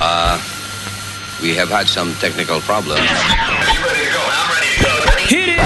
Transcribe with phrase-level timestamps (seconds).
[0.00, 0.40] Uh,
[1.42, 3.00] we have had some technical problems.
[5.28, 5.58] Hit it!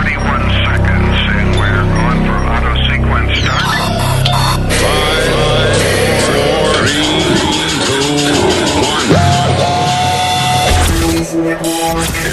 [0.00, 1.84] 31 seconds, and we're
[2.26, 3.36] for auto sequence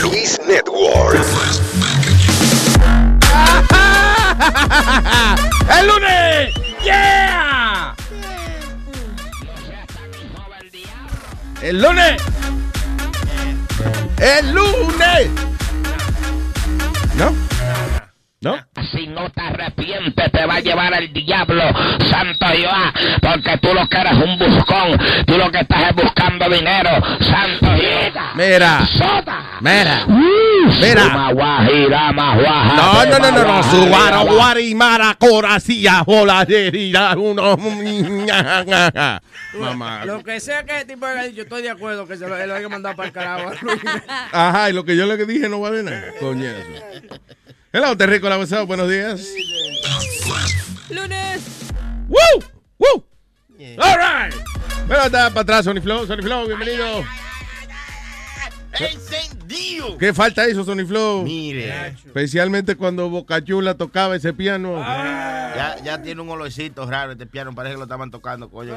[0.04, 1.18] Luis Network.
[5.70, 6.54] ¡El lunes!
[6.84, 7.27] ¡Yeah!
[11.68, 12.24] ¡El lunes!
[14.20, 15.30] ¡El lunes!
[17.16, 17.36] ¿No?
[18.40, 18.56] ¿No?
[18.90, 21.64] Si no te arrepientes, te va a llevar el diablo,
[22.10, 26.50] santo Jehová, porque tú lo que eres un buscón, tú lo que estás es buscando
[26.50, 28.32] dinero, santo Jehová.
[28.36, 28.86] Mira.
[28.86, 29.44] Sota.
[29.60, 30.06] Mira.
[30.08, 30.47] Mira.
[30.80, 31.08] Mira.
[31.08, 33.64] No, no, no, no, no.
[33.64, 37.58] Suara, guarimara, coracía, jola, herida, uno.
[39.54, 40.06] Mamá.
[40.06, 42.54] Lo que sea que ese tipo haya dicho, estoy de acuerdo que se lo, lo
[42.54, 43.52] haya mandado para el carajo.
[44.32, 46.14] Ajá, y lo que yo le dije no vale nada.
[46.20, 46.58] Coñazo.
[47.74, 49.28] Hello, Terrico, la WhatsApp, buenos días.
[50.90, 51.42] Lunes.
[52.08, 52.44] ¡Woo!
[52.78, 53.06] ¡Woo!
[53.80, 54.34] All right.
[54.88, 56.06] Bueno, está para atrás, Sony Flow.
[56.08, 57.04] Sony Flow, bienvenido.
[58.80, 59.98] ¡Encendido!
[59.98, 61.24] ¿Qué falta eso, Sony Flow?
[61.24, 61.90] Mire.
[62.06, 64.80] Especialmente cuando Boca Chula tocaba ese piano.
[64.80, 67.54] Ya, ya tiene un olorcito raro este piano.
[67.56, 68.74] Parece que lo estaban tocando, coño.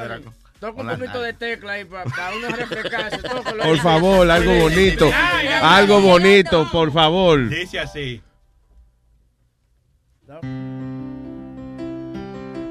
[0.59, 3.19] Toca con un poquito de tecla ahí para, para uno refrescarse.
[3.63, 5.09] Por favor, algo bonito.
[5.61, 7.49] Algo bonito, por favor.
[7.49, 8.21] Dice así.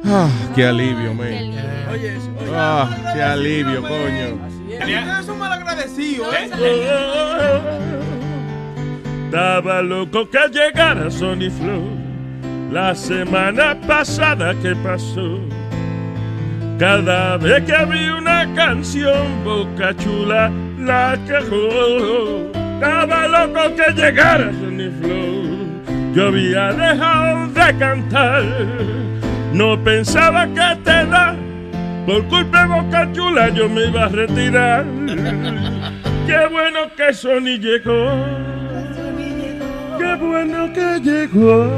[0.04, 1.28] Ah, qué alivio, man.
[1.92, 2.30] Oye, eso.
[2.54, 4.38] Ah, qué alivio, coño.
[4.68, 6.50] Ustedes son malagradecidos, ¿eh?
[9.26, 12.00] Estaba loco que llegara Sony Flow
[12.72, 15.38] la semana pasada que pasó.
[16.78, 22.50] Cada vez que había una canción, Boca Chula la quejó.
[22.74, 26.14] Estaba loco que llegara Sony Flow.
[26.14, 28.42] Yo había dejado de cantar.
[29.52, 31.34] No pensaba que te da.
[32.06, 34.84] Por culpa de Boca Chula yo me iba a retirar.
[36.26, 38.10] Qué bueno que Sony llegó.
[39.98, 41.68] Qué bueno que llegó.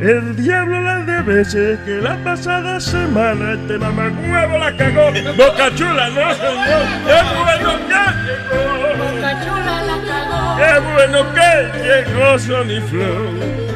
[0.00, 5.10] El diablo las de veces que la pasada semana este mamá huevo la cagó.
[5.36, 6.84] Boca Chula no señor.
[7.06, 8.62] Qué bueno que llegó.
[9.04, 10.56] Boca Chula la cagó.
[10.56, 11.50] Qué bueno que
[11.82, 13.73] llegó Sony Flow.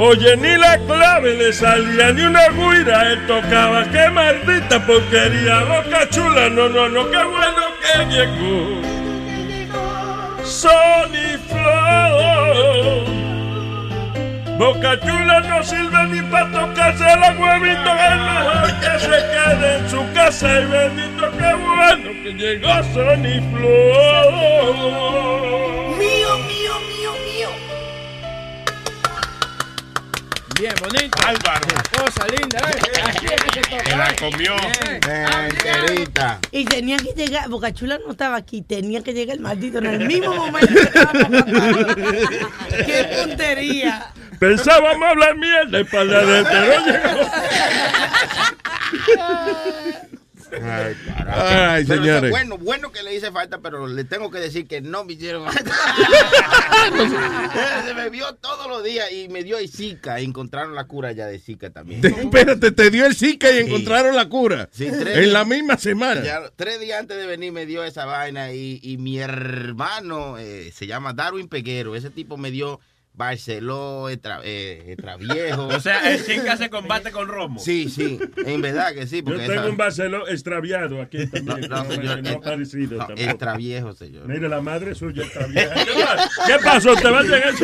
[0.00, 6.08] Oye, ni la clave le salía ni una guira, él tocaba, qué maldita porquería, boca
[6.08, 8.80] chula, no, no, no, qué bueno que llegó.
[10.44, 13.08] Sony Flow.
[14.56, 19.90] Boca chula no sirve ni para tocarse los huevitos, es mejor que se quede en
[19.90, 24.78] su casa y bendito, qué bueno que llegó Sony Flow.
[30.58, 31.18] Bien, bonito.
[31.24, 31.66] Álvaro.
[31.96, 33.02] Cosa linda, ¿eh?
[33.06, 34.56] Así es que se la comió.
[35.06, 36.40] Enterita.
[36.50, 40.00] Y tenía que llegar, Bocachula no estaba aquí, tenía que llegar el maldito en el
[40.06, 40.68] mismo momento.
[42.86, 44.12] ¡Qué puntería!
[44.40, 47.30] Pensábamos hablar mierda y para la de pero llegó.
[50.52, 50.96] Ay.
[51.26, 52.30] Ay, señores.
[52.30, 55.44] Bueno, bueno que le hice falta, pero le tengo que decir que no me hicieron
[55.52, 55.72] falta.
[57.86, 60.20] Se me vio todos los días y me dio Zika.
[60.20, 62.00] Encontraron la cura ya de Zika también.
[62.00, 63.66] Te- espérate, te dio el Zika y Sí.
[63.66, 64.68] encontraron la cura.
[64.72, 66.22] Sí, tres en la misma semana.
[66.22, 70.72] Ya, tres días antes de venir me dio esa vaina y, y mi hermano eh,
[70.74, 71.94] se llama Darwin Peguero.
[71.96, 72.80] Ese tipo me dio
[73.18, 74.94] Barceló, Etra, eh.
[75.58, 77.58] O sea, el chica se combate con Romo.
[77.60, 79.22] Sí, sí, en verdad que sí.
[79.26, 81.68] Yo tengo esa- un Barceló extraviado aquí también.
[81.68, 83.20] No, no, señor, no ha eh, no, tampoco.
[83.20, 84.28] Extraviejo, señor.
[84.28, 85.74] Mire, la madre suya está vieja.
[85.84, 86.94] ¿Qué pa- ¿Qué pasó?
[86.94, 87.56] ¿Te va a llegar el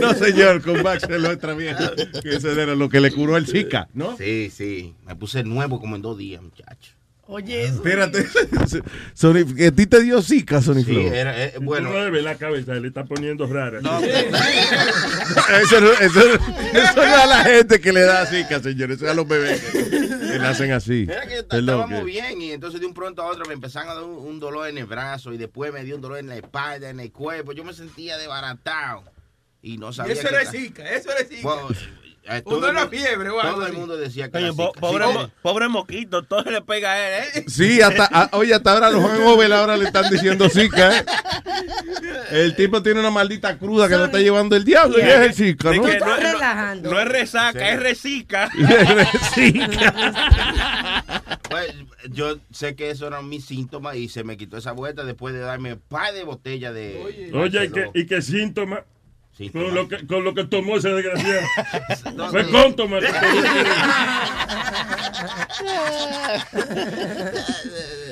[0.00, 0.82] No, señor, con
[1.32, 1.92] extraviesa.
[2.22, 4.16] Que ese era lo que le curó el Zika, ¿no?
[4.16, 4.94] Sí, sí.
[5.04, 6.92] Me puse nuevo como en dos días, muchacho.
[7.32, 7.74] Oye, eso.
[7.76, 8.26] Espérate.
[9.14, 11.90] Sony, ¿A ti te dio Zika, Sony Sí, era, eh, Bueno.
[11.90, 13.80] No le ve la cabeza, le está poniendo rara.
[13.80, 14.00] No,
[15.62, 16.40] Eso, no- eso, eso
[16.96, 18.90] no es a la gente que le da Zika, señor.
[18.92, 21.06] Eso es a los bebés que, que nacen así.
[21.08, 23.94] Era que estábamos que- bien y entonces de un pronto a otro me empezaron a
[23.94, 26.36] dar un, un dolor en el brazo y después me dio un dolor en la
[26.36, 27.52] espalda, en el cuerpo.
[27.52, 29.04] Yo me sentía desbaratado
[29.62, 31.48] y no Y sabía eso qué era Zika, eso era Zika.
[32.44, 35.68] Uno era fiebre algo Todo el mundo decía que era po- pobre, Sí, mo- pobre
[35.68, 37.44] moquito, todo se le pega a él, ¿eh?
[37.48, 41.04] Sí, hasta, a- oye, hasta ahora los hangover ahora le están diciendo Zika, ¿eh?
[42.30, 45.34] El tipo tiene una maldita cruda que lo está llevando el diablo y es el
[45.34, 45.82] Zika, ¿no?
[45.82, 46.90] no, relajando.
[46.90, 48.50] no es resaca, es resica.
[51.48, 51.74] Pues,
[52.10, 55.40] yo sé que esos eran mis síntomas y se me quitó esa vuelta después de
[55.40, 57.00] darme un par de botellas de.
[57.04, 57.30] Oye, ¿y
[57.66, 57.92] Barceló.
[57.92, 58.84] qué, y qué síntoma?
[59.48, 61.40] Con lo, que, con lo que tomó ese desgraciado.
[62.14, 62.50] No, Fue no.
[62.50, 63.02] con tomar.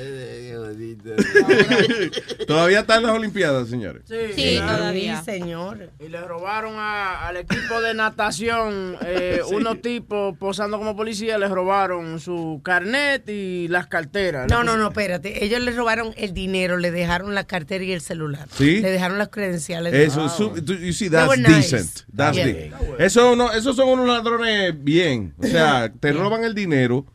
[2.47, 4.03] Todavía están las Olimpiadas, señores.
[4.07, 5.19] Sí, todavía.
[5.19, 5.91] Sí, señor.
[5.99, 11.49] Y le robaron a- al equipo de natación, eh, unos tipos posando como policía, les
[11.49, 14.47] robaron su carnet y las carteras.
[14.49, 15.43] No, no, no, espérate.
[15.43, 18.47] Ellos le robaron el dinero, le dejaron la cartera y el celular.
[18.55, 18.81] ¿Sí?
[18.81, 19.93] Le dejaron las credenciales.
[19.93, 21.75] Eso, Ah, su- you see, They that's were nice.
[21.75, 22.05] decent.
[22.15, 22.45] That's Yeah.
[22.45, 25.33] de- Eso no, esos son unos ladrones bien.
[25.39, 27.05] O sea, te roban el dinero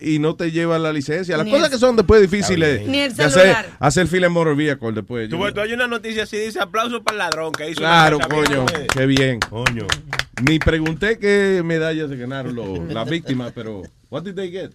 [0.00, 1.36] y no te llevan la licencia.
[1.36, 2.86] Las Ni cosas el- que son después difíciles.
[2.86, 3.66] Ni el de hacer, celular.
[3.78, 5.28] hacer fila en motor vehicle después.
[5.28, 8.28] Tú, tú hay una noticia así, dice aplauso para el ladrón que hizo Claro, una
[8.28, 8.66] cosa coño.
[8.66, 9.40] bien, Qué bien.
[9.40, 9.86] Coño.
[10.42, 14.70] Ni pregunté qué medallas se ganaron los- las víctimas, pero what did they get?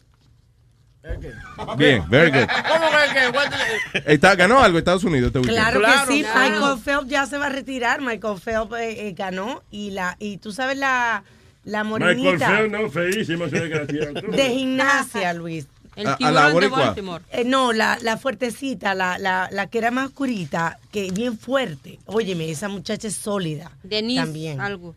[1.77, 2.47] Bien, very good.
[2.67, 3.49] ¿Cómo que, que what
[3.93, 5.57] the- Está, ganó algo Estados Unidos este weekend.
[5.59, 6.39] Claro, Claro, que sí, claro.
[6.49, 8.01] Michael Phelps ya se va a retirar.
[8.01, 11.23] Michael Phelps eh, eh, ganó y la y tú sabes la
[11.65, 15.67] la Michael morenita Phelps, no, feísimo de gimnasia, Luis.
[15.95, 16.67] El A- a tiburón la de.
[16.67, 17.23] Baltimore.
[17.31, 21.99] Eh, no, la, la fuertecita, la, la, la que era más oscurita, que bien fuerte.
[22.05, 23.71] Óyeme, esa muchacha es sólida.
[23.83, 24.59] Denise, También.
[24.61, 24.95] algo.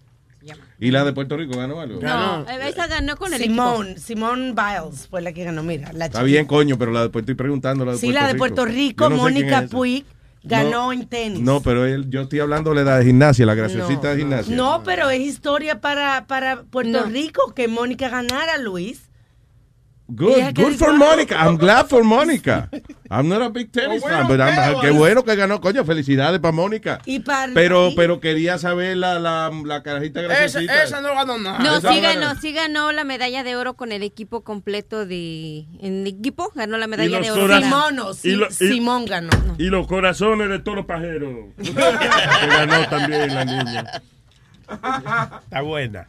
[0.81, 2.01] ¿Y la de Puerto Rico ganó algo?
[2.01, 2.39] Ganó.
[2.45, 3.53] No, eh, esa ganó con el equipo.
[3.55, 5.63] Simón, Simón Biles fue la que ganó.
[5.63, 6.23] Mira, la Está chica.
[6.25, 8.39] bien, coño, pero la de Puerto estoy preguntando la de Sí, Puerto la de Rico.
[8.39, 9.77] Puerto Rico, Yo no Mónica es esa.
[9.77, 10.05] Puig,
[10.43, 11.41] ganó No, en tenis.
[11.41, 14.57] No, pero él, yo estoy hablando de la de gimnasia, la graciosita No, de gimnasia.
[14.57, 17.07] No, pero es historia para, para Puerto No.
[17.07, 19.08] Rico que Mónica ganara, Luis.
[20.11, 21.37] Good, good for Mónica.
[21.37, 22.71] I'm glad for Mónica.
[23.11, 26.53] I'm not a big tennis fan, but I'm- qué bueno que ganó, coño, felicidades para
[26.53, 27.01] Mónica.
[27.05, 30.83] Y para Pero, pero quería saber la, la, la carajita Esa, graciosita.
[30.83, 31.59] esa no ganó nada.
[31.59, 32.21] No, esa sí ganó.
[32.29, 35.67] ganó, sí ganó la medalla de oro con el equipo completo de...
[35.81, 37.61] En equipo ganó la medalla de oro.
[37.61, 39.31] Simón, sí, Y lo- y- Simón ganó.
[39.59, 41.33] Y los corazones de todos los pajeros.
[41.63, 41.73] que
[42.47, 43.85] ganó también la niña.
[45.45, 46.07] Está buena.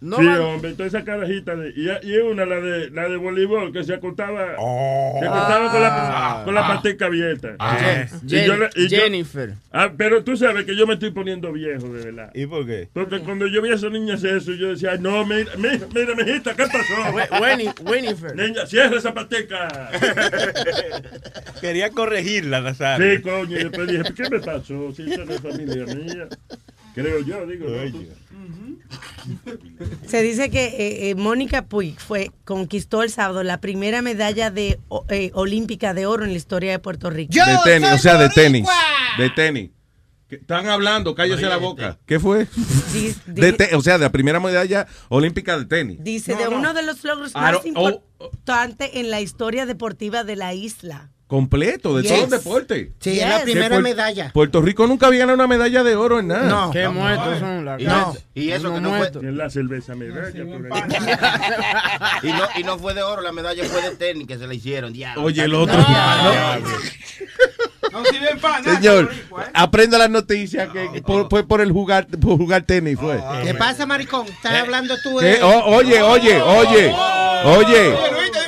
[0.00, 1.54] No sí, hombre, toda esa carajita.
[1.56, 5.18] De, y, y una, la de, la de voleibol, que se acostaba, Oh.
[5.20, 7.56] se acostaba con, la, con la abierta.
[7.58, 8.06] Ah.
[8.26, 9.54] Y yo le- y yo- Jennifer.
[9.70, 12.30] Ah, pero tú sabes que yo me estoy poniendo viejo, de verdad.
[12.34, 12.88] ¿Y por qué?
[12.94, 15.86] Porque cuando yo vi a esa niña hacer eso, yo decía, "Ay, no, mira, mira,
[15.94, 17.38] mira, mijita, ¿qué pasó?
[17.42, 18.34] Winnie- Winifred.
[18.34, 19.90] Niña, cierra esa patica.
[21.60, 23.16] Quería corregirla, Nazario.
[23.16, 24.92] Sí, coño, y después dije, ¿qué me pasó?
[24.92, 26.28] Si esa no es familia mía.
[26.94, 27.66] Creo yo, digo.
[30.06, 34.80] Se dice que eh, eh, Mónica Puig fue, conquistó el sábado la primera medalla de,
[34.88, 37.32] o- eh, olímpica de oro en la historia de Puerto Rico.
[37.32, 38.66] de tenis, o sea, de tenis.
[39.18, 39.70] De tenis.
[40.28, 41.98] ¿Qué- Están hablando, cállese la boca.
[42.06, 42.46] ¿Qué fue?
[43.26, 45.98] De te- o sea, de la primera medalla olímpica de tenis.
[46.02, 50.36] dice, de uno de los logros Ah, más oh, importantes en la historia deportiva de
[50.36, 51.10] la isla.
[51.30, 52.10] Completo, de Yes.
[52.10, 52.88] todos los deportes.
[52.98, 53.28] Sí, es Yes.
[53.28, 54.30] la Que primera Puer- medalla.
[54.34, 56.48] Puerto Rico nunca había ganado una medalla de oro en nada.
[56.48, 56.70] No.
[56.72, 58.16] Qué muertos son la Y, No.
[58.34, 59.22] y eso Unos que no fue, muertos.
[59.22, 60.42] En la cerveza medalla.
[60.72, 62.28] ahí.
[62.28, 64.54] y no, y no fue de oro, la medalla fue de tenis que se la
[64.54, 64.92] hicieron.
[64.92, 65.22] diablo.
[65.22, 65.78] Oye, el otro.
[67.92, 69.50] No sirven para nada, Señor, ¿eh?
[69.54, 73.20] aprenda las noticias que por- fue por el jugar, por jugar tenis fue.
[73.44, 74.26] ¿Qué pasa, maricón?
[74.26, 75.42] Estás hablando tú de...
[75.42, 76.94] O- oye, oye, oye,
[77.44, 77.94] oye.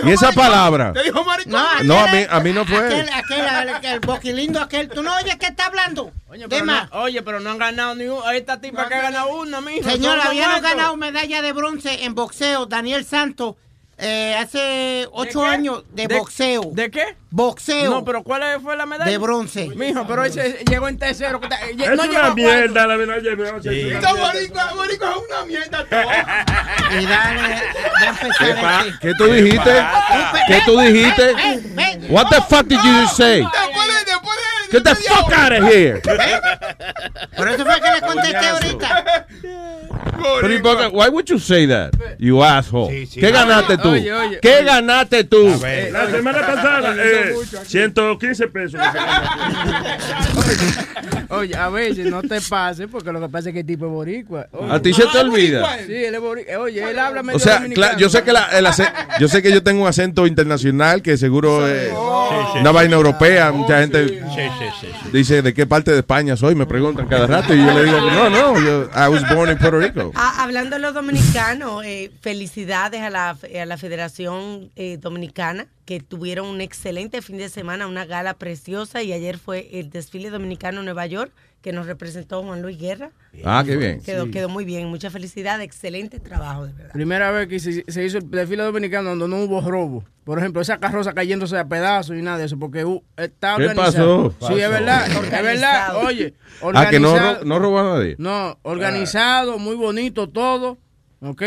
[0.05, 0.93] ¿Y esa palabra?
[0.93, 1.53] Te dijo maricón.
[1.53, 2.79] No, aquel, No, a mí, a mí no fue.
[2.87, 3.41] Aquel, aquel,
[3.81, 4.89] el, el boquilindo aquel.
[4.89, 6.13] ¿Tú no oyes qué está hablando?
[6.29, 8.35] Oye, ¿Qué pero no, oye, pero no han ganado ni una.
[8.35, 9.89] Esta tipa que ha ganado una, mijo.
[9.89, 10.71] Señor, son los habíamos muertos.
[10.77, 12.67] ganado medalla de bronce en boxeo.
[12.67, 13.55] Daniel Santos,
[13.99, 16.63] eh, hace ocho años de, ¿De- boxeo.
[16.73, 17.17] ¿De qué?
[17.33, 19.11] Boxeo No, pero ¿cuál fue la medalla?
[19.11, 19.69] de bronce.
[19.75, 21.41] Mijo, pero ese llegó en tercero.
[21.79, 23.71] Es no una mierda la medalla de bronce.
[23.71, 23.81] Sí.
[23.81, 24.33] es una Esta mierda.
[24.33, 25.87] boricua, boricua es una mierda.
[26.93, 28.99] Y dale, va a empezar ¿Qué, este.
[29.01, 29.85] ¿Qué tú dijiste?
[30.47, 31.35] ¿Qué tú dijiste?
[32.11, 33.43] What the fuck did you just say?
[34.71, 36.01] Get the fuck out of here.
[37.37, 39.27] Por eso fue que le contesté ahorita.
[40.41, 41.91] Pero, ¿y por qué- why would you say that?
[42.19, 42.91] You asshole.
[42.91, 43.21] Sí, sí.
[43.21, 43.91] ¿Qué ganaste tú?
[43.91, 44.65] Oye, oye, ¿Qué oye.
[44.65, 45.49] ganaste tú?
[45.91, 47.22] La semana pasada, eh,
[47.67, 48.81] 115 pesos.
[51.31, 53.91] Oye, a veces no te pases porque lo que pasa es que el tipo es
[53.93, 54.47] boricua.
[54.53, 54.73] Oye.
[54.73, 55.79] A ti se te olvida.
[55.87, 56.59] Sí, él es boricua.
[56.59, 57.99] Oye, él habla medio O sea, dominicano.
[57.99, 61.17] yo sé que la- el ace- yo sé que yo tengo un acento internacional que
[61.17, 62.75] seguro eh, sí, Una sí.
[62.75, 65.09] vaina europea, mucha gente Sí, sí, sí, sí.
[65.13, 67.99] dice de qué parte de España soy, me preguntan cada rato y yo le digo,
[68.01, 70.13] no, no, yo, I was born in Puerto Rico.
[70.15, 75.67] Ah, hablando de los dominicanos, eh, felicidades a la, a la Federación eh, Dominicana
[75.99, 80.31] que tuvieron un excelente fin de semana, una gala preciosa y ayer fue el desfile
[80.31, 83.11] dominicano en Nueva York que nos representó Juan Luis Guerra.
[83.45, 84.01] Ah, qué bien.
[84.01, 84.31] Quedó, Sí.
[84.31, 86.93] quedó muy bien, mucha felicidad, excelente trabajo, de verdad.
[86.95, 90.03] Primera vez que se, se hizo el desfile dominicano donde no hubo robo.
[90.25, 93.67] Por ejemplo, esa carroza cayéndose a pedazos y nada de eso, porque uh, está ¿Qué
[93.67, 94.31] organizado.
[94.33, 94.55] pasó?
[94.55, 95.97] Sí, es verdad, es verdad.
[96.07, 96.35] Oye,
[96.75, 98.15] Ah, que no, no robó a nadie.
[98.19, 100.79] No, organizado, muy bonito todo,
[101.21, 101.43] ¿ok?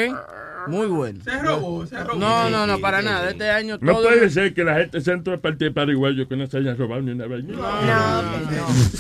[0.67, 1.23] Muy bueno.
[1.23, 2.19] Se robó, se robó.
[2.19, 3.29] No, no, no, para nada.
[3.29, 6.57] Este año No puede ser que la gente centro de partido paraguayo que no se
[6.57, 7.53] hayan robado ni una vaina.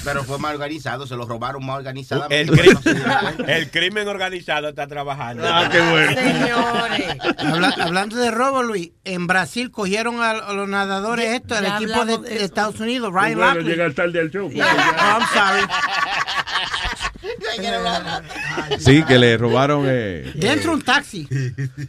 [0.03, 2.53] Pero fue mal organizado, se lo robaron más organizadamente.
[2.53, 5.43] El, no crimen, el organizado está trabajando.
[5.45, 6.11] Ah, qué bueno.
[6.15, 11.65] Señores, Habla- hablando de robo, Luis, en Brasil cogieron a, a los nadadores estos, el
[11.65, 12.43] equipo de.
[12.45, 14.47] Estados Unidos, Ryan llegar tarde al show.
[14.47, 15.65] Oh, I'm sorry.
[18.79, 19.85] Sí, que le robaron.
[19.87, 21.27] eh, Dentro un taxi.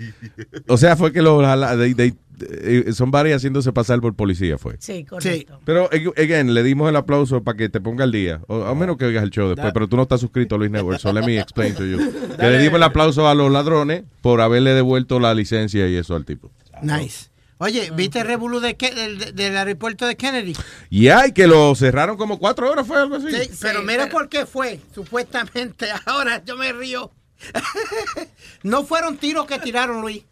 [0.69, 4.59] o sea, fue que lo, jala- they- they- eh, son varias haciéndose pasar por policía,
[4.59, 4.77] fue.
[4.79, 5.59] sí, correcto.
[5.65, 8.41] Pero, ag- again, le dimos el aplauso para que te ponga al día.
[8.49, 10.71] O a menos que oigas el show después, pero tú no estás suscrito a Luis
[10.71, 11.99] Network, so let me explain to you.
[12.39, 16.15] Que le dimos el aplauso a los ladrones por haberle devuelto la licencia y eso
[16.15, 16.51] al tipo.
[16.83, 17.31] Nice.
[17.59, 20.55] Oye, ¿viste el revolú de Ke- del, del aeropuerto de Kennedy?
[20.91, 23.29] Y ay, que lo cerraron como cuatro horas, fue algo así.
[23.31, 25.89] Sí, pero mira por qué fue, supuestamente.
[26.07, 27.11] Ahora yo me río.
[28.63, 30.23] no fueron tiros que tiraron, Luis.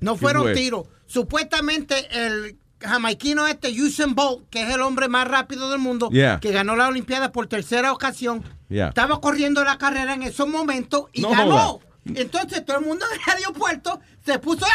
[0.00, 0.54] No fueron fue?
[0.54, 0.86] tiros.
[1.06, 6.40] Supuestamente el jamaiquino este, Usain Bolt, que es el hombre más rápido del mundo, Yeah.
[6.40, 8.88] que ganó la Olimpiada por tercera ocasión, Yeah.
[8.88, 11.58] estaba corriendo la carrera en esos momentos y No ganó.
[11.58, 11.86] joda.
[12.14, 14.66] Entonces todo el mundo en el aeropuerto se puso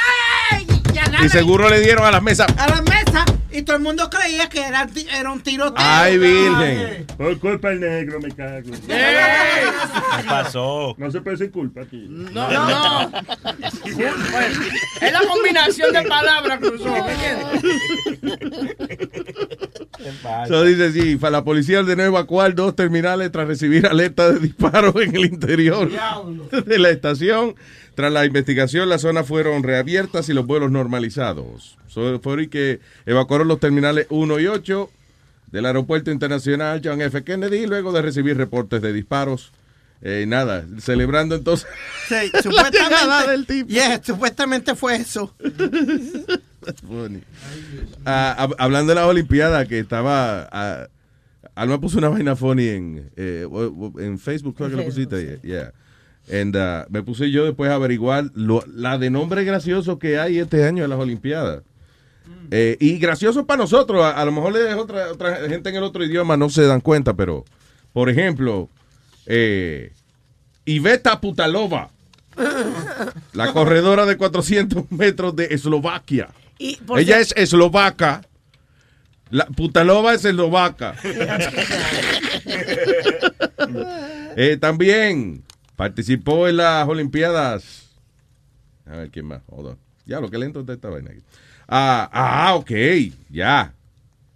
[0.51, 0.65] ¡ay!
[1.24, 2.48] Y, seguro le dieron a las mesas.
[2.58, 3.25] a la mesa
[3.58, 4.88] y todo el mundo creía que era,
[5.32, 5.75] un tiroteo.
[5.77, 7.08] Ay, virgen.
[7.18, 8.70] Por culpa del negro, me cago.
[8.88, 10.96] ¿Qué pasó?
[10.98, 12.06] No se puede decir culpa aquí.
[12.08, 13.12] No, no.
[13.98, 14.60] Pues,
[15.01, 17.62] es la combinación de palabras, cruzó, ¿me entiendes?
[20.48, 25.16] So dice, sí, la policía ordenó evacuar dos terminales tras recibir alerta de disparos en
[25.16, 25.89] el interior
[26.66, 27.56] de la estación.
[27.98, 31.80] Tras la investigación, las zonas fueron reabiertas y los vuelos normalizados.
[31.88, 34.88] So, fue que evacuaron los terminales 1 y 8
[35.51, 37.24] del aeropuerto internacional John F.
[37.24, 39.51] Kennedy luego de recibir reportes de disparos.
[40.04, 41.68] Eh, nada, celebrando entonces
[42.08, 43.70] Sí, la llegada del supuestamente, tipo.
[43.70, 45.34] yeah, supuestamente fue eso.
[46.88, 47.22] Funny.
[48.06, 50.48] Ah, hab- hablando de las Olimpiadas, que estaba.
[50.51, 50.88] ah,
[51.56, 53.48] Alma puso una vaina funny en, eh,
[53.98, 55.39] en Facebook, creo que lo pusiste.
[55.42, 55.74] Yeah.
[56.31, 56.55] And,
[56.89, 60.84] me puse yo después a averiguar lo- la de nombres graciosos que hay este año
[60.84, 61.63] en las Olimpiadas.
[62.51, 65.84] Eh, y gracioso para nosotros, a, a lo mejor es otra, otra gente en el
[65.84, 67.46] otro idioma no se dan cuenta, pero,
[67.93, 68.69] por ejemplo,
[69.25, 69.93] eh,
[70.65, 71.89] Iveta Putalova,
[73.34, 76.27] la corredora de 400 metros de Eslovaquia.
[76.60, 78.24] Y Ella es eslovaca.
[79.29, 80.96] La Putalova es eslovaca.
[84.39, 85.43] Eh, también
[85.77, 87.88] participó en las Olimpiadas.
[88.86, 89.41] A ver quién más.
[89.48, 89.77] Hold on.
[90.05, 91.22] Ya, lo que lento está esta vaina aquí.
[91.67, 92.72] Ah, ah, ok,
[93.29, 93.74] ya.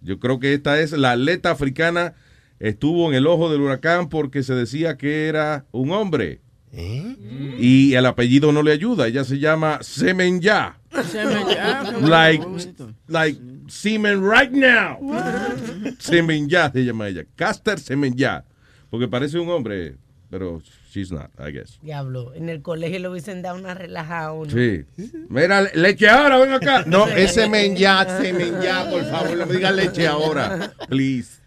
[0.00, 2.14] Yo creo que esta es la atleta africana.
[2.58, 6.40] Estuvo en el ojo del huracán porque se decía que era un hombre.
[6.74, 9.06] Y el apellido no le ayuda.
[9.06, 10.78] Ella se llama Semenya.
[11.10, 11.60] Se me- qué
[11.92, 12.46] bonito, Like,
[13.08, 14.98] like semen right now.
[15.98, 17.24] Semenya se llama ella.
[17.36, 18.44] Caster Semenya.
[18.90, 19.96] Porque parece un hombre,
[20.30, 21.78] pero she's not, I guess.
[21.82, 24.50] Diablo, en el colegio le hubiesen dado una relajada a uno.
[24.50, 24.84] Sí.
[25.28, 26.84] Mira, leche ahora, ven acá.
[26.86, 31.40] No, es Semenya, Semenya, por favor, no me digas leche ahora, please.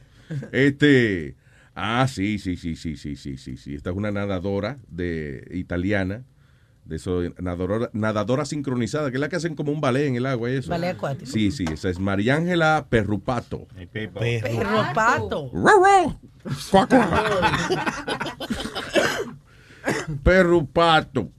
[0.52, 1.36] Este,
[1.76, 3.76] ah, sí, sí, sí, sí, sí, sí, sí, sí.
[3.76, 6.24] Esta es una nadadora de italiana,
[6.86, 10.26] de eso, nadadora, nadadora sincronizada, que es la que hacen como un ballet en el
[10.26, 10.72] agua y eso.
[10.72, 11.30] Ballet acuático.
[11.30, 13.68] Sí, sí, esa es Mariángela Perrupato.
[20.24, 21.30] Perro pato.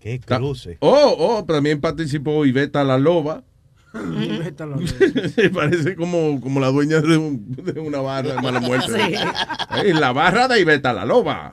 [0.00, 0.76] Qué cruce.
[0.80, 3.42] Oh, oh, también participó Iveta la Loba.
[3.94, 4.76] Vete a la-
[5.34, 8.92] Se parece como, como la dueña de, un- de una barra de mala muerte.
[8.92, 9.92] Sí.
[9.92, 11.52] La barra de Iveta la Loba.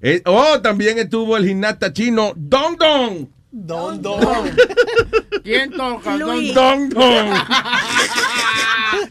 [0.00, 3.26] Eh, oh, también estuvo el gimnasta chino Dong Dong.
[3.54, 4.18] Don, don.
[5.44, 6.16] ¿Quién toca?
[6.16, 6.54] Luis.
[6.54, 7.30] Dong Dong.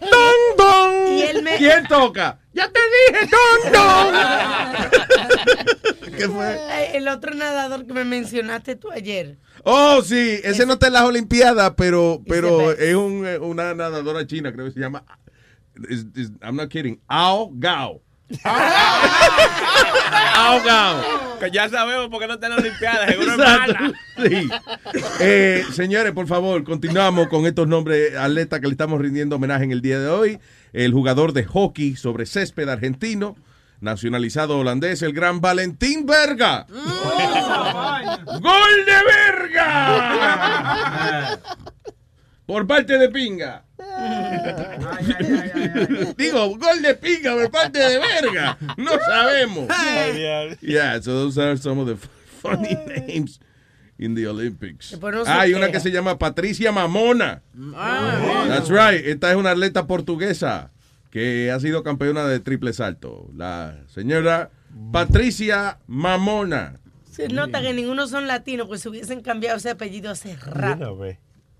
[0.01, 1.07] Dong Dong.
[1.17, 2.39] Y él me- ¿Quién toca?
[2.53, 2.79] Ya te
[3.13, 3.29] dije,
[3.71, 4.15] Dong.
[6.17, 6.97] ¿Qué fue?
[6.97, 9.37] El otro nadador que me mencionaste tú ayer.
[9.63, 14.25] Oh, sí, ese no está en las Olimpiadas, pero, pero es un, eh, una nadadora
[14.27, 15.03] china, creo que se llama.
[16.41, 16.99] I'm not kidding.
[17.07, 18.01] Ao Gao.
[21.39, 23.73] Que ya sabemos por qué no está en la Olimpiada, seguro es Exacto.
[23.73, 23.91] mala.
[24.17, 24.49] Sí.
[25.19, 29.71] Eh, señores, por favor, continuamos con estos nombres atletas que le estamos rindiendo homenaje en
[29.71, 30.39] el día de hoy.
[30.73, 33.35] El jugador de hockey sobre césped argentino,
[33.79, 36.67] nacionalizado holandés, el gran Valentín Verga.
[36.69, 36.85] ¡Gol
[38.85, 41.39] de verga!
[42.51, 43.63] Por parte de Pinga.
[46.17, 48.57] Digo, gol de pinga por parte de verga.
[48.75, 49.69] No sabemos.
[50.61, 51.95] Yeah, so those are some of the
[52.41, 53.39] funny names
[53.97, 54.91] in the Olympics.
[54.99, 55.71] No Ah, hay una queja.
[55.71, 57.41] que se llama Patricia Mamona.
[57.73, 59.05] Ah, That's right.
[59.05, 60.71] Esta es una atleta portuguesa
[61.09, 63.29] que ha sido campeona de triple salto.
[63.33, 64.49] La señora
[64.91, 66.79] Patricia Mamona.
[67.09, 70.97] Se nota que ninguno son latinos, pues se hubiesen cambiado ese apellido hace rato.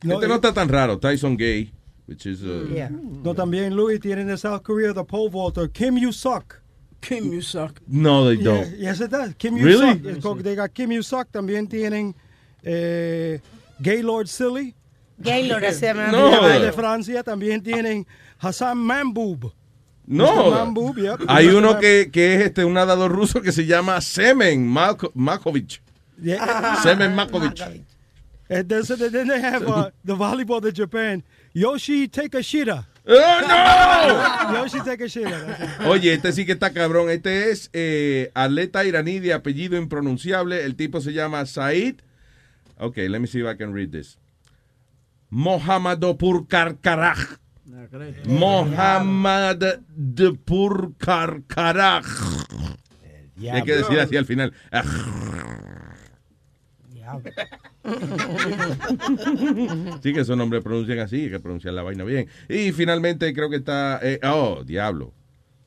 [0.04, 0.98] Este no está tan raro.
[0.98, 1.72] Tyson Gay,
[2.08, 2.90] which is uh, Yeah.
[2.90, 6.62] No, también Louis tienen de South Korea the pole vaulter Kim You Suk.
[7.02, 7.80] Kim You Suck.
[7.88, 8.70] no, they don't.
[8.78, 9.34] Yeah, yes, it does.
[9.36, 10.02] Kim You Really?
[10.10, 11.32] Es co- They got Kim You Suk.
[11.32, 12.16] También tienen
[12.64, 13.40] eh,
[13.80, 14.76] Gaylord Silly.
[15.18, 15.94] Gaylord, ese.
[15.94, 16.48] No.
[16.60, 17.24] De Francia.
[17.24, 18.06] También tienen
[18.40, 19.52] Hassan Mambub.
[20.06, 20.74] No.
[20.96, 21.22] Yep.
[21.28, 25.82] Hay uno que, que es este un nadador ruso que se llama Semen Malko- Makovic.
[26.22, 26.78] Yeah.
[26.84, 27.62] Semen Makovic.
[28.52, 31.24] And then, so then they have uh, the volleyball de Japan.
[31.54, 32.86] Yoshi Takashita.
[33.08, 35.88] ¡Oh, Yoshi Takashita.
[35.88, 37.10] Oye, este sí que está cabrón.
[37.10, 40.66] Este es eh, atleta iraní de apellido impronunciable.
[40.66, 42.02] El tipo se llama Said.
[42.78, 44.18] Ok, let me see if I can read this.
[45.30, 47.40] Mohammadopur Karkaraj.
[48.26, 50.40] Mohammad de
[50.98, 52.06] Karkaraj.
[53.50, 54.54] Hay que decir así al final.
[60.02, 62.28] Sí, que esos nombres pronuncian así, hay que pronunciar la vaina bien.
[62.50, 65.14] Y finalmente creo que está, eh, oh, diablo,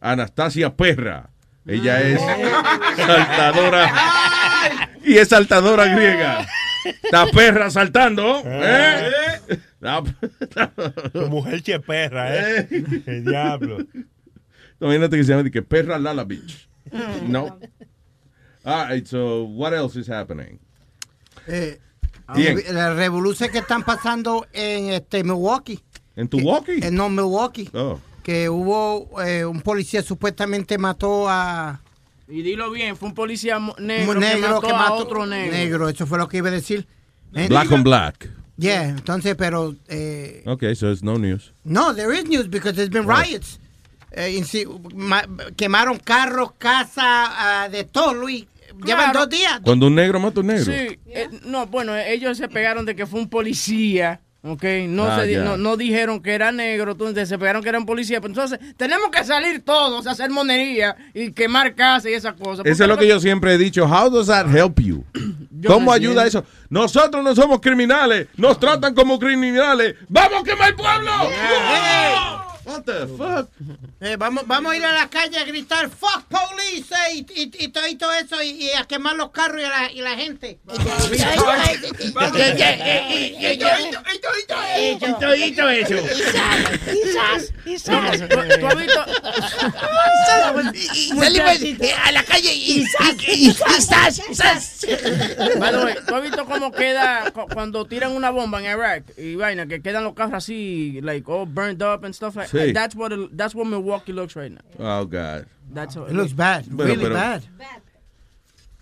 [0.00, 1.30] Anastasia Perra.
[1.66, 2.20] Ella es
[2.96, 3.92] saltadora
[5.02, 6.46] y es saltadora griega.
[7.02, 8.42] Está perra saltando.
[8.44, 9.30] ¿eh?
[9.80, 10.02] La-
[11.12, 12.68] Tu mujer che perra, ¿eh?
[13.06, 13.78] El diablo.
[14.78, 16.68] Imagínate que se llama que perra Lala Beach.
[17.26, 17.58] No.
[18.64, 20.58] All right, so what else is happening?
[21.46, 21.80] Eh.
[22.72, 25.80] Las revoluciones que están pasando en este Milwaukee.
[26.16, 26.80] ¿En walkie?
[26.82, 27.68] En no Milwaukee.
[27.74, 27.98] Oh.
[28.22, 31.82] Que hubo eh, un policía supuestamente mató a
[32.28, 35.88] Y dilo bien, fue un policía negro, negro que mató a otro negro.
[35.88, 36.86] Eso fue lo que iba a decir.
[37.34, 38.30] Eh, Black on black.
[38.56, 41.52] Yeah, entonces, pero eh, Okay, so it's no news.
[41.64, 43.58] no, there is news because there's been riots.
[44.12, 44.40] Eh,
[45.56, 48.46] quemaron carros, casa, de todo, Luis.
[48.84, 49.20] Llevan Claro.
[49.20, 49.60] dos días.
[49.62, 50.64] Cuando un negro mata a un negro.
[50.64, 54.62] Sí, eh, no, bueno, ellos se pegaron de que fue un policía, ¿ok?
[54.88, 55.42] No, Ah, se di- ya.
[55.44, 58.20] no, no dijeron que era negro, entonces se pegaron que era un policía.
[58.20, 62.66] Pero entonces tenemos que salir todos a hacer monería y quemar casas y esas cosas.
[62.66, 63.84] Eso es lo que yo siempre he dicho.
[63.86, 65.04] How does that help you?
[65.56, 66.46] Yo ¿Cómo no ayuda entiendo.
[66.50, 66.66] eso?
[66.68, 68.26] Nosotros no somos criminales.
[68.36, 69.94] Nos tratan como criminales.
[70.10, 71.10] ¡Vamos a quemar el pueblo!
[72.64, 73.48] What the fuck?
[74.00, 77.50] Eh, vamos, vamos a ir a la calle a gritar fuck police eh, y, y,
[77.64, 80.00] y todo, y todo eso y, y a quemar los carros y a la, y
[80.00, 80.58] la gente.
[80.66, 80.74] ¿Tú,
[88.60, 89.04] tú has visto?
[91.18, 92.84] Salimos eh, a la calle y, y,
[93.28, 94.86] y, y sas, sas.
[95.58, 99.04] By the way, ¿tú has visto cómo queda cu- cuando tiran una bomba en Iraq
[99.16, 102.72] y vaina que quedan los carros así like all burned up and stuff like Sí.
[102.72, 104.60] That's what it- that's what Milwaukee looks right now.
[104.78, 105.46] Oh, God.
[105.72, 107.42] That's how It looks bad, Bueno, really pero- bad.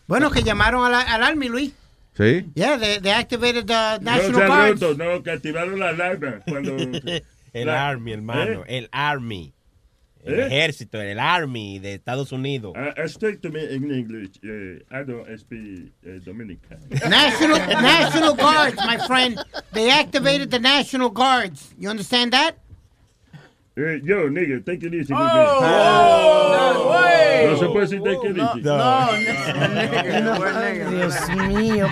[0.06, 1.72] Bueno, que llamaron a la- al Army, Luis.
[2.16, 2.44] ¿Sí?
[2.54, 4.98] Yeah, they, they activated the No National ha Guard.
[4.98, 6.76] no, que activaron la alarma cuando...
[7.54, 8.64] El La- Army, hermano.
[8.66, 8.78] ¿Eh?
[8.78, 9.52] El Army.
[10.24, 10.46] El ¿Eh?
[10.46, 12.74] ejército, el Army de Estados Unidos.
[12.76, 14.38] I, I speak to me in English.
[14.44, 16.78] Uh, I don't speak uh, Dominican.
[17.08, 19.38] National National Guards, my friend.
[19.72, 21.74] They activated the National Guards.
[21.78, 22.52] You understand that?
[23.74, 25.12] Eh, yo, nigga, take it easy.
[25.14, 26.74] Oh, me.
[26.74, 27.46] no, way.
[27.50, 28.60] No se puede decir take it easy.
[30.90, 31.14] Dios
[31.48, 31.86] mío,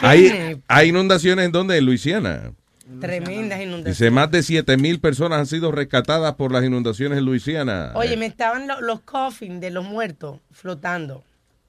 [0.00, 1.76] Hay, hay inundaciones en donde?
[1.78, 2.52] En Luisiana.
[3.00, 3.98] tremendas inundaciones.
[3.98, 7.92] Dice, más de 7 mil personas han sido rescatadas por las inundaciones en Luisiana.
[7.94, 11.24] Oye, me estaban lo- los coffins de los muertos flotando.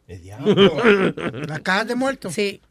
[1.47, 2.33] Las cajas de muertos.
[2.33, 2.61] Sí.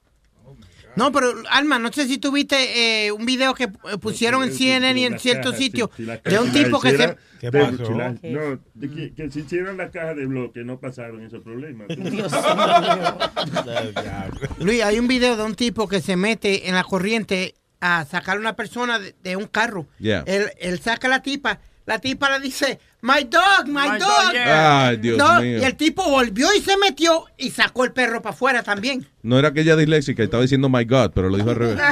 [0.96, 5.00] No, pero Alma, no sé si tuviste eh, un video que eh, pusieron en CNN
[5.00, 7.16] y en ciertos sitios de un tipo que se...
[7.40, 7.90] ¿Qué pasó?
[7.90, 11.88] No, de que, que si hicieron la caja de bloque no pasaron esos problemas.
[14.59, 18.37] Luis, hay un video de un tipo que se mete en la corriente a sacar
[18.37, 19.87] a una persona de, de un carro.
[19.98, 20.22] Yeah.
[20.26, 21.59] Él, él saca a la tipa.
[21.85, 24.08] La tipa le dice, my dog, my, My dog.
[24.08, 24.86] dog, yeah.
[24.88, 25.58] Ay, Dios No, mío.
[25.58, 29.06] Y el tipo volvió y se metió y sacó el perro para afuera también.
[29.22, 31.78] No era aquella disléxica, estaba diciendo my God, pero lo dijo al revés.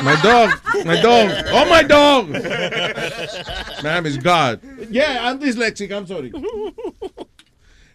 [0.00, 0.50] My dog,
[0.84, 2.28] my dog, oh my dog.
[3.82, 4.60] Ma'am, it's God.
[4.92, 6.30] Yeah, I'm dyslexic, I'm sorry.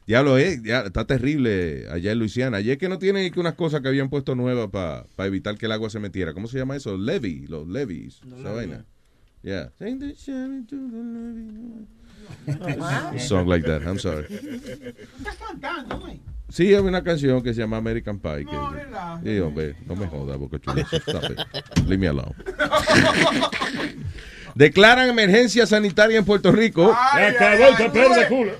[0.05, 2.57] Ya lo es, ya está terrible allá en Luisiana.
[2.57, 5.71] Ayer que no tienen que unas cosas que habían puesto nuevas para evitar que el
[5.71, 6.33] agua se metiera.
[6.33, 6.97] ¿Cómo se llama eso?
[6.97, 8.83] Levy, los levees, esa vaina.
[9.43, 9.71] Yeah.
[12.47, 14.27] A song like that, I'm sorry.
[16.49, 18.45] Sí, hay una canción que se llama American Pie.
[18.45, 18.55] Que,
[19.23, 20.85] sí, hombre, no me jodas, boca chula.
[21.87, 22.35] Leave me alone.
[24.55, 26.95] Declaran emergencia sanitaria en Puerto Rico.
[26.95, 28.51] Papel de culo.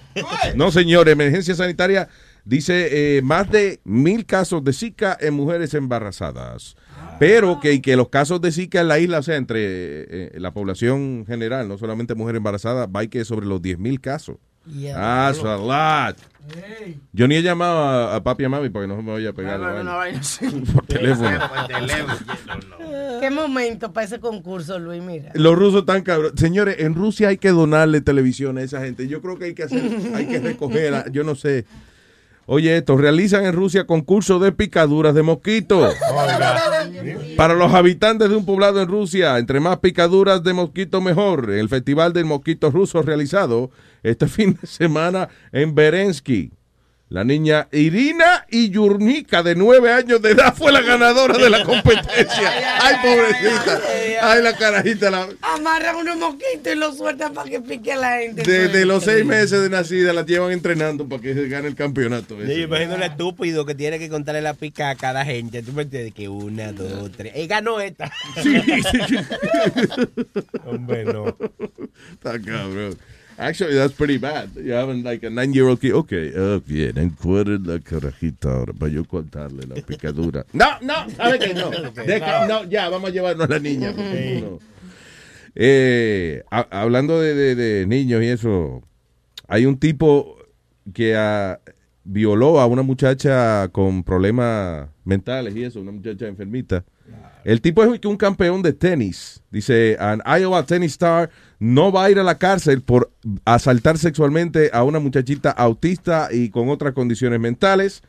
[0.55, 2.09] No, señor, emergencia sanitaria
[2.45, 6.75] dice eh, más de mil casos de Zika en mujeres embarazadas.
[7.25, 10.51] Pero que, que los casos de Zika en la isla, o sea, entre eh, la
[10.51, 14.37] población general, no solamente mujeres embarazadas, va que sobre los 10 mil casos.
[14.65, 16.17] That's a lot.
[17.11, 19.29] Yo ni he llamado a, a papi y a mami para que no me vaya
[19.29, 19.93] a pegar vaina.
[19.93, 20.45] vaina así.
[20.73, 21.39] por teléfono.
[23.19, 25.01] ¿Qué momento para ese concurso, Luis?
[25.01, 25.31] Mira.
[25.35, 26.33] Los rusos están cabros.
[26.35, 29.07] Señores, en Rusia hay que donarle televisión a esa gente.
[29.07, 29.81] Yo creo que hay que hacer,
[30.15, 31.65] hay que recoger, a- yo no sé.
[32.45, 35.95] Oye, esto, realizan en Rusia concurso de picaduras de mosquitos.
[37.37, 41.51] Para los habitantes de un poblado en Rusia, entre más picaduras de mosquito mejor.
[41.51, 43.71] El Festival del Mosquito Ruso realizado
[44.03, 46.51] este fin de semana en Berensky.
[47.13, 52.51] La niña Irina Iyurnica, de nueve años de edad, fue la ganadora de la competencia.
[52.81, 53.81] Ay, pobrecita.
[54.19, 55.11] Ay, la carajita.
[55.11, 55.29] La...
[55.43, 58.41] Amarran unos mosquitos y los sueltan para que pique a la gente.
[58.41, 62.41] Desde los seis meses de nacida la llevan entrenando para que se gane el campeonato.
[62.41, 62.51] ese.
[62.51, 65.61] Sí, yo imagino el estúpido que tiene que contarle la pica a cada gente.
[65.61, 67.33] Tú me entiendes que una, dos, tres.
[67.35, 68.11] Y ganó esta.
[68.41, 69.17] Sí, sí.
[70.65, 71.37] Hombre, no.
[72.13, 72.97] Está cabrón.
[73.37, 74.49] Actually, that's pretty bad.
[74.55, 75.93] You have like a nine-year-old kid.
[75.93, 80.45] Okay, oh, bien, encuadre la carajita ahora para yo contarle la picadura.
[80.53, 81.71] No, no, ¿sabe que no?
[82.05, 83.91] Deja- no, ya, vamos a llevarnos a la niña.
[83.91, 84.59] No.
[85.55, 88.81] Eh, ha- hablando de, de- de niños y eso,
[89.47, 90.37] hay un tipo
[90.93, 91.59] que ah,
[92.03, 96.83] violó a una muchacha con problemas mentales y eso, una muchacha enfermita.
[97.43, 99.41] El tipo es un campeón de tenis.
[99.51, 101.29] Dice, an Iowa tennis star
[101.59, 103.11] no va a ir a la cárcel por
[103.45, 108.01] asaltar sexualmente a una muchachita autista y con otras condiciones mentales.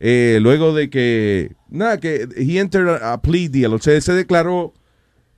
[0.00, 4.74] Eh, luego de que, nada, que he entered a, plea deal, o sea, se declaró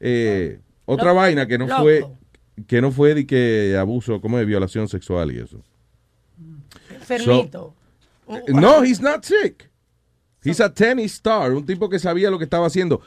[0.00, 1.16] eh, otra Loco.
[1.16, 1.82] vaina que no Loco.
[1.82, 2.06] fue,
[2.66, 5.62] que no fue de que abuso, como de violación sexual y eso.
[6.90, 7.74] Enfermito.
[8.48, 9.68] No, he's not sick.
[10.44, 13.00] He's a tennis star, un tipo que sabía lo que estaba haciendo.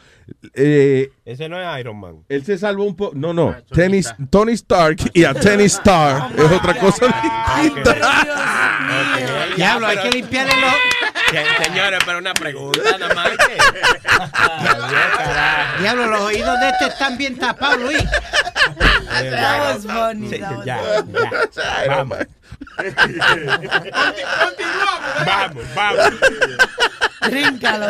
[0.54, 2.23] Eh, Ese no es Iron Man.
[2.30, 3.15] él se salvó un poco.
[3.15, 3.56] No, no.
[3.73, 7.06] Tennis, Tony Stark y a tennis star es otra cosa
[7.62, 7.95] distinta.
[9.56, 10.71] Diablo, hay que limpiarle los...
[11.30, 13.58] Se- Señores, pero una pregunta nada más que.
[15.82, 18.04] Diablo, los oídos de este están bien tapados, Luis.
[19.10, 20.30] That was funny.
[20.30, 21.13] Sí, that was ya, funny.
[21.56, 21.88] ya.
[21.88, 22.17] Vamos.
[25.26, 26.13] Vamos, vamos.
[27.22, 27.88] Tríncalo.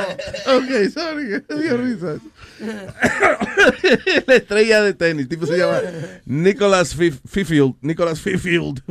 [0.48, 2.18] Ok, sorry, que me dio risa.
[4.28, 5.80] La estrella de tenis, tipo se llama
[6.26, 7.76] Nicholas Fif- Fifield.
[7.82, 8.82] Nicholas Fifield.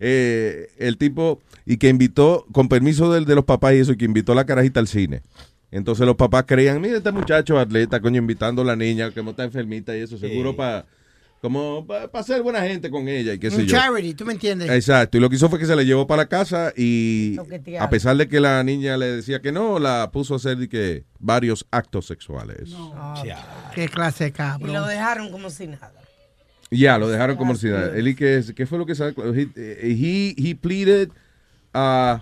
[0.00, 3.96] Eh, el tipo, y que invitó, con permiso del- de, los papás y eso, y
[3.96, 5.22] que invitó a la carajita al cine.
[5.70, 9.30] Entonces los papás creían, mira este muchacho atleta, coño, invitando a la niña que no
[9.30, 10.86] está enfermita y eso, seguro para
[11.40, 13.76] como para ser buena gente con ella y qué sé Un yo.
[13.78, 14.68] charity, ¿tú me entiendes?
[14.70, 17.36] Exacto, y lo que hizo fue que se la llevó para la casa y
[17.78, 20.68] a pesar de que la niña le decía que no, la puso a hacer de
[20.68, 22.70] que varios actos sexuales.
[23.74, 24.72] Qué clase de Y cabrón.
[24.72, 25.92] lo dejaron como si nada.
[26.70, 27.96] Ya, lo dejaron como si nada.
[27.96, 29.24] Él y que, ¿qué fue lo que sacó?
[29.32, 31.08] He, he, he pleaded,
[31.74, 32.18] uh,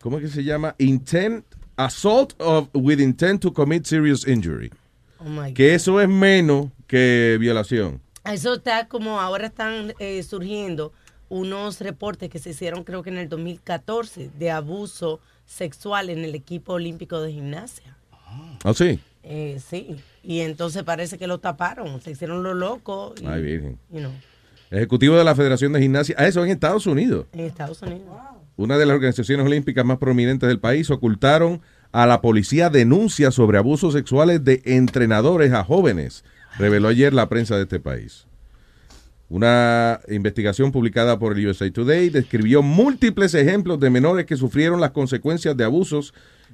[0.00, 0.74] ¿cómo es que se llama?
[0.78, 1.44] Intent,
[1.76, 4.70] assault of, with intent to commit serious injury.
[5.18, 5.54] Oh my God.
[5.54, 8.00] Que eso es menos que violación.
[8.24, 10.92] Eso está como ahora están eh, surgiendo
[11.28, 16.34] unos reportes que se hicieron creo que en el 2014 de abuso sexual en el
[16.34, 17.96] equipo olímpico de gimnasia.
[18.64, 18.98] ¿Ah, sí?
[19.22, 23.20] Eh, sí, y entonces parece que lo taparon, se hicieron los locos.
[23.22, 23.78] y, Ay, virgen.
[23.90, 24.12] you know,
[24.70, 26.16] Ejecutivo de la Federación de Gimnasia.
[26.18, 27.26] Ah, eso en Estados Unidos.
[27.32, 28.08] en Estados Unidos.
[28.56, 31.60] Una de las organizaciones olímpicas más prominentes del país ocultaron
[31.92, 36.24] a la policía denuncias sobre abusos sexuales de entrenadores a jóvenes,
[36.58, 38.26] reveló ayer la prensa de este país.
[39.28, 44.90] Una investigación publicada por el USA Today describió múltiples ejemplos de menores que sufrieron las
[44.90, 46.12] consecuencias de abusos,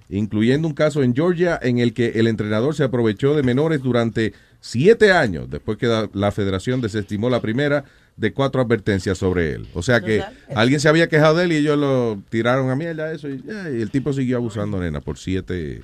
[0.08, 4.34] incluyendo un caso en Georgia en el que el entrenador se aprovechó de menores durante
[4.60, 7.84] siete años, después que la, federación desestimó la primera
[8.16, 9.68] de cuatro advertencias sobre él.
[9.74, 10.22] O sea que
[10.54, 13.68] alguien se había quejado de él y ellos lo tiraron a mierda eso y, ya,
[13.70, 15.82] y el tipo siguió abusando, nena, por siete,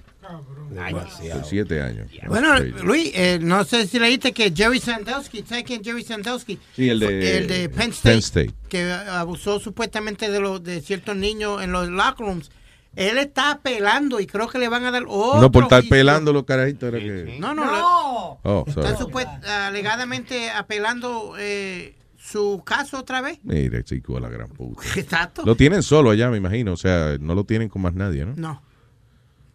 [0.77, 2.11] por siete años.
[2.27, 2.85] Bueno, crazy.
[2.85, 6.59] Luis, eh, no sé si leíste que Jerry Sandusky, ¿sabes quién es Jerry Sandusky?
[6.75, 8.55] Sí, el de- el de Penn State, Penn State.
[8.69, 12.51] que abusó supuestamente de los de ciertos niños en los locker rooms.
[12.95, 15.91] Él está apelando y creo que le van a dar otro no por estar juicio.
[15.97, 17.37] pelando los carajitos era que...
[17.39, 18.41] No, no, no.
[18.43, 18.65] Oh.
[18.67, 23.39] Está supuest- alegadamente apelando eh, su caso otra vez.
[23.43, 24.81] Mire, chico, a la gran puta.
[24.97, 25.43] Exacto.
[25.45, 26.73] Lo tienen solo allá, me imagino.
[26.73, 28.33] O sea, no lo tienen con más nadie, ¿no?
[28.37, 28.63] No.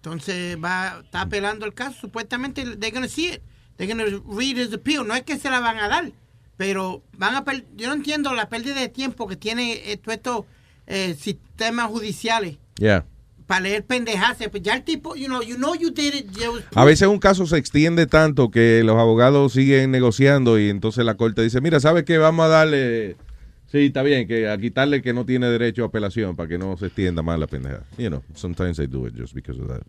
[0.04, 1.96] Entonces va, está apelando el caso.
[2.02, 3.42] Supuestamente they're gonna see it.
[3.78, 5.06] They're gonna read his appeal.
[5.08, 6.12] No es que se la van a dar,
[6.58, 7.44] pero van a
[7.76, 10.46] yo no entiendo la pérdida de tiempo que tiene estos
[10.88, 13.06] eh, sistemas judiciales Yeah.
[13.46, 14.38] para leer pendejadas.
[14.50, 16.32] Pues ya el tipo, you know, you know you did it.
[16.36, 20.70] you was- A veces un caso se extiende tanto que los abogados siguen negociando y
[20.70, 22.18] entonces la corte dice, mira, ¿sabes qué?
[22.18, 23.18] Vamos a darle...
[23.72, 26.76] Sí, está bien, que a quitarle que no tiene derecho a apelación para que no
[26.78, 27.84] se extienda más la pendeja.
[27.98, 29.82] You know, sometimes they do it just because of that.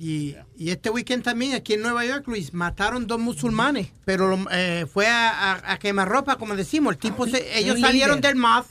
[0.00, 4.46] Y, y este weekend también aquí en Nueva York, Luis, mataron dos musulmanes, pero lo-
[4.52, 6.94] eh, fue a, a, a quemarropa, como decimos.
[6.94, 8.66] El tipo, se- ellos salieron del MAF.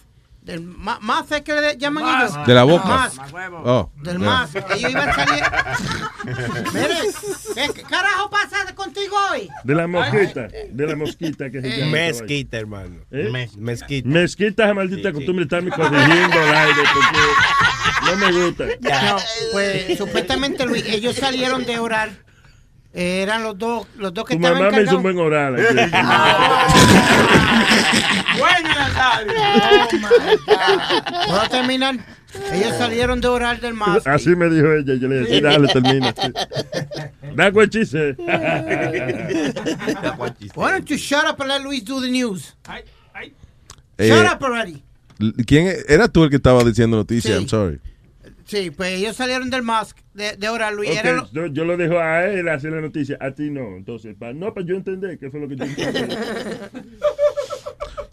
[0.48, 2.32] Del ma- MAF es que le llaman Mas.
[2.32, 2.48] ellos.
[2.48, 2.88] De la boca.
[2.88, 3.20] Mas.
[3.66, 4.26] Oh, Del yeah.
[4.26, 4.56] MAS.
[4.56, 5.44] Ellos iban a salir.
[6.74, 9.50] Mire, ¿qué, carajo pasa contigo hoy?
[9.66, 11.92] De la mosquita, de la mosquita que se llama.
[11.92, 12.96] Mezquita, hermano.
[13.12, 13.50] ¿Eh?
[13.58, 14.08] Mezquita.
[14.08, 18.66] Mezquita esa maldita costumbre de estarme corrigiendo al aire porque no me gusta.
[18.80, 19.18] No,
[19.52, 22.10] pues supuestamente Luis, ellos salieron de orar.
[22.94, 25.56] Eh, eran los dos, los dos que Tu estaban mamá me hizo un buen oral.
[28.38, 29.34] Bueno, Nazario.
[31.28, 31.96] ¿Puedo terminar?
[32.52, 34.06] Ellos salieron de orar del MAS.
[34.08, 34.94] Así me dijo ella.
[34.96, 36.14] Yo le dije, dale, termina.
[37.36, 38.16] That's what she said.
[40.56, 42.56] Why don't you shut up and let Luis do the news?
[43.98, 44.84] Eh, Shut up already.
[45.48, 47.34] ¿Quién era tú el que estaba diciendo noticias?
[47.34, 47.40] Sí.
[47.40, 47.80] I'm sorry.
[48.48, 50.90] Sí, pues ellos salieron del MAS de, de Luis.
[50.90, 53.76] Ok, Eran los- yo, yo lo dejo a él hacer la noticia, a ti no.
[53.78, 56.16] Entonces, pa- no, para yo entender qué fue lo que yo entendí.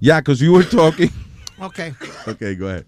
[0.01, 1.11] Yeah, because you were talking.
[1.59, 1.79] Ok.
[2.27, 2.85] Okay, go ahead.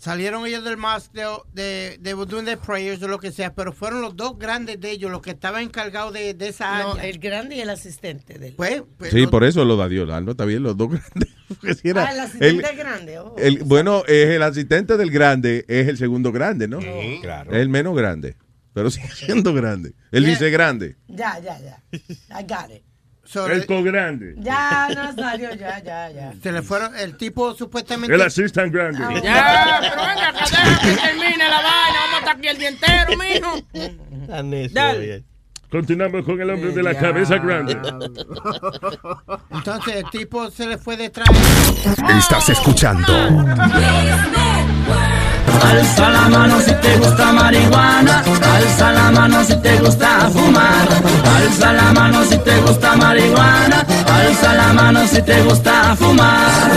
[0.00, 3.72] Salieron ellos del MAS de, de, de doing their prayers o lo que sea, pero
[3.72, 7.04] fueron los dos grandes de ellos los que estaban encargados de, de esa No, área.
[7.06, 8.54] el grande y el asistente de él.
[8.56, 10.06] Pues, pues, Sí, los- por eso lo da Dios.
[10.22, 11.28] No, está bien, los dos grandes.
[11.48, 13.18] Porque si era Ah, el asistente el- grande.
[13.18, 13.34] oh.
[13.38, 16.78] el- bueno, es el asistente del grande, es el segundo grande, ¿no?
[17.20, 17.50] claro.
[17.50, 18.36] Es el menos grande,
[18.72, 19.94] pero sigue siendo grande.
[20.12, 20.30] El Yeah.
[20.32, 20.96] vice grande.
[21.08, 21.82] Ya, ya, ya.
[21.92, 22.82] I got it.
[23.28, 24.34] So, El co-grande.
[24.38, 26.32] Ya, Nazario, ya, ya, ya.
[26.42, 28.14] se le fueron, el tipo supuestamente...
[28.14, 29.20] El assistant grande.
[29.22, 31.98] Ya, pero venga, que deja que termine la vaina.
[32.00, 34.26] Vamos a estar aquí el día entero, mijo.
[34.26, 35.24] Tan necio, Dale.
[35.70, 37.78] Continuamos con el hombre de la cabeza grande.
[39.50, 41.28] Entonces el tipo se le fue detrás.
[42.16, 43.12] Estás escuchando
[45.70, 48.22] Alza la mano si te gusta marihuana,
[48.54, 50.88] alza la mano si te gusta fumar,
[51.36, 56.70] alza la mano si te gusta marihuana, alza la mano si te gusta fumar.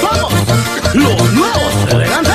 [0.00, 0.32] Somos
[0.94, 2.34] los nuevos elegantes.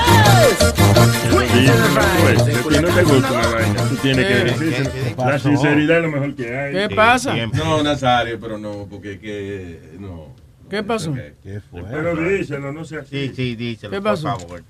[2.69, 4.91] Si no te gusta una vaina, tú tienes que decir.
[5.17, 6.73] La sinceridad es lo mejor que hay.
[6.73, 7.35] ¿Qué pasa?
[7.53, 10.38] No, Nazario, pero no, porque que no.
[10.69, 11.13] ¿Qué pasó?
[11.13, 11.83] ¿Qué fue?
[11.83, 13.27] Pero díselo, no sea así.
[13.29, 14.39] Sí, sí, díselo, ¿Qué por pasó?
[14.39, 14.63] favor.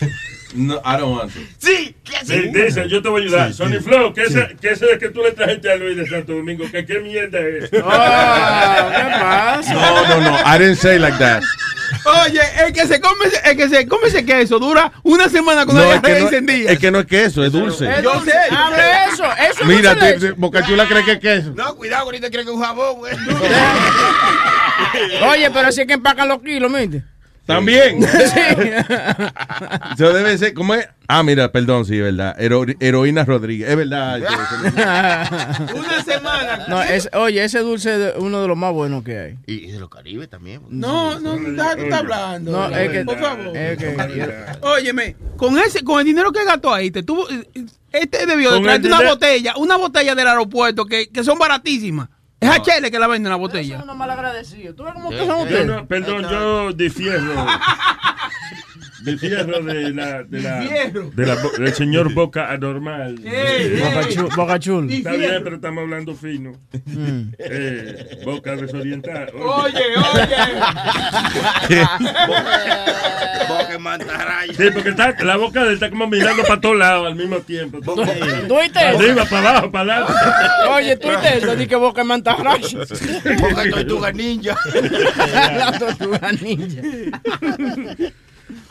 [0.56, 1.40] No, I don't want to.
[1.58, 3.52] Sí, ¿qué Sí, dice, yo te voy a ayudar.
[3.52, 6.64] Sonny Flow, ¿qué ese, qué ese que tú le trajiste a Luis de Santo Domingo?
[6.72, 7.70] ¿Qué, qué mierda es?
[7.84, 9.74] Ah, ¿Qué pasa?
[9.74, 10.36] No, no, no.
[10.38, 11.42] I didn't say like that.
[12.24, 15.74] Oye, el que se come, el que se come ese queso dura una semana con
[15.76, 16.70] No, la es que diarrea no, encendida.
[16.72, 17.88] es que no es queso, es dulce.
[17.90, 18.32] Es Yo dulce.
[18.50, 18.90] Hable sé.
[19.12, 19.24] eso.
[19.24, 21.52] Eso es Mira, te- te- Bocachula cree que es queso.
[21.54, 23.12] No, cuidado, ahorita creen que es un jabón, güey.
[25.30, 27.02] Oye, pero así es que empacan los kilos, ¿viste?
[27.46, 28.00] También.
[28.06, 28.40] Sí.
[29.94, 30.86] Eso debe ser, ¿cómo es?
[31.08, 32.34] Ah, mira, perdón, sí, es verdad.
[32.38, 34.20] Hero- heroína Rodríguez, es verdad.
[35.74, 36.66] Una semana.
[36.68, 39.38] No, es, oye, ese dulce es uno de los más buenos que hay.
[39.46, 40.62] Y, y de los Caribes también.
[40.68, 42.50] No, no, no, está hablando.
[42.52, 43.56] No, es que, Por favor.
[43.56, 43.96] es que-
[44.62, 47.26] Óyeme, con ese, con el dinero que gastó ahí, te tuvo,
[47.92, 52.08] este debió de traerte una botella, una botella del aeropuerto que, que son baratísimas.
[52.40, 53.80] Es a Chele que la venden la botella.
[53.82, 54.76] Son mal agradecidos.
[54.76, 55.66] ¿Tú ves cómo que Sí, son ustedes?
[55.66, 57.46] No- perdón, yo difiero.
[59.06, 63.16] de fierro de la, de la, De la del señor Boca Anormal.
[63.24, 64.14] Ey, Boca ey.
[64.14, 64.90] Chu- Boca Chul.
[64.92, 66.52] Está bien, pero estamos hablando fino.
[67.38, 69.26] Eh, boca desorientada.
[69.34, 69.82] Oye,
[73.48, 74.52] Boca mantarraya.
[74.54, 77.38] Sí, porque está, la boca de él está como mirando para todos lados al mismo
[77.40, 77.78] tiempo.
[77.80, 78.98] ¿Tú oíste Para eso?
[78.98, 80.12] arriba, para abajo, para adelante.
[80.70, 82.78] Oye, oíste eso, di que boca mantarraya.
[83.40, 84.56] Boca tortuga ninja.
[85.56, 86.82] La tortuga ninja.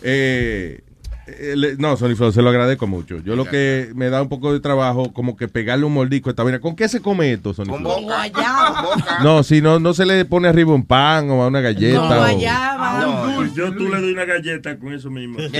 [0.07, 0.81] Eh,
[1.27, 3.17] eh, le- no, Sony Flow, se lo agradezco mucho.
[3.23, 6.33] Yo lo que me da un poco de trabajo, como que pegarle un mordisco a
[6.33, 6.59] esta vaina.
[6.59, 8.01] ¿Con qué se come esto, Sony Con Flow?
[8.03, 8.85] boca.
[9.23, 11.97] No, si no, no se le pone arriba un pan o a una galleta.
[11.99, 13.35] Con o- guayaba.
[13.37, 15.39] Pues yo tú le doy una galleta con eso mismo.
[15.39, 15.55] Eso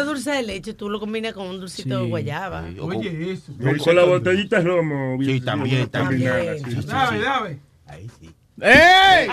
[0.00, 2.64] es dulce de leche, tú lo combinas con un dulcito de guayaba.
[2.80, 3.52] Oye, eso.
[3.84, 5.18] Con la botellita de romo.
[5.22, 6.32] Sí, también, también.
[6.86, 7.58] Dame, dame.
[8.62, 9.28] ¡Ey!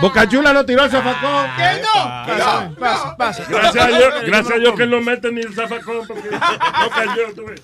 [0.00, 1.46] Boca Chula no tiró el zafacón.
[1.56, 2.04] ¿Qué no?
[2.26, 3.44] Pasa, pasa, pasa.
[3.48, 7.34] Gracias a Dios, gracias a Dios que no mete ni el zafacón porque no cayó.
[7.34, 7.60] tú ves.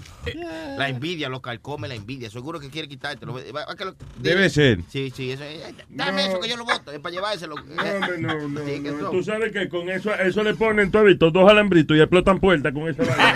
[0.77, 2.29] La envidia, lo calcome la envidia.
[2.31, 3.35] Seguro que quiere quitártelo.
[3.35, 4.81] Va- va que lo- Debe ser.
[4.91, 5.61] Sí, sí, eso es.
[5.89, 6.91] Dame eso que yo lo voto.
[6.93, 7.55] Es para llevárselo.
[7.57, 9.11] No, no, no, Sí, no.
[9.11, 12.39] Tú sabes que con eso, eso le ponen, tú has visto, dos alambritos y explotan
[12.41, 13.35] puertas con esa vaina.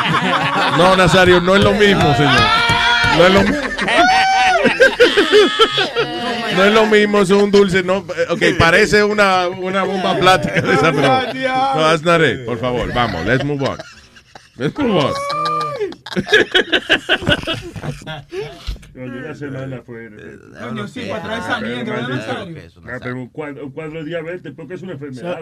[0.78, 2.40] No, Nazario, no es lo mismo, señor.
[3.16, 3.56] No es lo mismo.
[6.56, 10.60] No es lo mismo, es un dulce, no, eh, ok, parece una, una bomba plástica
[10.60, 12.44] de esa, pero no, that's not it.
[12.44, 13.78] Por favor, vamos, let's move on.
[14.56, 15.14] Let's move on.
[18.94, 20.16] Una semana afuera.
[20.60, 22.58] Coño, sí, para traer saliendo, ¿verdad, Nazario?
[22.84, 25.38] Ah, pero un cuadro, de diabetes, porque es una enfermedad.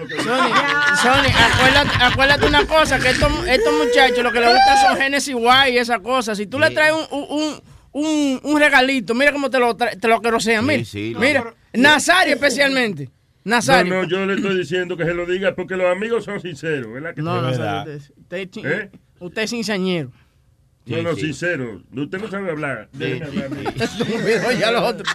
[1.02, 5.34] Sony, acuérdate, acuérdate una cosa, que estos, estos muchachos lo que les gusta son Genesis
[5.34, 6.36] White y esas cosas.
[6.36, 7.60] Si tú le traes un,
[7.92, 10.84] un, un, regalito, mira cómo te lo, te lo sean, mira.
[10.84, 13.10] sí, mira, Nazario especialmente.
[13.44, 13.94] Nazario.
[13.94, 16.92] No, no, yo le estoy diciendo que se lo diga porque los amigos son sinceros,
[16.92, 17.14] ¿verdad?
[17.14, 17.58] Que No, sí?
[17.58, 18.90] Nazario, usted, es chi- ¿Eh?
[19.20, 20.10] usted es cinceañero.
[20.84, 21.82] No, no, sincero.
[21.94, 22.88] Usted no sabe hablar.
[22.92, 23.64] Déjeme hablar a mí.
[23.80, 25.08] Estúpido, ya los otros.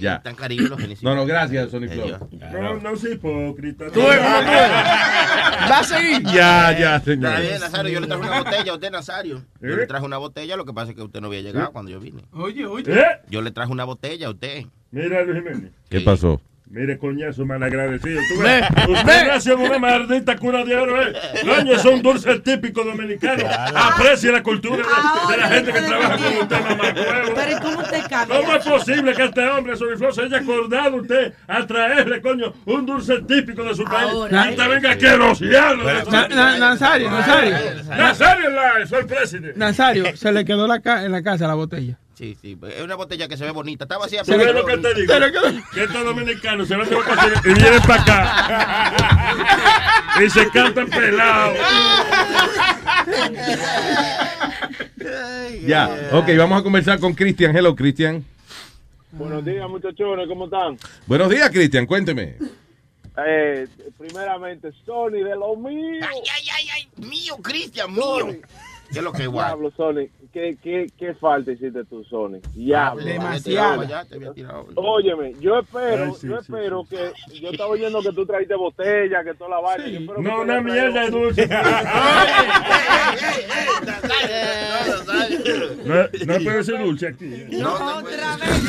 [0.00, 0.22] Ya.
[0.22, 1.08] Tan cariño los felicito.
[1.08, 2.28] No, no, gracias, Sony Flow.
[2.52, 3.86] No, no soy hipócrita.
[3.86, 4.18] Tú tú ves.
[4.20, 6.22] Va a seguir.
[6.24, 7.30] Ya, ya, señor.
[7.32, 9.42] Está bien, Nazario, yo le traje una botella a usted, Nazario.
[9.60, 9.76] Yo ¿Eh?
[9.76, 12.00] le traje una botella, lo que pasa es que usted no había llegado cuando yo
[12.00, 12.24] vine.
[12.32, 12.92] Oye, oye.
[12.92, 13.20] ¿Eh?
[13.28, 14.64] Yo le traje una botella a usted.
[14.90, 15.72] Mira, Luis Jiménez.
[15.88, 16.40] ¿Qué pasó?
[16.74, 18.18] Mire, coñazo, malagradecido.
[18.34, 18.88] ¿Tú Ve, ves?
[18.88, 21.12] Usted nació en una maldita cuna de oro, ¿eh?
[21.44, 23.44] Coño, es un dulce típico dominicano.
[23.76, 26.84] Aprecie la cultura de, de la gente que trabaja con usted, mamá.
[26.94, 28.36] Pero ¿y cómo usted cambia?
[28.38, 32.86] ¿Cómo es posible que este hombre, Flow, se haya acordado usted a traerle, coño, un
[32.86, 34.10] dulce típico de su país?
[34.10, 34.46] Ahora.
[34.46, 35.84] y usted venga aquí a rociarlo.
[36.10, 37.54] Na- na- Nazario, Nazario.
[37.98, 39.58] Nazario soy presidente.
[39.58, 41.98] Nazario, se le quedó la ca- en la casa la botella.
[42.14, 42.58] Sí, sí.
[42.74, 43.84] Es una botella que se ve bonita.
[43.84, 44.22] Está vacía.
[44.22, 45.14] ¿Tú ves lo que te digo?
[45.72, 48.94] Que estos dominicanos se van de vacaciones y vienen para acá.
[50.24, 51.58] y se cantan pelados.
[55.66, 57.56] Ya, ok, vamos a conversar con Cristian.
[57.56, 58.24] Hello, Cristian.
[59.12, 60.78] Buenos días, muchachones, ¿cómo están?
[61.06, 62.36] Buenos días, Cristian, cuénteme.
[63.26, 66.00] Eh, primeramente, Sony, de lo mío.
[66.02, 66.88] Ay, ay, ay, ay.
[67.06, 68.40] Mío, Cristian, mío.
[68.92, 69.46] ¿Qué es lo que igual?
[69.46, 72.40] Diablo, Sony, ¿qué, qué, qué falta hiciste tú, Sony?
[72.54, 73.02] Diablo.
[73.04, 73.84] Demasiado.
[73.84, 74.66] Ya te había tirado.
[74.74, 78.54] Óyeme, yo espero, Ay, sí, yo sí, espero que, yo estaba oyendo que tú traíste
[78.54, 79.86] botella, que toda la vaina.
[79.88, 81.48] yo espero que No, tú una mierda de dulce.
[85.84, 85.94] No,
[86.26, 87.46] no puede ser dulce aquí.
[87.50, 88.62] No, Otra vez.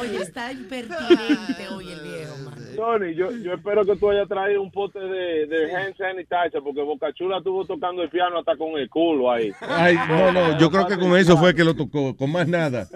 [0.00, 2.56] Oye, está impertinente hoy el viejo, mano.
[2.74, 6.82] Sony, yo, yo espero que tú hayas traído un pote de, de hand sanitizer, porque
[6.82, 9.52] Boca Chula estuvo tocando el piano hasta con el culo ahí.
[9.60, 12.86] Ay, no, no, yo creo que con eso fue que lo tocó, con más nada.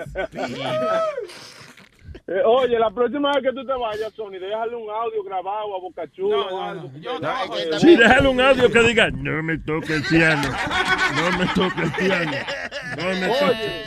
[2.30, 5.80] Eh, oye, la próxima vez que tú te vayas, Sony, déjale un audio grabado a
[5.80, 6.90] Boca Chula o algo.
[7.46, 10.42] porque- Sí, déjale un audio que diga, no me toque el piano.
[11.16, 12.32] No me toque el piano.
[12.98, 13.84] No me toque.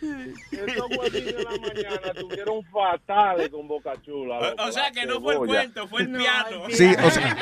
[0.00, 4.54] Estos huevillos en la mañana estuvieron fatales con Boca Chula.
[4.58, 6.64] O sea que no fue el cuento, fue el piano.
[6.70, 7.36] Sí, o sea,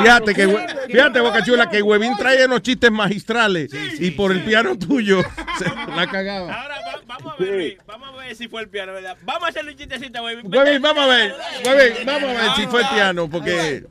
[0.00, 0.48] fíjate que,
[0.88, 3.70] fíjate, Boca Chula, que Huevín trae unos chistes magistrales
[4.00, 5.22] y por el piano tuyo
[5.58, 6.52] se la cagaba.
[6.52, 9.16] Ahora va- vamos a ver, vamos a ver si fue el piano, ¿verdad?
[9.22, 10.36] Vamos a hacerle un chistecito, güey.
[10.42, 13.84] Huevín, vamos a ver, Huevín, vamos a ver si fue el piano, porque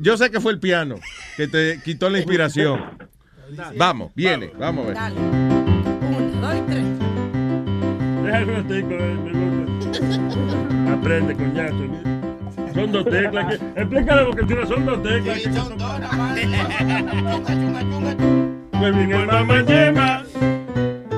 [0.00, 0.96] yo sé que fue el piano
[1.36, 2.98] que te quitó la inspiración.
[3.76, 4.94] Vamos, viene, vamos a ver.
[4.96, 5.20] Dale.
[5.20, 6.84] Uno, dos y tres.
[8.24, 9.16] Un ratico, eh.
[10.92, 11.84] Aprende, coñazo.
[12.74, 13.58] Son dos teclas.
[13.58, 15.38] que- Explícale porque no son dos teclas.
[15.40, 15.92] que- Son dos.
[18.78, 20.22] Pues viene el mamá yema.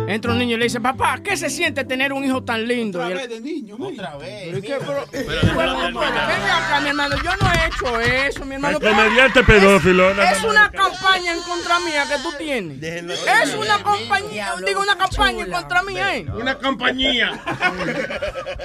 [0.09, 3.07] Entra un niño y le dice, papá, ¿qué se siente tener un hijo tan lindo?
[3.09, 4.49] Y él- de niño, Otra vez.
[4.51, 4.75] ¿Pero qué?
[4.75, 8.79] Acá, mi hermano, yo no he hecho eso, mi hermano.
[8.81, 10.11] El comediante pedófilo.
[10.23, 12.83] Es una campaña en contra mía que tú tienes.
[12.83, 16.27] Es una compañía, digo una campaña en contra mía, ¿eh?
[16.35, 17.33] Una compañía.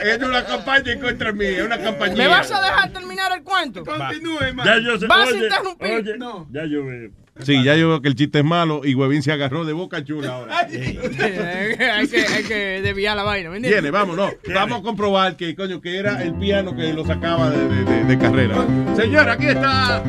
[0.03, 2.17] es una campaña en contra mía, es una compañía.
[2.17, 3.83] ¿Me vas a dejar terminar el cuento?
[3.83, 5.07] Continúe, Ya yo sé.
[5.07, 5.91] ¿Vas a interrumpir?
[5.93, 6.47] oye, No.
[6.51, 7.09] Ya yo veo.
[7.39, 10.03] Sí, ya yo veo que el chiste es malo y Huevín se agarró de boca
[10.03, 10.59] chula ahora.
[10.67, 13.81] hay, que, hay que desviar la vaina, ¿me entiendes?
[13.81, 14.29] Viene, vamos, no.
[14.53, 18.03] Vamos a comprobar que, coño, que era el piano que lo sacaba de, de- de-
[18.03, 18.55] de carrera.
[18.95, 20.03] Señor, aquí está.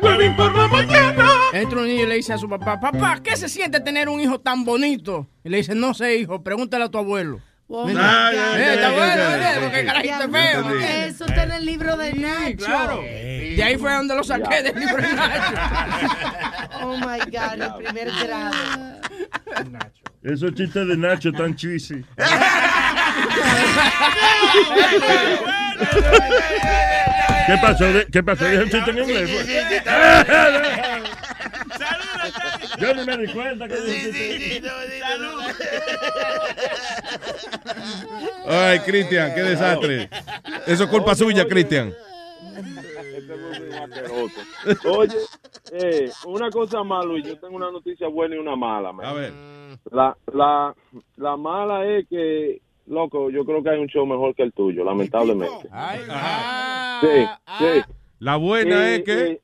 [0.00, 1.28] Huevín por la mañana.
[1.52, 4.20] Entra un niño y le dice a su papá, papá, ¿qué se siente tener un
[4.20, 5.28] hijo tan bonito?
[5.44, 7.40] Y le dice, no sé, hijo, pregúntale a tu abuelo.
[7.68, 9.54] Está bueno, Ya, ¿verdad?
[9.54, 10.80] ya, Porque carajito es Ya, feo.
[10.80, 12.56] ya, Eso está en el libro de Nacho.
[12.64, 13.02] claro.
[13.58, 15.56] De ahí fue donde lo saqué del libro de Nacho.
[16.80, 18.54] Oh my God, el primer grado.
[20.22, 22.04] Esos chistes de Nacho tan cheesy.
[27.46, 27.84] ¿Qué pasó?
[28.12, 28.44] ¿Qué pasó?
[28.44, 29.28] ¿Dijo un chiste en inglés?
[29.28, 29.44] fue?
[32.86, 34.62] Yo ni me di cuenta que dijo un chiste.
[38.46, 40.08] Ay, Cristian, qué desastre.
[40.64, 41.92] Eso es culpa suya, Cristian.
[44.90, 45.16] Oye,
[45.72, 48.92] eh, una cosa más, Luis, yo tengo una noticia buena y una mala.
[48.92, 49.06] man.
[49.06, 49.32] A ver.
[49.90, 50.74] La, la,
[51.16, 54.84] la mala es que, loco, yo creo que hay un show mejor que el tuyo,
[54.84, 55.68] lamentablemente.
[57.00, 57.26] Sí,
[57.58, 57.92] sí.
[58.20, 59.26] La buena Eh, es que.
[59.32, 59.40] eh,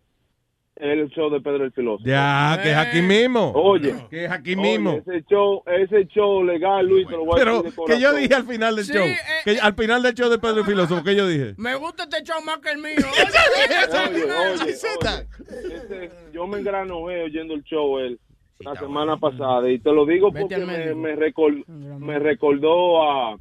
[0.76, 2.08] el show de Pedro el Filósofo.
[2.08, 3.52] Ya, que es aquí mismo.
[3.54, 4.92] Oye, Que es aquí oye, mismo.
[5.06, 8.12] ese show, ese show legal, Luis, te lo voy a Pero decir de que yo
[8.14, 9.04] dije al final del Sí, show.
[9.04, 11.54] eh, que al final del show de Pedro el Filósofo, ¿qué yo dije?
[11.58, 12.94] Me gusta este show más que el mío.
[14.10, 18.18] Oye, oye, oye, ese- yo me engranojé oyendo el show él
[18.60, 23.36] la semana pasada y te lo digo Vete porque me, me, recol- me recordó a,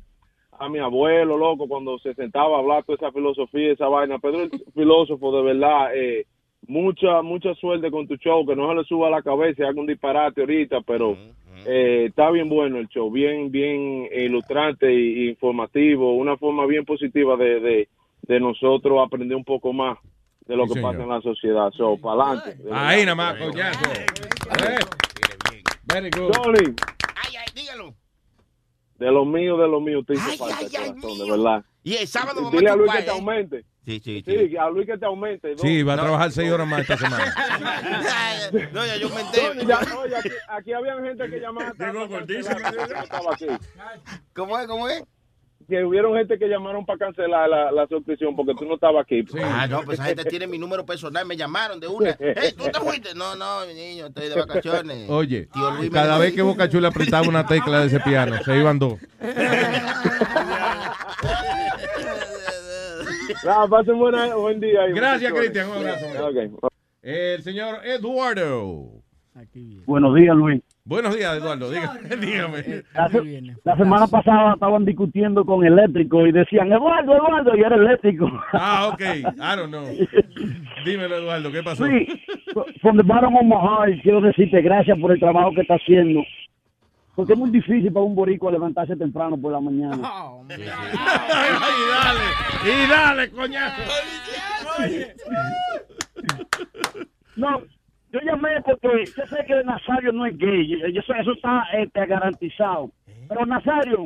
[0.60, 4.20] a mi abuelo, loco, cuando se sentaba a hablar toda esa filosofía, esa vaina.
[4.20, 6.26] Pedro el filósofo, de verdad, eh,
[6.68, 9.66] mucha mucha suerte con tu show, que no se le suba a la cabeza y
[9.66, 11.18] haga un disparate ahorita, pero
[11.66, 17.36] eh, está bien bueno el show, bien bien ilustrante e informativo, una forma bien positiva
[17.38, 17.89] de, de,
[18.24, 19.97] de nosotros aprender un poco más
[20.47, 20.91] de lo Sí, que señor.
[20.91, 21.72] pasa en la sociedad.
[21.72, 22.57] So, para adelante.
[22.72, 23.89] Ahí nada más, coñazo.
[25.86, 26.32] Very good.
[26.32, 26.74] Tony,
[27.16, 27.93] Ay, ay, dígalo.
[28.97, 31.64] de lo mío, de lo mío, te hizo falta, corazón, de verdad.
[31.84, 33.12] Y el sábado vamos Dile a a Luis que te ¿eh?
[33.12, 33.66] aumente.
[33.86, 35.58] Sí, sí, Sí, que a Luis que te aumente.
[35.58, 37.34] Sí, va a trabajar seis horas más esta semana.
[38.72, 39.66] No, ya yo aumenté.
[39.66, 41.74] Ya, oye, aquí, aquí había gente que llamaba.
[41.78, 42.56] Llegó gordísimo.
[42.60, 43.58] no.
[44.34, 44.68] ¿Cómo es?
[44.68, 45.04] ¿Cómo es?
[45.68, 49.24] Que hubieron gente que llamaron para cancelar la, la suscripción porque tú no estabas aquí.
[49.42, 51.26] Ah, no, pues esa gente tiene mi número personal.
[51.26, 52.12] Me llamaron de una.
[52.20, 53.16] Hey, ¿tú te fuiste?
[53.16, 55.10] No, no, mi niño, estoy de vacaciones.
[55.10, 58.58] Oye, Tío Luis cada vez que Boca Chula apretaba una tecla de ese piano, se
[58.58, 59.00] iban dos.
[63.46, 64.88] Nada, pasen buena, buen día.
[64.89, 65.32] y Gracias.
[65.34, 65.70] Cristian.
[65.70, 66.06] Un abrazo.
[66.28, 66.72] Ok.
[67.02, 69.02] El señor Eduardo.
[69.86, 70.62] Buenos días, Luis.
[70.86, 71.70] Buenos días, Eduardo.
[71.72, 72.00] Dígame.
[72.18, 72.84] dígame.
[72.94, 77.76] La, se- la semana pasada estaban discutiendo con eléctrico y decían, Eduardo, Eduardo, y era
[77.76, 78.30] eléctrico.
[78.54, 79.02] Ah, ok.
[79.02, 79.22] I
[79.58, 79.86] don't know.
[80.86, 81.86] Dímelo, Eduardo, ¿qué pasó?
[81.86, 82.08] Sí,
[82.82, 86.22] from the bottom of my heart, quiero decirte gracias por el trabajo que está haciendo.
[87.16, 89.97] Porque es muy difícil para un boricua levantarse temprano por la mañana.
[90.49, 90.66] y
[91.91, 92.24] dale,
[92.66, 93.82] y dale, coñazo.
[97.36, 97.61] No,
[98.11, 101.66] yo llamé porque yo sé que Nazario no es gay, yo, yo sé, eso está
[101.74, 102.91] este, garantizado.
[103.28, 104.05] Pero Nazario,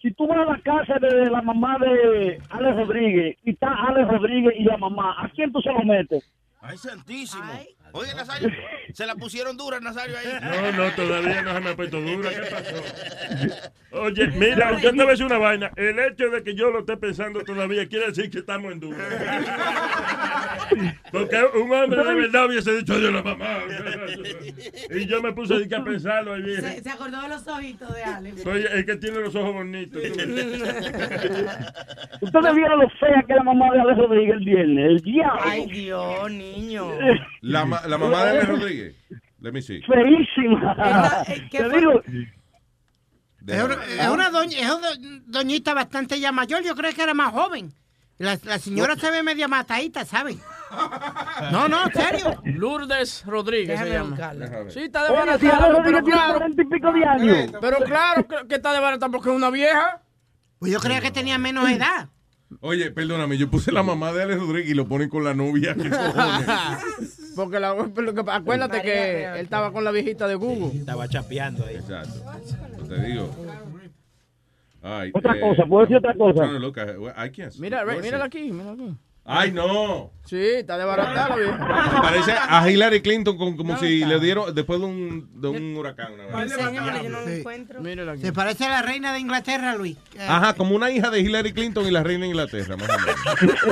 [0.00, 4.08] si tú vas a la casa de la mamá de Alex Rodríguez y está Alex
[4.08, 6.24] Rodríguez y la mamá, ¿a quién tú se lo metes?
[6.60, 7.44] Ay, santísimo.
[7.92, 8.50] Oye, Nazario,
[8.92, 10.26] se la pusieron dura, Nazario, ahí.
[10.42, 12.30] No, no, todavía no se me ha puesto dura.
[12.30, 12.82] ¿Qué pasó?
[14.02, 15.70] Oye, mira, yo te voy a decir una vaina.
[15.76, 18.98] El hecho de que yo lo esté pensando todavía quiere decir que estamos en dura.
[21.10, 23.60] Porque un hombre de verdad hubiese dicho de la mamá.
[24.90, 26.42] Y yo me puse a pensarlo ahí.
[26.42, 26.60] viejo.
[26.62, 28.42] Se, se acordó de los ojitos de Alex.
[28.42, 30.02] Soy el que tiene los ojos bonitos.
[32.20, 35.40] Ustedes vieron lo fea que es la mamá de Alex Rodríguez el viernes, el diablo.
[35.42, 36.90] Ay, Dios, niño.
[37.40, 38.96] La, la mamá de Alex Rodríguez.
[39.40, 39.80] Let me see.
[39.82, 40.76] Feísima.
[41.50, 41.78] ¿Qué Te fue?
[41.78, 42.02] digo,
[43.46, 44.88] Es una, es una doña- es una
[45.26, 47.72] doñita bastante ya mayor, yo creo que era más joven.
[48.18, 50.40] La, la señora se ve media matadita, ¿saben?
[51.50, 52.42] No, no, en serio.
[52.44, 54.16] Lourdes Rodríguez se llama.
[54.68, 56.46] Sí, está si desbaratada, Alex pero claro.
[56.48, 57.52] y pico de años.
[57.58, 60.02] Pero claro que- está desbaratada porque es una vieja.
[60.58, 62.08] Pues yo creía que tenía menos edad.
[62.60, 65.74] Oye, perdóname, yo puse la mamá de Alex Rodríguez y lo ponen con la novia.
[65.74, 67.17] ¿Qué cojones?
[67.38, 67.70] Porque la-
[68.32, 70.76] acuérdate que él estaba con la viejita de Google.
[70.76, 71.76] Estaba chapeando ahí.
[71.76, 72.20] Exacto.
[72.88, 73.30] te digo.
[74.82, 76.46] Ay, Otra eh, cosa, ¿puedo decir otra cosa?
[76.46, 76.72] no, no,
[77.06, 78.96] I- can't- Mira, no aquí, míralo aquí.
[79.30, 80.10] Ay, no.
[80.24, 81.56] Sí, está desbaratado, viejo.
[82.02, 86.12] Parece a Hillary Clinton con- como si le dieron después de un, de un huracán.
[86.14, 86.44] una
[87.24, 87.44] vez.
[87.80, 88.20] Míralo aquí.
[88.22, 89.96] Se parece a la reina de Inglaterra, Luis.
[90.14, 92.98] Eh, Ajá, como una hija de Hillary Clinton y la reina de Inglaterra, más o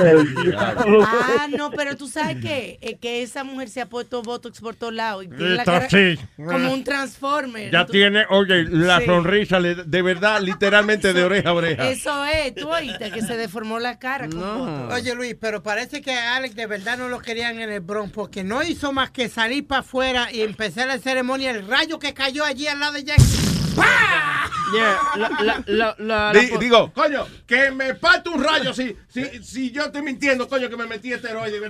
[0.01, 0.25] menos.
[0.57, 4.73] Ah, no, pero tú sabes que, eh, que esa mujer se ha puesto Botox por
[4.75, 5.25] todos lados.
[5.25, 6.19] Y tiene la Está cara así.
[6.37, 7.71] como un transformer.
[7.71, 9.05] Ya Tú- tiene, oye, la Sí.
[9.05, 11.89] sonrisa le- de verdad, literalmente de oreja a oreja.
[11.89, 14.27] Eso es, tú oíste, que se deformó la cara.
[14.27, 14.93] con Botox.
[14.95, 18.11] Oye, Luis, pero parece que a Alex de verdad no lo querían en el Bronx
[18.11, 21.51] porque no hizo más que salir para afuera y empezar la ceremonia.
[21.51, 23.56] El rayo que cayó allí al lado de Jack.
[24.73, 28.93] Yeah, la, la, la, la, Di- la- digo, coño, que me parte un rayo si,
[29.07, 31.61] si, si yo estoy mintiendo, coño, que me metí esteroide.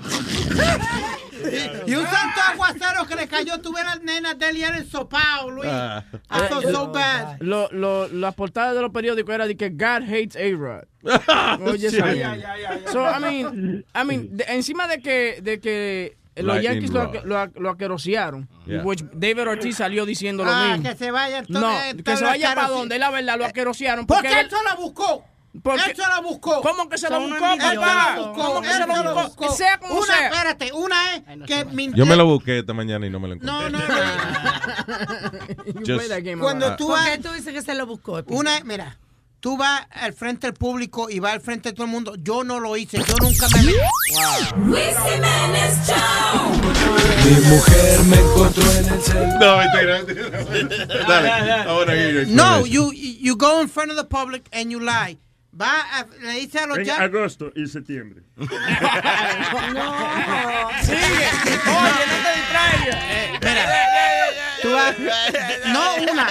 [1.85, 5.51] Y un santo aguacero que le cayó, tuve las nenas de él y era ensopado,
[5.51, 5.69] Luis.
[5.71, 6.03] Ah.
[6.31, 7.37] I felt Eh, so bad.
[7.39, 10.85] Lo, lo, las portadas de los periódicos era de que God hates A-Rod.
[11.67, 12.91] Oye, Ya, mierda.
[12.91, 17.11] So, I mean, I mean, de- encima de que, de que los Lightning Yankees lo,
[17.45, 18.83] lo, lo aquerosearon, Yeah.
[18.83, 20.89] which David Ortiz salió diciendo lo Ah, mismo.
[20.89, 24.05] que se vaya No, entonces, que se la vaya para donde, la verdad, lo aquerosearon.
[24.05, 25.23] Porque él- él se la buscó.
[25.63, 26.61] Porque- él se la buscó.
[26.61, 28.31] ¿Cómo que se lo Son buscó, papá?
[28.35, 29.51] ¿Cómo que Él se lo buscó?
[29.53, 30.27] Sea como una, sea.
[30.27, 31.65] espérate, una es que
[31.95, 33.51] Yo me lo busqué esta mañana y no me lo encontré.
[33.51, 33.85] No, no, no.
[35.85, 38.21] Just- Cuando tú ¿Por vas, qué tú dices que se lo buscó?
[38.27, 38.97] una, mira,
[39.39, 42.15] tú vas al frente del público y vas al frente de todo el mundo.
[42.19, 43.77] Yo no lo hice, yo nunca me metí.
[47.25, 49.37] Mi mujer me encontró en el celular.
[49.39, 50.03] No, mentira,
[50.49, 51.05] mentira.
[51.07, 51.93] Dale, ahora.
[52.27, 55.17] No, you you go in front of the public and you lie.
[55.59, 56.97] Va, a- le dice a los En ya.
[57.01, 58.21] agosto y septiembre.
[58.37, 58.47] Sigue.
[61.65, 63.01] Oye, no te distraigas.
[64.61, 64.95] Tú vas,
[65.67, 66.27] no una,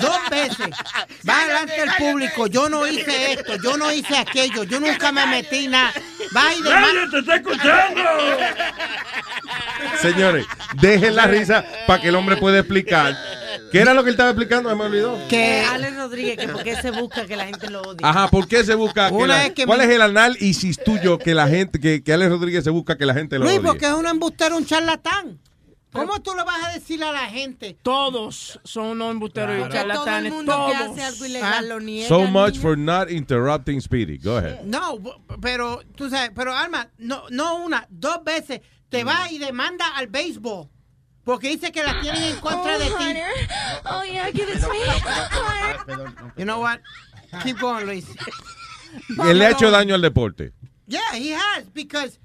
[0.00, 0.68] dos veces.
[1.28, 2.46] Va delante del público.
[2.46, 5.92] Yo no hice esto, yo no hice aquello, yo nunca me metí nada.
[6.36, 7.10] Va y ¡Nadie demás.
[7.10, 8.02] te está escuchando!
[10.00, 10.46] Señores,
[10.80, 13.16] dejen la risa para que el hombre pueda explicar.
[13.70, 14.74] ¿Qué era lo que él estaba explicando?
[14.76, 15.18] Me olvidó.
[15.28, 18.00] Que Alex Rodríguez, que por qué se busca que la gente lo odie.
[18.06, 19.08] Ajá, ¿por qué se busca?
[19.08, 22.30] que Una la- que ¿Cuál es el análisis tuyo que la gente, que, que Alex
[22.30, 23.66] Rodríguez se busca que la gente lo Luis, odie?
[23.66, 25.38] porque es un embustero, un charlatán.
[25.92, 27.76] ¿Cómo tú le vas a decir a la gente?
[27.82, 30.32] Todos son unos embusteros y Porque todo el charlatanes.
[30.32, 30.90] mundo que Todos.
[30.90, 32.08] hace algo ilegal lo niega.
[32.08, 32.62] So much niña.
[32.62, 34.18] for not interrupting Speedy.
[34.18, 34.62] Go ahead.
[34.64, 34.98] No,
[35.40, 40.06] pero tú sabes, pero Alma, no, no una, dos veces te va y demanda al
[40.06, 40.68] béisbol.
[41.24, 43.14] Porque dice que la tienen en contra de ti.
[43.84, 44.78] Oh, yeah, give it to me.
[46.36, 46.80] You know what?
[47.44, 48.06] Keep going, Luis.
[49.28, 50.52] Él le ha hecho daño al deporte.
[50.86, 52.18] Yeah, he has because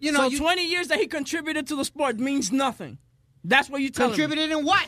[0.00, 2.98] you know so you 20 years that he contributed to the sport means nothing.
[3.44, 4.86] That's what you tell contributed in what?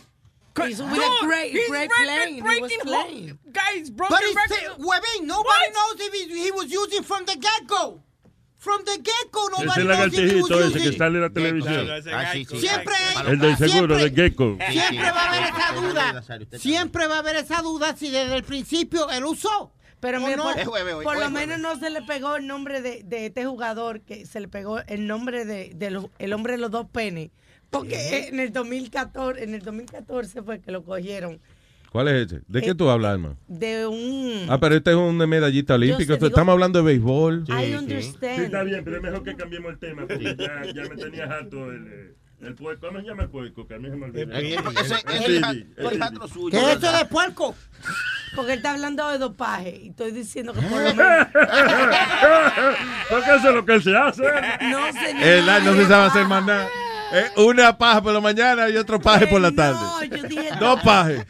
[0.59, 2.35] He's with a great, he's great record playing.
[2.37, 3.29] He was breaking playing.
[3.29, 4.79] ho- Guys, broken But he's record.
[4.79, 5.73] Webin, nobody What?
[5.75, 8.01] knows if he, he was using from the get go.
[8.57, 10.99] From the get go, nobody knows if he was lagartijito ese que using.
[10.99, 11.89] sale en la televisión.
[12.11, 12.59] Ah, sí, sí.
[12.59, 14.57] Siempre hay- El del seguro, de Gecko.
[14.71, 16.59] Siempre va a haber esa duda.
[16.59, 19.73] Siempre va a haber esa duda si desde el principio él usó.
[20.01, 20.43] Pero ¿O mira, no?
[20.45, 23.03] por, Es jueves hoy, por hoy lo menos no se le pegó el nombre de,
[23.05, 26.59] de este jugador, que se le pegó el nombre de, de los- el hombre de
[26.59, 27.31] los dos penes.
[27.71, 31.41] Porque en el 2014, en el 2014 fue que lo cogieron
[31.91, 32.43] ¿Cuál es ese?
[32.47, 33.39] ¿De qué Eh, tú hablas, hermano?
[33.49, 34.47] de un...
[34.51, 36.13] Ah, pero este es un medallista olímpico.
[36.13, 37.45] sé, digo- Estamos hablando de béisbol.
[37.49, 38.41] I Sí, understand.
[38.43, 41.71] está bien, pero es mejor que cambiemos el tema porque ya, ya me tenía harto
[41.73, 42.87] el, eh, el puerco.
[42.87, 43.67] ¿Cómo se llama el puerco?
[43.67, 44.33] Que a mí se me olvidó.
[44.33, 44.55] ¿Qué
[46.55, 47.55] es eso de puerco?
[48.35, 51.29] Porque él está hablando de dopaje y estoy diciendo que por lo menos...
[53.09, 54.23] Porque eso es lo que se hace.
[54.63, 55.23] No, señor.
[55.23, 56.69] Él no se sabe hacer más nada.
[57.13, 59.79] Eh, una paja por la mañana y otro paje por la tarde.
[59.81, 60.51] No, yo dije...
[60.59, 61.25] Dos pajes.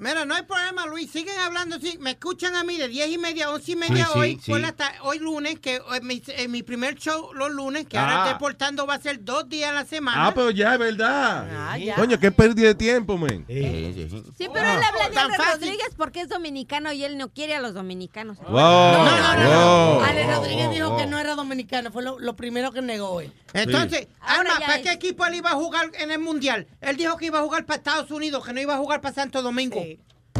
[0.00, 1.10] Mira, no hay problema, Luis.
[1.10, 1.98] Siguen hablando así.
[1.98, 4.40] Me escuchan a mí de 10 y media, 11 y media Sí, sí, hoy.
[4.42, 4.50] sí.
[4.50, 8.22] por la ta- hoy lunes, que mi, en mi primer show los lunes, que ahora
[8.22, 8.26] Ah.
[8.26, 10.26] estoy portando va a ser dos días a la semana.
[10.26, 11.48] Ah, pero ya es verdad.
[11.70, 11.94] Ah, ya.
[11.96, 13.44] Coño, qué pérdida de tiempo, man.
[13.48, 14.22] Sí, sí, sí.
[14.38, 15.38] Sí, pero él habla de Alex.
[15.54, 18.38] Rodríguez porque es dominicano y él no quiere a los dominicanos.
[18.38, 18.52] Wow.
[18.52, 20.00] wow.
[20.04, 20.98] Ale Rodríguez dijo wow.
[20.98, 23.32] que no era dominicano, fue lo, lo primero que negó él.
[23.52, 24.82] Entonces, Ahora Alma, ¿para es.
[24.82, 26.66] qué equipo él iba a jugar en el Mundial?
[26.80, 29.14] Él dijo que iba a jugar para Estados Unidos, que no iba a jugar para
[29.14, 29.82] Santo Domingo.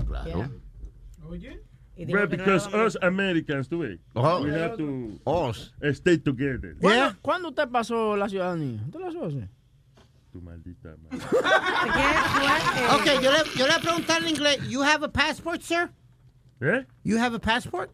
[0.01, 0.07] Sí.
[0.07, 0.51] Claro.
[1.97, 4.43] Y dijo Well, que no because us Americans, tú ves, Oh.
[4.45, 5.73] we have to Os.
[5.93, 6.77] stay together.
[6.81, 8.81] ¿Cuándo, cuándo usted pasó la ciudadanía?
[8.87, 9.49] ¿Usted la hace?
[10.33, 11.19] Tu maldita madre.
[12.95, 14.59] Ok, yo le, yo le voy a preguntar en inglés.
[14.69, 15.91] You have a passport, sir?
[16.61, 16.85] ¿Eh?
[17.03, 17.91] You have a passport?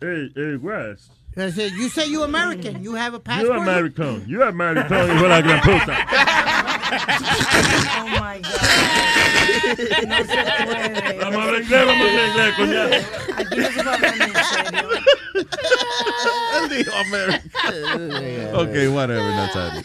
[0.00, 1.10] Hey, hey, Wes.
[1.36, 2.82] I said, you say you American.
[2.82, 3.56] You have a passport?
[3.56, 4.24] You American.
[4.28, 5.96] You American, hijo de la gran puta.
[6.92, 8.52] Oh my God.
[10.08, 10.24] No se
[10.64, 11.18] puede.
[11.18, 12.96] Vamos a hablar inglés, vamos a hablar inglés, coñazo.
[13.36, 14.88] Aquí no se puede hablar ni en serio.
[16.56, 17.42] Él dijo America.
[18.54, 19.82] ok, whatever, Nazario.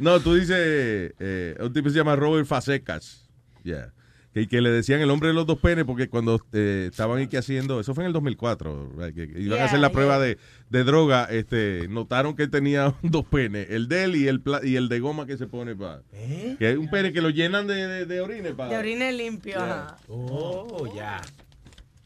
[0.00, 3.28] No, tú dices, eh, un tipo se llama Robert Fasecas.
[3.62, 3.92] Yeah.
[4.32, 7.36] Que, que le decían el hombre de los dos penes porque cuando eh, estaban aquí
[7.36, 10.18] haciendo, eso fue en el 2004, right, que que iban a hacer la Yeah, prueba
[10.20, 14.40] de, de droga, este, notaron que él tenía dos penes, el de él y el,
[14.40, 16.02] pla- y el de goma que se pone para...
[16.12, 18.70] Que es un pene que lo llenan de, de, de orines para...
[18.70, 19.96] De orines limpio, ajá.
[20.06, 21.20] Oh, ya.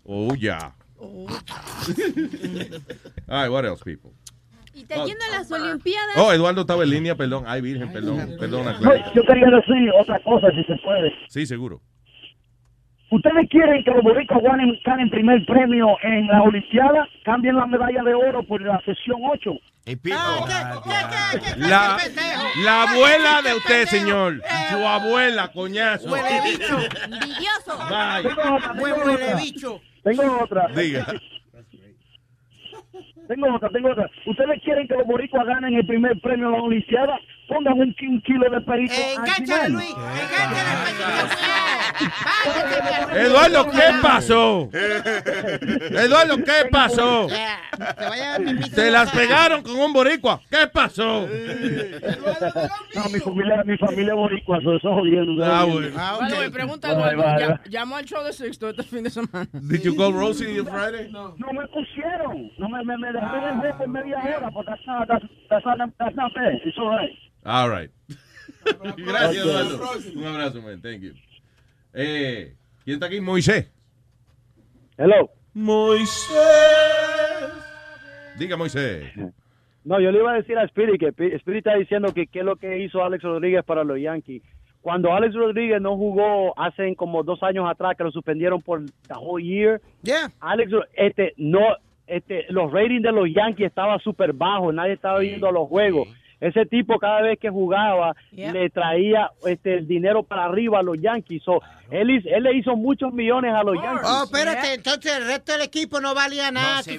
[0.05, 0.75] Oh, yeah.
[0.97, 1.27] Oh.
[3.29, 4.13] All right, what else, people?
[4.75, 6.17] Y está yendo a las Olimpiadas.
[6.17, 7.45] Oh, Eduardo estaba en línea, perdón.
[7.47, 8.19] Ay, virgen, perdón.
[8.39, 9.13] Claudia.
[9.15, 11.13] yo quería decir otra cosa, si se puede.
[11.29, 11.81] Sí, seguro.
[13.15, 17.07] ¿Ustedes quieren que los boricuas ganen, ganen primer premio en la Olimpiada?
[17.25, 19.53] Cambien la medalla de oro por la sesión 8.
[21.59, 21.97] La,
[22.65, 24.43] la abuela de usted, señor.
[24.69, 26.11] Su abuela, coñazo.
[26.11, 26.77] Huele bicho.
[28.79, 29.81] Huele bicho.
[30.03, 30.67] Tengo otra.
[30.75, 31.07] Diga.
[33.29, 34.11] Tengo otra, tengo otra.
[34.27, 37.19] ¿Ustedes quieren que los boricuas ganen el primer premio en la Olimpiada?
[37.49, 38.93] Pongan un, un kilo de perito.
[38.95, 39.95] Eh, Engánchale, Luis.
[43.15, 44.69] Eduardo, ¿qué pasó?
[44.73, 47.29] Eduardo, ¿qué pasó?
[48.75, 50.41] Te las pegaron con un boricua.
[50.51, 51.27] ¿Qué pasó?
[52.95, 55.45] No, mi familia, mi familia es boricua, eso es jodiendo.
[55.45, 55.97] Ah, bueno.
[56.21, 57.61] By the way, pregunta Vale, Eduardo, vale, vale.
[57.71, 59.49] llamó al show de Sixto este fin de semana.
[59.53, 61.11] Did you call Rosie on Friday?
[61.13, 62.51] No me pusieron.
[62.59, 65.65] No me, me, me dejaron en red por media hora, but that's not, that's, that's
[65.65, 66.53] not, that's not fair.
[66.65, 67.11] It's all right.
[67.45, 67.91] All right.
[68.97, 69.45] Gracias.
[69.45, 69.81] Eduardo.
[70.17, 70.81] Un abrazo, man.
[70.81, 71.15] Thank you.
[71.95, 73.21] Eh, ¿Quién está aquí?
[73.21, 73.71] Moisés.
[74.99, 75.31] Hello.
[75.55, 76.35] Moisés.
[78.39, 79.11] Diga, Moisés.
[79.87, 82.39] No, yo le iba a decir a Spirit que Pi- Spirit está diciendo que qué
[82.39, 84.43] es lo que hizo Alex Rodríguez para los Yankees.
[84.81, 89.13] Cuando Alex Rodríguez no jugó hace como dos años atrás, que lo suspendieron por the
[89.15, 89.83] whole year,
[90.41, 91.61] Alex, Ro- este, no,
[92.07, 96.09] este, los ratings de los Yankees estaban súper bajos, nadie estaba viendo los juegos.
[96.45, 98.15] Ese tipo cada vez que jugaba
[98.53, 101.43] le traía este, el dinero para arriba a los Yankees.
[101.43, 104.07] So, él, él le hizo muchos millones a los Yankees.
[104.11, 106.83] Oh, espérate, entonces el resto del equipo no valía nada.
[106.83, 106.99] se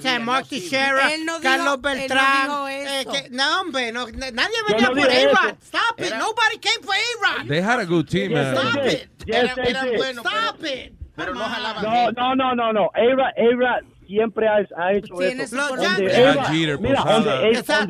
[1.24, 2.42] no dijo- Carlos él no Beltrán.
[2.48, 5.54] dijo eh, que- no, hombre, no, na- nadie venía no por A-Rod.
[5.62, 6.14] Stop it.
[6.18, 7.46] Nobody came for A-Rod.
[7.48, 8.56] They had a good team, man.
[8.56, 9.10] Stop it.
[9.26, 9.96] Yes, Era- did.
[9.96, 10.92] buenos, Stop it.
[11.14, 12.90] Pero no jalaban No, no, no, no, no.
[12.94, 15.56] Era, era siempre ha, ha hecho eso.
[15.56, 16.14] Los Yankees.
[16.18, 17.30] Era- mira, donde,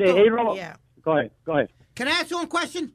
[0.07, 0.57] A-Rod-.
[1.07, 1.69] Go ahead, go ahead.
[1.95, 2.91] Can I ask you one question?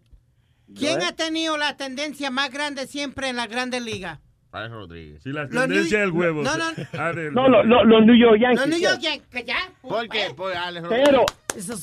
[0.78, 4.18] ¿Quién ha tenido la tendencia más grande siempre en las grandes ligas?
[4.52, 5.22] Alex Rodríguez.
[5.22, 6.42] Si la Los tendencia New- del huevo.
[6.42, 6.64] No, no.
[6.98, 8.60] Ah, No, lo- lo- los New York Yankees.
[8.60, 8.80] Los New.
[8.80, 9.56] York Yankees, ¿ya?
[9.80, 10.26] ¿Por qué?
[10.36, 10.86] Por Alex.
[10.90, 11.24] Pero,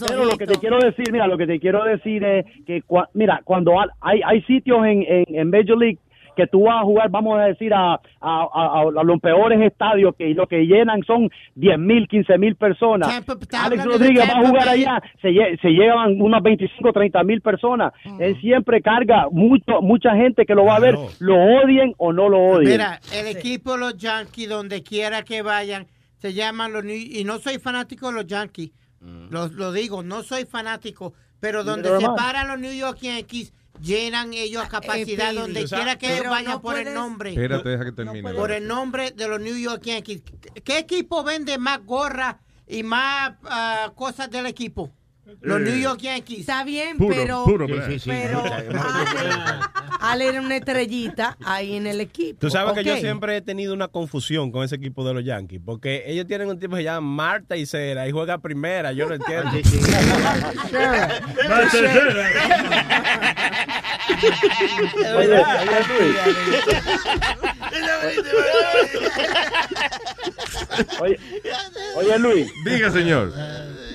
[0.08, 3.10] pero lo que te quiero decir, mira, lo que te quiero decir es que, cua-
[3.16, 3.72] mira, cuando
[4.02, 5.98] hay, hay sitios en, en, en Major League
[6.40, 10.16] que tú vas a jugar, vamos a decir, a, a, a- a los peores estadios
[10.16, 13.10] que lo que llenan son 10 mil, 15 mil personas.
[13.10, 14.84] Tampa- Alex Rodríguez va a jugar Bay.
[14.84, 17.94] allá, se, lle- se llevan unas 25, 30 mil personas.
[18.06, 18.22] Mm.
[18.22, 22.30] Él siempre carga mucho, mucha gente que lo va a ver, lo odien o no
[22.30, 22.72] lo odien.
[22.72, 25.88] Mira, el equipo de los Yankees, donde quiera que vayan,
[26.18, 28.72] se llaman los New Y no soy fanático de los Yankees.
[29.30, 31.14] Lo, lo digo, no soy fanático.
[31.40, 35.36] Pero donde Pero, se paran los New York Yankees, llenan ellos a capacidad Speedy.
[35.36, 37.32] donde O sea, quiera que ellos vayan no por el nombre.
[37.32, 38.34] Espérate, deja que termine.
[38.34, 40.22] por el nombre de los New York Yankees.
[40.64, 44.92] ¿Qué equipo vende más gorras y más ah, cosas del equipo?
[45.42, 46.40] Los Eh, New York Yankees.
[46.42, 48.68] Está bien, Puro, pero, puro, Sí, sí, pero Ale,
[50.00, 52.40] Ale era una estrellita ahí en el equipo.
[52.40, 55.62] Tú sabes que yo siempre he tenido una confusión con ese equipo de los Yankees,
[55.66, 59.08] porque ellos tienen un tipo que se llama Marta y Cera y juega primera, yo
[59.08, 59.50] no entiendo.
[65.18, 65.44] Oye.
[71.02, 71.20] Oye,
[71.96, 72.52] oye, Luis.
[72.66, 73.34] Diga, señor.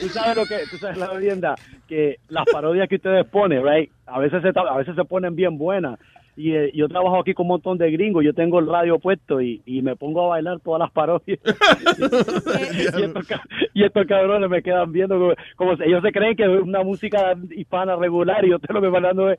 [0.05, 1.55] Tú sabes lo que, tú sabes la leyenda,
[1.89, 5.57] que las parodias que ustedes ponen, right, a veces se, a veces se ponen bien
[5.59, 5.99] buenas.
[6.37, 9.41] Y eh, yo trabajo aquí con un montón de gringos, yo tengo el radio puesto
[9.41, 11.39] y, y me pongo a bailar todas las parodias.
[12.99, 13.43] y, estos, ca-
[13.73, 17.35] y estos cabrones me quedan viendo como, como ellos se creen que es una música
[17.51, 19.39] hispana regular y yo estoy lo que bailando es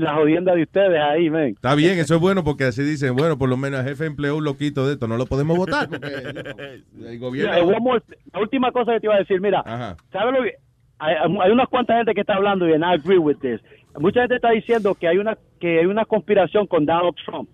[0.00, 1.48] la jodienda de ustedes ahí, men.
[1.54, 4.36] Está bien, eso es bueno porque así dicen, bueno, por lo menos el jefe empleó
[4.36, 5.88] un loquito de esto, no lo podemos votar.
[5.88, 6.06] Porque,
[7.06, 7.80] el gobierno...
[7.80, 8.02] more-
[8.32, 9.96] la última cosa que te iba a decir, mira, Ajá.
[10.12, 10.54] ¿sabes lo que?
[10.98, 13.60] Hay, hay unas cuantas gente que está hablando y I agree with this.
[13.98, 17.48] Mucha gente está diciendo que hay una que hay una conspiración con Donald Trump.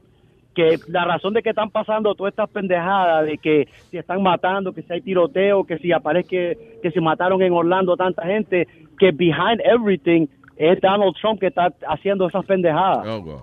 [0.54, 4.72] Que la razón de que están pasando todas estas pendejadas de que si están matando,
[4.74, 8.68] que si hay tiroteo, que si aparece que, que se mataron en Orlando tanta gente,
[8.98, 10.26] que behind everything
[10.62, 13.06] es Donald Trump que está haciendo esas pendejadas.
[13.06, 13.40] Oh, God.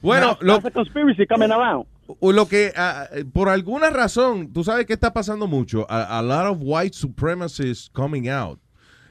[0.00, 1.86] Bueno, lo, That's conspiracy coming around.
[2.18, 5.86] o lo que, ah, por alguna razón, tú sabes que está pasando mucho.
[5.88, 8.58] A, a lot of white supremacists coming out.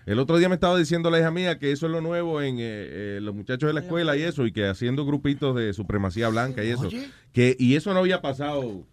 [0.05, 2.55] El otro día me estaba diciendo la hija mía que eso es lo nuevo en
[2.57, 6.29] eh, eh, los muchachos de la escuela y eso, y que haciendo grupitos de supremacía
[6.29, 6.89] blanca y eso.
[7.31, 8.87] Que, y eso no había pasado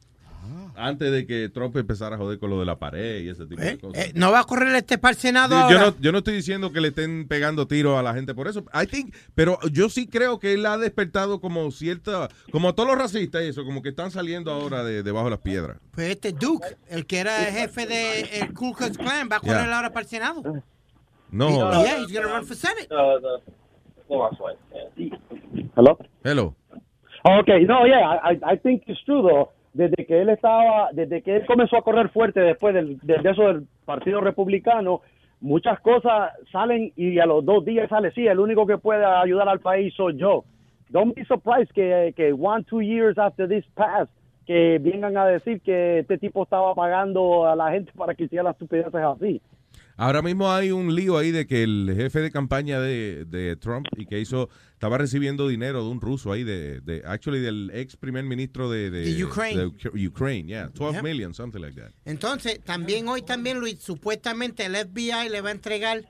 [0.77, 3.61] antes de que Trump empezara a joder con lo de la pared y ese tipo
[3.63, 4.07] de cosas.
[4.07, 5.75] Eh, no va a correr este para el Senado Sí, ahora.
[5.75, 8.49] yo, no, yo no estoy diciendo que le estén pegando tiros a la gente por
[8.49, 8.65] eso.
[8.75, 12.99] I think, pero yo sí creo que él ha despertado como cierta, como todos los
[12.99, 15.79] racistas y eso, como que están saliendo ahora de debajo de las piedras.
[15.93, 19.41] Pues este Duke, el que era el jefe del el Ku Klux Klan, va a
[19.41, 19.77] correr Yeah.
[19.77, 20.43] ahora para el Senado.
[21.31, 21.49] No.
[21.83, 22.89] Yeah, he's gonna run for Senate.
[25.77, 25.99] Hello.
[26.25, 26.55] Hello.
[27.25, 29.51] Okay, no, yeah, I, I think it's true though.
[29.77, 33.31] Desde que él estaba, desde que él comenzó a correr fuerte después del, de, de
[33.31, 35.03] eso del Partido Republicano,
[35.41, 39.49] muchas cosas salen y a los dos días sale, sí, el único que puede ayudar
[39.49, 40.45] al país soy yo.
[40.89, 44.09] Don't be surprised que, que one, two years after this pass,
[44.47, 48.45] que vengan a decir que este tipo estaba pagando a la gente para que hiciera
[48.45, 49.43] las estupideces así.
[49.99, 53.87] Ahora mismo hay un lío ahí de que el jefe de campaña de, de Trump
[53.97, 57.97] y que hizo, estaba recibiendo dinero de un ruso ahí, de, de actually del ex
[57.97, 59.73] primer ministro de, de, De Ukraine.
[59.95, 61.03] de Ukraine, yeah, 12 Yeah.
[61.03, 61.93] million, something like that.
[62.05, 66.05] Entonces, también hoy también, Luis, supuestamente el FBI le va a entregar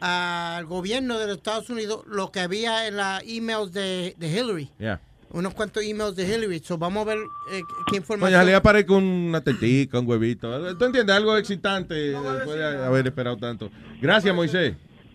[0.00, 4.70] al gobierno de los Estados Unidos lo que había en las emails de, de Hillary.
[4.78, 5.00] Yeah.
[5.30, 6.58] Unos cuantos emails de Hillary.
[6.60, 7.18] So, vamos a ver
[7.50, 8.46] eh, qué Oye, información.
[8.46, 10.74] le aparece una tetica, un huevito.
[10.76, 11.14] ¿Tú entiendes?
[11.14, 13.70] Algo excitante después de haber esperado tanto.
[14.00, 14.74] Gracias, Moisés.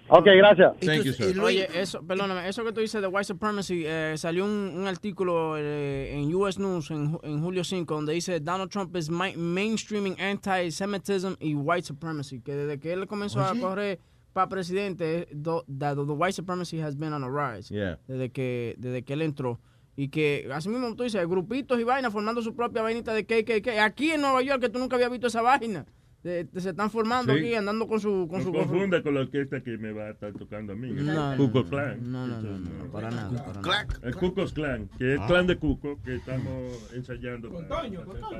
[0.09, 0.73] Ok, gracias.
[0.81, 1.39] Thank you, sir.
[1.39, 5.55] Oye, eso, perdóname, eso que tú dices de white supremacy, eh, salió un, un artículo
[5.57, 10.19] eh, en US News en, en julio 5 donde dice Donald Trump is ma- mainstreaming
[10.19, 13.61] anti-Semitism y white supremacy, que desde que él comenzó a Oye.
[13.61, 13.99] correr
[14.33, 17.73] para presidente, do- that the white supremacy has been on a rise.
[17.73, 17.97] Yeah.
[18.07, 19.59] Desde que, desde que él entró.
[19.95, 23.79] Y que, así mismo tú dices, grupitos y vainas formando su propia vainita de KKK.
[23.81, 25.85] Aquí en Nueva York, que tú nunca habías visto esa vaina.
[26.23, 27.39] De- de- se están formando Sí.
[27.39, 28.27] aquí, andando con su...
[28.29, 30.71] Con No su con su- confunda con la orquesta que me va a estar tocando
[30.71, 30.89] a mí.
[30.93, 31.69] No, el Cuco no.
[31.69, 32.11] Clan.
[32.11, 33.85] No, no, no, no, para nada, para.
[34.01, 35.27] El Cuco Clan, que es el Ah.
[35.27, 37.49] clan de Cuco que estamos ensayando.
[37.51, 38.39] Con Toño, con Toño.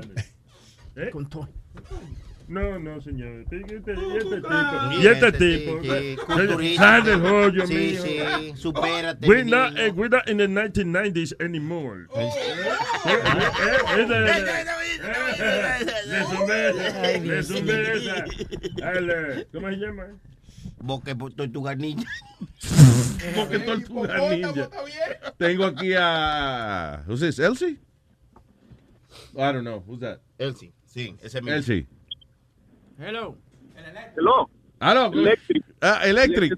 [1.12, 1.48] Con Toño.
[2.46, 3.46] No, no, señor.
[3.50, 4.92] Y este tipo.
[5.00, 6.76] Y este tipo.
[6.76, 8.18] Sal del hoyo Sí, sí,
[8.56, 12.06] supérate, We're not, eh, we're not in the 1990s anymore.
[17.22, 18.24] Le zumbé esa,
[19.52, 20.06] ¿Cómo se llama?
[20.80, 22.04] Boque tortuga ninja.
[23.34, 24.68] Boque tortuga ninja.
[25.38, 27.02] Tengo aquí a.
[27.06, 27.38] Who's this?
[27.38, 27.78] Elsie?
[29.36, 29.82] I don't know.
[29.86, 30.20] Who's that?
[30.38, 31.56] Elsie, sí, ese mismo.
[31.56, 31.86] Elsie.
[32.98, 33.36] Hello.
[34.16, 34.50] Hello.
[34.80, 35.12] Aló.
[35.12, 35.64] Electric.
[35.80, 36.56] Ah, Electric.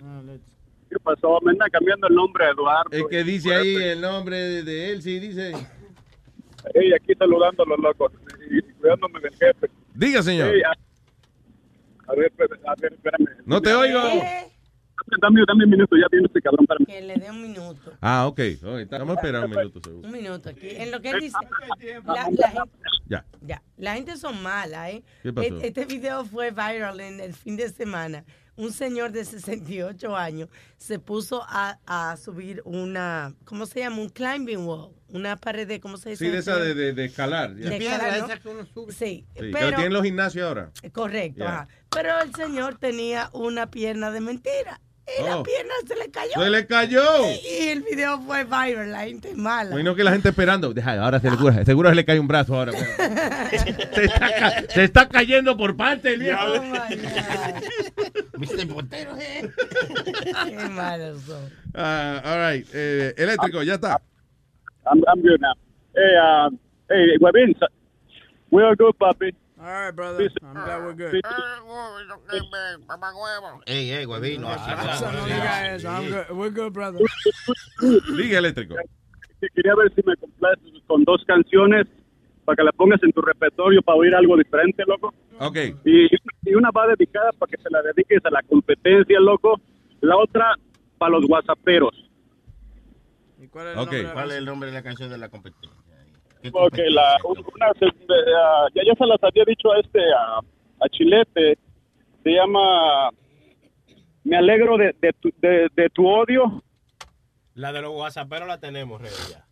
[0.90, 1.38] ¿Qué pasó?
[1.42, 2.90] Me anda cambiando el nombre a Eduardo.
[2.92, 5.52] El que dice ahí el nombre de, de Elsie, dice.
[6.74, 8.12] Ey, aquí saludando a los locos
[8.50, 9.70] y cuidándome del jefe.
[9.94, 10.54] Diga, señor.
[10.54, 10.72] Ey, a,
[12.10, 13.26] a ver, espérame, a ver, espérame.
[13.44, 13.98] No te oigo.
[15.22, 16.66] Dame, dame un minuto, ya viene este cabrón.
[16.68, 16.86] Espérame.
[16.86, 17.92] Que le dé un minuto.
[18.00, 18.40] Ah, ok.
[18.62, 20.06] Ok, Vamos a esperar un minuto, seguro.
[20.08, 20.68] Un minuto aquí.
[20.70, 21.36] En lo que él dice.
[22.04, 22.42] La, la gente,
[23.08, 23.24] Ya.
[23.40, 25.04] ya, la gente son malas, ¿eh?
[25.22, 25.46] ¿Qué pasó?
[25.46, 28.24] Este, este video fue viral en el fin de semana.
[28.58, 30.48] Un señor de 68 años
[30.78, 33.98] se puso a, a subir una, ¿cómo se llama?
[33.98, 34.92] Un climbing wall.
[35.08, 36.24] Una pared de, ¿cómo se dice?
[36.24, 37.54] Sí, de esa de, de, de escalar.
[37.54, 37.68] ya.
[37.68, 38.24] De escalar, ¿no?
[38.24, 38.92] esa que uno sube.
[38.92, 39.68] Sí, Sí, pero...
[39.76, 40.70] tienen los gimnasios ahora.
[40.92, 41.48] Correcto, Yeah.
[41.54, 41.68] ajá.
[41.90, 44.80] Pero el señor tenía una pierna de mentira.
[45.06, 45.42] Y la Oh.
[45.44, 46.32] pierna se le cayó.
[46.34, 47.02] ¡Se le cayó!
[47.30, 49.70] Y el video fue viral, la gente es mala.
[49.70, 50.74] Imagino que la gente esperando.
[50.74, 52.72] Deja, ahora seguro, seguro se le cae un brazo ahora.
[53.92, 56.40] se, está, ca- se está cayendo por parte el viejo.
[56.44, 58.38] Oh my God.
[58.38, 58.68] Mr.
[58.68, 59.48] Portero, eh.
[60.44, 61.50] Qué malos son.
[61.74, 62.66] Ah, all right.
[62.74, 64.00] Eh, eléctrico, ya está.
[64.90, 65.54] I'm, I'm good now.
[65.94, 66.50] Hey, uh,
[66.90, 67.54] hey, Webin,
[68.50, 69.32] we are good, papi.
[69.66, 70.30] All right, brother.
[70.44, 71.20] I'm glad we're good.
[73.66, 74.42] Ey, ey, huevino.
[74.42, 75.26] no no.
[75.26, 75.88] diga eso.
[75.88, 76.30] I'm good.
[76.30, 77.00] We're good, brother.
[78.16, 78.76] Diga eléctrico.
[79.40, 81.88] Que Quería ver si me complaces con dos canciones
[82.44, 85.12] para que la pongas en tu repertorio para oír algo diferente, loco.
[85.40, 85.56] Ok.
[85.84, 86.14] Y,
[86.44, 89.60] y una va dedicada para que se la dediques a la competencia, loco.
[90.00, 90.54] La otra
[90.96, 92.08] para los whatsapperos.
[93.50, 95.85] ¿Cuál Ok, ¿cuál es el nombre de la canción de la competencia?
[96.42, 97.72] ¿Qué Ok, la, una,
[98.74, 100.38] ya, ya se las había dicho a este, a,
[100.84, 101.58] a Chilete.
[102.22, 103.10] Se llama
[104.24, 106.62] Me alegro de, de, tu, de, de tu odio.
[107.54, 109.44] La de los whatsapperos la tenemos, Rey, ya.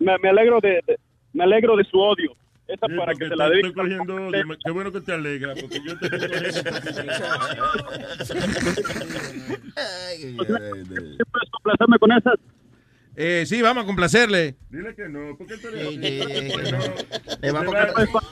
[0.00, 0.98] Me, me alegro de, de-
[1.32, 2.36] me alegro de su odio.
[2.68, 3.80] esa Sí, para porque que se te la estoy dedique.
[3.80, 4.44] cogiendo odio.
[4.64, 6.28] Qué bueno que te alegra, porque yo te estoy
[11.50, 12.34] complacerme con esas.
[13.16, 14.56] Eh, sí, vamos a complacerle.
[14.70, 17.52] Dile que no, porque tú eres no.
[17.52, 18.22] vamos va-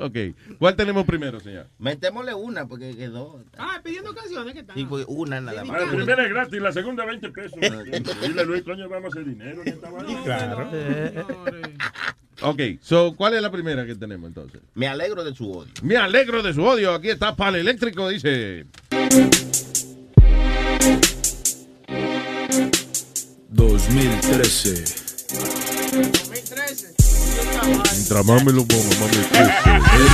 [0.00, 0.16] Ok.
[0.58, 1.66] ¿Cuál tenemos primero, señor?
[1.78, 3.44] Metémosle una porque quedó.
[3.58, 4.74] Ah, pidiendo canciones, ¿qué tal?
[4.74, 5.82] Sí, pues, una nada Ah, más.
[5.82, 7.58] La primera es gratis, la segunda 20 pesos.
[8.22, 9.60] Dile, Luis, coño, vamos a hacer dinero.
[9.60, 10.22] en esta vaina.
[10.24, 10.70] Claro.
[12.40, 14.62] Ok, so, ¿cuál es la primera que tenemos entonces?
[14.74, 15.70] Me alegro de su odio.
[15.82, 16.94] Me alegro de su odio.
[16.94, 18.64] Aquí está Pal Eléctrico, dice.
[23.88, 24.84] 2013.
[25.32, 27.01] 2013.
[27.92, 28.60] Mientras lo me Es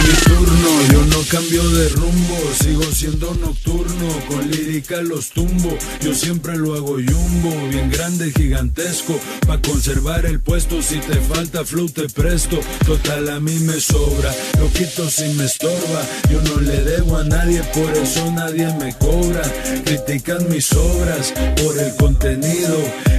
[0.04, 6.14] mi turno, yo no cambio de rumbo, sigo siendo nocturno, con lírica los tumbo, yo
[6.14, 11.88] siempre lo hago jumbo, bien grande, gigantesco, pa' conservar el puesto, si te falta flow
[11.88, 16.82] te presto, total a mí me sobra, lo quito si me estorba, yo no le
[16.84, 19.42] debo a nadie, por eso nadie me cobra,
[19.84, 22.76] critican mis obras, por el contenido,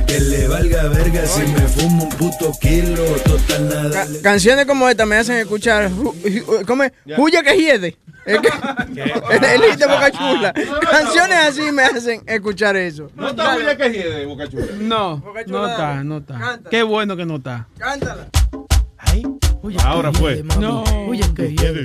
[0.08, 3.89] que le valga verga si me fumo un puto kilo, total nada.
[3.92, 5.90] Ca- canciones como esta me hacen escuchar.
[5.92, 6.92] ju- ¿Cómo es?
[7.18, 7.98] Huye que hiede.
[8.26, 8.50] Es que-
[9.54, 10.54] El hit de Boca Chula.
[10.54, 13.10] Canciones así me hacen escuchar eso.
[13.16, 14.66] ¿No está Huye que hiede, Boca Chula?
[14.80, 16.60] No, Chula, no está, no está.
[16.70, 17.68] Qué bueno que no está.
[17.78, 18.28] Cántala.
[19.84, 20.44] Ahora fue.
[20.60, 20.84] No.
[21.08, 21.82] Oye, que hiede.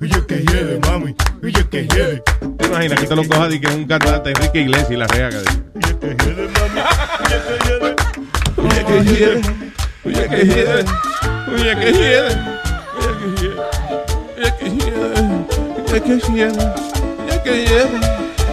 [0.00, 1.14] Oye, que hiede, mami.
[1.42, 2.22] Oye, que hiede.
[2.58, 5.06] ¿Te imaginas que te lo coja y que es un cantante Enrique Iglesias y la
[5.06, 5.38] reaga?
[5.74, 6.80] Oye, que hiede, mami.
[7.24, 7.96] Oye, que hiede.
[8.56, 9.40] Oye, que hiede.
[10.06, 10.84] Oye, que hiede.
[11.48, 12.34] Oye, que hiede.
[12.96, 15.10] Oye, que hiede.
[15.92, 16.64] Oye, que hiede.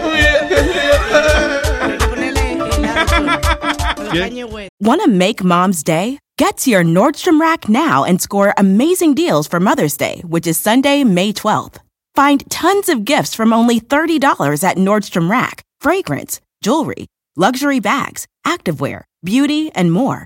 [0.04, 1.04] Oye, que hiede.
[4.80, 6.20] Want to make mom's day?
[6.38, 10.60] Get to your Nordstrom Rack now and score amazing deals for Mother's Day, which is
[10.60, 11.78] Sunday, May 12th.
[12.16, 19.04] Find tons of gifts from only $30 at Nordstrom Rack fragrance, jewelry, luxury bags, activewear,
[19.24, 20.26] beauty, and more.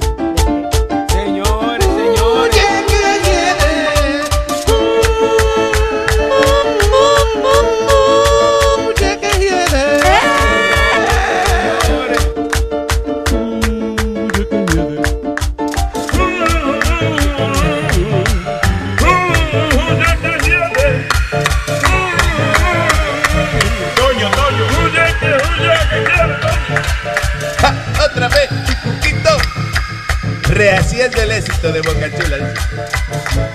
[30.51, 32.53] rehaciendo el éxito de Boca Chula.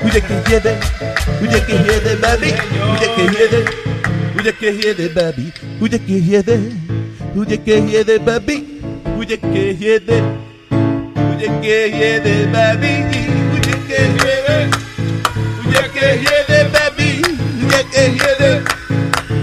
[0.03, 0.79] Huye que hiede,
[1.43, 2.55] huye que hiede, baby,
[2.91, 3.65] huye que hiede,
[4.35, 6.59] huye que hiede, baby, huye que hiede,
[7.35, 8.81] huye que hiede, baby,
[9.19, 10.23] huye que hiede,
[11.31, 13.05] huye que hiede, baby,
[13.53, 14.63] huye que hiede,
[15.67, 17.23] huye que hiede, baby,
[17.63, 18.63] huye que hiede,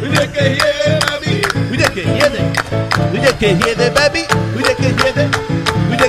[0.02, 1.42] huye que hiede, baby,
[1.72, 2.42] huye que hiede,
[3.12, 4.26] huye que hiede, baby,
[4.56, 5.30] huye que hiede,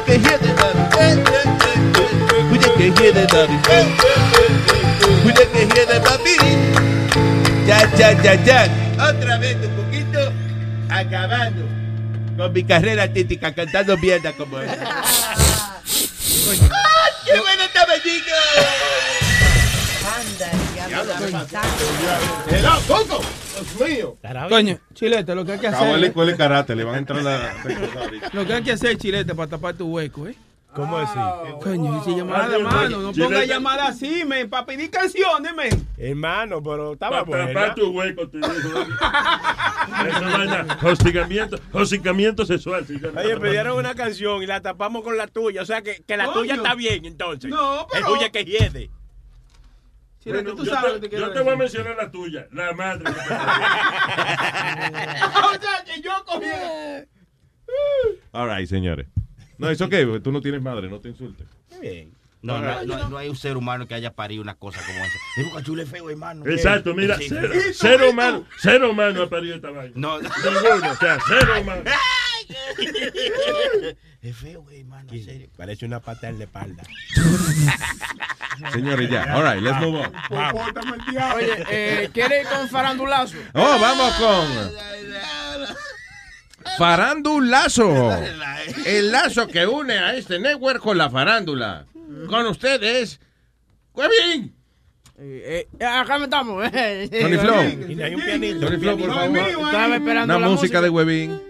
[0.07, 0.74] que hiede, baby.
[1.05, 2.53] Eh, eh.
[2.53, 3.55] Oye, que hiede, baby.
[3.55, 5.27] Eh, eh.
[5.27, 6.37] Oye, que hiede, baby.
[7.67, 8.61] Ya, ya, ya, ya.
[9.11, 10.21] Otra vez un poquito
[10.91, 11.63] acabando
[12.37, 15.03] con mi carrera artística cantando mierda como esa.
[16.47, 18.35] ¡Ay, qué bueno estaba, chico!
[22.51, 23.21] ¡Hello, Coco!
[23.79, 24.17] ¡Dios mío!
[24.49, 26.05] Coño, Chilete, lo que hay que Acabó la hacer.
[26.05, 27.55] escuela de karate, le van a entrar la...
[28.33, 30.35] Lo que hay que hacer, Chilete, para tapar tu hueco, ¿eh?
[30.75, 31.19] ¿Cómo así?
[31.63, 35.89] Coño, si llamada de mano, no ponga llamada así, men, para pedir canciones, men.
[35.97, 37.47] Hermano, pero estaba Para buena.
[37.61, 38.51] tapar tu hueco, te digo.
[40.09, 42.85] Eso vaina, hostigamiento, hostigamiento sexual.
[43.17, 45.63] Oye, pidieron una canción y la tapamos con la tuya.
[45.63, 46.41] O sea que, que la Coño.
[46.41, 47.49] tuya está bien, entonces.
[47.51, 48.91] No, pero- El tuya que hiede.
[50.27, 52.73] Bueno, tú yo sabes te, que quiero yo te voy a mencionar la tuya, la
[52.73, 53.05] madre.
[53.11, 53.13] o
[55.61, 56.47] sea, que yo cogí.
[58.33, 59.07] All right, señores.
[59.59, 61.47] No, es ok, porque tú no tienes madre, no te insultes.
[61.81, 62.13] Bien.
[62.43, 65.17] No, no, no, no hay un ser humano que haya parido una cosa como esa.
[65.39, 66.45] El Boca Chula es feo, hermano.
[66.47, 67.27] Exacto, mira, Sí.
[67.31, 69.93] cero, cero humano, cero humano ha parido esta vaina.
[69.95, 70.21] No.
[70.21, 71.83] Ninguno, o sea, cero humano.
[74.21, 75.49] Es feo, güey, mano, en serio.
[75.57, 76.83] Parece una pata en la espalda.
[78.73, 79.35] Señores, ya.
[79.37, 80.13] All right, let's move on.
[81.37, 83.39] Oye, eh, ¿quiere ir con farandulazo?
[83.55, 84.75] Oh, vamos con
[86.79, 88.13] Farandulazo.
[88.87, 91.87] El lazo que une a este network con la farándula.
[92.29, 93.21] Con ustedes,
[93.95, 94.55] Huevín.
[95.17, 96.65] Eh, eh, acá me estamos.
[96.73, 97.09] eh.
[97.21, 97.63] Tony Flow.
[97.91, 98.67] Y hay un pianito.
[98.67, 99.39] Tony Flow, por favor.
[99.39, 101.41] Estaba esperando Una la música de Huevín.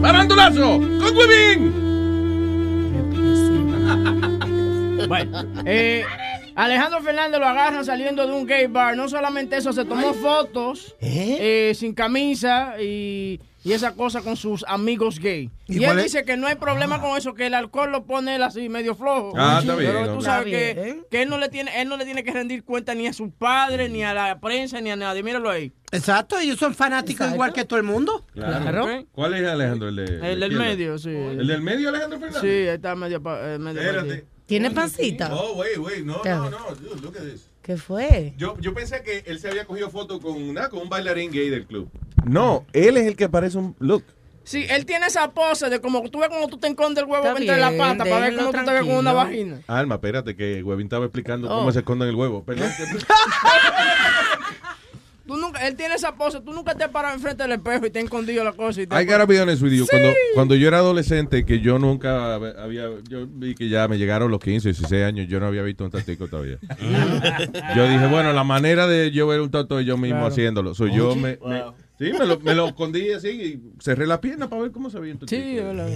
[0.00, 0.78] ¡Farandulazo!
[0.78, 1.82] ¡Con Huevín!
[5.08, 6.04] Bueno, eh,
[6.54, 8.96] Alejandro Fernández lo agarran saliendo de un gay bar.
[8.96, 14.64] No solamente eso, se tomó fotos eh, sin camisa y, y esa cosa con sus
[14.68, 15.50] amigos gay.
[15.68, 16.04] ¿Y Y, él es?
[16.04, 18.94] dice que no hay problema con eso, que el alcohol lo pone él así medio
[18.94, 19.32] flojo.
[19.36, 22.04] Ah, está bien, Pero tú sabes que, que él no le tiene, él no le
[22.04, 25.22] tiene que rendir cuenta ni a sus padres, ni a la prensa, ni a nadie.
[25.22, 25.72] Míralo ahí.
[25.92, 28.24] Exacto, ellos son fanáticos igual que todo el mundo.
[28.34, 29.06] Claro.
[29.12, 29.88] ¿Cuál es Alejandro?
[29.88, 31.10] El, de, El del medio, sí.
[31.10, 32.42] ¿El del medio, Alejandro Sí, Fernández?
[32.50, 33.80] ahí está medio, pa- eh, medio.
[34.52, 35.34] ¿Tiene pancita?
[35.34, 36.04] Oh, wait, wait.
[36.04, 36.28] No, ¿Qué?
[36.28, 36.58] no, no.
[36.78, 37.48] Dude, look at this.
[37.62, 38.34] ¿Qué fue?
[38.36, 41.48] Yo, yo pensé que él se había cogido foto con, una, con un bailarín gay
[41.48, 41.88] del club.
[42.26, 43.74] No, él es el que parece un...
[43.78, 44.04] Look.
[44.44, 47.24] Sí, él tiene esa pose de como tú ves como tú te escondes el huevo
[47.24, 49.60] Está entre la pata para ver cómo tú te ves con una vagina.
[49.68, 51.60] Alma, espérate, que Huevín estaba explicando Oh.
[51.60, 52.44] cómo se esconden el huevo.
[52.44, 52.68] Perdón.
[55.32, 57.90] Tú nunca, él tiene esa pose, tú nunca te has parado enfrente del espejo y
[57.90, 58.82] te has escondido la cosa.
[58.82, 59.86] Y te I gotta be honest with you.
[59.88, 62.90] Cuando, cuando yo era adolescente, que yo nunca había.
[63.08, 65.90] Yo vi que ya me llegaron los 15, 16 años, yo no había visto un
[65.90, 66.58] tatico todavía.
[67.74, 70.26] yo dije, bueno, la manera de yo ver un es yo mismo Claro.
[70.26, 70.74] haciéndolo.
[70.74, 71.38] So, yo me-
[72.10, 74.98] sí, me lo, me lo escondí así y cerré la pierna para ver cómo se
[74.98, 75.14] veía.
[75.26, 75.88] Sí, es verdad.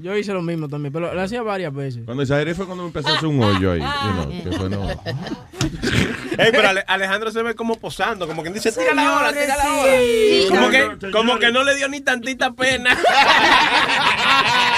[0.00, 2.02] yo hice lo mismo también, pero lo hacía varias veces.
[2.04, 3.80] Cuando exageré fue cuando me empezó a hacer un hoyo ahí.
[3.80, 4.88] you know, que fue no.
[6.38, 9.56] Ey, pero Ale- Alejandro se ve como posando, como quien dice, tira la hora, tira
[9.56, 9.92] la hora.
[10.00, 10.46] Sí.
[10.48, 12.96] Como, que, como que no le dio ni tantita pena.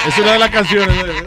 [0.09, 0.97] Es una de las canciones.
[0.99, 1.25] ¿eh?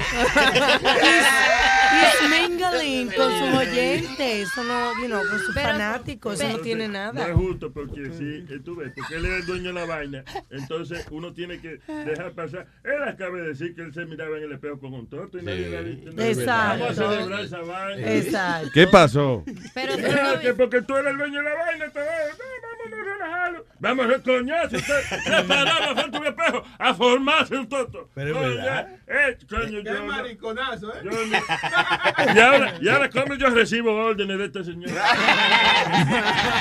[3.16, 4.20] Con sus oyentes,
[4.50, 7.28] eso no, you know, con sus Pero- fanáticos, eso no tiene No nada.
[7.28, 10.24] es justo porque sí, eh, tú ves, porque él es el dueño de la vaina,
[10.50, 12.68] entonces uno tiene que dejar pasar.
[12.84, 15.42] Él acaba de decir que él se miraba en el espejo con un toto y
[15.44, 16.28] nadie le ha dicho nada.
[16.30, 16.84] Exacto.
[16.84, 18.12] Vamos a celebrar esa vaina.
[18.14, 18.70] Exacto.
[18.74, 19.44] ¿Qué pasó?
[19.74, 23.00] Pero tú no que porque tú eres el dueño de la vaina, te va, vamos
[23.00, 23.66] a relajarlo.
[23.80, 28.10] Vamos a coñazo, usted se paraba frente a un espejo a formarse un toto.
[28.16, 28.90] Pero es Coño, verdad.
[29.08, 30.06] Eh, coño, yo.
[30.06, 31.00] mariconazo, ¿eh?
[31.04, 31.12] yo
[32.36, 34.90] y ahora, y ahora, ¿cómo yo recibo órdenes de este señor?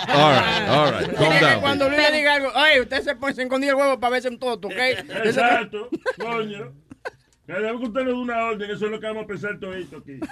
[0.08, 1.14] All right, all right.
[1.16, 1.60] Calm down.
[1.60, 4.38] cuando Luis le diga algo, oye, usted se pone se el huevo para verse un
[4.38, 4.76] toto, ¿ok?
[5.24, 5.88] Exacto,
[6.18, 6.72] coño.
[7.46, 9.58] Cada vez que usted nos da una orden, eso es lo que vamos a pensar
[9.60, 10.18] todo esto aquí.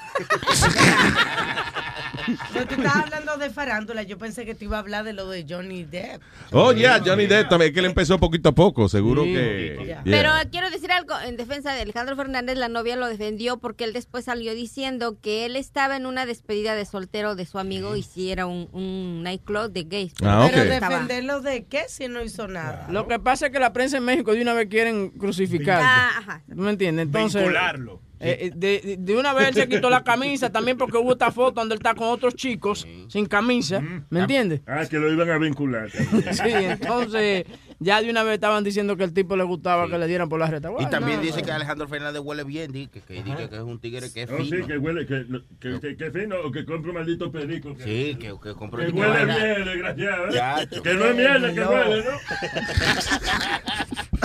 [2.53, 5.29] Pero tú estás hablando de farándula, yo pensé que te iba a hablar de lo
[5.29, 6.23] de Johnny Depp.
[6.53, 9.33] Oh, yeah, Johnny Depp también, que él empezó poquito a poco, seguro Sí.
[9.35, 9.77] que...
[9.81, 9.85] Ya.
[9.85, 10.03] yeah.
[10.05, 13.93] Pero quiero decir algo en defensa de Alejandro Fernández, la novia lo defendió porque él
[13.93, 18.03] después salió diciendo que él estaba en una despedida de soltero de su amigo y
[18.03, 20.13] si era un, un nightclub de gays.
[20.23, 20.69] Ah, Pero ok.
[20.71, 22.87] Estaba- defenderlo de qué si no hizo nada.
[22.91, 25.81] Lo que pasa es que la prensa en México de una vez quieren crucificar.
[25.83, 26.43] Ah, ajá.
[26.49, 27.01] ¿Tú me entiendes?
[27.03, 28.00] Entonces, Vincularlo.
[28.20, 31.30] eh, eh, de, de una vez él se quitó la camisa también porque hubo esta
[31.30, 33.82] foto donde él está con otros chicos sin camisa.
[34.11, 34.61] ¿Me entiendes?
[34.66, 35.90] Ah, que lo iban a vincular.
[36.32, 37.44] Sí, entonces
[37.83, 40.39] ya de una vez estaban diciendo que el tipo le gustaba que le dieran por
[40.41, 40.91] la Y retaguardia.
[40.91, 41.47] también No, dice no.
[41.47, 44.51] que Alejandro Fernández huele bien, que, que, que es un tigre que es Oh, sí,
[44.51, 44.66] fino.
[44.66, 45.24] que huele, que,
[45.61, 47.74] que, que, que fino o que compre un maldito perico.
[47.76, 50.26] Que, Sí, que, que compró que el huele bien, desgraciado.
[50.28, 50.30] ¿eh?
[50.33, 51.70] Ya, que no es mierda, que no.
[51.70, 52.12] huele, ¿no?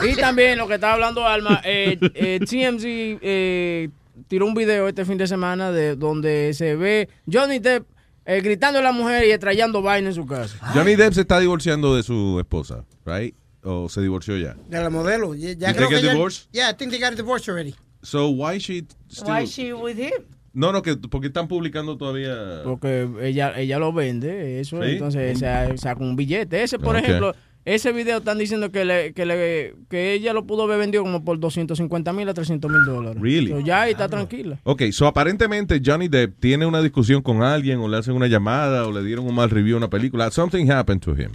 [0.07, 3.89] Y también lo que estaba hablando Alma, eh, eh, TMZ eh,
[4.27, 7.85] tiró un video este fin de semana de donde se ve Johnny Depp
[8.25, 10.57] eh, gritando a la mujer y extrayendo vaina en su casa.
[10.73, 13.35] Johnny Depp se está divorciando de su esposa, right?
[13.69, 14.55] O se divorció ya.
[14.69, 15.35] De la modelo.
[15.35, 16.13] Ya, creo que ya-?
[16.53, 17.75] Yeah, I think they got a divorce already.
[18.01, 19.27] So why she still...
[19.27, 20.23] Why she with him?
[20.53, 22.63] No, no, que porque están publicando todavía...
[22.63, 24.91] Porque ella, ella lo vende, eso, ¿Sí?
[24.91, 26.63] entonces sa- saca un billete.
[26.63, 27.03] Ese, por Ok.
[27.03, 31.03] ejemplo, ese video están diciendo que, le, que, le, que ella lo pudo haber vendido
[31.03, 33.21] como por 250 mil a 300 mil dólares.
[33.21, 33.51] Really?
[33.51, 34.57] So, ya está tranquila.
[34.63, 38.87] Ok, so aparentemente Johnny Depp tiene una discusión con alguien o le hacen una llamada
[38.87, 40.31] o le dieron un mal review a una película.
[40.31, 41.31] Something happened to him.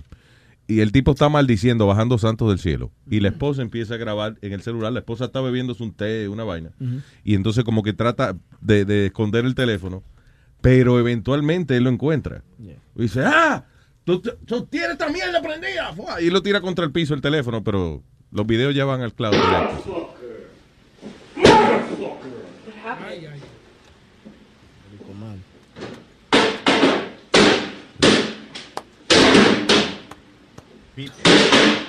[0.68, 2.92] Y el tipo está maldiciendo, bajando santos del cielo.
[3.10, 4.92] Y la esposa empieza a grabar en el celular.
[4.92, 6.70] La esposa está bebiéndose un té, una vaina.
[7.24, 10.02] Y entonces como que trata de, de esconder el teléfono.
[10.60, 12.44] Pero eventualmente él lo encuentra.
[12.96, 13.64] Y dice, ah,
[14.04, 15.92] tú, tú tienes esta mierda prendida.
[15.94, 19.12] Fua, Y lo tira contra el piso el teléfono, pero los videos ya van al
[19.12, 19.34] cloud.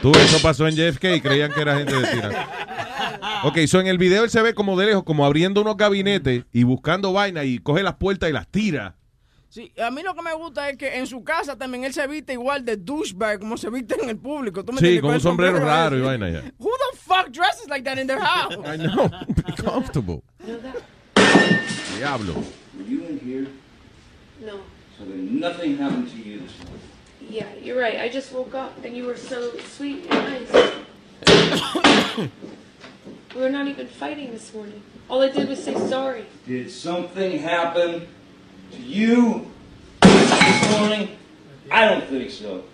[0.02, 2.50] Tú, eso pasó en JFK y creían que era gente de tira.
[3.44, 6.46] Ok, so en el video él se ve como de lejos, como abriendo unos gabinetes
[6.54, 8.96] y buscando vaina y coge las puertas y las tira.
[9.50, 12.08] Sí, a mí lo que me gusta es que en su casa también él se
[12.08, 14.64] viste igual de douchebag como se viste en el público.
[14.66, 16.40] ¿Tú me Sí, con un sombrero sombrero raro y vaina ya.
[16.58, 18.56] Who the fuck dresses like that in their house?
[18.66, 20.24] I know, be comfortable.
[21.98, 22.34] Diablo.
[22.34, 23.48] Were you in here?
[24.42, 24.54] No.
[24.98, 26.93] So then nothing happened to you this morning.
[27.34, 28.00] Yeah, you're right.
[28.00, 32.30] I just woke up and you were so sweet and nice.
[33.34, 34.84] we were not even fighting this morning.
[35.10, 36.28] All I did was say sorry.
[36.46, 38.08] Did something happen
[38.74, 39.52] to you
[40.02, 41.18] this morning?
[41.72, 42.66] I don't think so.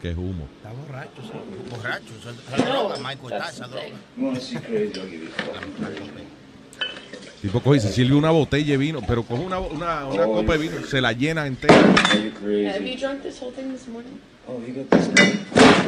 [0.00, 0.46] Qué humo.
[0.62, 1.32] Está borracho, sí.
[1.68, 2.14] Borracho.
[2.20, 3.96] Esa esa droga, Michael, está esa droga.
[4.16, 5.00] You want to see crazy?
[5.00, 6.28] I'll give you a fucking
[7.42, 10.52] Tipo coge y se sirve una botella de vino, pero coge una, una, una copa
[10.52, 11.74] de vino, se la llena entera.
[11.74, 14.20] Have you drunk this whole thing this morning?
[14.46, 15.10] Oh, you got this.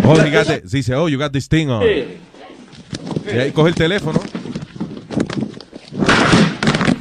[0.05, 1.83] Oh, you got dice, oh, you got this thing on.
[1.83, 2.19] Really?
[3.33, 4.19] Y ahí coge el teléfono.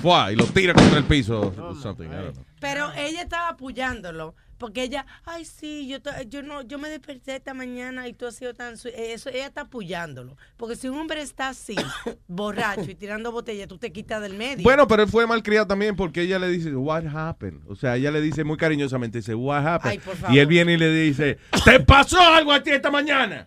[0.04, 1.52] Fua, y lo tira contra el piso.
[1.82, 2.46] something, I don't know.
[2.60, 4.36] Pero ella estaba apoyándolo.
[4.64, 5.98] Porque ella, ay, sí, yo,
[6.30, 8.78] yo no, yo me desperté esta mañana y tú has sido tan...
[8.78, 8.88] su-".
[8.88, 10.38] Eso, ella está apoyándolo.
[10.56, 11.76] Porque si un hombre está así,
[12.30, 14.64] borracho y tirando botella, tú te quitas del medio.
[14.64, 17.60] Bueno, pero él fue malcriado también porque ella le dice, what happened?
[17.68, 19.92] O sea, ella le dice muy cariñosamente, dice, what happened?
[19.92, 20.34] Ay, por favor.
[20.34, 23.46] y él viene y le dice, ¿te pasó algo a ti esta mañana?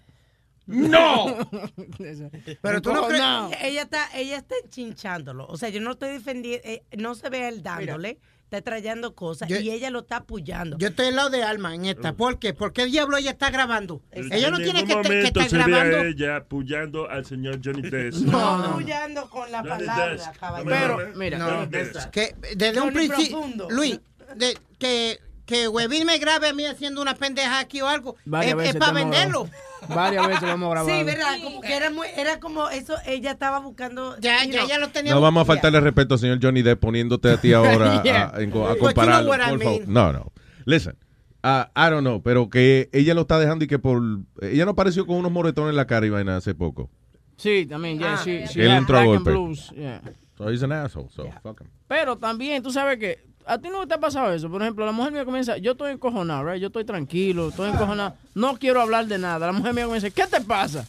[0.66, 1.48] ¡No!
[2.60, 5.46] Pero tú no crees- Ella, ella está, ella está enchinchándolo.
[5.46, 9.14] O sea, yo no estoy defendiendo, eh, no se ve a él dándole, está trayendo
[9.14, 10.78] cosas Yo- y ella lo está apoyando.
[10.78, 12.12] Yo estoy al lado de Alma en esta.
[12.14, 12.54] ¿Por qué?
[12.54, 14.02] ¿Por qué diablo ella está grabando?
[14.12, 15.98] Ella no en tiene que, te- estar se ve a grabando.
[16.08, 18.14] ella apoyando al señor Johnny Depp.
[18.14, 20.96] No, apoyando con la Johnny palabra, caballero.
[20.96, 21.68] Pero, mira, No,
[22.12, 23.68] que desde un principio.
[23.70, 23.98] Luis,
[24.36, 28.50] de- que que Huevín me grabe a mí haciendo una pendeja aquí o algo, Varias
[28.52, 29.48] es, veces para venderlo.
[29.88, 30.98] Varias veces lo hemos grabado.
[30.98, 31.36] Sí, ¿verdad?
[31.42, 34.16] Como que era, muy, era como eso, ella estaba buscando...
[34.18, 34.68] Ya, ya, know.
[34.68, 35.14] ya lo tenía.
[35.14, 38.22] No vamos a faltarle respeto al señor Johnny Depp poniéndote a ti ahora a- Yeah.
[38.24, 39.32] a, a But you know compararlo.
[39.34, 39.84] I mean.
[39.86, 40.32] No, no.
[40.64, 40.96] Listen.
[41.44, 44.02] uh, I don't know, pero que ella lo está dejando y que por...
[44.42, 46.90] Ella no apareció con unos moretones en la cara y vaina hace poco.
[47.36, 49.30] Sí, también, yeah, she, she Él entró a black and golpe.
[49.30, 50.00] blues, yeah.
[50.36, 51.68] So he's an asshole, so fuck him.
[51.86, 54.50] Pero también, tú sabes que a ti no te ha pasado eso.
[54.50, 56.60] Por ejemplo, la mujer mía comienza, yo estoy encojonado, right?
[56.60, 58.14] Yo estoy tranquilo, estoy encojonado.
[58.34, 59.46] No quiero hablar de nada.
[59.46, 60.86] La mujer mía comienza, ¿qué te pasa?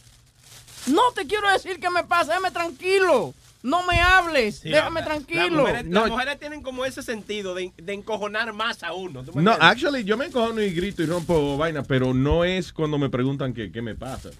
[0.86, 3.34] No te quiero decir qué me pasa, déjame tranquilo.
[3.62, 5.62] No me hables, déjame tranquilo.
[5.62, 6.02] mujeres, No.
[6.02, 9.24] las mujeres tienen como ese sentido de, de encojonar más a uno.
[9.24, 12.72] ¿tú me No, actually, yo me encojono y grito y rompo vaina, pero no es
[12.72, 14.30] cuando me preguntan qué, qué me pasa.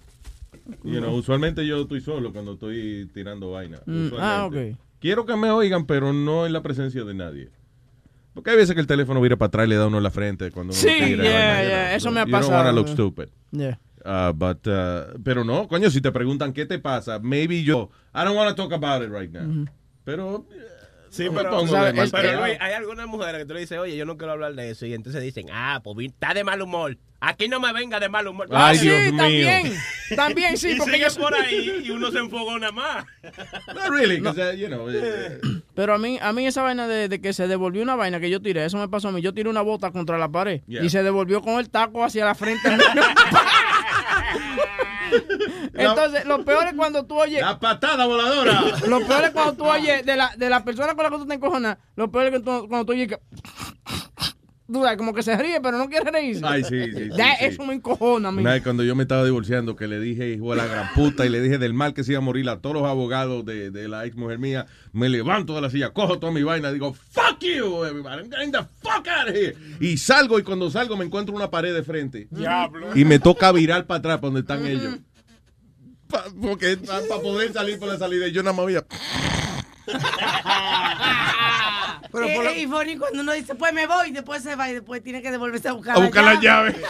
[0.84, 3.78] You know, usualmente yo estoy solo cuando estoy tirando vaina.
[3.86, 4.20] Mm, usualmente.
[4.20, 4.78] ah, ok.
[5.00, 7.48] Quiero que me oigan, pero no en la presencia de nadie.
[8.38, 10.12] Porque hay veces que el teléfono vira para atrás y le da uno en la
[10.12, 11.24] frente cuando uno Sí, tira.
[11.24, 11.96] yeah, vaina, you yeah, know.
[11.96, 12.56] eso me ha You don't pasado.
[12.56, 13.28] wanna look stupid.
[13.50, 13.78] Yeah.
[14.04, 18.22] Uh, but, uh, pero no, coño, si te preguntan qué te pasa, maybe yo, I
[18.24, 19.66] don't want to talk about it right now.
[20.04, 20.46] Pero,
[21.10, 21.92] Sí, no me pero, pongo ¿sabes?
[21.94, 22.46] de mal pero pegado.
[22.46, 24.86] Luis, hay algunas mujeres que tú le dices, oye, yo no quiero hablar de eso.
[24.86, 26.96] Y entonces dicen, ah, pues está de mal humor.
[27.20, 28.46] Aquí no me venga de mal humor.
[28.52, 29.16] Ay, sí, Dios mío.
[29.16, 29.72] también.
[30.16, 33.04] También sí, y porque sigue yo por ahí y uno se enfogona más.
[33.74, 35.38] Not really, 'cause, uh, you know, eh,
[35.74, 38.30] Pero a mí, a mí esa vaina de, de que se devolvió una vaina que
[38.30, 39.20] yo tiré, eso me pasó a mí.
[39.20, 40.82] Yo tiré una bota contra la pared Yeah.
[40.84, 42.68] y se devolvió con el taco hacia la frente.
[45.78, 47.40] Entonces, lo peor es cuando tú oyes.
[47.40, 48.62] La patada voladora.
[48.88, 51.26] Lo peor es cuando tú oyes de la, de la persona con la que tú
[51.26, 51.78] te encojonas.
[51.96, 53.18] Lo peor es que tú- cuando tú oyes que.
[54.70, 56.42] Sabes, como que se ríe, pero no quiere reírse.
[56.44, 57.22] Ay, sí, sí, sí.
[57.40, 58.42] Eso me encojona a mí.
[58.62, 61.40] Cuando yo me estaba divorciando, que le dije, hijo de la gran puta, y le
[61.40, 64.04] dije del mal que se iba a morir a todos los abogados de, de la
[64.04, 67.82] ex mujer mía, me levanto de la silla, cojo toda mi vaina, digo, fuck you,
[67.86, 69.56] everybody, I'm getting the fuck out of here.
[69.80, 72.28] Y salgo, y cuando salgo me encuentro una pared de frente.
[72.30, 72.94] Diablo.
[72.94, 74.98] Y me toca virar para atrás, para donde están ellos.
[76.08, 78.84] Pa- porque para poder salir por la salida, y yo nada más había...
[82.10, 84.70] Pero Eh, por eh, y Bonnie, cuando uno dice, pues me voy, después se va
[84.70, 86.74] y después tiene que devolverse a buscar, A buscar la llave.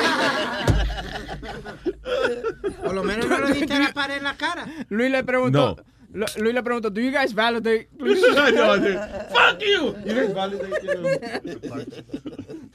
[2.83, 4.67] Por lo menos no lo diste a la pared en la cara.
[4.89, 5.77] Luis le preguntó.
[6.13, 7.89] Lu- Luis le preguntó, ¿Do you guys validate?
[8.01, 8.99] I did.
[9.31, 9.95] Fuck you.
[10.07, 12.68] You guys validate, you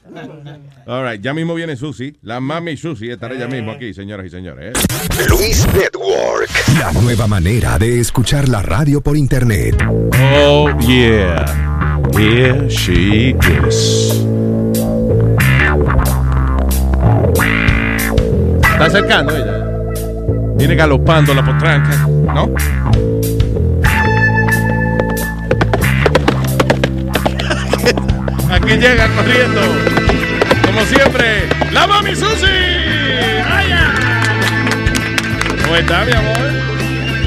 [0.86, 4.30] All right, ya mismo viene Susi, la mami Susi, estará ya mismo aquí, señoras y
[4.30, 4.74] señores.
[4.76, 5.26] ¿eh?
[5.30, 6.50] Luis Network.
[6.78, 9.82] La nueva manera de escuchar la radio por internet.
[10.44, 11.44] Oh, yeah.
[12.16, 13.34] Here she
[13.68, 14.24] is.
[18.62, 19.64] Está acercando ella.
[20.56, 22.50] Viene galopando la potranca, ¿no?
[28.54, 29.60] Aquí llega corriendo.
[30.64, 32.46] como siempre, la Mami Susi.
[33.50, 33.92] ¡Vaya!
[35.64, 36.52] ¿Cómo está, mi amor?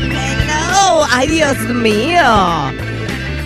[0.09, 2.71] Hello, ay Dios mío.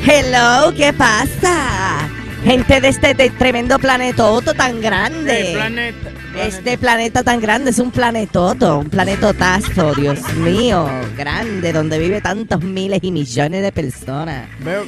[0.06, 2.01] Hello, ¿qué pasa?
[2.44, 5.52] Gente de este de tremendo planetoto tan grande.
[5.52, 6.10] El planeta-
[6.44, 10.88] Este planeta tan grande es un planetoto, un planetotazo, Dios mío,
[11.18, 14.48] grande, donde vive tantos miles y millones de personas.
[14.60, 14.86] Veo,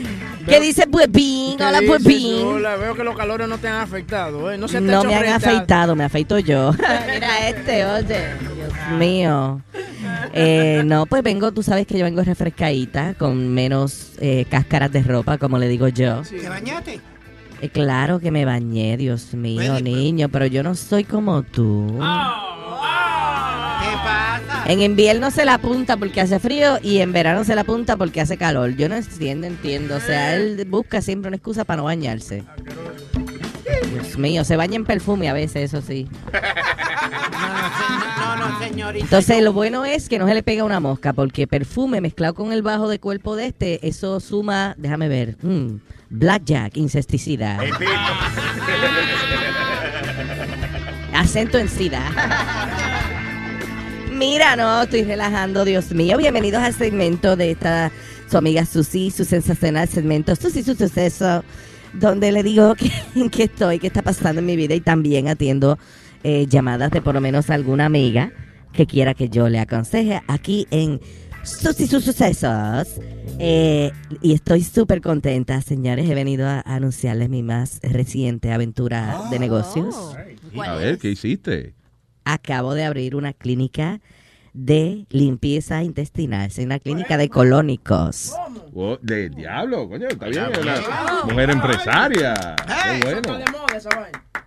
[0.48, 1.58] ¿Qué dice Puepín?
[1.58, 1.82] ¿Qué Hola?
[1.86, 2.48] Puepín.
[2.48, 4.58] Hola, veo que los calores no te han afectado, ¿eh?
[4.58, 6.72] No se te ha No me han afeitado, me afeito yo.
[7.14, 8.30] Mira este, oye.
[8.56, 9.62] Dios mío.
[10.34, 15.04] Eh, no, pues vengo, tú sabes que yo vengo refrescadita, con menos eh, cáscaras de
[15.04, 16.22] ropa, como le digo yo.
[16.24, 17.00] ¿Te bañaste?
[17.64, 21.88] Eh, claro que me bañé, Dios mío, niño, pero yo no soy como tú.
[21.94, 22.00] ¿Qué
[24.04, 24.64] pasa?
[24.66, 28.20] En invierno se la apunta porque hace frío y en verano se la apunta porque
[28.20, 28.76] hace calor.
[28.76, 29.96] Yo no entiendo, entiendo.
[29.96, 32.44] O sea, él busca siempre una excusa para no bañarse.
[33.92, 36.08] Dios mío, se baña en perfume a veces, eso sí.
[38.18, 39.06] No, no, señorita.
[39.06, 42.52] Entonces, lo bueno es que no se le pega una mosca, porque perfume mezclado con
[42.52, 45.76] el bajo de cuerpo de este, eso suma, déjame ver, mm,
[46.10, 47.60] blackjack, insecticida,
[51.14, 52.02] acento en sida.
[54.12, 56.18] Mira, no, estoy relajando, Dios mío.
[56.18, 57.92] Bienvenidos al segmento de esta,
[58.30, 61.44] su amiga Susi, su sensacional segmento, Susi, su suceso,
[61.94, 62.76] donde le digo
[63.14, 65.78] que, que estoy, qué está pasando en mi vida y también atiendo
[66.24, 68.32] eh, llamadas de por lo menos alguna amiga
[68.72, 71.00] que quiera que yo le aconseje aquí en
[71.44, 73.02] Susi, sus sucesos.
[73.38, 73.92] Eh,
[74.22, 76.10] y estoy súper contenta, señores.
[76.10, 80.16] He venido a, a anunciarles mi más reciente aventura de negocios.
[80.66, 81.74] A ver, ¿qué hiciste?
[82.24, 84.00] Acabo de abrir una clínica
[84.54, 86.48] de limpieza intestinal.
[86.48, 88.34] Es una clínica de colónicos.
[88.74, 90.46] Oh, de diablo, coño, está bien.
[90.62, 92.56] Una mujer empresaria.
[92.66, 93.40] Qué bueno.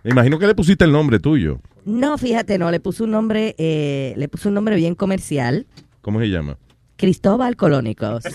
[0.03, 1.59] Me imagino que le pusiste el nombre tuyo.
[1.85, 5.67] No, fíjate, no, le puse un nombre, eh, le puse un nombre bien comercial.
[6.01, 6.57] ¿Cómo se llama?
[6.95, 8.23] Cristóbal Colónicos.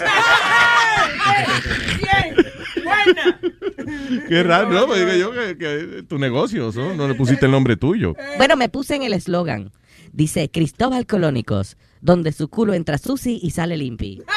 [4.28, 4.86] Qué raro, ¿no?
[4.86, 6.94] Me digo yo que, que tu negocio, ¿no?
[6.94, 8.14] No le pusiste el nombre tuyo.
[8.36, 9.72] Bueno, me puse en el eslogan.
[10.12, 14.22] Dice Cristóbal Colónicos, donde su culo entra sushi y sale limpi.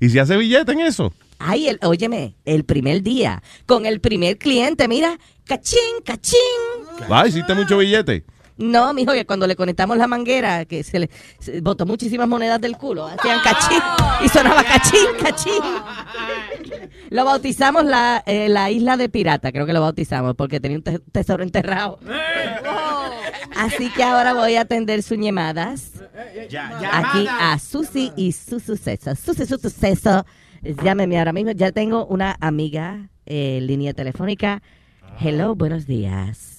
[0.00, 1.12] ¿Y si hace billete en eso?
[1.38, 6.38] Ay, el, óyeme, el primer día, con el primer cliente, mira, cachín, cachín.
[7.10, 8.24] Va, hiciste mucho billete.
[8.58, 12.60] No, mijo, que cuando le conectamos la manguera, que se le se botó muchísimas monedas
[12.60, 13.78] del culo, hacían cachín
[14.24, 15.62] y sonaba cachín, cachín.
[17.10, 20.82] Lo bautizamos la, eh, la isla de pirata, creo que lo bautizamos, porque tenía un
[20.82, 21.98] te- tesoro enterrado.
[23.56, 25.92] Así que ahora voy a atender sus llamadas.
[26.92, 29.14] Aquí a Susi y su suceso.
[29.14, 30.24] Susi, su suceso.
[30.82, 31.52] Llámeme ahora mismo.
[31.52, 34.62] Ya tengo una amiga eh, en línea telefónica.
[35.20, 36.55] Hello, buenos días.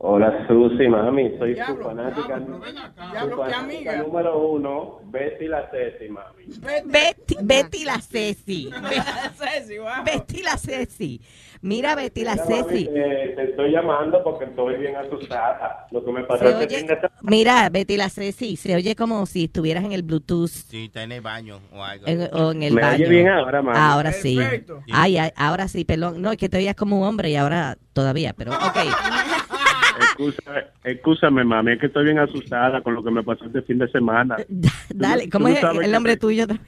[0.00, 6.44] Hola Susi, mami, soy su fanática, su fanática número uno, Betty la Ceci, mami.
[6.84, 8.70] Betty, Betty la Ceci.
[10.04, 11.20] Betty la Ceci.
[11.62, 12.84] Mira, Betty la Ceci.
[12.84, 15.88] te, te estoy llamando porque estoy bien asustada.
[15.90, 17.18] Lo que me pasó este oye- fin de semana.
[17.22, 21.10] Mira, Betty la Ceci, se oye como si estuvieras en el Bluetooth Sí, está en
[21.10, 22.06] el baño o algo.
[22.06, 22.94] en- o en el ¿Me baño.
[22.94, 23.76] oye bien ahora, mami?
[23.76, 24.36] Ahora sí.
[24.36, 24.80] Perfecto.
[24.92, 26.22] Ay, ay, ahora sí, perdón.
[26.22, 28.58] No, es que te veías como un hombre y ahora todavía, pero ok.
[30.84, 33.88] Excúsame, mami, es que estoy bien asustada con lo que me pasó este fin de
[33.90, 34.36] semana.
[34.90, 36.44] Dale, ¿cómo es el que- nombre tuyo?
[36.44, 36.66] otra vez?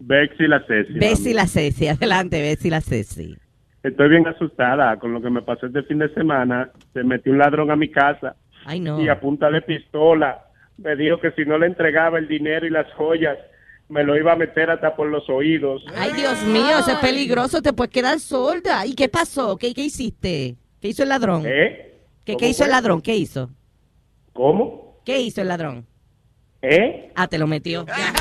[0.00, 0.92] Bexy la Ceci.
[0.92, 1.34] Mami.
[1.34, 3.36] la Ceci, adelante, Bessie la Ceci.
[3.82, 6.70] Estoy bien asustada con lo que me pasó este fin de semana.
[6.92, 8.36] Se metió un ladrón a mi casa.
[8.64, 9.00] Ay, no.
[9.00, 10.44] y a punta de pistola
[10.76, 13.38] me dijo que si no le entregaba el dinero y las joyas,
[13.88, 15.82] me lo iba a meter hasta por los oídos.
[15.96, 18.84] Ay, Dios mío, eso es peligroso, te puedes quedar sorda.
[18.84, 19.56] ¿Y qué pasó?
[19.56, 20.56] ¿Qué, qué hiciste?
[20.80, 21.44] ¿Qué hizo el ladrón?
[21.46, 21.87] ¿Eh?
[22.28, 23.00] ¿Qué, ¿Cómo qué hizo el ladrón?
[23.00, 23.48] ¿Qué hizo?
[24.34, 25.00] ¿Cómo?
[25.02, 25.86] ¿Qué hizo el ladrón?
[26.60, 27.10] ¿Eh?
[27.16, 27.86] Ah, te lo metió.
[27.86, 28.12] Ya,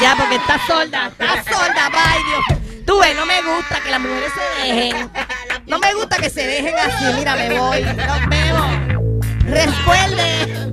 [0.00, 2.84] Ya, porque está sorda, está sorda, ay Dios.
[2.86, 5.10] Tú ves, no me gusta que las mujeres se dejen.
[5.66, 7.04] No me gusta que se dejen así.
[7.18, 7.82] Mira, me voy.
[7.82, 9.20] Nos vemos.
[9.46, 10.70] Recuerde.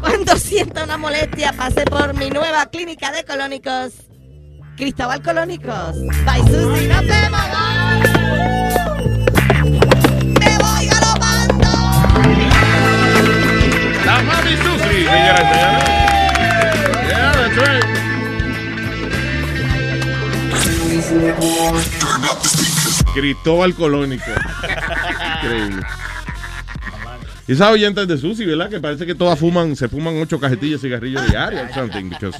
[0.00, 3.92] Cuando sienta una molestia, pase por mi nueva clínica de colónicos.
[4.76, 6.00] Cristóbal Colónicos.
[6.24, 6.88] Bye, Susi.
[6.88, 7.40] Nos vemos.
[7.48, 7.77] Me
[14.18, 15.88] La Mami Susi, señoras y señores.
[17.08, 18.98] Yeah, that's right.
[23.14, 24.24] Cristóbal Colónico.
[25.42, 25.82] Increíble.
[27.46, 28.68] Y esas oyentes de Susi, ¿verdad?
[28.68, 32.38] Que parece que todas fuman, se fuman ocho cajetillas de cigarrillos diarios or something, because,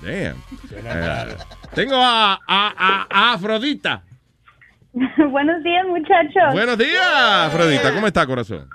[0.00, 0.36] damn.
[0.72, 1.36] Eh,
[1.74, 4.02] tengo a, a, a- a Afrodita.
[4.92, 6.52] Buenos días, muchachos.
[6.52, 7.92] Buenos días, Afrodita.
[7.94, 8.66] ¿Cómo está, corazón?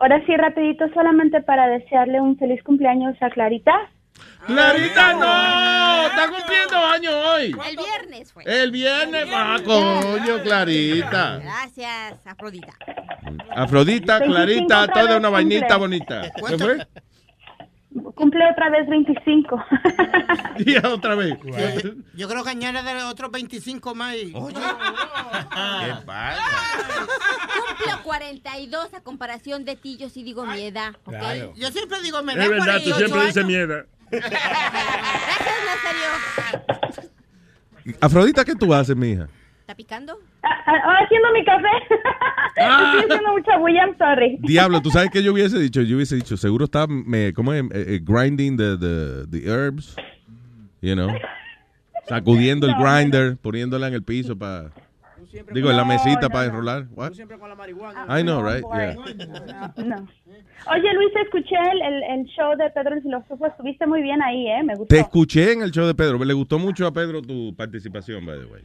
[0.00, 3.72] Ahora sí, rapidito, solamente para desearle un feliz cumpleaños a Clarita.
[4.46, 6.06] Clarita, no.
[6.06, 7.54] Está cumpliendo años hoy.
[7.68, 8.42] El viernes fue.
[8.46, 11.38] El viernes, ah, coño, Clarita.
[11.38, 12.72] Gracias, Afrodita.
[13.54, 15.78] Afrodita, 25 Clarita, toda una vainita cumple.
[15.78, 16.22] bonita.
[16.48, 16.86] ¿Qué fue?
[18.14, 19.64] Cumple otra vez 25.
[20.58, 21.36] Y otra vez.
[22.14, 24.14] Yo creo que añade otros 25 más.
[24.14, 26.42] y- ¿Qué pasa?
[27.84, 31.14] Cumplo 42 a comparación de ti, yo sí digo mi edad, ¿ok?
[31.18, 31.52] Claro.
[31.56, 33.48] Yo siempre digo, me da Es verdad, tú 48 siempre dices años.
[33.48, 33.84] mierda.
[34.10, 36.08] Gracias, Nazario.
[38.00, 39.28] Afrodita, ¿qué tú haces, mija?
[39.60, 40.18] ¿Está picando?
[40.42, 41.68] Ah, ah, haciendo mi café.
[42.56, 44.36] Estoy haciendo mucha bulla, I'm sorry.
[44.40, 45.80] Diablo, ¿tú sabes qué yo hubiese dicho?
[45.82, 47.62] Yo hubiese dicho, seguro está, me, ¿cómo es?
[47.64, 49.94] Eh, eh, grinding the, the, the herbs,
[50.82, 51.08] you know,
[52.08, 54.70] sacudiendo el No, grinder, poniéndola en el piso para,
[55.52, 56.50] digo, en la mesita no, para no.
[56.50, 56.86] enrolar.
[56.94, 57.12] What?
[57.12, 58.06] Siempre con la marihuana.
[58.18, 58.64] I know, right?
[58.72, 59.74] Yeah.
[59.76, 60.08] No.
[60.70, 63.46] Oye, Luis, escuché el, el, el show de Pedro el Filósofo.
[63.46, 64.62] Estuviste muy bien ahí, ¿eh?
[64.62, 64.94] Me gustó.
[64.94, 66.22] Te escuché en el show de Pedro.
[66.22, 68.62] Le gustó mucho a Pedro tu participación, by the way.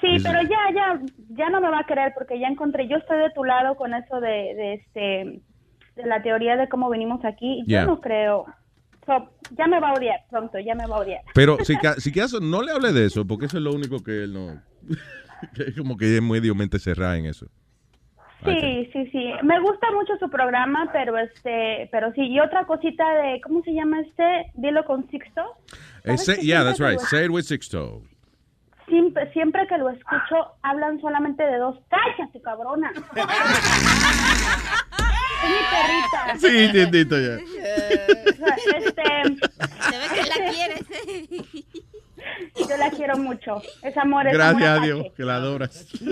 [0.00, 1.00] Sí, pero ya, ya,
[1.30, 3.94] ya no me va a querer porque ya encontré, yo estoy de tu lado con
[3.94, 5.40] eso de, de este,
[5.94, 7.62] de la teoría de cómo venimos aquí.
[7.66, 7.82] Yeah.
[7.82, 8.46] Yo no creo.
[9.06, 11.22] So, ya me va a odiar pronto, ya me va a odiar.
[11.34, 14.24] Pero si, si caso, no le hable de eso, porque eso es lo único que
[14.24, 14.62] él no...
[15.76, 17.46] como que es medio mente cerrada en eso.
[18.44, 19.30] Sí, sí, sí.
[19.44, 22.22] Me gusta mucho su programa, pero este, pero sí.
[22.22, 24.50] Y otra cosita de, ¿cómo se llama este?
[24.54, 25.42] Dilo con Sixto.
[26.04, 27.08] Eh, ¿Sabes say- que yeah, siempre that's right.
[27.08, 28.02] Say it with Sixto.
[28.88, 31.78] Siempre, siempre que lo escucho, hablan solamente de dos.
[31.88, 32.90] ¡Cállate, cabrona!
[32.96, 33.04] es
[35.48, 36.38] mi perrita.
[36.38, 37.34] Sí, entiendito ya.
[38.76, 39.06] Este,
[39.38, 40.82] Se ve que la quieres.
[42.68, 43.60] yo la quiero mucho.
[43.82, 45.86] Es amor, es Gracias a Dios, que la adoras.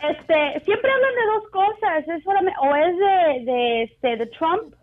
[0.00, 2.08] Este, siempre hablan de dos cosas.
[2.08, 4.74] Es solamente, o es de, de, este, de Trump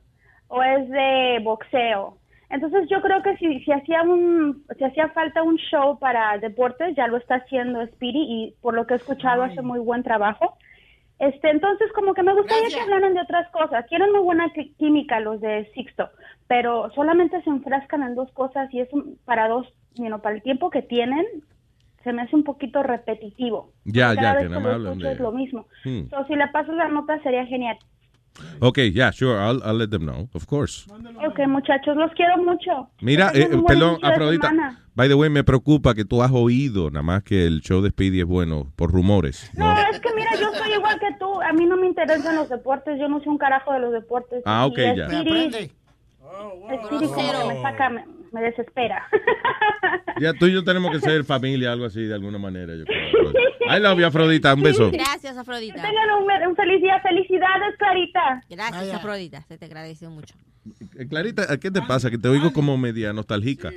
[0.48, 2.18] o es de boxeo.
[2.50, 6.96] Entonces yo creo que si, si hacía un, si hacía falta un show para deportes,
[6.96, 10.58] ya lo está haciendo Speedy y por lo que he escuchado hace muy buen trabajo.
[11.18, 13.86] Este, entonces como que me gustaría que hablaran de otras cosas.
[13.88, 16.10] Tienen muy buena química los de Sixto,
[16.48, 20.36] pero solamente se enfrascan en dos cosas y es un- para dos, you know, para
[20.36, 21.26] el tiempo que tienen,
[22.04, 23.74] se me hace un poquito repetitivo.
[23.86, 25.24] Ya, Cada ya, vez que nada lo más hablan escucho es de...
[25.24, 25.68] lo mismo.
[25.84, 26.10] Hmm.
[26.10, 27.78] So, si le pasas la nota sería genial.
[28.60, 30.86] Ok, yeah, sure, I'll, I'll let them know, of course.
[31.26, 32.90] Ok, muchachos, los quiero mucho.
[33.02, 34.52] Mira, eh, perdón, de Afrodita.
[34.94, 37.90] By the way, me preocupa que tú has oído nada más que el show de
[37.90, 39.50] Speedy es bueno por rumores.
[39.58, 39.80] No, ¿no?
[39.90, 41.42] es que mira, yo soy igual que tú.
[41.42, 43.00] A mí no me interesan los deportes.
[43.00, 44.42] Yo no sé un carajo de los deportes.
[44.46, 45.08] Ah, ok, ya.
[45.08, 45.72] Speedy-
[47.48, 49.08] Me saca, me, me desespera.
[50.18, 52.74] Ya tú y yo tenemos que ser familia, algo así, de alguna manera.
[52.74, 53.32] Yo creo.
[53.78, 54.54] I love you, Afrodita.
[54.54, 54.90] Un beso.
[54.90, 55.76] Gracias, Afrodita.
[55.76, 57.02] Tengan un, un feliz día.
[57.02, 58.42] Felicidades, Clarita.
[58.50, 59.42] Gracias, Afrodita.
[59.42, 60.36] Se te agradece mucho.
[61.10, 62.10] Clarita, ¿qué te pasa?
[62.10, 63.70] Que te oigo como media nostálgica.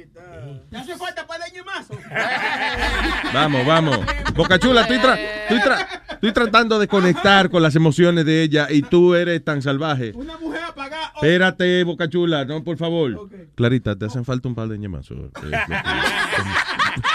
[0.70, 1.86] ¿Te hace falta para el más?
[3.34, 3.98] Vamos, vamos.
[4.34, 8.68] Boca Chula, estoy, tra- estoy tra- estoy tratando de conectar con las emociones de ella
[8.70, 10.12] y tú eres tan salvaje.
[10.14, 11.12] Una mujer apagada.
[11.14, 13.28] Espérate, Boca Chula, no, por favor.
[13.54, 15.18] Clarita, te hacen falta un par de ñemazos.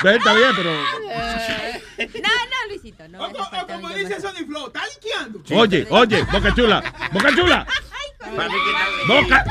[0.04, 0.72] Está bien, pero...
[0.74, 3.08] No, no, Luisito.
[3.08, 3.20] No,
[3.68, 4.20] Como un dice.
[4.22, 5.42] Sony Flow, ¿está liqueando?
[5.56, 6.84] Oye, oye, Boca Chula,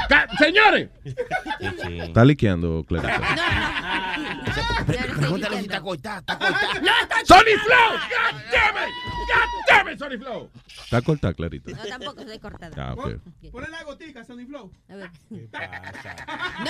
[0.08, 0.88] Ca- señores.
[1.04, 3.20] Está liqueando, Clarita.
[5.18, 7.24] Pregúntale si está cortada, está cortada.
[7.24, 7.92] ¡Sony Flow!
[7.92, 8.92] ¡God damn it!
[9.28, 10.50] ¡God damn it, Sony Flow!
[10.84, 11.70] Está cortada, Clarita.
[11.70, 12.74] No, tampoco soy cortada.
[12.76, 13.16] Ah, ok.
[13.52, 14.70] Ponle la gotica, Sony Flow.
[14.88, 15.10] A ver.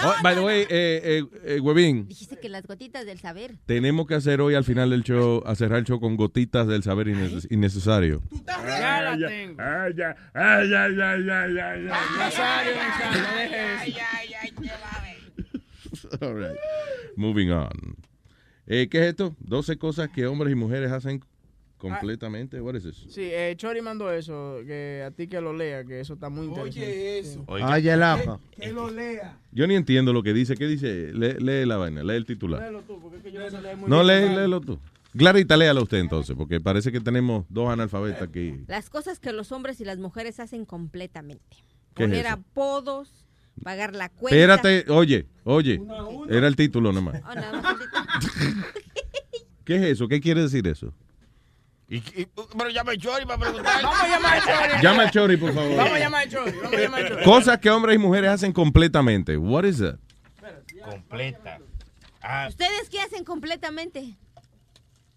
[0.04, 3.54] Oh, by the way, eh, eh, eh, Huevín, Dijiste que las gotitas del saber.
[3.66, 6.82] tenemos que hacer hoy al final del show, a cerrar el show con gotitas del
[6.82, 8.22] saber inneces- innecesario.
[8.46, 9.62] Ya la tengo.
[9.62, 11.91] Ay, ya, ay, ya, ya, ya, ya, ya.
[12.18, 14.00] Nazario, Nazario, deje eso.
[16.20, 16.56] All right.
[17.16, 17.96] Moving on.
[18.66, 19.34] Eh, ¿Qué es esto?
[19.40, 21.22] 12 cosas que hombres y mujeres hacen
[21.76, 22.60] completamente.
[22.60, 22.96] What is this?
[23.08, 26.46] Sí, eh, Chori mandó eso, que a ti que lo lea, que eso está muy
[26.46, 26.80] interesante.
[26.86, 27.44] Oye, eso.
[27.48, 28.38] Ay, el aja.
[28.52, 29.38] Que lo lea.
[29.50, 30.54] Yo ni entiendo lo que dice.
[30.56, 31.12] ¿Qué dice?
[31.12, 32.62] Lee, lee la vaina, lee el titular.
[32.62, 34.28] Léelo tú, porque es que yo no sé leer muy No, bien.
[34.30, 34.78] lee, léelo tú.
[35.14, 38.64] Clarita, léalo usted entonces, porque parece que tenemos dos analfabetas aquí.
[38.66, 41.56] Las cosas que los hombres y las mujeres hacen completamente.
[41.94, 42.34] ¿Qué es Poner eso?
[42.34, 43.26] apodos,
[43.62, 44.36] pagar la cuenta.
[44.36, 45.80] Espérate, oye, oye.
[46.30, 47.20] Era el título nomás.
[47.22, 48.54] Oh, más el
[49.64, 50.08] ¿Qué es eso?
[50.08, 50.92] ¿Qué quiere decir eso?
[51.88, 53.82] Y- y- pero llama a Chori para preguntar.
[53.82, 54.82] Vamos a llamar a Chori.
[54.82, 55.76] Llama al Chori, por favor.
[55.76, 56.52] Vamos a llamar a Chori.
[56.52, 57.24] Vamos a llamar a Chori.
[57.24, 59.36] Cosas que hombres y mujeres hacen completamente.
[59.36, 59.96] What is that?
[60.84, 61.58] Completa.
[62.48, 64.16] ¿Ustedes qué hacen completamente?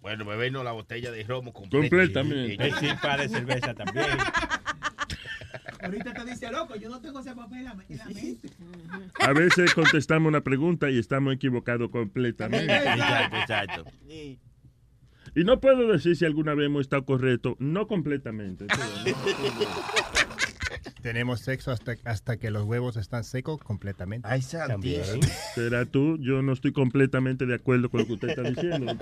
[0.02, 1.88] Bueno, bebernos la botella de romo completa.
[1.88, 2.66] Completamente.
[2.66, 4.06] Y- y- Sí, para de cerveza también.
[5.86, 8.50] Ahorita te dice, loco, yo no tengo ese papel en la en la mente.
[9.20, 12.74] A veces contestamos una pregunta y estamos equivocados completamente.
[12.76, 13.86] Exacto, exacto.
[15.36, 18.66] Y no puedo decir si alguna vez hemos estado correcto, no completamente.
[21.02, 24.28] Tenemos sexo hasta, hasta que los huevos están secos completamente.
[24.28, 25.04] Ay, También.
[25.54, 28.98] Será tú, yo no estoy completamente de acuerdo con lo que usted está diciendo.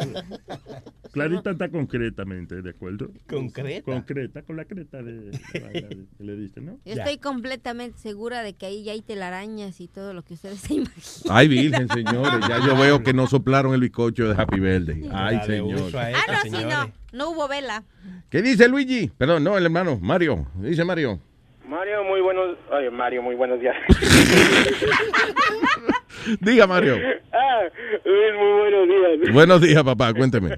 [1.14, 3.12] Clarita está concretamente de acuerdo.
[3.30, 3.84] ¿Concreta?
[3.84, 6.80] Concreta, con la creta de, que le diste, ¿no?
[6.86, 10.58] Yo estoy completamente segura de que ahí ya hay telarañas y todo lo que ustedes
[10.60, 11.30] se imaginan.
[11.30, 12.48] Ay, virgen, señores.
[12.50, 15.08] Ya yo veo que no soplaron el bizcocho de Happy Birthday.
[15.14, 15.92] Ay, señor.
[15.96, 16.94] Ah, no, sí, señores.
[17.14, 17.14] no.
[17.14, 17.84] No hubo vela.
[18.32, 19.12] ¿Qué dice Luigi?
[19.16, 20.00] Perdón, no, el hermano.
[20.02, 20.48] Mario.
[20.56, 21.20] Dice Mario.
[21.68, 22.58] Mario, muy buenos.
[22.72, 23.76] Ay, Mario, muy buenos días.
[26.42, 26.96] Diga, Mario.
[27.32, 27.62] ah,
[28.04, 29.34] Luis, muy buenos días.
[29.34, 30.12] Buenos días, papá.
[30.12, 30.58] Cuénteme.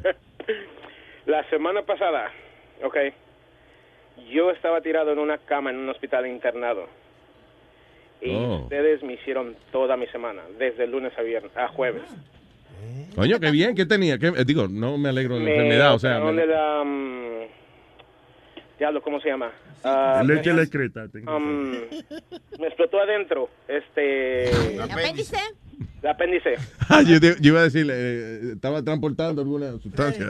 [1.36, 2.32] La semana pasada,
[2.82, 2.96] ok,
[4.32, 6.88] yo estaba tirado en una cama en un hospital internado.
[8.22, 8.60] Y Oh.
[8.64, 12.04] ustedes me hicieron toda mi semana, desde el lunes a viernes, a jueves.
[13.16, 13.76] Coño, qué bien.
[13.76, 14.18] ¿Qué tenía?
[14.18, 15.94] ¿Qué- eh, digo, no me alegro de la Me enfermedad.
[15.96, 17.42] O sea, me- la, mm,
[18.78, 19.52] diablo, ¿cómo se llama?
[19.84, 21.08] Ah, Leche me- la excreta.
[21.10, 24.50] tengo um, me explotó adentro, este...
[24.82, 25.38] ¿Apéndice?
[26.02, 26.56] El apéndice.
[26.90, 30.26] Ah, yo, te- yo iba a decir, eh, estaba transportando alguna sustancia.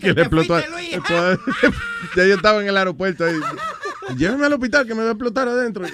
[0.00, 0.56] que le explotó.
[0.58, 1.38] explotó-
[2.16, 3.34] ya yo estaba en el aeropuerto ahí.
[4.16, 5.84] Llévame al hospital que me va a explotar adentro.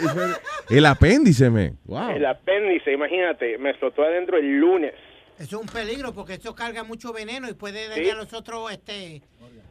[0.68, 1.74] El apéndice, me.
[1.84, 2.10] Wow.
[2.10, 4.92] El apéndice, imagínate, me explotó adentro el lunes.
[5.38, 9.22] Eso es un peligro porque eso carga mucho veneno y puede dañar los otros este,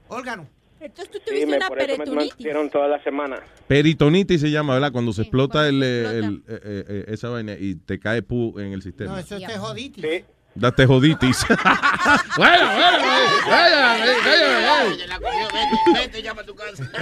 [0.08, 0.48] órganos.
[0.80, 3.38] Entonces tú Sí, me, por eso me toda la semana.
[3.68, 4.92] Peritonitis se llama, ¿verdad?
[4.92, 8.58] Cuando se explota, el, eh, el- eh, eh, eh, esa vaina y te cae pu
[8.60, 9.14] en el sistema.
[9.14, 10.04] No, eso es joditis.
[10.04, 10.24] Sí.
[10.56, 11.46] Date joditis.
[12.38, 12.98] bueno, bueno,
[13.48, 16.90] vaya, vaya, La cogió, vete, vete, llama a tu casa.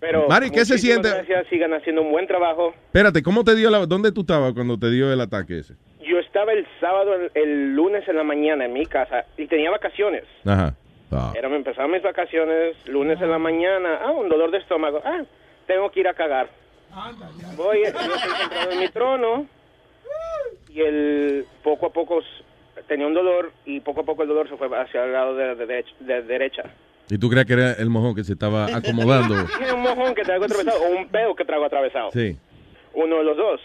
[0.00, 1.08] Pero Mari, ¿qué se siente?
[1.08, 2.72] Gracias, sigan haciendo un buen trabajo.
[2.86, 3.86] Espérate, ¿cómo te dio la...
[3.86, 5.74] ¿Dónde tú estabas cuando te dio el ataque ese?
[6.00, 9.70] Yo estaba el sábado, el, el lunes en la mañana en mi casa y tenía
[9.70, 10.22] vacaciones.
[10.44, 10.74] Ajá.
[11.12, 11.32] Ah.
[11.36, 15.22] Era, me empezaron mis vacaciones, lunes en la mañana, ah, un dolor de estómago, ah,
[15.66, 16.48] tengo que ir a cagar.
[17.56, 19.46] Voy, estoy sentado en mi trono
[20.68, 22.20] y el poco a poco
[22.88, 25.54] tenía un dolor y poco a poco el dolor se fue hacia el lado de,
[25.54, 26.62] de, derech- de derecha.
[27.08, 29.34] ¿Y tú crees que era el mojón que se estaba acomodando?
[29.58, 32.10] Dije, un mojón que traigo atravesado o un peo que traigo atravesado.
[32.12, 32.36] Sí.
[32.94, 33.60] Uno de los dos.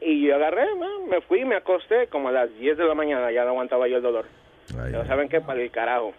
[0.00, 3.30] Y yo agarré, ah, me fui, me acosté como a las 10 de la mañana,
[3.30, 4.26] ya no aguantaba yo el dolor.
[4.74, 5.40] Pero ¿saben qué?
[5.40, 6.14] Para el carajo.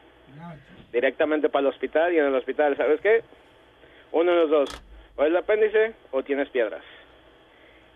[0.92, 3.24] Directamente para el hospital y en el hospital, ¿sabes qué?
[4.12, 4.70] Uno de los dos.
[5.16, 6.84] O es el apéndice o tienes piedras.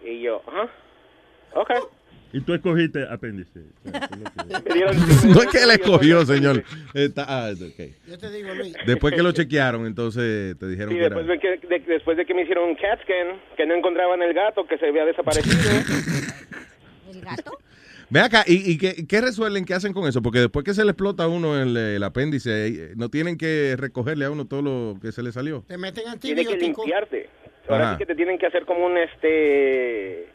[0.04, 0.70] Y yo, ajá.
[1.54, 1.72] Ok.
[2.34, 3.62] Y tú escogiste apéndice.
[3.86, 6.64] no es que él escogió, señor.
[6.94, 7.92] Está- ah, ok.
[8.08, 8.76] Yo te digo, Luis.
[8.86, 11.16] Después que lo chequearon, entonces te dijeron Sí, que era...
[11.16, 14.22] después de que, de- después de que me hicieron un CAT scan, que no encontraban
[14.22, 15.56] el gato, que se había desaparecido.
[17.12, 17.58] ¿El gato?
[18.10, 19.66] Ve acá, ¿y, y qué, qué resuelven?
[19.66, 20.22] ¿Qué hacen con eso?
[20.22, 23.76] Porque después que se le explota a uno el, el apéndice, eh, no tienen que
[23.78, 25.64] recogerle a uno todo lo que se le salió.
[25.68, 26.86] Te meten Tiene que antibióticos.
[26.86, 27.30] limpiarte.
[27.68, 27.94] Ahora Ajá.
[27.94, 30.28] sí que te tienen que hacer como un este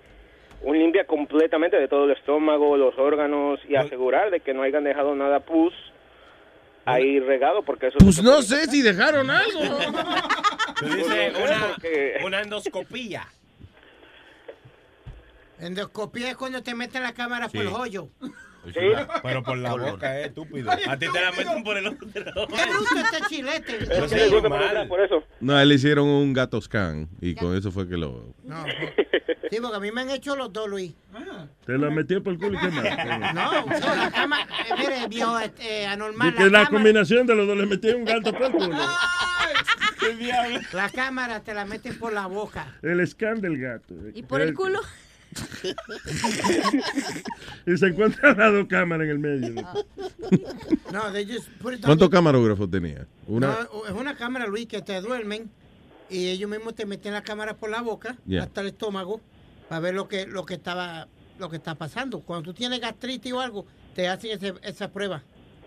[0.63, 4.85] un limpia completamente de todo el estómago, los órganos y asegurar de que no hayan
[4.85, 5.73] dejado nada pus
[6.85, 9.61] ahí regado porque eso Pues no sé si dejaron algo.
[10.83, 11.73] Una,
[12.27, 13.27] una endoscopía.
[15.61, 18.09] Endoscopía es cuando te meten la cámara por el hoyo.
[19.23, 20.71] Pero por la boca, eh, estúpido.
[20.71, 22.07] A ti te la meten por el otro.
[22.13, 23.79] Qué bruto este chilete.
[23.87, 25.25] Pero sí, gusta por eso.
[25.41, 28.35] No, a él le hicieron un gato scan y con eso fue que lo...
[28.45, 28.65] No,
[29.51, 30.95] sí, porque a mí me han hecho los dos, Luis.
[31.65, 33.35] Te lo metió por el culo y qué más.
[33.35, 36.29] No, no, la cama, eh, mire, viejo, eh, anormal.
[36.29, 38.77] Y que la combinación de los dos le metió un gato por el culo.
[40.73, 42.75] La cámara te la meten por la boca.
[42.83, 43.95] El scan del gato.
[44.15, 44.81] ¿Y por el culo?
[47.67, 49.55] Y se encuentra las dos cámaras en el medio.
[50.93, 53.07] No, they just put it on ¿Cuántos camarógrafos tenía?
[53.27, 53.67] Una...
[53.73, 55.51] No, es una cámara, Luis, que te duermen
[56.09, 58.43] y ellos mismos te meten la cámara por la boca Yeah.
[58.45, 59.21] hasta el estómago
[59.69, 61.07] para ver lo que lo que estaba
[61.39, 62.21] lo que está pasando.
[62.21, 65.23] Cuando tú tienes gastritis o algo, te hacen ese- esa prueba.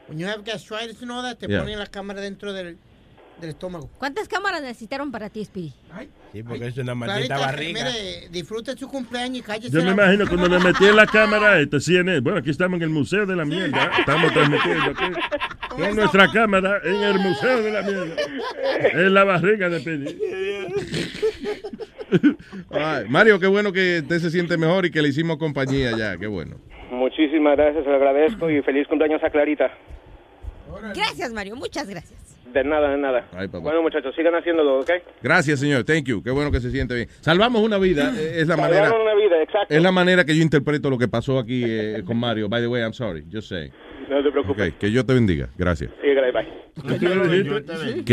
[0.07, 1.61] When you have gastritis and all that, te Yeah.
[1.61, 2.77] ponen la cámara dentro del,
[3.39, 3.89] del estómago.
[3.97, 5.73] ¿Cuántas cámaras necesitaron para ti, Speedy?
[6.31, 7.83] Sí, porque es una maldita Clarita, barriga.
[7.91, 9.71] Mire, disfrute su cumpleaños y cállese.
[9.71, 12.21] Yo me la- imagino cuando le metí en la cámara este CNN.
[12.21, 13.91] Bueno, aquí estamos en el Museo de la Mierda.
[13.99, 15.03] Estamos transmitiendo aquí
[15.69, 18.15] con nuestra cámara en el Museo de la Mierda.
[18.93, 20.17] En la barriga de Pedi.
[22.71, 26.17] Ay, Mario, qué bueno que usted se siente mejor y que le hicimos compañía ya,
[26.17, 26.57] qué bueno.
[26.91, 29.71] Muchísimas gracias, se lo agradezco y feliz cumpleaños a Clarita.
[30.95, 31.55] Gracias, Mario.
[31.55, 32.32] Muchas gracias.
[32.53, 33.27] De nada, de nada.
[33.33, 33.59] Ay, papá.
[33.59, 34.91] Bueno, muchachos, sigan haciéndolo, ¿ok?
[35.21, 35.83] Gracias, señor.
[35.83, 36.21] Thank you.
[36.21, 37.07] Qué bueno que se siente bien.
[37.21, 38.13] Salvamos una vida.
[38.15, 38.93] eh, Es la manera.
[38.93, 39.73] una vida, exacto.
[39.73, 42.47] Es la manera que yo interpreto lo que pasó aquí eh, con Mario.
[42.49, 43.25] By the way, I'm sorry.
[43.31, 43.71] Just say.
[44.09, 44.73] No te preocupes.
[44.73, 45.49] Ok, que yo te bendiga.
[45.57, 45.89] Gracias.
[46.01, 46.99] Sí, bye.
[46.99, 46.99] Que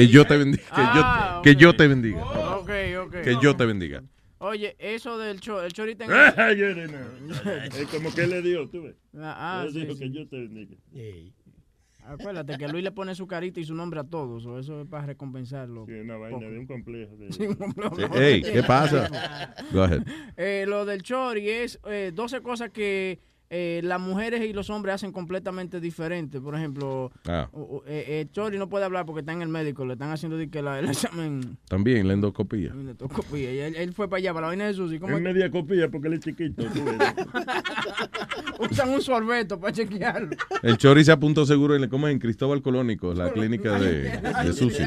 [0.06, 0.62] yo te bendiga.
[0.72, 2.22] Que yo, Ah, que yo te bendiga.
[3.22, 4.02] Que yo te bendiga.
[4.38, 6.10] Oye, eso del cho el chorita en
[6.56, 6.66] yo.
[6.66, 8.94] Es como que le dio, tú ves.
[9.18, 9.98] Ah, ah, sí, dijo sí.
[10.00, 10.76] que yo te bendiga.
[12.10, 14.88] Acuérdate que Luis le pone su carita y su nombre a todos, o eso es
[14.88, 15.86] para recompensarlo.
[15.86, 17.16] Sí, una vaina de un complejo.
[17.16, 17.32] De...
[17.32, 17.94] Sí, un complejo.
[17.96, 19.54] Sí, Ey, ¿qué pasa?
[19.72, 20.02] Go ahead.
[20.36, 23.20] Eh, lo del chori es eh, 12 cosas que
[23.52, 26.40] eh, las mujeres y los hombres hacen completamente diferentes.
[26.40, 27.48] Por ejemplo, Ah.
[27.52, 30.38] o- eh, eh, Chori no puede hablar porque está en el médico, le están haciendo
[30.50, 32.72] que la, el examen También la endoscopía.
[32.72, 35.00] de endoscopía, y él, él fue para allá, para la vaina de Susi.
[35.00, 36.62] ¿Cómo Es media copia porque él es chiquito.
[38.60, 40.30] usan un sorbeto para chequearlo?
[40.62, 42.12] El Chori se apuntó seguro en, ¿cómo es?
[42.12, 44.10] en Cristóbal Colónico, la clínica de,
[44.44, 44.84] de Susi.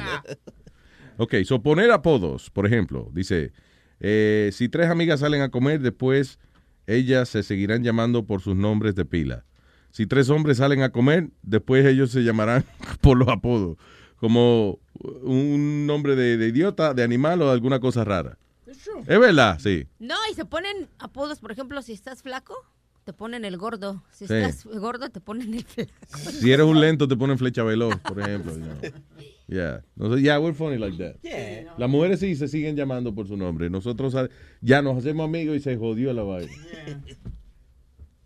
[1.18, 3.52] Ok, so poner apodos, por ejemplo, dice,
[4.00, 6.40] eh, si tres amigas salen a comer, después
[6.88, 9.46] ellas se seguirán llamando por sus nombres de pila.
[9.92, 12.66] Si tres hombres salen a comer, después ellos se llamarán
[13.02, 13.78] por los apodos,
[14.18, 14.80] como
[15.22, 18.38] un nombre de, de idiota, de animal o de alguna cosa rara.
[18.66, 19.86] Es verdad, sí.
[20.00, 22.56] No, y se ponen apodos, por ejemplo, si estás flaco,
[23.04, 24.04] te ponen el gordo.
[24.12, 24.34] Si Sí.
[24.34, 25.92] estás gordo, te ponen el flaco.
[26.40, 28.54] Si eres un lento, te ponen flecha veloz, por ejemplo.
[29.48, 29.82] Yeah.
[29.96, 31.18] No sé, yeah, we're funny like that.
[31.22, 31.74] Yeah.
[31.78, 33.70] Las mujeres sí se siguen llamando por su nombre.
[33.70, 34.16] Nosotros
[34.62, 36.52] ya nos hacemos amigos y se jodió la vaina.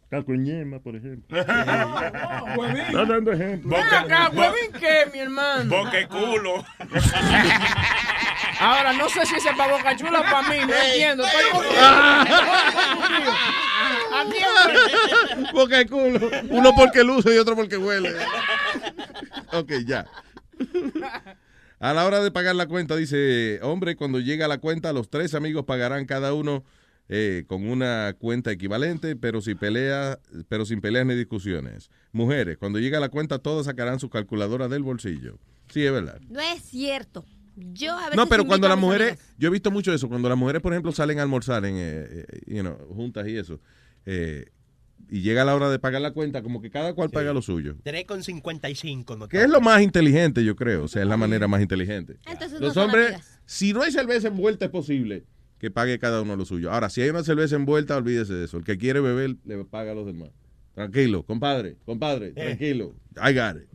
[0.10, 1.38] Cacuñema, por ejemplo.
[2.57, 2.77] Huevín.
[2.77, 3.77] Está dando ejemplos.
[3.77, 5.69] Ven acá, huevín, ¿qué, mi hermano?
[5.69, 6.64] Boque culo.
[8.60, 11.26] Ahora, no sé si ese es para Boca Chula o para mí, no entiendo.
[11.26, 11.68] Estoy.
[15.53, 16.30] Boca culo.
[16.52, 18.15] Uno porque luce y otro porque huele.
[19.52, 20.06] Ok, ya.
[21.79, 25.35] A la hora de pagar la cuenta, dice, hombre, cuando llega la cuenta, los tres
[25.35, 26.63] amigos pagarán cada uno
[27.07, 30.19] eh, con una cuenta equivalente, pero si pelea,
[30.49, 31.91] pero sin peleas ni discusiones.
[32.11, 35.38] Mujeres, cuando llega la cuenta, todas sacarán su calculadora del bolsillo.
[35.71, 36.19] Sí, es verdad.
[36.29, 37.23] No es cierto.
[37.55, 39.35] Yo a veces No, pero cuando las mujeres, amigas.
[39.38, 42.25] yo he visto mucho eso, cuando las mujeres, por ejemplo, salen a almorzar en, eh,
[42.27, 43.59] eh, you know, juntas y eso,
[44.05, 44.45] eh,
[45.09, 47.75] y llega la hora de pagar la cuenta, como que cada cual paga lo suyo.
[47.83, 49.17] 3,55.
[49.17, 50.83] No Que es lo más inteligente, yo creo.
[50.83, 52.17] O sea, es la manera más inteligente.
[52.25, 53.41] Entonces no Los hombres, amigas.
[53.45, 55.23] si no hay cerveza envuelta, es posible
[55.59, 56.71] que pague cada uno lo suyo.
[56.71, 58.57] Ahora, si hay una cerveza envuelta, olvídese de eso.
[58.57, 60.29] El que quiere beber, le paga a los demás.
[60.75, 62.33] Tranquilo, compadre, compadre, Eh.
[62.45, 62.93] tranquilo.
[63.15, 63.67] I got it.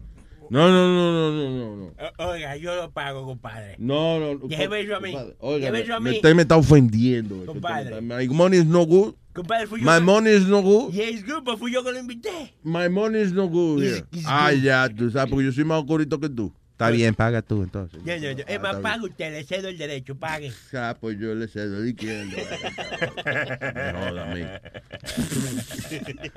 [0.50, 1.92] No, no, no, no, no, no, no.
[2.18, 3.74] O- Oiga, yo lo pago, compadre.
[3.78, 4.32] No, no.
[4.50, 4.64] Eso
[4.96, 5.14] a mí.
[5.40, 6.16] oiga, a me- mí.
[6.16, 7.46] Usted me está ofendiendo.
[7.46, 8.02] Compadre.
[8.02, 9.14] My money is no good.
[9.32, 9.86] Compadre, fui yo.
[9.90, 10.92] My money is no good.
[10.92, 12.54] Yes, good, pero fui yo que lo invité.
[12.62, 13.82] My money is no good.
[13.82, 14.62] It's- it's Ah, good.
[14.62, 16.52] ya, tú sabes, porque yo soy más oscurito que tú.
[16.72, 18.00] Está bien, paga tú entonces.
[18.04, 18.44] Yo, yo, yo.
[18.48, 20.52] Ah, Es más, paga usted, le cedo el derecho, pague.
[20.74, 21.82] Ah, pues yo le cedo joda
[24.30, 24.42] a mí.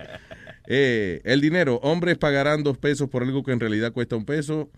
[0.68, 1.80] Eh, el dinero.
[1.84, 4.70] Hombres pagarán dos pesos por algo que en realidad cuesta un peso.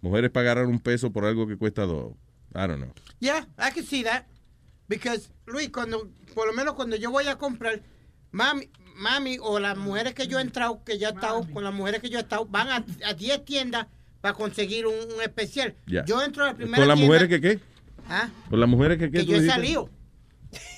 [0.00, 2.12] Mujeres pagarán un peso por algo que cuesta dos.
[2.54, 2.92] I don't know.
[3.20, 4.24] Yeah, I can see that.
[4.88, 7.82] Because, Luis, cuando, por lo menos cuando yo voy a comprar,
[8.30, 11.74] mami, mami o las mujeres que yo he entrado, que yo he estado, con las
[11.74, 13.86] mujeres que yo he estado, van a, a 10 tiendas
[14.20, 15.74] para conseguir un, un especial.
[15.86, 16.04] Ya.
[16.04, 17.60] Yo entro a la primera ¿Con las mujeres que qué?
[18.08, 18.30] ¿Ah?
[18.48, 19.18] ¿Con las mujeres que qué?
[19.18, 19.54] Que tú yo he dijiste?
[19.60, 19.90] salido.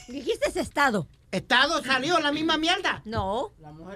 [0.08, 1.06] Dijiste ese estado.
[1.30, 3.02] Estado salió la misma mierda.
[3.04, 3.52] No.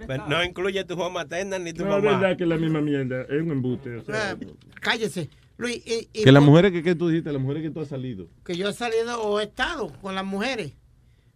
[0.07, 2.19] Pero no incluye tu home materna ni tu No, es mamá.
[2.21, 3.23] verdad que es la misma mierda.
[3.23, 3.97] Es un embuste.
[3.97, 4.31] o sea.
[4.31, 4.37] Ah,
[4.81, 5.29] cállese.
[5.57, 7.89] Luis, y- y Que las mujeres que qué tú dijiste, las mujeres que tú has
[7.89, 8.27] salido.
[8.45, 10.73] que yo he salido o he estado con las mujeres.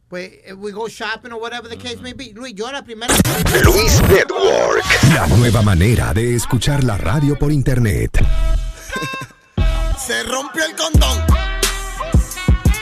[0.08, 2.32] Pues eh, we go shopping or whatever the case may be.
[2.34, 3.14] Luis, yo la primera
[3.62, 4.82] Luis Network.
[5.14, 8.10] La nueva manera de escuchar la radio por internet.
[9.98, 11.18] Se rompió el condón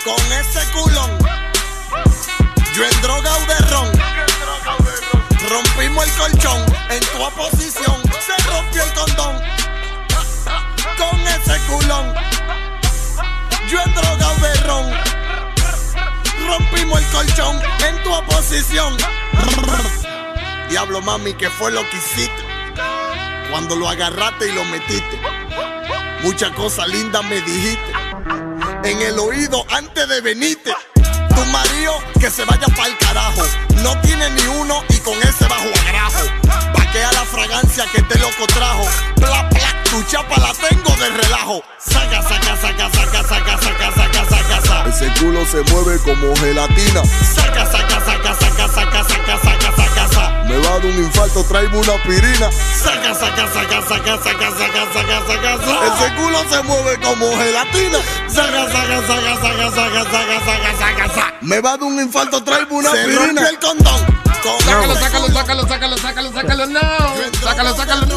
[0.04, 1.10] con ese culón.
[2.76, 3.88] Yo en droga o de ron.
[5.50, 7.96] Rompimos el colchón en tu oposición.
[8.24, 9.42] Se rompió el condón
[10.97, 12.14] con ese culón.
[13.68, 14.90] Yo en droga o de ron.
[16.47, 18.97] Rompimos el colchón en tu oposición.
[20.68, 22.44] Diablo mami, ¿qué fue lo que hiciste?
[23.51, 25.20] Cuando lo agarraste y lo metiste.
[26.23, 27.93] Muchas cosas lindas me dijiste.
[28.85, 30.74] En el oído antes de venirte.
[30.94, 33.43] Tu marido que se vaya pa'l carajo.
[33.82, 36.76] No tiene ni uno y con ese bajo agrajo.
[36.97, 38.85] Vaquea la fragancia que te loco trajo.
[39.16, 41.62] Bla, bla, tu chapa la tengo de relajo.
[41.78, 44.89] Saca, saca, saca, saca, saca, saca, saca, saca, saca.
[44.89, 47.05] Ese culo se mueve como gelatina.
[47.35, 49.55] Saca, saca, saca, saca, saca, saca, saca.
[50.48, 52.51] Me va a dar un infarto, traigo una aspirina.
[52.52, 55.86] Saca, saca, saca, saca, saca, saca, saca, saca, saca.
[55.86, 57.98] Ese culo se mueve como gelatina.
[58.28, 61.35] Saca, saca, saca, saca, saca, saca, saca, saca, saca.
[61.40, 63.48] Me va a dar un infarto, traigo una aspirina.
[63.48, 64.27] el condón.
[64.64, 66.81] Sácalo, sácalo, sácalo, sácalo, sácalo, sácalo, no.
[67.43, 68.16] Sácalo, sácalo, no.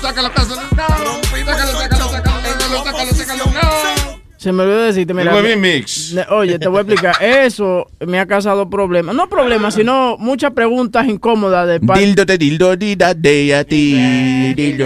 [0.00, 1.22] Sácalo, sácalo, no.
[1.32, 4.11] Sácalo, sácalo, sácalo, sácalo, sácalo, sácalo, no.
[4.42, 5.40] Se me olvidó decirte, mira.
[5.56, 6.16] Mix.
[6.28, 7.14] Oye, te voy a explicar.
[7.22, 9.14] Eso me ha causado problemas.
[9.14, 12.02] No problemas, sino muchas preguntas incómodas de parte.
[12.02, 14.52] Dildo de dildo di da de a ti.
[14.56, 14.84] Dildo,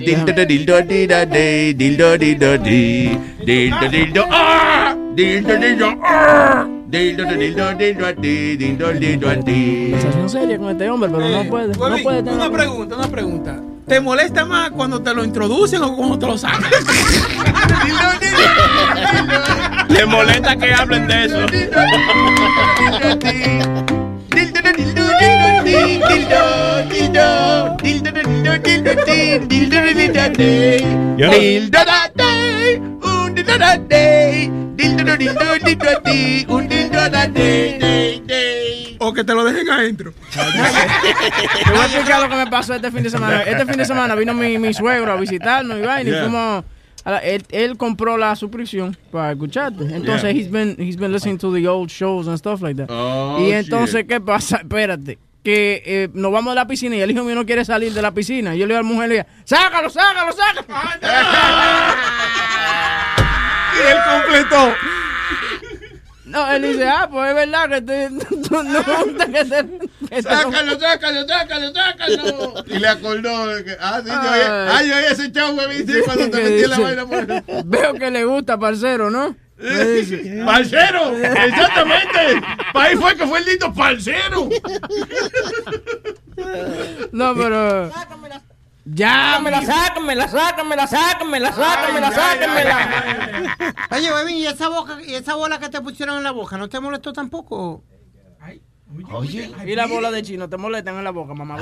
[0.00, 1.74] dildo de dildo di da de.
[1.74, 3.18] Dildo dildo di.
[3.42, 4.94] Dildo dildo ah.
[5.14, 6.68] Dildo dildo ah.
[6.86, 8.56] Dildo de dildo dildo a ti.
[8.58, 9.88] Dildo dildo a ti.
[9.92, 11.68] Conversación seria con este hombre, pero no puede.
[11.68, 12.34] No Huevín, puede tener.
[12.34, 13.62] una pregunta, una pregunta.
[13.90, 16.62] ¿Te molesta más cuando te lo introducen o cuando te lo sacan?
[19.88, 21.40] Le molesta que hablen de eso.
[21.40, 21.46] Un
[33.34, 34.52] dildo da day,
[34.94, 38.79] da dildo dildo a ti, un dildo da day, day, day.
[39.02, 40.12] O que te lo dejen adentro.
[40.30, 43.42] Te voy a explicar lo que me pasó este fin de semana.
[43.42, 46.22] Este fin de semana vino mi, mi suegro a visitarnos y vaina y Yeah.
[46.22, 46.64] fuimos
[47.04, 49.84] a la- él, él compró la suscripción para escucharte.
[49.84, 50.32] Entonces Yeah.
[50.32, 52.90] he's been he's been listening to the old shows and stuff like that.
[52.90, 54.06] Oh, y entonces shit.
[54.06, 54.58] qué pasa?
[54.58, 55.18] Espérate.
[55.42, 58.02] Que eh, nos vamos de la piscina y el hijo mío no quiere salir de
[58.02, 58.54] la piscina.
[58.54, 60.66] Y yo le digo a la mujer, le digo, sácalo, sácalo, sácalo.
[63.76, 64.74] y él completó.
[66.30, 68.08] No, él dice, ah, pues es verdad que te,
[68.48, 69.66] tú no gusta que te...
[70.08, 72.64] que te- Sácalo, sácalo, sácalo, sácalo.
[72.66, 75.66] Y le acordó de que, ah, sí, yo oí, ah, yo oí ese chavo que
[75.66, 79.34] viste cuando te ¿Qué metí en la vaina por Veo que le gusta, parcero, ¿no?
[80.46, 81.14] ¡Parcero!
[81.16, 82.40] ¡Exactamente!
[82.72, 84.48] Para ahí fue que fue el lindo parcero.
[87.12, 87.92] No, pero.
[88.92, 93.56] Llámela, sácamela, sácamela, sácamela, sácamela, sácamela.
[93.92, 96.68] Oye, Bebín, ¿y esa, boca, ¿y esa bola que te pusieron en la boca no
[96.68, 97.84] te molestó tampoco?
[99.12, 99.52] Oye.
[99.64, 101.56] Y la bola de chino te molestan en la boca, mamá.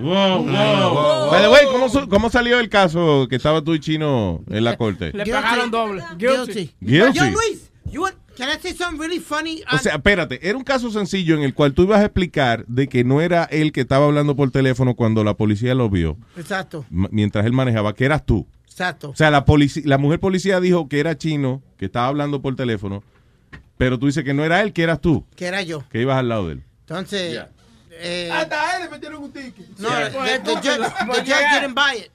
[0.00, 1.30] Wow, wow.
[1.30, 4.78] By the way, ¿cómo, ¿cómo salió el caso que estaba tú y Chino en la
[4.78, 5.12] corte?
[5.12, 6.02] Le pagaron doble.
[6.16, 6.74] Guilty.
[6.80, 7.18] Guilty.
[7.18, 9.62] Yo, Luis, you want, can I say something really funny?
[9.72, 12.88] O sea, espérate, era un caso sencillo en el cual tú ibas a explicar de
[12.88, 16.84] que no era él que estaba hablando por teléfono cuando la policía lo vio, Exacto,
[16.90, 18.46] mientras él manejaba, que eras tú.
[18.66, 19.10] exacto.
[19.10, 22.54] O sea, la, polici- la mujer policía dijo que era chino, que estaba hablando por
[22.56, 23.02] teléfono,
[23.78, 25.84] pero tú dices que no era él, que eras tú, Que era yo.
[25.90, 26.62] que ibas al lado de él.
[26.80, 27.40] Entonces,
[27.98, 29.66] eh, Hasta a él le metieron un ticket.
[29.78, 32.10] no, the, the judge, the judge didn't buy it.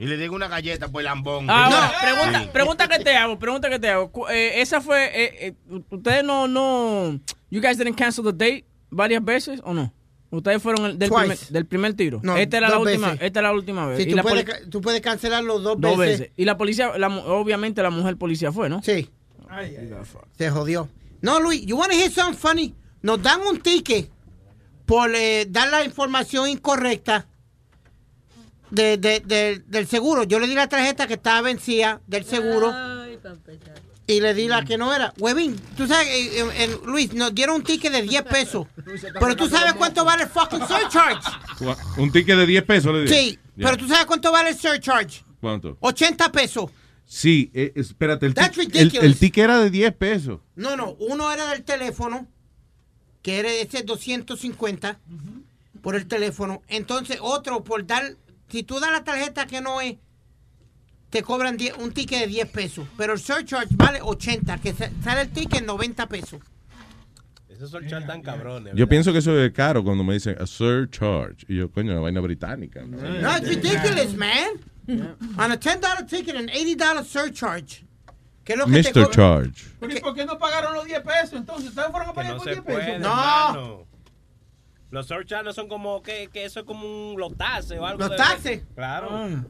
[0.00, 1.48] Y le digo una galleta por lambón.
[1.50, 2.06] Ahora, Sí.
[2.06, 4.28] pregunta, pregunta que te hago, pregunta que te hago.
[4.30, 7.20] Eh, esa fue, eh, eh, ustedes no, no,
[7.50, 9.92] you guys didn't cancel the date varias veces o no?
[10.30, 11.20] Ustedes fueron el- del, Twice.
[11.26, 12.20] primer, del primer tiro.
[12.22, 13.26] No, esta era la última, veces.
[13.26, 13.98] esta era la última vez.
[13.98, 16.20] Sí, y tú, la puedes, tú puedes cancelarlo dos, dos veces.
[16.20, 16.34] veces.
[16.36, 18.82] Y la policía, la obviamente la mujer policía fue, ¿no?
[18.82, 19.10] Sí.
[20.38, 20.88] Se jodió.
[21.20, 22.74] No, Luis, you want to hear something funny?
[23.02, 24.10] Nos dan un ticket
[24.86, 27.26] por eh, dar la información incorrecta
[28.70, 30.24] de, de- de- del seguro.
[30.24, 32.72] Yo le di la tarjeta que estaba vencida del seguro
[34.06, 35.12] y le di la que no era.
[35.18, 38.66] Huevín, tú sabes, eh, eh, eh, Luis, nos dieron un ticket de 10 pesos.
[39.18, 41.20] Pero tú sabes cuánto vale el fucking surcharge.
[41.96, 43.14] Un ticket de 10 pesos le dije.
[43.14, 45.24] Sí, pero tú sabes cuánto vale el surcharge.
[45.40, 45.76] ¿Cuánto?
[45.80, 46.70] 80 pesos.
[47.06, 49.04] Sí, eh, espérate, el, el, ridiculous.
[49.04, 50.40] el ticket era de 10 pesos.
[50.54, 52.28] No, no, uno era del teléfono,
[53.22, 54.98] que era ese 250
[55.82, 56.62] por el teléfono.
[56.68, 58.14] Entonces, otro por dar,
[58.50, 59.96] si tú das la tarjeta que no es,
[61.10, 62.86] te cobran 10 un ticket de 10 pesos.
[62.96, 66.40] Pero el surcharge vale 80, que sa- sale el ticket 90 pesos.
[67.48, 68.72] Esos chat tan cabrones.
[68.74, 71.44] Yo pienso que eso es caro cuando me dicen a surcharge.
[71.48, 72.80] Y yo, coño, una vaina británica.
[72.86, 72.96] ¿no?
[72.96, 74.48] No, it's ridiculous, man.
[75.36, 77.84] On a $10 ticket and $80 surcharge.
[78.44, 79.10] ¿Qué es lo que te Mr.
[79.10, 79.66] Charge.
[79.78, 81.68] ¿Pero ¿y por qué no pagaron los 10 pesos entonces?
[81.68, 82.94] ¿Ustedes fueron a pagar No por se 10 puede, pesos?
[83.06, 83.86] hermano.
[84.90, 88.00] Los surcharges no son como que, que eso es como un, los taxes o algo.
[88.00, 88.62] Los de- taxes.
[88.74, 89.44] Claro.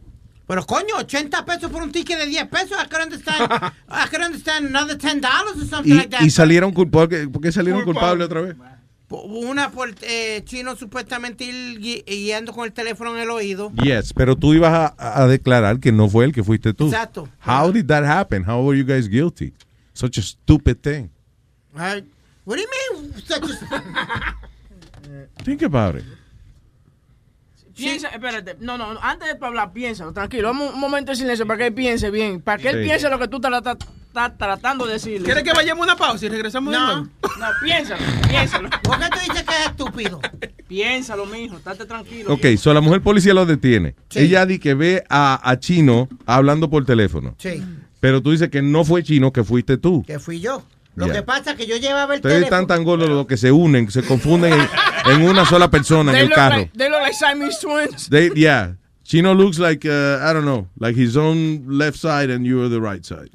[0.46, 2.72] Pero coño, 80 pesos por un ticket de 10 pesos.
[2.72, 3.50] I could understand,
[3.88, 5.22] I could understand another $10
[5.56, 6.22] or something Y, like that.
[6.22, 7.28] y salieron culpables.
[7.28, 8.56] ¿Por qué salieron culpables otra vez?
[9.08, 13.72] Una por eh, chino supuestamente ir gui- yendo con el teléfono en el oído.
[13.82, 16.86] Yes, pero tú ibas a, a declarar que no fue él que fuiste tú.
[16.86, 17.28] Exacto.
[17.44, 18.44] How did that happen?
[18.48, 19.52] How were you guys guilty?
[19.94, 21.10] Such a stupid thing.
[21.74, 22.68] What do you
[23.02, 23.12] mean?
[23.24, 24.36] Such a-
[25.44, 26.04] Think about it.
[27.76, 31.46] Piensa, espérate, no, no, no, antes de hablar, piénsalo, tranquilo, vamos un momento de silencio
[31.46, 32.88] para que él piense bien, para que él Sí.
[32.88, 33.76] piense lo que tú estás
[34.08, 35.24] está tratando de decirle.
[35.24, 37.08] ¿Quieres que vayamos a una pausa y regresamos de No, nuevo?
[37.38, 38.68] no, piénsalo, piénsalo.
[38.82, 40.20] ¿Por qué tú dices que es estúpido?
[40.68, 42.34] Piénsalo, mijo, estate tranquilo.
[42.34, 43.94] Ok, so la mujer policía lo detiene.
[44.14, 47.34] Ella di que ve a, a Chino hablando por teléfono.
[47.38, 47.62] Sí,
[48.00, 50.02] Pero tú dices que no fue Chino, que fuiste tú.
[50.06, 50.62] que fui yo.
[50.96, 51.12] Lo Ya.
[51.14, 52.56] que pasa es que yo llevaba el Ustedes teléfono.
[52.62, 54.68] están tan gordos los que se unen, se confunden en,
[55.12, 56.56] en una sola persona en They el look carro.
[56.58, 58.08] like, they look like Siamese twins.
[58.10, 58.74] They, yeah.
[59.04, 62.80] Chino looks like, uh, I don't know, like his own left side and you're the
[62.80, 63.30] right side.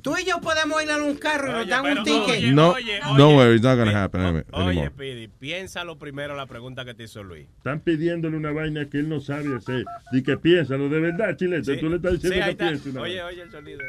[0.00, 2.44] Tú y yo podemos ir a un carro y nos dan un ticket.
[2.54, 2.74] no,
[3.16, 4.90] don't worry, it's not going to happen Oye, anymore.
[4.96, 7.46] Pidi, piénsalo primero la pregunta que te hizo Luis.
[7.58, 9.84] Están pidiéndole una vaina que él no sabe hacer.
[10.12, 11.76] Y que piénsalo, de verdad, chilete.
[11.76, 12.88] Tú le estás diciendo Sí, ahí que piense.
[12.90, 13.80] una Oye, oye el sonido.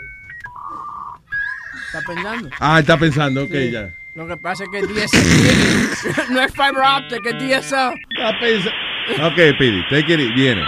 [1.91, 2.49] Está pensando.
[2.59, 3.71] Ah, está pensando, ok, Sí.
[3.71, 3.89] ya.
[4.15, 7.93] Lo que pasa es que DSL no es fiber optic, es DSL.
[8.15, 9.27] Está pensando.
[9.27, 10.63] Ok, Pidi, take it, viene.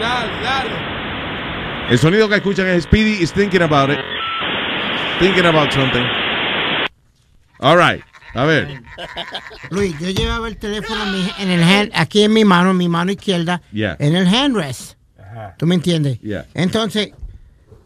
[0.00, 0.70] Dale, dale.
[1.90, 3.98] El sonido que escuchan es Speedy is thinking about it.
[5.18, 6.04] Thinking about something.
[7.60, 8.02] All right,
[8.34, 8.80] a ver.
[9.70, 12.76] Luis, yo llevaba el teléfono en, mi- en el hand, aquí en mi mano, en
[12.76, 13.96] mi mano izquierda, Yeah.
[13.98, 14.94] en el handrest.
[15.56, 16.20] ¿Tú me entiendes?
[16.20, 16.46] Yeah.
[16.54, 17.10] Entonces,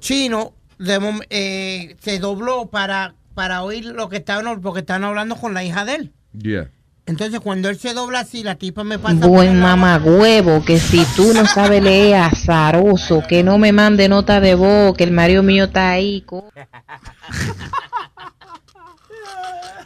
[0.01, 5.55] Chino de eh, se dobló para, para oír lo que estaban, porque estaban hablando con
[5.55, 6.13] la hija de él.
[6.37, 6.71] Yeah.
[7.05, 9.27] Entonces, cuando él se dobla así, la tipa me pasa.
[9.27, 9.77] Buen lado.
[9.77, 14.97] mamagüevo, que si tú no sabes leer, azaroso, que no me mande nota de voz,
[14.97, 16.25] que el marido mío está ahí.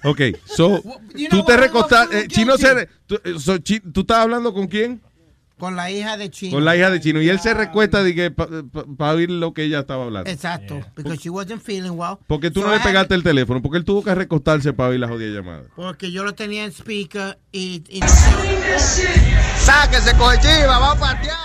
[0.05, 0.83] Ok, so,
[1.31, 2.21] tú te recostaste.
[2.21, 2.87] Eh, Chino se.
[3.07, 5.01] tú, eh, so, Chi- ¿Tú estás hablando con quién?
[5.59, 6.53] Con la hija de Chino.
[6.55, 7.23] Con la hija de Chino.
[7.23, 8.03] Y él se recuesta
[8.99, 10.29] para oír lo que ella estaba hablando.
[10.31, 12.19] Exacto, because she wasn't feeling well.
[12.27, 14.75] Porque tú So no I le had- pegaste el teléfono, porque él tuvo que recostarse
[14.75, 15.65] para oír la jodida llamada.
[15.75, 17.83] Porque yo lo tenía en speaker y...
[17.89, 18.01] y
[19.57, 21.37] Sáquese, cochiva, va a patear.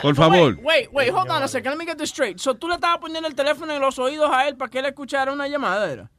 [0.00, 0.58] Por favor.
[0.62, 1.72] Wait, wait, hold on a second.
[1.72, 2.38] Let me get this straight.
[2.38, 4.86] So tú le estabas poniendo el teléfono en los oídos a él para que él
[4.86, 6.10] escuchara una llamada, ¿era?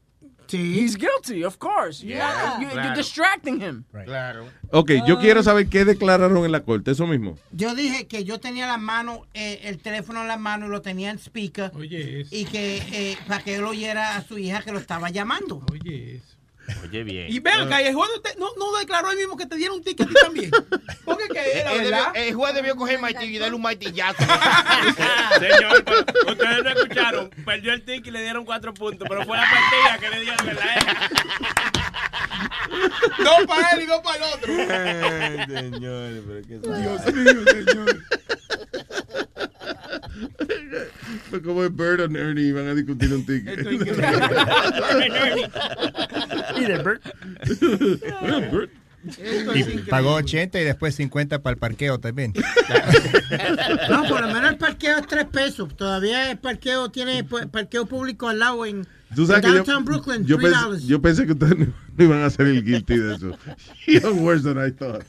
[0.47, 0.79] Sí.
[0.79, 2.03] He's guilty, of course.
[2.05, 2.15] You-
[2.61, 3.83] you're distracting him.
[4.05, 4.45] Claro.
[4.71, 7.37] Ok, yo quiero saber qué declararon en la corte, eso mismo.
[7.51, 10.81] Yo dije que yo tenía la mano, eh, el teléfono en la mano y lo
[10.81, 11.71] tenía en speaker.
[12.31, 15.65] Y que eh, para que él oyera a su hija que lo estaba llamando.
[15.71, 16.32] Oye, eso.
[16.83, 17.25] Oye, bien.
[17.29, 20.05] Y ven acá, el juez no, no declaró él mismo que te dieron un ticket
[20.05, 20.51] a ti también.
[21.03, 22.11] Porque que era verdad.
[22.15, 24.23] el juez debió coger martillo y darle un martillazo.
[25.39, 25.83] Señor,
[26.27, 27.29] ustedes no escucharon.
[27.45, 30.33] Perdió el ticket y le dieron cuatro puntos, pero fue la partida que le dio
[30.35, 31.11] de verdad.
[33.23, 34.53] Dos para él y dos para el otro.
[35.59, 38.03] señor, pero qué Dios mío, señor.
[41.29, 43.63] Fue como el Bird and Ernie iban a discutir un ticket.
[46.83, 47.01] Bert.
[49.05, 52.33] Y pagó 80 y después 50 para el parqueo también.
[53.89, 55.75] No, por lo menos el parqueo es tres pesos.
[55.75, 59.85] Todavía el parqueo tiene parqueo público al lado en, Tú sabes en que yo, Downtown
[59.85, 60.25] Brooklyn.
[60.25, 63.37] yo, pensé, yo pensé que ustedes no, no iban a hacer el guilty de eso.
[63.87, 65.03] You're worse than I thought.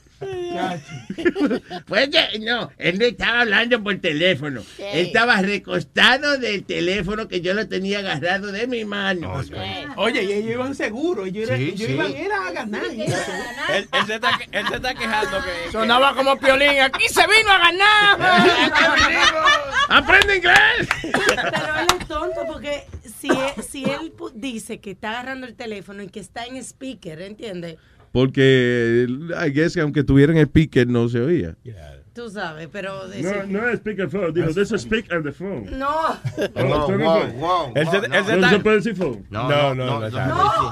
[1.87, 4.63] Pues ya, no, él no estaba hablando por teléfono.
[4.79, 9.41] Él estaba recostado del teléfono que yo lo tenía agarrado de mi mano.
[9.97, 11.29] Oye, y ellos iban seguros.
[11.29, 11.93] Ellos, era- Sí, ellos sí.
[11.95, 12.85] iban era a ganar.
[12.85, 15.73] Él, él se está, él se está quejando que.
[15.73, 16.81] Sonaba como piolín.
[16.81, 18.19] Aquí se vino a ganar.
[19.89, 20.89] ¡Aprende inglés!
[21.03, 22.85] Pero él es tonto porque
[23.21, 27.21] si él, si él dice que está agarrando el teléfono y que está en speaker,
[27.23, 27.77] ¿entiendes?
[28.15, 29.09] Porque,
[29.45, 31.57] I guess que aunque tuvieran el speaker no se oía.
[32.15, 33.09] Tú sabes, pero...
[33.09, 34.33] No, decir- no es speak and phone.
[34.33, 35.67] Dijo, this is speak and the phone.
[35.77, 35.89] No.
[35.91, 39.27] Oh, ¿usted no wow, wow, Él se- wow, él se ¿No se puede decir phone?
[39.31, 39.99] No, no, no.
[39.99, 40.71] no, no.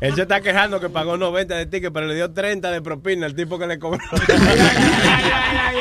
[0.00, 3.26] Él se está quejando que pagó 90 de ticket, pero le dio 30 de propina
[3.26, 4.00] al tipo que le cobró.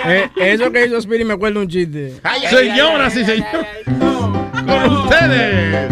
[0.06, 2.22] Eh, eso que hizo Speedy me acuerda un chiste.
[2.48, 3.66] Señoras y señores,
[4.68, 5.90] con ustedes.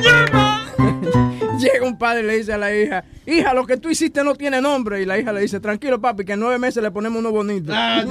[0.00, 0.29] Llega
[1.90, 5.00] un padre le dice a la hija, hija, lo que tú hiciste no tiene nombre.
[5.02, 7.72] Y la hija le dice, tranquilo papi, que en nueve meses le ponemos uno bonito.
[7.74, 8.02] Ah,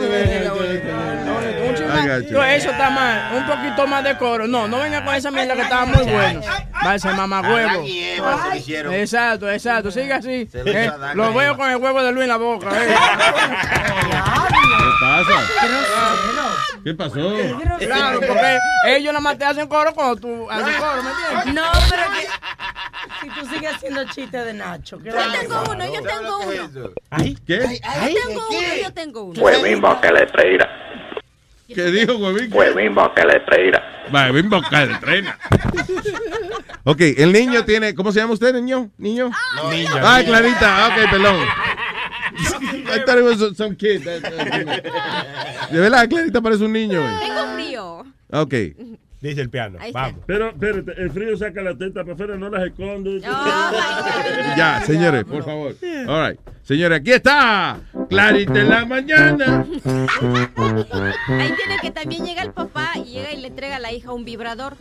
[2.55, 3.37] eso está mal.
[3.37, 4.47] Un poquito más de coro.
[4.47, 6.41] No, no venga con esa mierda que estaba muy bueno.
[6.85, 7.85] Va a ser mamá huevo.
[8.93, 9.91] Exacto, exacto.
[9.91, 10.49] Sigue así.
[10.53, 12.69] Eh, lo veo con el huevo de Luis en la boca.
[12.71, 12.95] eh.
[14.79, 15.41] ¿Qué pasa?
[16.83, 17.35] ¿Qué pasó?
[17.79, 18.57] Claro, porque
[18.87, 21.53] ellos nada más te hacen coro cuando tú haces coro, ¿me entiendes?
[21.53, 22.27] No, pero que
[23.21, 24.99] si tú sigues haciendo chistes de Nacho.
[24.99, 26.89] ¿qué Yo tengo uno, yo tengo uno.
[27.45, 27.59] ¿Qué?
[27.59, 29.41] Yo tengo uno, yo tengo uno.
[29.41, 30.69] Huevín boca le traerá.
[31.67, 32.51] ¿Qué dijo, huevín?
[32.51, 33.83] Huevín boca le traerá.
[34.11, 35.37] Huevín boca le traerá.
[36.83, 37.93] Ok, el niño tiene.
[37.93, 38.89] ¿Cómo se llama usted, niño?
[38.97, 39.29] ¿Niño?
[39.69, 39.91] Niño.
[40.01, 40.87] Ah, Clarita.
[40.87, 41.35] Ok, perdón.
[42.91, 44.01] I thought it was some kid.
[44.03, 44.19] De
[45.79, 46.99] verdad, Clarita parece un niño.
[47.01, 47.19] eh.
[47.21, 48.05] Tengo frío.
[48.31, 48.53] Ok.
[49.21, 49.77] Dice el piano.
[49.81, 50.03] Ahí está.
[50.03, 50.21] Vamos.
[50.25, 53.19] Pero, espérate, el frío saca la teta para afuera, no las esconde.
[53.19, 55.75] Ya, señores, por favor.
[56.07, 56.39] All right.
[56.63, 57.79] Señores, aquí está.
[58.09, 59.65] Clarita en la mañana.
[61.27, 64.13] Ahí tiene que también llega el papá y llega y le entrega a la hija
[64.13, 64.77] un vibrador.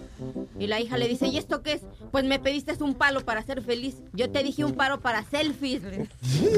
[0.59, 1.81] Y la hija le dice, ¿y esto qué es?
[2.13, 3.97] Pues me pediste un palo para ser feliz.
[4.13, 5.83] Yo te dije un palo para selfies.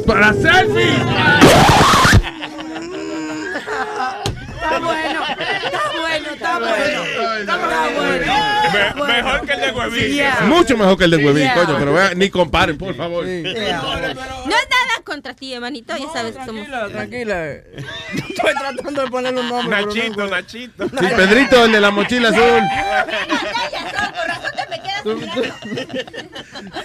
[0.06, 1.00] ¡Para selfies!
[4.60, 5.20] Está bueno,
[5.64, 7.02] está bueno, está bueno.
[7.40, 7.70] Está bueno.
[7.90, 10.12] Me- mejor que el de huevín.
[10.14, 10.40] Yeah.
[10.46, 11.54] Mucho mejor que el de huevín, Yeah.
[11.54, 13.24] coño, pero vean, ni comparen, por favor.
[13.24, 15.96] No es nada contra ti, hermanito.
[15.96, 16.66] Ya sabes que somos.
[16.66, 17.46] Tranquila, tranquila.
[17.50, 19.84] Estoy tratando de ponerle un nombre.
[19.84, 20.26] Nachito.
[20.26, 20.88] Nachito.
[20.88, 22.62] Sí, Pedrito, el de la mochila azul.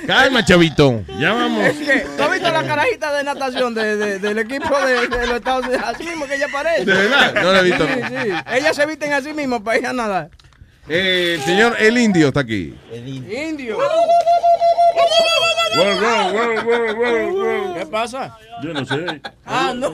[0.08, 1.04] Calma, chavito.
[1.20, 1.66] Ya vamos.
[1.66, 5.28] Es que, ¿tú has visto la carajita de natación de, de- del equipo de, de
[5.28, 5.84] los Estados Unidos?
[5.86, 6.86] Así mismo que ella parece.
[6.86, 7.34] ¿De verdad?
[7.42, 7.86] No la he visto.
[7.88, 8.32] Sí, sí.
[8.54, 10.30] Ellas se visten así mismo para ir a nadar.
[10.88, 12.76] Eh, el señor El Indio está aquí.
[12.94, 13.78] Indio.
[13.78, 13.86] Wow,
[16.96, 17.74] wow.
[17.76, 18.38] ¿Qué pasa?
[18.64, 19.22] Yo no sé.
[19.46, 19.94] Ah, no.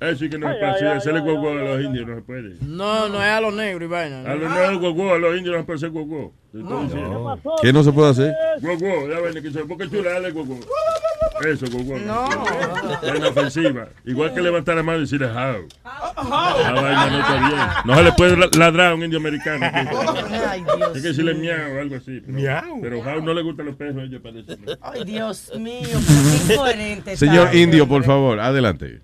[0.00, 0.88] Eso sí que no se puede hacer.
[0.88, 2.56] Hacerle guau a los indios no se puede.
[2.60, 4.20] No, no es a los negros y vaina.
[4.30, 7.40] A los nuevos guau a los indios no se puede hacer estoy diciendo.
[7.62, 8.34] ¿Qué no se puede hacer?
[8.60, 10.58] Guau, ya ven que se porque chula, dale guau.
[11.44, 11.98] Eso, guau.
[12.00, 12.28] No.
[13.02, 13.88] Es inofensiva.
[14.04, 15.66] Igual que levantar la mano y decirle how.
[16.16, 17.60] La vaina no está bien.
[17.84, 19.66] No se le puede ladrar a un indio americano.
[19.72, 22.20] Ay, Dios Hay que decirle miau o algo así.
[22.20, 22.80] Pero, Miau.
[22.80, 24.56] pero how no le gustan los perros a ellos parece.
[24.56, 24.72] ¿no?
[24.80, 25.98] Ay, Dios mío,
[26.46, 27.16] qué incoherente.
[27.16, 27.54] Señor.
[27.54, 29.00] Indio, por favor, adelante.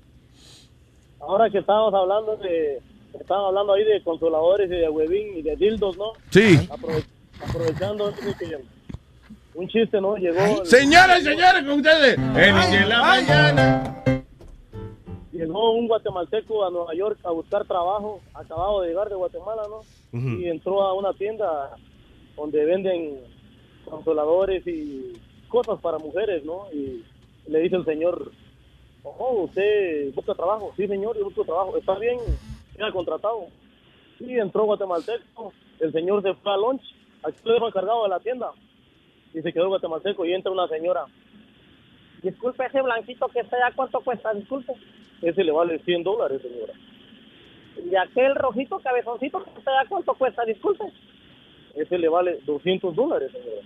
[1.31, 2.81] Ahora que estábamos hablando de,
[3.20, 6.07] estaban hablando ahí de consoladores y de huevín y de dildos, ¿no?
[6.31, 6.57] Sí.
[6.69, 7.05] Aprove-
[7.40, 8.59] aprovechando que
[9.55, 10.16] un chiste, ¿no?
[10.16, 10.65] Llegó.
[10.65, 12.19] Señoras y señores, con ustedes.
[12.19, 14.02] El en la mañana.
[15.31, 19.82] Llegó un guatemalteco a Nueva York a buscar trabajo, acabado de llegar de Guatemala, ¿no?
[20.40, 21.70] Y entró a una tienda
[22.36, 23.20] donde venden
[23.89, 25.12] consoladores y
[25.48, 26.65] cosas para mujeres, ¿no?
[26.73, 27.05] Y
[27.47, 28.32] le dice el señor,
[29.02, 30.72] oh, ¿usted busca trabajo?
[30.77, 31.77] Sí, señor, yo busco trabajo.
[31.77, 32.18] ¿Está bien?
[32.77, 33.47] Queda contratado.
[34.20, 36.82] Y entró guatemalteco, el señor se fue a lunch,
[37.22, 38.52] aquí lo dejo encargado de la tienda.
[39.32, 41.06] Y se quedó guatemalteco y entra una señora.
[42.22, 44.35] Disculpe, ese blanquito que está allá, ¿cuánto cuesta?
[44.35, 44.74] Disculpe.
[45.22, 46.74] Ese le vale 100 dólares, señora.
[47.82, 50.44] Y aquel rojito cabezoncito que está allá, ¿cuánto cuesta?
[50.44, 50.85] Disculpe.
[51.74, 53.62] Ese le vale 200 dólares, señora.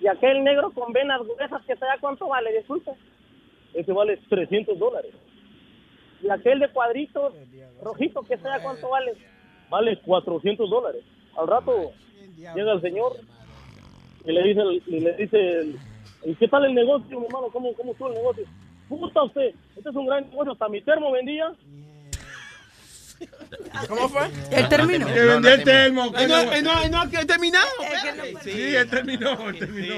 [0.00, 2.52] Y aquel negro con venas gruesas que está allá, ¿cuánto vale?
[2.56, 2.90] Disculpe.
[3.74, 5.12] Ese vale 300 dólares.
[6.22, 7.34] Y aquel de cuadritos
[7.82, 9.14] rojito que allá, ¿cuánto vale?
[9.68, 11.02] Vale 400 dólares.
[11.36, 11.92] Al rato
[12.36, 13.16] llega el señor
[14.24, 15.74] y le dice, y le dice
[16.24, 17.48] ¿y qué tal el negocio, mi hermano?
[17.52, 18.44] ¿Cómo, cómo estuvo el negocio?
[18.88, 21.52] Puta usted, este es un gran negocio, hasta mi termo vendía.
[23.88, 24.30] ¿Cómo fue?
[24.50, 25.06] Él terminó.
[25.06, 26.06] Que vendió el termo.
[26.12, 27.66] no, no- no, no, que he terminado.
[28.42, 29.94] Sí, él terminó, él terminó.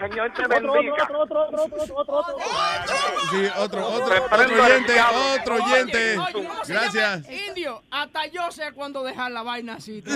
[0.00, 0.92] Señor te bendiga.
[1.04, 2.36] Otro, otro, otro, otro, otro, otro, otro.
[3.30, 4.94] Sí, otro, otro, otro oyente,
[5.40, 6.18] otro oyente.
[6.18, 7.30] Oye, ¿cómo se Gracias.
[7.48, 10.02] Indio, hasta yo sé cuándo dejar la vaina así.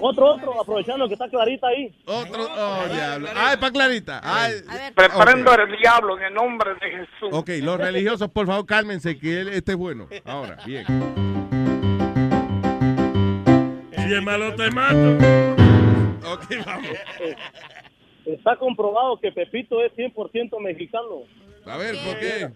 [0.00, 1.92] Otro, otro, aprovechando que está clarita ahí.
[2.06, 3.28] Otro, oh, diablo.
[3.34, 4.20] Ay, pa' Clarita.
[4.22, 4.52] Ay.
[4.96, 5.58] Reprendo Ok.
[5.58, 7.28] el diablo en el nombre de Jesús.
[7.32, 10.08] Ok, los religiosos, por favor, cálmense, que él este es bueno.
[10.24, 10.84] Ahora, bien.
[13.96, 15.16] Si es malo, te mato.
[16.32, 16.86] Ok, vamos.
[18.24, 21.22] Está comprobado que Pepito es 100% mexicano.
[21.66, 22.48] A ver, ¿por qué?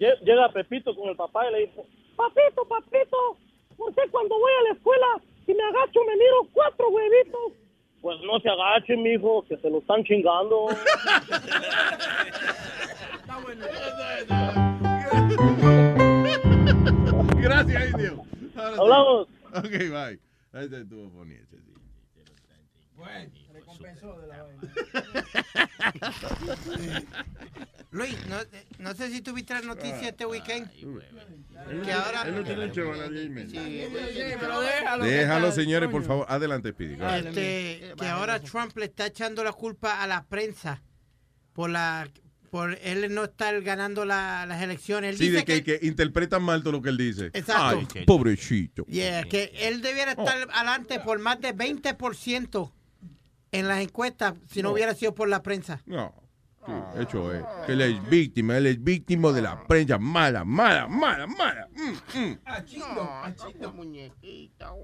[0.00, 1.82] Lle- Llega Pepito con el papá y le dice,
[2.16, 3.16] papito, papito,
[3.76, 5.06] ¿por qué cuando voy a la escuela,
[5.46, 7.52] si me agacho me miro cuatro huevitos?
[8.00, 10.66] Pues no se agache, mijo, que se lo están chingando.
[17.44, 18.24] Gracias, Indio.
[18.56, 18.80] Ahora sí.
[18.80, 19.28] Hablamos.
[19.54, 20.20] Ok, bye.
[20.52, 21.56] Ahí te estuvo bonito.
[21.56, 21.60] sí.
[27.90, 30.68] Luis, no, eh, no sé si tuviste la noticia este weekend.
[30.72, 32.22] Él Que no- ahora.
[32.26, 33.62] él no tiene chaval a y media.
[34.40, 35.04] pero déjalo.
[35.04, 36.26] Déjalo, señores, por favor.
[36.28, 36.94] Adelante, Speedy.
[37.00, 40.82] Este, que ahora Trump le está echando la culpa a la prensa
[41.52, 42.08] por la
[42.54, 45.10] por él no estar ganando la- las elecciones.
[45.10, 47.26] Él Sí, dice de que, que interpretan mal todo lo que él dice.
[47.32, 47.84] Exacto.
[47.96, 48.84] Ay, pobrecito.
[48.86, 50.52] Yeah, que él debiera estar Oh.
[50.52, 52.70] adelante por más de 20%
[53.50, 55.82] en las encuestas si no hubiera sido por la prensa.
[55.84, 56.14] No.
[56.64, 56.72] Sí,
[57.02, 57.44] hecho es.
[57.66, 61.68] Que él es víctima, él es víctima de la prensa mala, mala, mala, mala.
[61.74, 62.38] Mm, mm.
[63.36, 64.76] Este muñequito.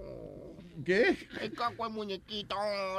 [0.84, 1.16] ¿Qué?
[1.40, 2.56] El caco es muñequito.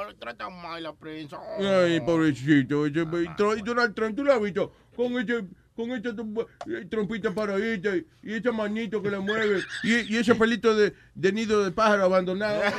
[0.08, 1.38] Le tratan mal la prensa.
[1.58, 2.86] Ay, pobrecito.
[2.86, 3.04] ese-
[3.36, 4.72] Trump- Donald Trump, tú lo has visto.
[4.96, 5.44] con ese
[5.74, 10.18] con esa trompa- eh, trompita paradita y, y esa manito que la mueve y, y
[10.18, 12.60] ese pelito de, de nido de pájaro abandonado.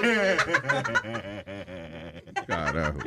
[2.47, 2.99] Carajo.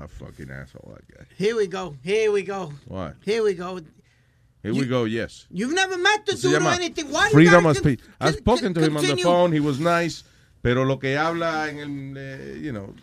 [0.00, 1.24] A fucking asshole, that guy.
[1.36, 1.96] Here we go.
[2.02, 2.72] Here we go.
[2.86, 3.16] What?
[3.24, 3.80] Here we go.
[4.62, 5.46] Here we go, yes.
[5.50, 7.10] You've never met the dude or anything.
[7.10, 8.00] Why you Freedom of Speech.
[8.20, 9.52] I've spoken to him on the phone.
[9.52, 10.22] He was nice.
[10.62, 12.94] Pero lo que habla en el, eh, you know,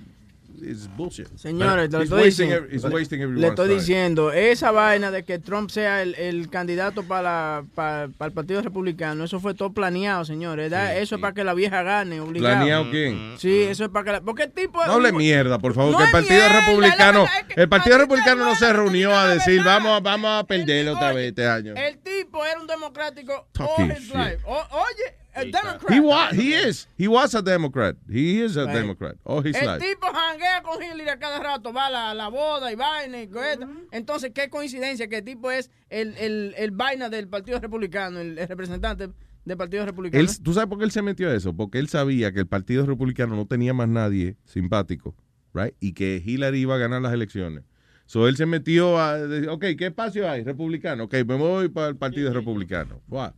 [0.61, 1.27] is bullshit.
[1.37, 2.55] Señores, he's estoy diciendo.
[2.55, 7.03] ev- he's wasting Le estoy diciendo, esa vaina de que Trump sea el, el candidato
[7.03, 10.71] para, para, para el Partido Republicano, eso fue todo planeado, señores.
[10.95, 12.55] Eso es para que la vieja gane, obligado.
[12.55, 13.35] ¿Planeado quién?
[13.37, 14.21] Sí, eso es para que la...
[14.21, 14.83] Porque el tipo...
[14.83, 17.25] No hable mierda, por favor, No que el Partido mierda, Republicano,
[17.55, 21.27] el Partido Republicano no se reunió a decir, vamos, a- vamos a perder otra vez
[21.29, 21.73] este año.
[21.75, 24.15] El tipo era un democrático all his shit.
[24.15, 24.37] life.
[24.45, 25.91] O- oye, el Democrat.
[25.91, 27.95] He was, he is, he was a Democrat.
[28.09, 28.75] He is a Right.
[28.75, 29.79] Democrat all his el life.
[29.85, 33.27] tipo janguea con Hillary a cada rato, va a la, la boda y vaina y
[33.27, 33.59] cosas.
[33.91, 38.37] Entonces, qué coincidencia que el tipo es el, el, el vaina del Partido Republicano, el,
[38.39, 39.09] el representante
[39.45, 40.21] del Partido Republicano.
[40.23, 41.53] Él, ¿Tú sabes por qué él se metió a eso?
[41.55, 45.15] Porque él sabía que el Partido Republicano no tenía más nadie simpático,
[45.53, 45.73] right?
[45.79, 47.63] Y que Hillary iba a ganar las elecciones.
[48.07, 50.43] So él se metió a decir, ok, ¿qué espacio hay?
[50.43, 51.03] Republicano.
[51.03, 53.01] Ok, me voy para el Partido Republicano.
[53.07, 53.33] Wow.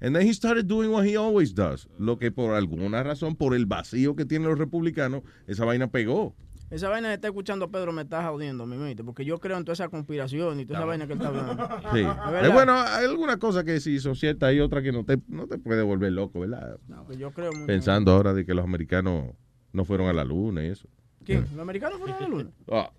[0.00, 1.88] And then he started doing what he always does.
[1.98, 6.34] Lo que por alguna razón, por el vacío que tienen los republicanos, esa vaina pegó.
[6.70, 9.58] Esa vaina de estar escuchando a Pedro me está jodiendo, mi mente, porque yo creo
[9.58, 11.68] en toda esa conspiración y toda esa vaina que él está hablando.
[11.92, 12.00] Sí.
[12.00, 12.46] Es.
[12.46, 15.46] Es bueno, hay alguna cosa que sí son ciertas y otra que no te, no
[15.46, 16.78] te puede volver loco, ¿verdad?
[16.88, 17.66] No, que yo creo mucho.
[17.66, 19.34] Pensando ahora de que los americanos
[19.72, 20.88] no fueron a la luna y eso.
[21.24, 21.42] ¿Quién?
[21.42, 22.50] ¿Los americanos fueron a la luna?
[22.72, 22.90] Ah.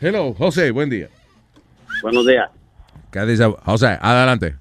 [0.00, 1.08] Hello, José, buen día.
[2.02, 2.50] Buenos días.
[3.10, 3.44] ¿Qué dice?
[3.64, 4.56] José, adelante.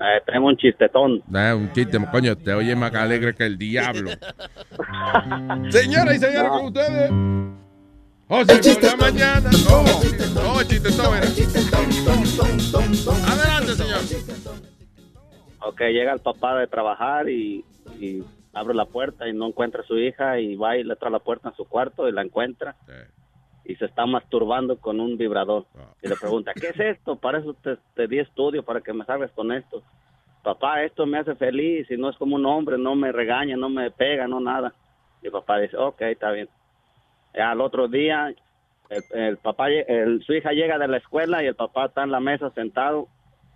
[0.00, 1.22] Eh, tengo un chistetón.
[1.26, 4.10] Da un chiste, coño, te oye más alegre que el diablo.
[5.70, 7.10] Señoras y señores, con ustedes.
[8.28, 9.50] José, por la mañana.
[9.68, 11.26] Oh, oh, chiste, todo era.
[13.28, 14.00] Adelante, señor.
[15.60, 17.64] Ok, llega el papá de trabajar y,
[18.00, 21.12] y abre la puerta y no encuentra a su hija y va y le trae
[21.12, 22.74] la puerta en su cuarto y la encuentra
[23.64, 25.64] y se está masturbando con un vibrador.
[26.02, 27.16] Y le pregunta, ¿qué es esto?
[27.16, 29.82] Para eso te, te di estudio, para que me salgas con esto.
[30.42, 33.68] Papá, esto me hace feliz y no es como un hombre, no me regaña, no
[33.68, 34.72] me pega, no nada.
[35.22, 36.48] Y papá dice, ok, está bien.
[37.34, 38.34] Ya al otro día,
[38.88, 42.10] el, el papá, el- su hija llega de la escuela y el papá está en
[42.10, 43.06] la mesa sentado,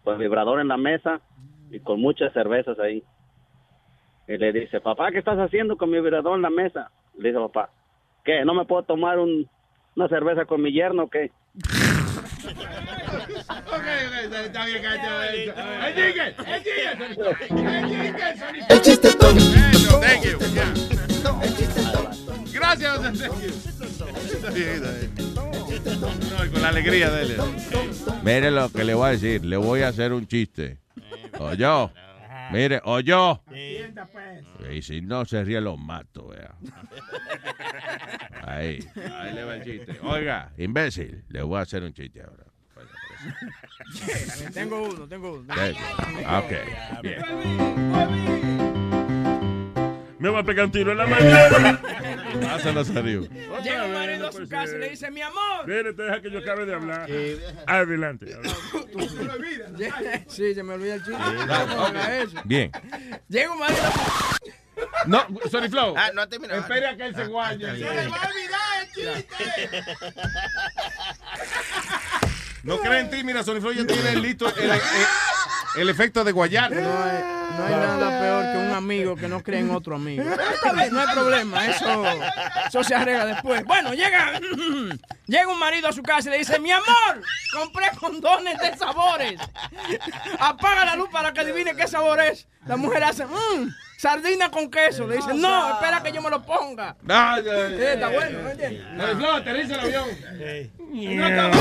[0.05, 1.21] con el vibrador en la mesa
[1.73, 3.03] y con muchas cervezas ahí.
[4.29, 6.91] Y le dice, papá, ¿qué estás haciendo con mi vibrador en la mesa?
[7.19, 7.71] Le dice papá,
[8.25, 8.45] ¿qué?
[8.45, 9.49] ¿No me puedo tomar un-
[9.97, 11.31] una cerveza con mi yerno o qué?
[18.69, 19.09] El chiste
[19.99, 20.39] Thank you.
[20.55, 20.75] yeah.
[22.53, 23.49] Gracias, José, thank you.
[24.33, 25.13] Está bien, está bien.
[26.31, 27.37] No, con la alegría de él.
[28.23, 29.45] Mire lo que le voy a decir.
[29.45, 30.79] Le voy a hacer un chiste.
[31.39, 31.91] O yo.
[32.53, 33.43] Mire, o yo.
[34.71, 36.55] Y si no se ríe, lo mato, vea.
[38.43, 38.79] Ahí,
[39.19, 39.99] ahí le va el chiste.
[40.03, 42.45] Oiga, imbécil, le voy a hacer un chiste ahora.
[44.53, 45.53] tengo uno, tengo uno.
[46.39, 46.53] Ok,
[47.03, 47.23] bien.
[50.19, 51.81] Me va a pegar un tiro en la mañana.
[53.63, 55.67] Llega un marido a su casa y le dice, mi amor.
[55.67, 57.09] Mire, te deja que yo acabe de hablar.
[57.67, 58.37] Adelante.
[60.29, 61.19] Sí, se me olvida el chiste.
[61.21, 62.25] Ah.
[62.45, 62.71] Bien.
[63.29, 63.99] Llega un marido a su
[65.07, 65.95] No, sorry, Flow.
[65.97, 66.61] Ah, no ha terminado.
[66.61, 67.67] Espera a que él se guaye.
[72.63, 74.81] No creen en ti, mira, Sony Flow ya tiene listo el, el- el
[75.89, 76.71] efecto de guayar.
[76.71, 77.23] No hay,
[77.59, 80.25] no hay nada peor que un amigo que no cree en otro amigo.
[80.91, 82.05] No hay problema, eso,
[82.69, 83.65] eso se arregla después.
[83.65, 84.41] Bueno, llega,
[85.27, 87.23] llega un marido a su casa y le dice, mi amor,
[87.53, 89.41] compré condones de sabores.
[90.39, 92.47] Apaga la luz para que adivine qué sabor es.
[92.67, 95.07] La mujer hace, mmm, sardina con queso.
[95.07, 96.97] Le dice, no, espera que yo me lo ponga.
[97.03, 98.83] No, Sí, está bueno, ¿me entiendes?
[99.17, 100.09] Flow, aterriza el avión.
[100.93, 101.55] No acabó.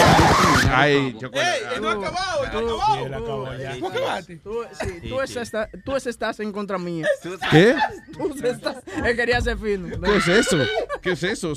[0.72, 1.50] Ay, chocolate.
[1.74, 3.80] Ey, no ha acabado, no ha acabado.
[3.80, 4.36] ¿Tú acabaste?
[4.38, 7.08] Tú, sí, tú, es esta- tú es- estás en contra mía.
[7.52, 7.76] ¿Qué?
[8.18, 10.00] Tú estás, él quería ser fino.
[10.02, 10.58] ¿Qué es eso?
[11.02, 11.54] ¿Qué es eso?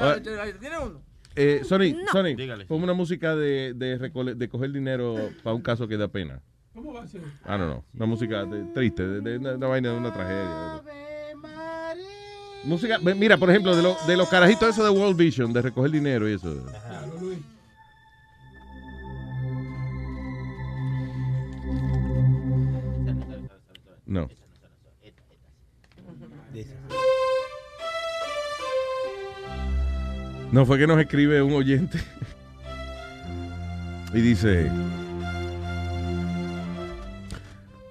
[0.00, 1.02] Ah, ¿Tiene uno?
[1.36, 2.34] eh, Sony, Sony,
[2.66, 3.98] ponme una música de, de,
[4.34, 6.40] de coger dinero para un caso que da pena.
[6.78, 7.22] ¿Cómo va a ser?
[7.44, 7.84] Ah, no, no.
[7.94, 10.82] Una música de- triste, de, de una, una vaina de una tragedia.
[12.64, 15.90] Música, mira, por ejemplo, de, lo- de los carajitos eso de World Vision, de recoger
[15.90, 16.54] dinero y eso.
[24.06, 24.28] No.
[30.50, 31.98] No, fue que nos escribe un oyente.
[34.14, 34.70] Y dice,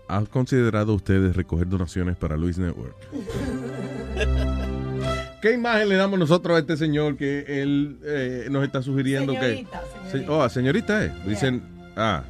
[0.07, 2.95] ¿han considerado ustedes recoger donaciones para Luis Network?
[5.41, 9.81] ¿Qué imagen le damos nosotros a este señor que él eh, nos está sugiriendo Señorita,
[9.81, 10.09] que...
[10.11, 10.31] señorita.
[10.33, 11.11] Oh, señorita, eh.
[11.27, 11.61] Dicen,
[11.95, 12.23] ah,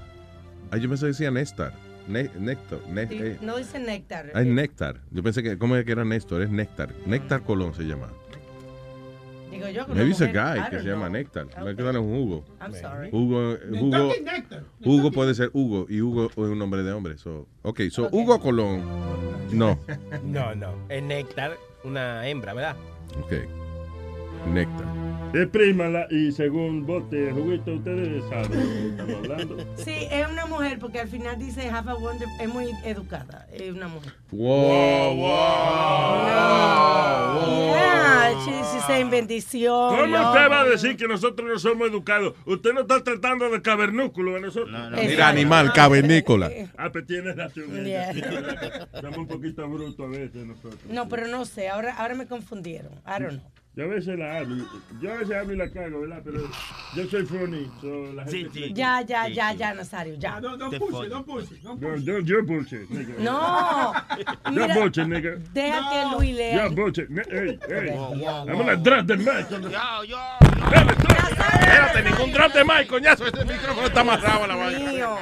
[0.72, 1.72] ah, yo pensé que decía Néstor.
[2.08, 3.38] Ne- Sí, eh.
[3.42, 4.32] No dice néctar.
[4.34, 5.02] Ah, es Néctar.
[5.12, 6.42] Yo pensé que, ¿cómo es que era Néstor?
[6.42, 6.94] Es Néctar.
[7.06, 8.08] Néctar Colón se llama.
[9.58, 11.10] Digo yo Maybe it's a guy I que se llama.
[11.10, 11.48] Néctar.
[11.64, 12.46] Me quedaron un Hugo.
[12.62, 13.10] I'm sorry.
[13.12, 14.14] Hugo, Hugo,
[14.86, 17.18] Hugo puede ser Hugo y Hugo es un nombre de hombre.
[17.18, 18.84] So, ok, so Hugo Colón.
[19.52, 19.80] No.
[20.24, 20.74] No, no.
[20.90, 22.76] Es néctar, una hembra, ¿verdad?
[23.20, 23.34] Ok.
[24.54, 25.07] Néctar.
[25.34, 29.58] Exprímala y según bote juguito, ustedes saben de lo que estamos hablando.
[29.78, 33.72] Sí, es una mujer porque al final dice have a wonder, es muy educada, es
[33.72, 34.14] una mujer.
[34.32, 35.18] Wow,
[37.74, 39.90] Yeah, she- she's saying bendición.
[39.96, 40.28] ¿Cómo love.
[40.28, 42.34] usted va a decir que nosotros no somos educados?
[42.46, 44.76] Usted no está tratando de cavernúculo a nosotros.
[44.96, 46.50] Mira, animal, cavernícola.
[46.78, 47.86] Ah, pues tiene razón.
[47.86, 48.14] Yeah.
[49.02, 50.80] Somos un poquito brutos a veces nosotros.
[50.90, 52.94] No, pero no sé, ahora, ahora me confundieron.
[53.06, 53.52] I don't know.
[53.78, 54.66] Yo a veces la hablo.
[55.00, 56.22] Yo a veces hablo y la cago, ¿verdad?
[56.26, 56.40] Pero
[56.96, 57.70] yo soy funny.
[57.80, 60.40] So la gente cree que- Ya, ya, ya, ya, Nazario, ya.
[60.42, 61.08] Don't push
[61.62, 63.14] No, yo, yo bullshit, nigga.
[63.20, 63.94] No.
[64.18, 65.36] Yo Mira, bullshit, nigga.
[65.54, 66.56] Deja que Luis lea.
[66.70, 67.08] Yo bullshit.
[67.10, 67.90] ne- Ey, ey.
[67.92, 69.48] Wow, wow, I'm gonna drop the mic.
[69.52, 70.18] Yo, yo.
[70.50, 73.28] Espérate, ningún drop de mic, coñazo.
[73.28, 74.92] Este micrófono está amarrado a la vaina.
[74.92, 75.18] Mío.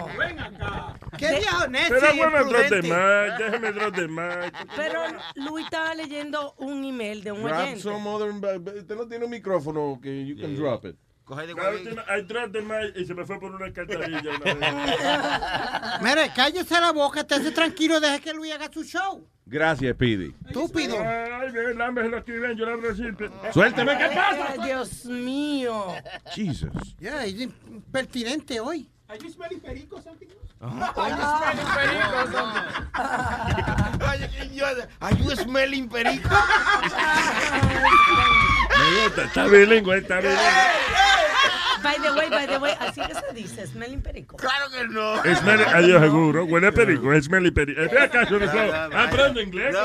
[1.17, 2.81] ¿Qué viejo necio Pero bueno, imprudente.
[2.81, 3.37] mic.
[3.37, 4.67] Déjame the mic.
[4.75, 5.01] Pero
[5.35, 7.79] Luis estaba leyendo un email de un Drop oyente.
[7.81, 8.29] some other.
[8.31, 10.95] Usted no tiene un micrófono que you can drop it.
[11.25, 15.99] Coge de I dropped y se me fue por una alcantarilla una.
[16.01, 19.27] Mire, cállese la boca, estése tranquilo, deje que Luis haga su show.
[19.47, 20.35] Gracias, Speedy.
[20.45, 20.97] Estúpido.
[20.99, 23.03] Ay, ven, la me lo escriben, yo le abro así.
[23.53, 24.47] Suélteme, ¿qué pasa?
[24.51, 25.95] Ay, Dios mío.
[26.31, 26.95] Jesus.
[26.99, 28.87] Ya, es impertinente hoy.
[29.07, 30.27] Are you smelling perico something?
[30.61, 31.09] Are
[35.13, 36.29] you smelling perico?
[38.77, 40.41] Me gusta, está bilingüe, está bilingüe.
[41.83, 44.37] By the way, by the way, así que se dice, smelling perico.
[44.37, 45.23] Claro que no.
[45.23, 46.45] Es adiós seguro.
[46.45, 47.81] Huele perico, es meli perico.
[47.81, 48.67] Eh, Ve acá, yo no sé.
[48.67, 48.73] no.
[48.99, 49.75] Aprende inglés.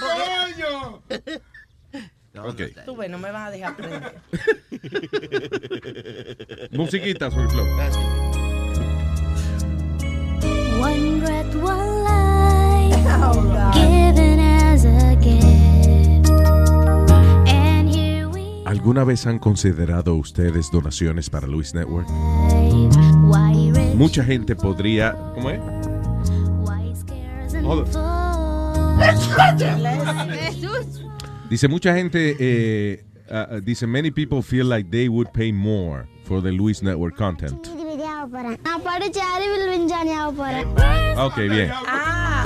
[0.00, 1.02] ¡Coño!
[2.44, 2.60] Ok.
[2.84, 3.74] Tú ves, no me vas a dejar.
[6.72, 7.48] Musiquita el flow.
[10.80, 13.04] One breath, one life,
[13.74, 16.30] given as a gift.
[17.48, 22.08] And here we ¿Alguna vez han considerado ustedes donaciones para Luis Network?
[23.94, 25.16] Mucha gente podría.
[25.34, 25.60] ¿Cómo es?
[26.64, 27.88] why scares and Hold
[30.30, 31.02] Jesús.
[31.50, 36.42] Dice mucha gente, eh, uh, dice, many people feel like they would pay more for
[36.42, 37.66] the Luis Network content.
[41.16, 41.70] Ok, bien.
[41.86, 42.44] Ah.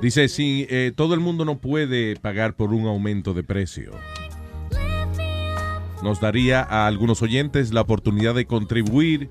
[0.00, 3.92] Dice, si eh, todo el mundo no puede pagar por un aumento de precio,
[6.02, 9.30] nos daría a algunos oyentes la oportunidad de contribuir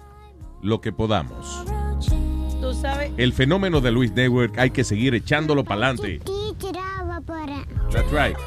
[0.61, 1.65] lo que podamos.
[3.17, 6.19] El fenómeno de Luis Network hay que seguir echándolo para adelante.
[7.91, 8.37] That's right.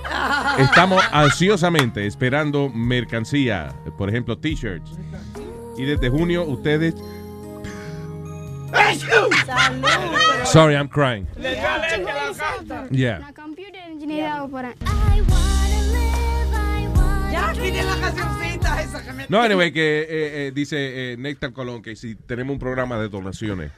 [0.58, 4.92] Estamos ansiosamente esperando mercancía, por ejemplo, t-shirts.
[5.76, 6.94] Y desde junio ustedes
[10.44, 11.26] Sorry, I'm crying.
[12.90, 13.32] Yeah.
[19.28, 23.08] No, anyway, que eh, eh, dice eh, Nectar Colón que si tenemos un programa de
[23.08, 23.70] donaciones.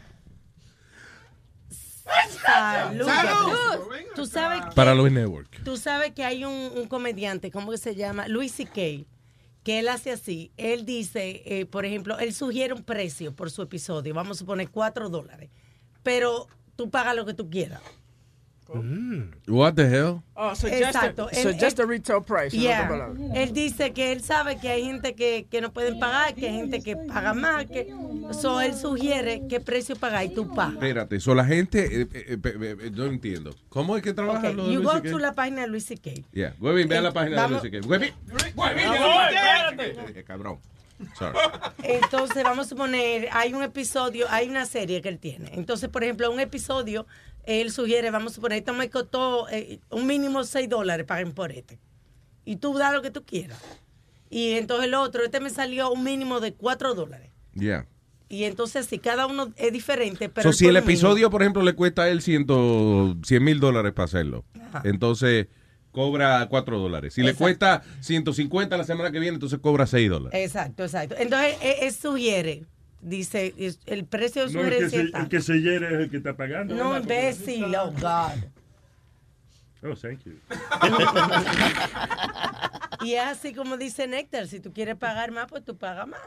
[2.45, 3.07] Salud.
[3.07, 3.79] Salud.
[4.15, 5.63] Tú sabes que, para Luis Network.
[5.65, 8.29] tú sabes que hay un, un comediante, ¿cómo que se llama?
[8.29, 9.07] Luis C.K.,
[9.63, 10.53] que él hace así.
[10.57, 14.15] Él dice, eh, por ejemplo, él sugiere un precio por su episodio.
[14.15, 15.51] Vamos a poner 4 dólares.
[16.05, 16.47] Pero
[16.77, 17.81] tú pagas lo que tú quieras.
[19.47, 20.23] What the hell?
[20.35, 21.29] Oh, suggest, Exacto.
[21.29, 22.57] A, Él- suggest él- a retail price.
[22.57, 22.89] Yeah.
[23.35, 26.57] Él dice que él sabe que hay gente que, que no pueden pagar, que hay
[26.57, 27.93] gente que paga más, que
[28.33, 30.75] so él sugiere qué precio pagar y tú pagas.
[30.75, 33.55] Espérate, eso la gente, eh, eh, eh, eh, no entiendo.
[33.69, 35.85] ¿Cómo es que trabaja Okay, lo de you Luis go to la página de Luis
[35.87, 36.11] C.K.
[36.33, 37.89] Yeah, Webin, ve a la página vamos- de Luis C.K.
[37.89, 38.13] Webin,
[40.15, 40.59] eh, cabrón.
[41.19, 41.37] Sorry.
[41.83, 45.51] Entonces, vamos a poner, hay un episodio, hay una serie que él tiene.
[45.55, 47.07] Entonces, por ejemplo, un episodio,
[47.47, 51.53] él sugiere, vamos a poner, esto me costó eh, un mínimo 6 dólares, paguen por
[51.53, 51.79] este.
[52.45, 53.59] Y tú da lo que tú quieras.
[54.29, 57.31] Y entonces el otro, este me salió un mínimo de 4 dólares.
[57.55, 57.87] Yeah.
[58.29, 60.51] Y entonces, si cada uno es diferente, pero...
[60.51, 62.45] So, si el episodio, por ejemplo, le cuesta a él 100
[63.41, 64.83] mil dólares para hacerlo, Ajá.
[64.85, 65.47] entonces,
[65.93, 67.15] cobra 4 dólares.
[67.15, 70.41] Si le cuesta 150 la semana que viene, entonces cobra 6 dólares.
[70.45, 71.15] Exacto, exacto.
[71.17, 72.65] Entonces, él, él sugiere,
[73.07, 73.55] dice,
[73.87, 75.21] el precio de No, el, que sugerencia se, está.
[75.21, 76.75] el que se hiere es el que está pagando.
[76.75, 77.03] No, ¿verdad?
[77.03, 78.45] imbécil, oh God.
[79.83, 80.33] Oh, thank you.
[83.03, 86.21] Y es así como dice Néctar, si tú quieres pagar más, pues tú pagas más.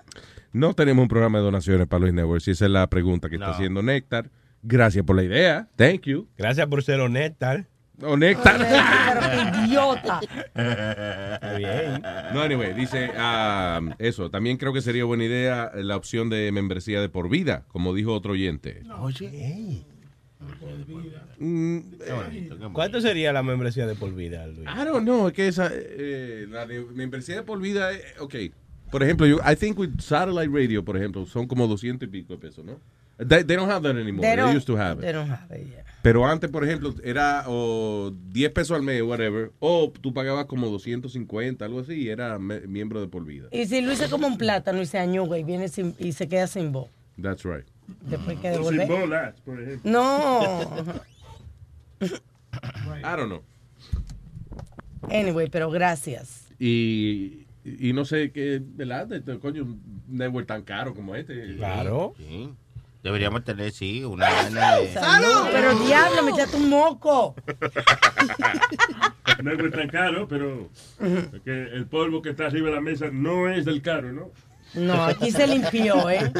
[0.53, 2.41] No tenemos un programa de donaciones para Luis Network.
[2.41, 3.53] Si esa es la pregunta que está No.
[3.53, 4.30] haciendo Néctar.
[4.61, 5.68] Gracias por la idea.
[5.76, 6.27] Thank you.
[6.38, 7.45] Gracias por ser honesto.
[8.01, 8.31] Oh, qué
[9.94, 10.20] idiota.
[11.57, 12.02] Bien.
[12.34, 14.30] No, anyway, dice ah, eso.
[14.30, 18.14] También creo que sería buena idea la opción de membresía de por vida, como dijo
[18.14, 18.84] otro oyente.
[18.99, 19.86] Oye.
[21.40, 21.80] Mm,
[22.74, 24.68] ¿Cuánto sería la membresía de por vida, Luis?
[24.68, 28.36] I don't know, es que esa, eh, la de membresía de por vida, eh, ok.
[28.90, 32.34] Por ejemplo, yo, I think with satellite radio, por ejemplo, son como 200 y pico
[32.34, 32.80] de pesos, ¿no?
[33.18, 34.26] They, they don't have that anymore.
[34.26, 35.02] They used to have it.
[35.02, 35.84] they don't have it, yeah.
[36.02, 40.68] Pero antes, por ejemplo, era o 10 pesos al mes, whatever, o tú pagabas como
[40.70, 43.50] 250, algo así, y era miembro de por vida.
[43.52, 46.28] Y si Luis es como un plátano y se añuga y viene sin- y se
[46.30, 46.90] queda sin voz,
[47.22, 47.66] That's right.
[48.08, 48.88] después que O sin devolver.
[48.88, 49.92] bolas, por ejemplo.
[49.92, 50.70] No.
[52.02, 53.42] I don't know.
[55.12, 56.48] Anyway, pero gracias.
[56.60, 59.08] Y, y no sé qué, ¿verdad?
[59.08, 61.56] De- de- coño, un network tan caro como este.
[61.58, 62.14] Claro.
[62.18, 62.50] Sí.
[63.04, 64.88] Deberíamos tener, sí, una vaina de...
[64.94, 65.48] ¡Salud!
[65.52, 67.36] Pero diablo, me echaste un moco.
[69.44, 70.70] No es tan caro, pero
[71.00, 74.32] es que el polvo que está arriba de la mesa no es del caro, ¿no?
[74.74, 76.32] No, aquí se limpió, ¿eh?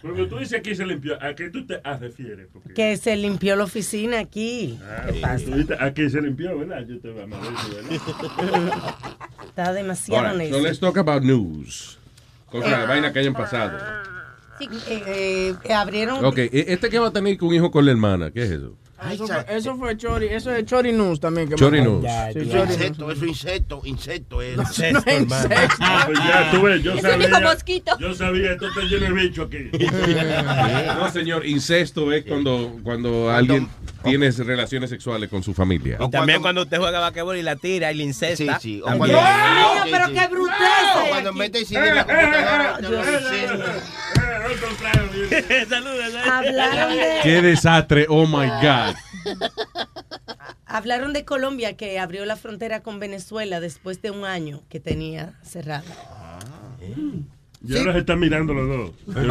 [0.00, 2.48] Cuando tú dices aquí se limpió, ¿a qué tú te ah, refieres?
[2.52, 4.78] Porque, Que se limpió la oficina aquí.
[4.82, 5.44] ah, ¿Qué pasa?
[5.44, 6.86] tú dices, aquí se limpió, ¿verdad?
[6.86, 8.94] Yo te voy a ¿verdad?
[9.46, 11.98] Está demasiado Alright, so let's talk about news.
[12.54, 13.76] Cosas de vaina que hayan pasado.
[14.60, 16.24] Eh, eh, abrieron.
[16.24, 18.76] Ok, e- este que va a tener un hijo con la hermana, ¿qué es eso?
[19.10, 21.48] Eso fue, eso fue Chori, eso es Chori News también.
[21.48, 21.82] Que Chori.
[21.82, 22.04] News.
[22.32, 24.56] Sí, insecto, eso es insecto, insecto es.
[24.56, 25.34] No, no es insecto.
[25.80, 27.28] Ah, pues ya, tú ves, yo Es sabía.
[27.28, 27.98] hijo mosquito.
[27.98, 29.70] Yo sabía, esto está lleno de bicho aquí.
[30.98, 33.68] No, señor, incesto es cuando, cuando alguien
[34.04, 35.98] tiene relaciones sexuales con su familia.
[36.00, 38.58] Y también cuando usted juega basquetbol y la tira y la incesta.
[38.60, 38.80] Sí, sí.
[38.82, 40.12] O cuando, ¡Ay, Sí, pero sí.
[40.14, 40.56] qué brutal!
[41.04, 42.78] O cuando mete en la computadora.
[45.24, 46.32] insecto.
[46.32, 48.06] Hablaron de, ¡Qué desastre!
[48.08, 48.94] ¡Oh, my God!
[50.66, 55.38] hablaron de Colombia que abrió la frontera con Venezuela después de un año que tenía
[55.42, 55.84] cerrada.
[57.66, 58.90] Y ahora se están mirando los dos.
[59.24, 59.28] ¿Y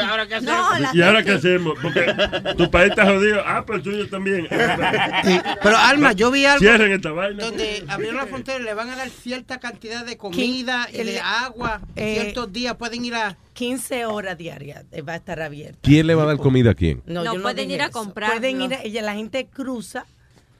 [0.00, 0.54] ahora qué hacemos?
[0.70, 1.78] No, la ¿Y ahora qué gente- hacemos?
[1.80, 3.40] Porque tu país está jodido.
[3.46, 4.46] Ah, pues el tuyo también.
[5.24, 7.44] Sí, Pero Alma, yo vi algo Cierren esta vaina.
[7.44, 11.20] donde abrieron la frontera y le van a dar cierta cantidad de comida y de
[11.20, 11.80] agua.
[11.96, 13.36] eh, Ciertos días pueden ir a...
[13.54, 15.78] 15 horas diarias eh, va a estar abierta.
[15.82, 17.02] ¿Quién le va a dar comida a quién?
[17.06, 17.92] No, pueden ir a eso.
[17.92, 18.36] comprarlo.
[18.36, 20.06] Pueden ir a, ella, la gente cruza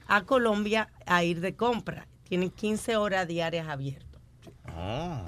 [0.06, 2.06] a Colombia a ir de compra.
[2.28, 4.20] Tienen 15 horas diarias abiertas.
[4.66, 5.24] Ah.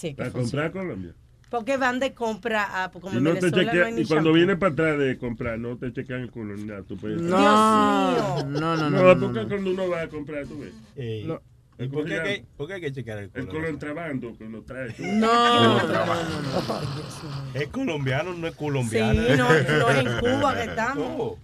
[0.00, 0.64] Que Para funciona.
[0.64, 1.14] comprar a Colombia.
[1.48, 4.30] Porque van de compra a como Y, en no te no hay ni y cuando
[4.30, 4.32] shampoo.
[4.32, 6.82] viene para atrás de comprar, no te chequean el culo ni nada.
[6.82, 8.90] Tú puedes- No, no, no, no.
[8.90, 9.48] No, no, porque no.
[9.48, 10.72] cuando uno va a comprar, tú ves.
[10.96, 11.24] Ey.
[11.24, 11.40] No.
[11.78, 13.66] ¿Y por qué, hay- por qué hay que checar el El color?
[13.66, 14.90] entrabando que uno trae.
[14.92, 15.12] tú ves.
[15.14, 15.78] No,
[17.54, 19.22] Es colombiano, no es Sí, colombiano.
[19.36, 19.54] no, no
[19.90, 21.38] es en Cuba que estamos.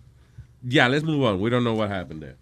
[0.62, 1.40] Ya, let's move on.
[1.40, 2.36] We don't know what happened there.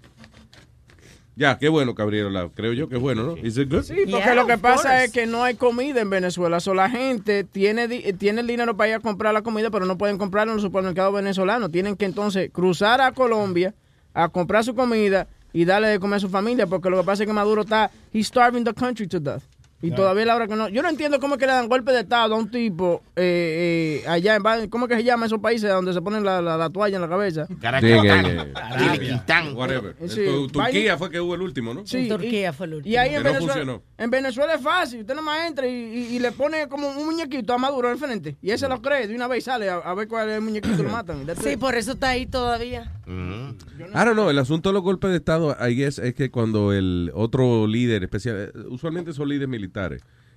[1.41, 1.95] Ya, qué bueno
[2.29, 2.51] la.
[2.51, 3.37] Creo yo que es bueno, ¿no?
[3.39, 3.83] Is it good?
[3.85, 5.05] Sí, porque Yeah, lo que pasa course.
[5.07, 6.61] es que no hay comida en Venezuela.
[6.61, 9.87] So, la gente tiene, di- tiene el dinero para ir a comprar la comida, pero
[9.87, 11.73] no pueden comprarla en los supermercados venezolanos.
[11.73, 13.73] Tienen que entonces cruzar a Colombia
[14.13, 17.23] a comprar su comida y darle de comer a su familia, porque lo que pasa
[17.23, 19.43] es que Maduro está, he's starving the country to death.
[19.83, 20.69] Y todavía la hora que no.
[20.69, 24.03] Yo no entiendo cómo es que le dan golpe de Estado a un tipo eh,
[24.05, 24.69] eh, allá en.
[24.69, 27.03] ¿Cómo es que se llama esos países donde se ponen la, la- la toalla en
[27.03, 27.47] la cabeza?
[27.61, 28.53] Caracatán.
[28.79, 29.57] Sí, Tiliquitán.
[29.57, 29.97] Whatever.
[30.07, 31.87] Sí, tu- Turquía fue que hubo el último, ¿no?
[31.87, 32.93] Sí, Turquía fue el último.
[32.93, 33.83] Y ahí en no Venezuela, funcionó.
[33.97, 35.01] en Venezuela es fácil.
[35.01, 38.37] Usted nomás entra y, y- y le pone como un muñequito a Maduro al frente.
[38.43, 39.07] Y ese lo cree.
[39.09, 41.25] De una vez y sale a, a ver cuál es el muñequito y lo matan.
[41.43, 42.93] Sí, por eso está ahí todavía.
[43.07, 43.51] Mm.
[43.81, 46.73] I don't know, el asunto de los golpes de Estado, I guess, es que cuando
[46.73, 49.70] el otro líder, especial, eh, usualmente son líderes militares,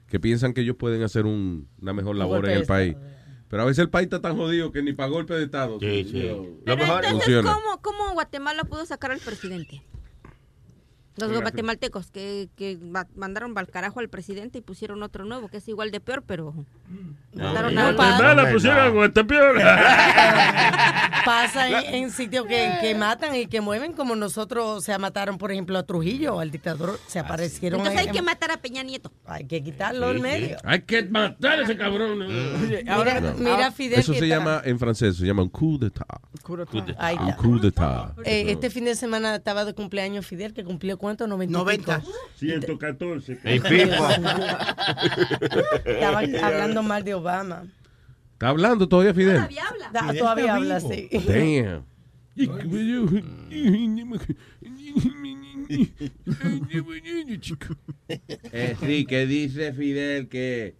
[0.07, 2.95] que piensan que ellos pueden hacer un- una mejor labor en el país.
[3.49, 5.80] Pero a veces el país está tan jodido que ni para golpe de Estado.
[5.80, 6.22] Sí, sí.
[6.65, 7.53] Lo mejor entonces, Funciona.
[7.53, 9.84] ¿cómo, ¿cómo Guatemala pudo sacar al presidente?
[11.15, 15.48] Los Oiga, guatemaltecos que, que ma- mandaron al carajo al presidente y pusieron otro nuevo,
[15.48, 16.53] que es igual de peor, pero...
[17.35, 19.57] mandaron a- Guatemala pusieron a Guatepeor.
[21.26, 25.38] Pasa en, en sitios que, que matan y que mueven, como nosotros, o sea, mataron,
[25.38, 29.11] por ejemplo, a Trujillo, al dictador, se aparecieron Entonces hay que matar a Peña Nieto.
[29.26, 30.57] Hay que quitarlo del medio.
[30.64, 32.19] Hay que matar a ese cabrón.
[32.27, 33.34] Mira, No.
[33.38, 36.07] mira Fidel Eso que se está- llama, en francés, se llama un coup d'etat.
[36.98, 38.18] Ahí Un coup d'etat.
[38.26, 41.51] Eh, este fin de semana estaba de cumpleaños Fidel, que cumplió cuánto, 90.
[41.59, 42.01] 90.
[42.38, 43.39] 114.
[43.43, 44.07] Ey, Pipo.
[45.85, 47.65] Estaban hablando mal de Obama.
[48.31, 49.41] ¿Está hablando todavía Fidel?
[49.91, 51.09] Da- todavía habla así.
[51.27, 51.84] Damn.
[58.51, 60.75] Eh, sí, que dice Fidel que.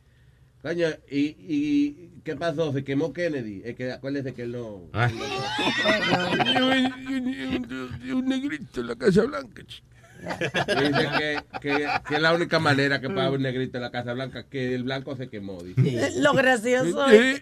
[0.62, 2.72] Coño, ¿y, y qué pasó?
[2.72, 3.62] ¿Se quemó Kennedy?
[3.66, 4.84] Es que acuérdese que él no.
[8.14, 9.64] Un negrito en la Casa Blanca.
[10.68, 13.92] Dice que, que, que es la única manera que puede haber un negrito en la
[13.92, 15.62] Casa Blanca, que el blanco se quemó.
[15.62, 16.20] Dice.
[16.22, 17.42] Lo gracioso Eh,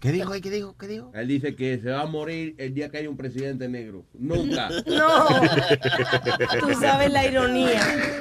[0.00, 0.32] ¿Qué dijo?
[0.40, 0.76] ¿Qué dijo?
[0.78, 1.10] ¿Qué dijo?
[1.14, 4.04] Él dice que se va a morir el día que haya un presidente negro.
[4.14, 4.68] Nunca.
[4.86, 5.26] No.
[6.60, 7.80] Tú sabes la ironía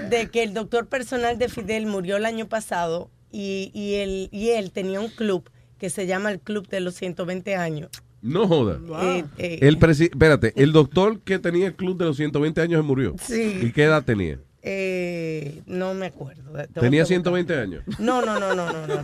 [0.10, 4.50] de que el doctor personal de Fidel murió el año pasado y, y, él, y
[4.50, 7.90] él tenía un club que se llama el Club de los 120 años.
[8.22, 8.80] No joda.
[9.02, 12.80] Eh, eh, El presi- espérate, el doctor que tenía el club de los 120 años
[12.82, 13.16] se murió.
[13.22, 13.60] Sí.
[13.62, 14.40] ¿Y qué edad tenía?
[14.64, 16.44] eh, no me acuerdo.
[16.52, 16.68] Tenía
[17.04, 17.08] preguntar.
[17.08, 17.84] 120 años.
[17.98, 19.04] No, no, no, no, no, no.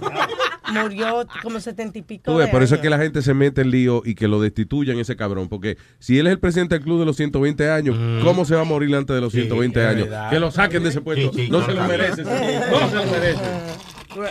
[0.83, 2.23] Murió como 70 y pico.
[2.31, 4.27] Tú ves, de por eso es que la gente se mete en lío y que
[4.27, 5.49] lo destituyan ese cabrón.
[5.49, 8.61] Porque si él es el presidente del club de los 120 años, ¿cómo se va
[8.61, 10.03] a morir antes de los 120 es años?
[10.09, 10.29] verdad.
[10.29, 11.31] Que lo saquen de ese puesto.
[11.33, 12.21] Sí, sí, no no, se lo merece.
[12.21, 13.41] ese- No se lo merece.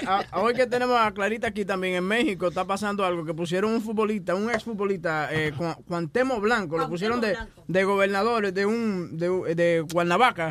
[0.06, 3.72] A- Hoy que tenemos a Clarita aquí también en México, está pasando algo que pusieron
[3.72, 7.36] un futbolista, un exfutbolista, eh, Juan- Cuantemo Blanco, lo pusieron de,
[7.68, 10.50] de gobernador de un de, de Cuernavaca.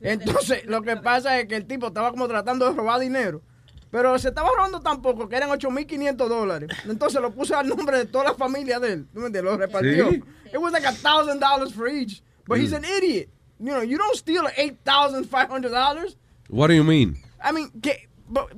[0.00, 3.42] Entonces, lo que pasa es que el tipo estaba como tratando de robar dinero.
[3.90, 6.70] Pero se estaba robando tan poco que eran 8.500 dólares.
[6.88, 9.06] Entonces lo puso al nombre de toda la familia de él.
[9.12, 9.52] ¿Tú me entiendes?
[9.52, 10.10] Lo repartió.
[10.10, 10.22] Sí.
[10.52, 12.22] It was like a thousand dollars for each.
[12.46, 13.28] But he's an idiot.
[13.58, 16.16] You know, you don't steal $8,500.
[16.48, 17.16] What do you mean?
[17.42, 18.08] I mean, que...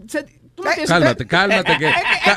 [0.09, 0.25] se-
[0.55, 0.63] tú?
[0.87, 1.77] Cálmate, cálmate.
[1.79, 1.91] Que,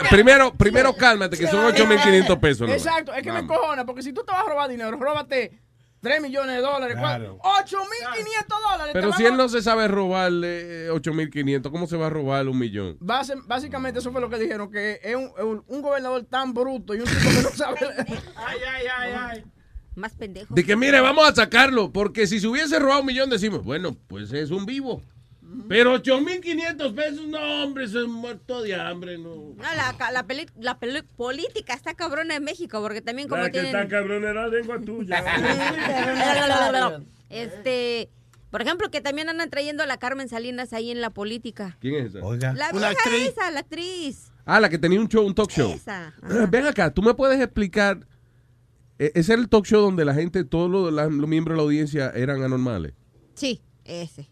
[0.09, 2.69] primero, primero cálmate, que son 8.500 pesos.
[2.69, 5.59] Exacto, es que me encojona, porque si tú te vas a robar dinero, róbate
[6.01, 7.39] 3 millones de dólares, Claro.
[7.41, 8.93] 8.500 dólares.
[8.93, 12.59] Pero si él no se sabe robar eh, 8.500, ¿cómo se va a robar un
[12.59, 12.97] millón?
[12.99, 16.93] Base- básicamente eso fue lo que dijeron, que es un, un- un gobernador tan bruto
[16.93, 17.77] y un tipo que no sabe...
[18.35, 19.43] ay, ay, ay, ay.
[19.95, 20.53] Más pendejo.
[20.53, 23.95] De que mire, vamos a sacarlo, porque si se hubiese robado un millón decimos, bueno,
[24.07, 25.01] pues es un vivo.
[25.67, 29.35] Pero 8.500 pesos, no, hombre, eso es muerto de hambre, no.
[29.55, 33.47] No, la, la, peli- la peli- política está cabrona en México, porque también como La
[33.49, 33.75] que tienen...
[33.75, 35.23] está cabrón era la lengua tuya.
[37.29, 38.09] este,
[38.51, 41.77] por ejemplo, que también andan trayendo a la Carmen Salinas ahí en la política.
[41.79, 42.19] ¿Quién es esa?
[42.19, 43.27] La Una vieja actriz.
[43.29, 44.31] esa, la actriz.
[44.45, 45.71] Ah, la que tenía un show, un talk show.
[45.71, 46.13] Esa.
[46.21, 48.05] Ah, Ven acá, ¿tú me puedes explicar?
[48.99, 51.57] e- Ese era el talk show donde la gente, todos los, la- los miembros de
[51.57, 52.93] la audiencia eran anormales.
[53.33, 54.29] Sí, ese.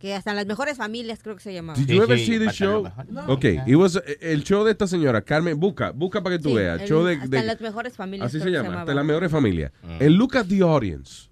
[0.00, 1.78] Que hasta en las mejores familias creo que se llamaba.
[1.78, 2.90] Did you ever see this show?
[3.28, 6.48] Ok, it was, eh, el show de esta señora, Carmen, busca, busca para que tú
[6.48, 6.80] Sí, veas.
[6.80, 8.28] el- show de, hasta de- en las mejores familias.
[8.28, 8.80] Así se llama, llamaba.
[8.80, 9.72] hasta las mejores familias.
[10.00, 11.28] En Look at the Audience.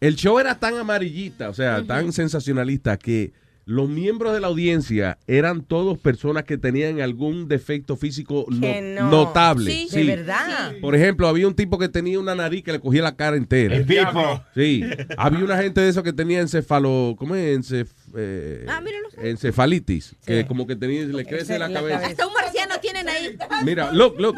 [0.00, 3.34] El show era tan amarillita, o sea, tan sensacionalista que
[3.70, 8.80] los miembros de la audiencia eran todos personas que tenían algún defecto físico no- Que
[8.98, 9.08] no.
[9.08, 9.70] notable.
[9.70, 10.02] Sí, Sí.
[10.06, 10.72] de verdad.
[10.80, 13.76] Por ejemplo, había un tipo que tenía una nariz que le cogía la cara entera.
[13.76, 14.42] El Pipo.
[14.56, 14.82] Sí.
[15.16, 17.56] Había una gente de esos que tenía encefalo, ¿cómo es?
[17.60, 19.06] Encef- eh, Ah, míralo.
[19.22, 22.06] encefalitis, que como que tenía, le crece la cabeza.
[22.06, 23.36] Hasta un marciano tienen ahí.
[23.64, 24.34] Mira, look, look.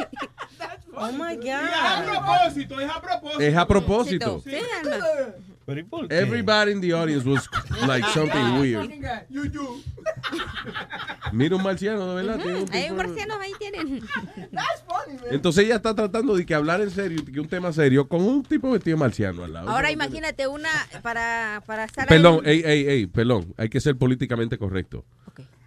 [0.95, 1.49] Oh my God.
[1.49, 3.41] a propósito, es a propósito.
[3.41, 4.43] Es a propósito.
[5.74, 6.07] Sí, Alma.
[6.11, 7.49] Everybody in the audience was
[7.86, 8.90] like something weird.
[11.32, 12.43] Mira un marciano, de verdad.
[12.43, 14.01] tiene un Hay un marciano ahí tienen.
[15.31, 18.43] Entonces ella está tratando de que hablar en serio, que un tema serio, con un
[18.43, 19.69] tipo vestido marciano al lado.
[19.70, 20.69] Ahora imagínate una
[21.03, 22.59] para, para estar Perdón, ahí.
[22.59, 23.55] ey, ey, ey, perdón.
[23.57, 25.05] Hay que ser políticamente correcto.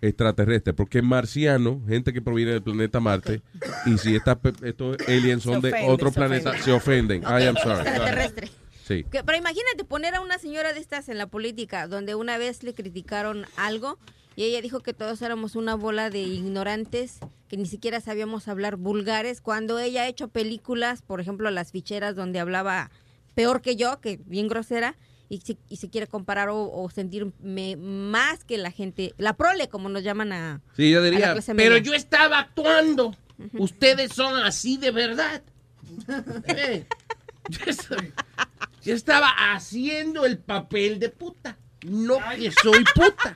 [0.02, 3.42] Extraterrestre, porque marciano, gente que proviene del planeta Marte,
[3.88, 6.64] y si estos aliens son de ofende, otro se planeta, ofende.
[6.66, 7.22] se ofenden.
[7.24, 7.88] I am sorry.
[7.88, 8.50] Extraterrestre.
[8.88, 9.04] Sí.
[9.04, 12.62] Que- pero imagínate poner a una señora de estas en la política, donde una vez
[12.62, 13.98] le criticaron algo
[14.36, 18.76] y ella dijo que todos éramos una bola de ignorantes, que ni siquiera sabíamos hablar
[18.76, 22.92] vulgares, cuando ella ha hecho películas, por ejemplo, Las Ficheras, donde hablaba
[23.34, 24.96] peor que yo, que bien grosera,
[25.30, 29.70] y se, y se quiere comparar o, o sentirme más que la gente, la prole,
[29.70, 30.62] como nos llaman a...
[30.76, 31.78] Sí, yo diría, Pero media.
[31.80, 33.16] yo estaba actuando.
[33.54, 35.42] Ustedes son así de verdad.
[36.48, 36.86] Eh,
[38.84, 41.58] yo, estaba haciendo el papel de puta.
[41.84, 43.34] No que soy puta.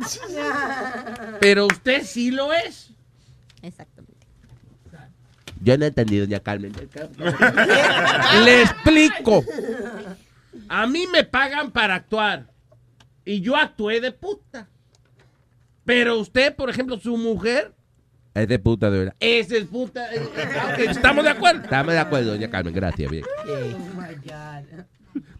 [1.39, 2.91] Pero usted sí lo es.
[3.61, 4.25] Exactamente.
[5.61, 6.73] Yo no he entendido, doña Carmen.
[8.45, 9.43] Le explico.
[10.67, 12.47] A mí me pagan para actuar.
[13.25, 14.69] Y yo actué de puta.
[15.85, 17.73] Pero usted, por ejemplo, su mujer.
[18.41, 19.15] Es de puta, de verdad.
[19.19, 20.07] Es de puta.
[20.77, 21.63] ¿Estamos de acuerdo?
[21.63, 22.73] Estamos de acuerdo, doña Carmen.
[22.73, 23.23] Gracias, bien.
[23.47, 24.83] Oh my God.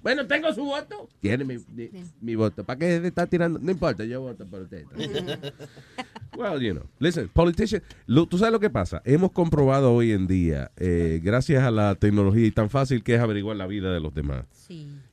[0.02, 1.08] Bueno, tengo su voto.
[1.20, 1.90] Tiene mi, mi-
[2.22, 2.64] mi voto.
[2.64, 3.60] ¿Para qué se está tirando?
[3.60, 4.86] No importa, yo voto por usted.
[6.38, 6.86] Well, you know.
[7.00, 9.02] Listen, politician, lo- tú sabes lo que pasa.
[9.04, 13.20] Hemos comprobado hoy en día, eh, gracias a la tecnología y tan fácil que es
[13.22, 14.46] averiguar la vida de los demás,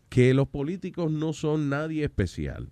[0.09, 2.69] que los políticos no son nadie especial.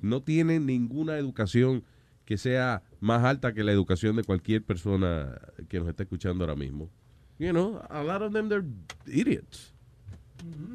[0.00, 1.84] No tienen ninguna educación
[2.24, 6.56] que sea más alta que la educación de cualquier persona que nos esté escuchando ahora
[6.56, 6.88] mismo.
[7.38, 8.64] You know, a lot of them they're
[9.06, 9.74] idiots.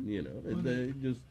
[0.05, 1.21] You know, they just-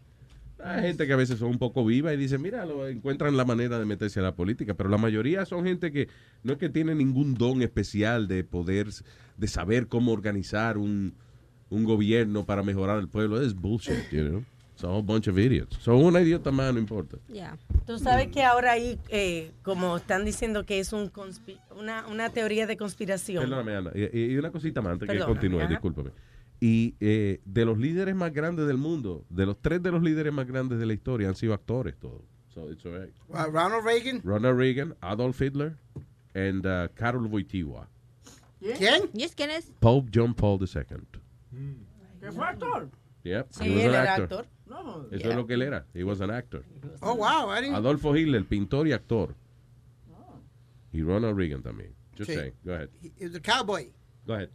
[0.62, 3.44] hay gente que a veces son un poco viva y dice, mira, lo, encuentran la
[3.44, 6.08] manera de meterse a la política, pero la mayoría son gente que
[6.42, 8.88] no es que tiene ningún don especial de poder,
[9.36, 11.14] de saber cómo organizar un,
[11.68, 13.40] un gobierno para mejorar el pueblo.
[13.42, 14.44] Es bullshit, you know.
[14.76, 15.74] It's a whole bunch of idiots.
[15.80, 17.16] Son una idiota más, no importa.
[17.86, 21.10] Tú sabes que ahora ahí, eh, como están diciendo que es un
[21.74, 23.42] una, una teoría de conspiración.
[23.44, 23.90] Perdóname, Ana.
[23.94, 25.68] Y, y una cosita más antes que Perdóname, continúe, ajá.
[25.70, 26.10] discúlpame.
[26.60, 30.30] Y eh, de los líderes más grandes del mundo, de los tres de los líderes
[30.34, 32.20] más grandes de la historia, han sido actores todos.
[32.52, 33.14] So it's all right.
[33.30, 34.20] Uh, Ronald Reagan.
[34.22, 35.78] Ronald Reagan, Adolf Hitler,
[36.34, 37.88] and uh, Karol Wojtyła.
[38.60, 39.08] ¿Quién?
[39.14, 39.72] ¿Y es quién es?
[39.80, 40.66] Pope John Paul II.
[42.20, 42.90] ¿Qué fue actor?
[43.24, 44.24] Yep, Sí, he was él an era actor.
[44.40, 44.55] actor.
[45.10, 45.30] Eso Yeah.
[45.30, 45.86] es lo que él era.
[45.94, 46.62] He was an actor.
[47.00, 47.50] Oh, wow.
[47.74, 49.34] Adolfo Hitler, pintor y actor.
[50.92, 51.94] Y Ronald Reagan también.
[52.16, 52.36] Just Sí.
[52.36, 52.54] saying.
[52.64, 52.88] Go ahead.
[53.18, 53.90] He was a cowboy.
[54.26, 54.50] Go ahead.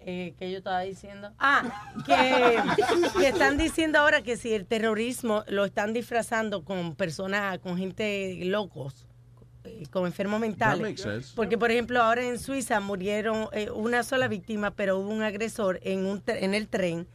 [0.00, 1.32] Eh, que yo estaba diciendo.
[1.38, 2.12] Ah, que,
[3.20, 8.36] que están diciendo ahora que si el terrorismo lo están disfrazando con personas, con gente
[8.44, 9.06] locos,
[9.64, 10.80] eh, con enfermos That mentales.
[10.82, 11.32] makes sense.
[11.34, 15.80] Porque, por ejemplo, ahora en Suiza murieron eh, una sola víctima, pero hubo un agresor
[15.82, 17.06] en, un en el tren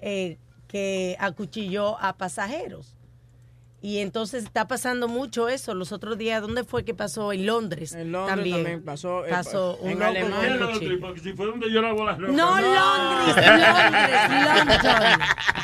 [0.00, 0.38] eh,
[0.70, 2.96] que acuchilló a pasajeros.
[3.82, 5.74] Y entonces está pasando mucho eso.
[5.74, 7.32] Los otros días, ¿dónde fue que pasó?
[7.32, 7.94] En Londres.
[7.94, 10.50] En Londres también pasó, eh, Pasó un en loco Alemania.
[10.52, 12.34] un Londres, porque si fue donde yo lavo las ropas.
[12.36, 15.20] No, Londres, Londres, London.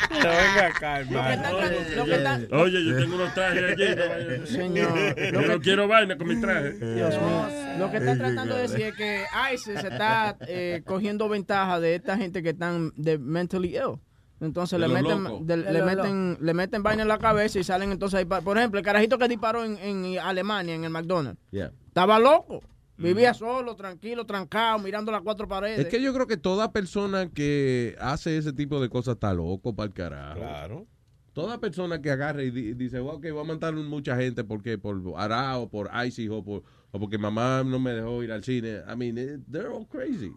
[0.09, 4.39] No venga acá, Lo que está- lo que está- Oye, yo tengo unos trajes allí.
[4.39, 6.79] no Señor, Yo no quiero vaina con mis trajes.
[6.79, 7.47] Dios mío.
[7.77, 12.17] Lo que está tratando de decir es que ISIS está eh, cogiendo ventaja de esta
[12.17, 13.99] gente que están de mentally ill.
[14.39, 15.47] Entonces le meten, locos.
[15.47, 18.25] de- De le meten, le meten vaina en la cabeza y salen entonces ahí.
[18.25, 21.71] Por ejemplo, el carajito que disparó en, en Alemania, en el McDonald's, Yeah.
[21.87, 22.61] estaba loco.
[22.99, 25.79] Vivía solo, tranquilo, trancado, mirando las cuatro paredes.
[25.79, 29.75] Es que yo creo que toda persona que hace ese tipo de cosas está loco
[29.75, 30.39] para el carajo.
[30.39, 30.87] Claro.
[31.33, 34.99] Toda persona que agarre y di- dice, ok, voy a matar mucha gente porque por
[35.15, 38.79] Arao, por ISIS o, por, o porque mamá no me dejó ir al cine.
[38.91, 40.31] I mean, they're all crazy.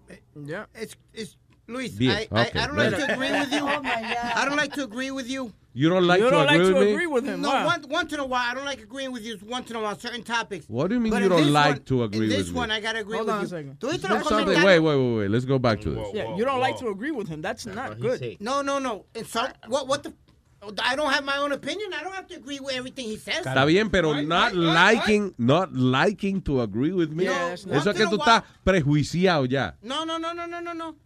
[0.45, 0.69] Yeah.
[0.79, 1.39] It's, it's,
[1.71, 3.07] Luis, I, I, okay, I don't like right.
[3.07, 3.61] to agree with you.
[3.71, 4.33] Oh, my God.
[4.35, 5.53] I don't like to agree with you.
[5.73, 6.93] You don't like You to don't like agree to with me?
[6.93, 7.41] agree with him.
[7.43, 7.65] No, why?
[7.65, 9.97] one, once in a while, I don't like agreeing with you once in a while,
[9.97, 10.67] certain topics.
[10.69, 12.55] What do you mean But you don't like one- to agree in with this me?
[12.55, 13.49] one, I gotta agree Hold with on a you.
[13.49, 13.77] second.
[13.81, 14.65] Something- comentarios?
[14.65, 15.31] wait, wait, wait, wait.
[15.31, 16.09] Let's go back to this.
[16.13, 17.41] Yeah, you don't like to agree with him.
[17.41, 18.37] That's not good.
[18.41, 19.05] No, no, no.
[19.15, 20.13] And so, what, what the?
[20.83, 21.93] I don't have my own opinion.
[21.99, 23.47] I don't have to agree with everything he says.
[23.47, 27.25] Está bien, pero not liking, not liking to agree with me.
[27.25, 29.73] Yeah, that's not- Eso es que tú a estás prejuiciado ya.
[29.83, 30.97] No, no, no, no, no, no, no.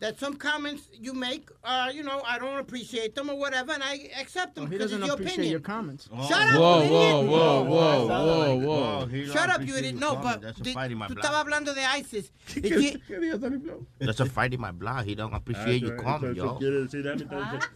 [0.00, 3.82] That some comments you make, uh, you know, I don't appreciate them or whatever, and
[3.82, 5.50] I accept them He because doesn't it's your appreciate opinion.
[5.52, 6.08] your comments.
[6.26, 7.30] Shut up, Whoa, you whoa, idiot.
[7.30, 9.06] whoa, whoa, whoa, whoa.
[9.06, 9.92] he Shut up, you appreciate idiot.
[10.00, 12.32] your No, but That's a di- fight in tú estabas hablando de ISIS.
[12.56, 12.62] You-
[13.06, 15.04] qué dijo That's a fight in my blood.
[15.04, 16.54] He don't appreciate your comment, Eso yo.
[16.58, 17.04] quiere decir,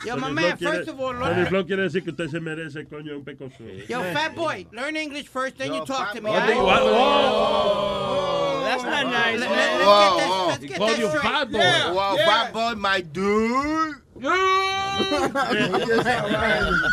[0.07, 2.87] Yo, my man, first of all, Tony Lord- Flow quiere decir que usted se merece,
[2.89, 3.61] coño, un pecoso.
[3.87, 6.31] Yo, fat boy, learn English first, then you talk to me.
[6.31, 6.81] What all the- right?
[6.83, 9.79] Oh, that's not nice, Let- man.
[9.79, 11.23] let- let's get that- He get called that you straight.
[12.17, 12.61] Fat boy.
[12.61, 13.97] Yeah, Wow, boy, my dude.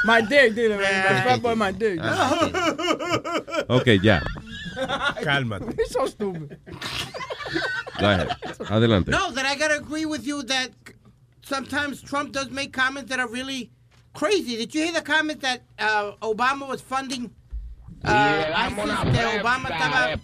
[0.06, 0.80] My dick, dile, man.
[0.82, 2.00] That's fat boy, my dick.
[3.70, 4.20] Ok, ya.
[5.22, 5.74] Cálmate.
[5.78, 6.58] He's so stupid.
[8.00, 8.30] Go ahead.
[8.70, 9.12] Adelante.
[9.12, 10.72] No, that I gotta agree with you that
[11.44, 13.72] sometimes Trump does make comments that are really
[14.14, 14.58] crazy.
[14.58, 17.32] Did you hear the comment that uh, Obama was funding?
[18.04, 18.76] Uh, ISIS,
[19.14, 20.18] que Obama estaba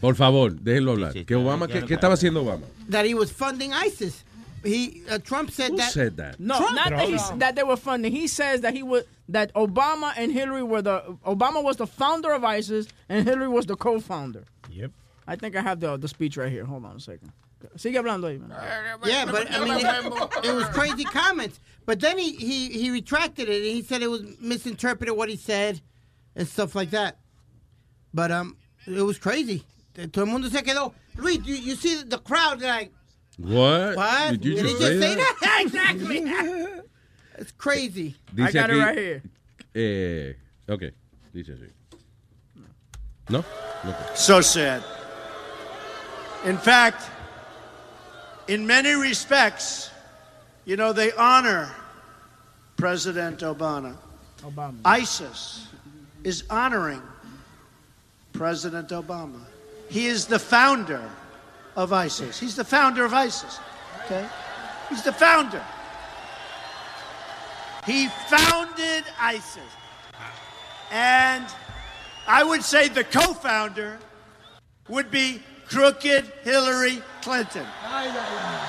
[0.00, 1.12] Por favor, déjenlo hablar.
[1.12, 2.64] Que Obama, ¿qué, qué estaba haciendo Obama?
[2.88, 4.22] that he was funding ISIS.
[4.64, 5.92] He uh, Trump said Who that.
[5.92, 6.40] said that?
[6.40, 8.10] No, Trump- not that, he, that they were funding.
[8.12, 12.32] He says that he was that Obama and Hillary were the Obama was the founder
[12.32, 14.44] of ISIS and Hillary was the co-founder.
[14.70, 14.90] Yep.
[15.26, 16.64] I think I have the, the speech right here.
[16.64, 17.32] Hold on a second.
[17.76, 18.52] Sigue hablando ahí, man.
[19.04, 21.58] Yeah, but I mean, it, it was crazy comments.
[21.84, 23.56] But then he, he, he retracted it.
[23.56, 25.80] And he said it was misinterpreted what he said
[26.36, 27.18] and stuff like that.
[28.14, 28.56] But um,
[28.86, 29.64] it was crazy.
[30.12, 30.92] Todo el mundo se quedó.
[31.16, 32.92] Luis, you, you see the crowd like,
[33.38, 33.96] What?
[33.96, 34.30] what?
[34.32, 35.36] Did you Did just he just say say that?
[35.40, 35.62] that?
[35.66, 36.18] exactly.
[37.38, 38.14] it's crazy.
[38.34, 39.22] Dice aquí, it right here.
[39.74, 40.82] Eh, ok,
[41.34, 41.70] dice así.
[43.28, 43.38] ¿No?
[43.84, 44.14] Ok.
[44.14, 44.82] So sad.
[46.44, 47.02] In fact,
[48.48, 49.90] in many respects,
[50.64, 51.70] you know, they honor
[52.76, 53.96] President Obama.
[54.42, 54.76] Obama.
[54.84, 55.66] ISIS
[56.22, 57.02] is honoring
[58.32, 59.40] President Obama.
[59.88, 61.02] He is the founder
[61.76, 62.38] of ISIS.
[62.40, 63.58] He's the founder of ISIS.
[64.04, 64.26] Okay?
[64.88, 65.62] He's the founder.
[67.84, 69.62] He founded ISIS.
[70.90, 71.44] And
[72.26, 73.98] I would say the co founder
[74.88, 77.66] would be crooked Hillary Clinton.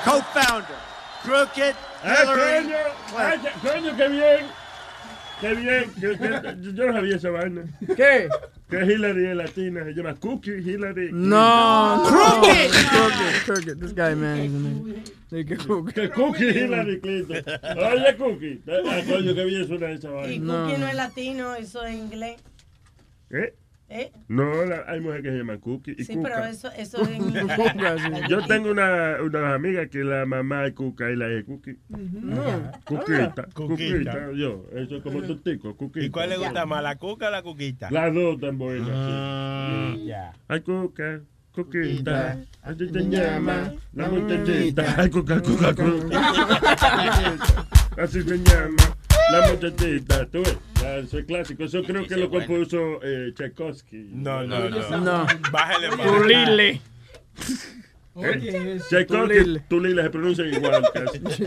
[0.03, 0.75] Co founder.
[1.23, 2.73] Crooked eh, Hillary
[3.07, 3.45] Clinton.
[3.45, 4.49] Eh, coño, qué bien.
[5.41, 5.93] Qué bien.
[5.99, 7.63] que- que- yo no sabía esa vaina.
[7.95, 8.29] ¿Qué?
[8.69, 11.09] Que Hillary es latina, se llama Cookie Hillary.
[11.13, 12.69] No, Crooked.
[12.69, 13.79] Crooked, crooked.
[13.79, 15.03] This guy, man, is amazing.
[15.29, 15.57] Sí, que.
[15.93, 17.43] Que Cookie Hillary Clinton.
[17.77, 18.61] Oye, Cookie.
[18.67, 20.63] Ah, coño, qué bien suena esa Y vaina.
[20.65, 22.41] Cookie no es latino, eso es inglés.
[23.29, 23.53] ¿Eh?
[23.89, 24.11] ¿Eh?
[24.27, 26.29] No, la- hay mujeres que se llaman Cookie y Sí, Cuca.
[26.29, 28.27] pero eso, eso es en.
[28.29, 31.77] Yo tengo una, una amiga que la mamá es Cuca y la es Cookie.
[31.87, 32.71] No.
[32.85, 34.31] Cuquita, Cuquita.
[34.35, 36.05] Yo, eso es como tu tico, Cuquita.
[36.05, 37.89] ¿Y cuál le gusta más, la cuca o la cuquita?
[37.89, 38.89] Las dos tan buenas.
[38.91, 40.05] Ah, sí.
[40.05, 40.33] ya.
[40.49, 41.21] Ay, Cuca,
[41.53, 44.95] Cuquita, así te llama la muchachita.
[44.97, 46.33] Ay, Cuca, Cuca, Cuca.
[47.97, 48.75] Así se llama
[49.31, 50.25] la muchachita.
[50.27, 50.57] ¿Tú ves?
[50.85, 51.63] Eso es clásico.
[51.63, 54.09] Eso creo que lo compuso eh, Tchaikovsky.
[54.11, 54.97] No, no, no.
[54.99, 55.27] No.
[55.51, 56.07] Bájale más.
[56.07, 56.81] Tulile.
[58.19, 58.79] ¿Eh?
[58.89, 61.19] Tchaikovsky, Tulile se pronuncian igual casi.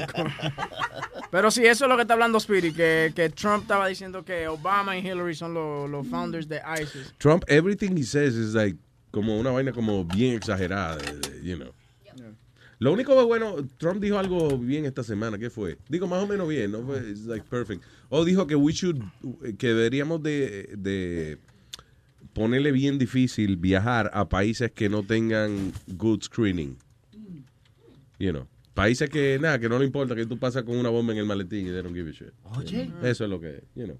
[1.31, 4.47] Pero sí, eso es lo que está hablando Speedy, que, que Trump estaba diciendo que
[4.49, 7.15] Obama y Hillary son los, los founders de ISIS.
[7.19, 8.77] Trump, everything he says is like
[9.11, 10.99] como una vaina como bien exagerada,
[11.43, 11.73] you know.
[12.81, 15.77] Lo único bueno, Trump dijo algo bien esta semana, ¿qué fue?
[15.91, 17.85] Digo más o menos bien, no fue it's like perfect.
[18.09, 18.97] O dijo que we should,
[19.59, 21.37] que deberíamos de, de
[22.33, 26.79] ponerle bien difícil viajar a países que no tengan good screening.
[28.19, 28.47] You know.
[28.73, 31.27] Países que nada, que no le importa que tú pasas con una bomba en el
[31.27, 32.33] maletín y they don't give a shit.
[32.57, 32.91] Oye.
[33.03, 33.99] Eso es lo que, you know.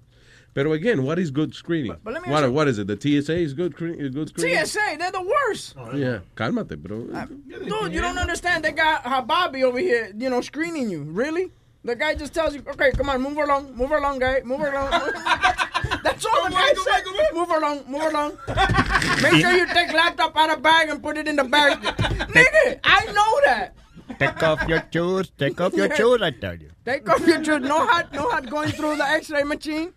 [0.53, 1.95] Pero again, what is good screening?
[2.03, 2.87] but let me what, ask you- what is it?
[2.87, 4.65] The TSA is good, good screening?
[4.65, 5.75] TSA, they're the worst.
[5.77, 7.07] Oh, yeah, cálmate, bro.
[7.13, 8.65] Uh, dude, you don't understand.
[8.65, 11.03] They got Hababi over here, you know, screening you.
[11.03, 11.51] Really?
[11.83, 14.91] The guy just tells you, okay, come on, move along, move along, guy, move along.
[16.03, 17.03] That's all the guy said.
[17.33, 18.37] Move along, move along.
[19.23, 21.81] Make sure you take laptop out of bag and put it in the bag.
[21.81, 23.73] Nigga, I know that.
[24.19, 25.31] Take off your shoes.
[25.37, 26.69] Take off your shoes, I tell you.
[26.85, 27.61] Take off your shoes.
[27.61, 29.93] No hot, no hot going through the X-ray machine.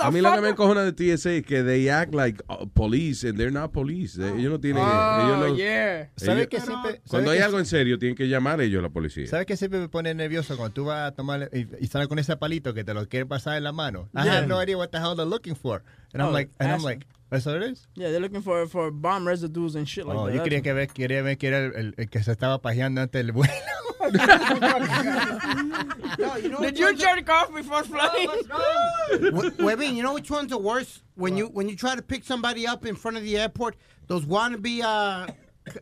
[0.00, 3.26] A mí lo que me encojona de TSA es que they act like uh, police
[3.26, 4.20] and they're not police.
[4.20, 4.82] Eh, Ellos no tienen...
[4.84, 6.10] Oh, ellos no- yeah.
[6.16, 8.82] ¿Sabe ellos- que siempre- Cuando hay que- algo en serio, tienen que llamar ellos a
[8.82, 9.26] la policía.
[9.26, 12.18] ¿Sabes qué siempre me pone nervioso cuando tú vas a tomar y, y sales con
[12.18, 14.10] ese palito que te lo quiere pasar en la mano?
[14.14, 14.36] I Yeah.
[14.38, 15.82] have no idea what the hell they're looking for.
[16.16, 16.84] And I'm Oh, like, and I'm acid.
[16.84, 17.86] like, ¿eso it is?
[17.94, 20.34] Yeah, they're looking for for bomb residues and shit like Oh, that.
[20.34, 23.00] yo quería que ver, quería ver que era el, el- el que se estaba pajeando
[23.02, 23.52] antes del vuelo.
[26.60, 28.28] Did you jerk off before flying?
[28.28, 31.02] Wh- Webin, you know which one's the worst?
[31.14, 33.76] When you when you try to pick somebody up in front of the airport,
[34.06, 35.32] those wannabe uh, c-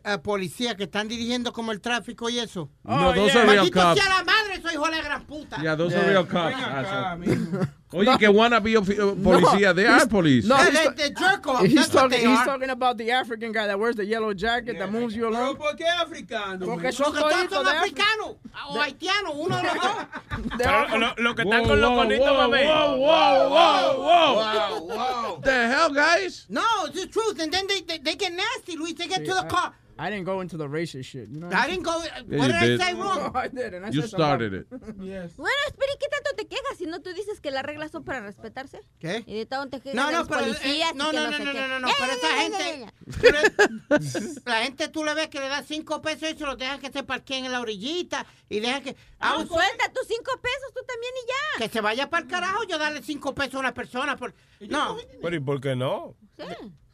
[0.05, 2.69] uh, policías que están dirigiendo como el tráfico y eso.
[2.83, 4.01] No, those are real Maldito cops.
[4.01, 5.57] sea la madre, soy hijo de la gran puta.
[5.61, 6.09] Yeah, those are Yeah.
[6.11, 6.55] real cops.
[6.55, 7.67] Acá, asshole.
[7.93, 10.45] Oye, que wanna be uh, policía, they are police.
[10.47, 11.61] No, Yeah, he's, they- they jerk off.
[11.61, 12.19] he's That's talking.
[12.19, 12.45] He's are.
[12.45, 15.55] talking about the African guy that wears the yellow jacket that moves you along.
[15.55, 16.65] ¿Por qué africano?
[16.65, 18.35] Porque son todos son africanos
[18.69, 21.15] o haitianos, uno de los dos.
[21.17, 22.65] Lo, que están Whoa, con los whoa, conitos, whoa, mami.
[22.65, 24.35] whoa, whoa, whoa, whoa.
[24.35, 25.41] Wow, wow.
[25.41, 26.45] The hell, guys?
[26.49, 27.39] No, it's the truth.
[27.39, 28.95] And then they, they, they get nasty, Luis.
[28.95, 29.73] They get to the car.
[29.97, 31.29] I didn't go into the racist shit.
[31.29, 31.49] You know.
[31.51, 32.01] I didn't go.
[32.03, 32.81] Yeah, what did, did.
[32.81, 33.31] I say wrong?
[33.33, 34.67] I did, and I You said started it.
[35.01, 35.35] Yes.
[35.37, 38.03] Bueno, espera, ¿y qué tanto te quejas si no tú dices que las reglas son
[38.03, 38.81] para respetarse?
[38.99, 39.23] ¿Qué?
[39.25, 41.39] Y de tanto te quejas No, no, los pero, eh, policías y no, no, no,
[41.39, 45.47] no, no, no, no, no, pero esa gente, la gente tú le ves que le
[45.47, 48.83] da cinco pesos y se los dejan que se parqueen en la orillita y dejan
[48.83, 51.65] que, Ah, ah, suelta tus cinco pesos tú también y ya.
[51.65, 54.17] que se vaya para el carajo yo darle cinco pesos a una persona.
[54.17, 56.15] Por, no, Pero ¿y por qué no?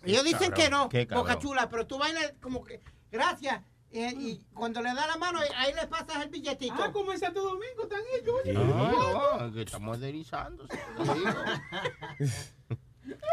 [0.04, 3.62] Ellos dicen que no, Qué boca chula, pero tú bailas como que, gracias.
[3.92, 6.76] eh, y cuando le da la mano, ahí le pasas el billetito.
[6.82, 8.36] Ah, como en Santo Domingo están ellos.
[8.68, 10.66] No, no, que estamos deslizando.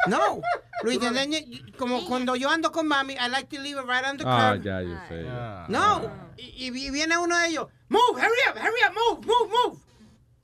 [0.09, 0.41] No,
[0.83, 1.31] Luis, then
[1.77, 4.55] como cuando yo ando con mami, I like to leave it right on the Ah,
[4.55, 4.65] curb.
[4.65, 5.23] ya, yo sé.
[5.69, 9.79] No, y, y viene uno de ellos, move, hurry up, hurry up, move, move, move,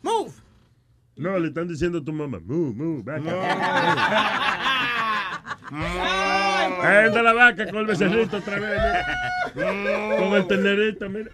[0.02, 0.32] move.
[1.16, 3.22] No, le están diciendo a tu mamá, move, move, back
[5.70, 8.80] Anda la vaca con el becerrito otra vez.
[9.54, 10.18] mira.
[10.18, 11.30] Con el ternerito, mira.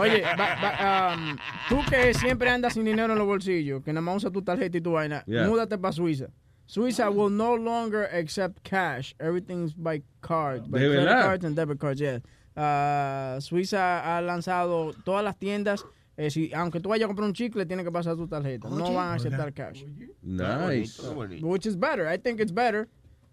[0.00, 1.36] Oye, va- va, um,
[1.68, 4.78] tú que siempre andas sin dinero en los bolsillos, que nada más usas tu tarjeta
[4.78, 5.46] y tu vaina, Yeah.
[5.46, 6.28] múdate para Suiza.
[6.66, 9.14] Suiza will no longer accept cash.
[9.18, 10.68] Everything's by card.
[10.68, 11.22] By ¿De credit verdad?
[11.22, 12.18] cards and debit cards, yeah.
[12.56, 15.84] Uh, Suiza ha lanzado todas las tiendas.
[16.20, 18.68] eh, si, aunque tú vayas a comprar un chicle, tienes que pasar tu tarjeta.
[18.68, 18.94] No Oye.
[18.94, 19.84] van a aceptar cash.
[20.20, 21.00] Nice.
[21.40, 22.08] Which is better.
[22.12, 22.88] I think it's better.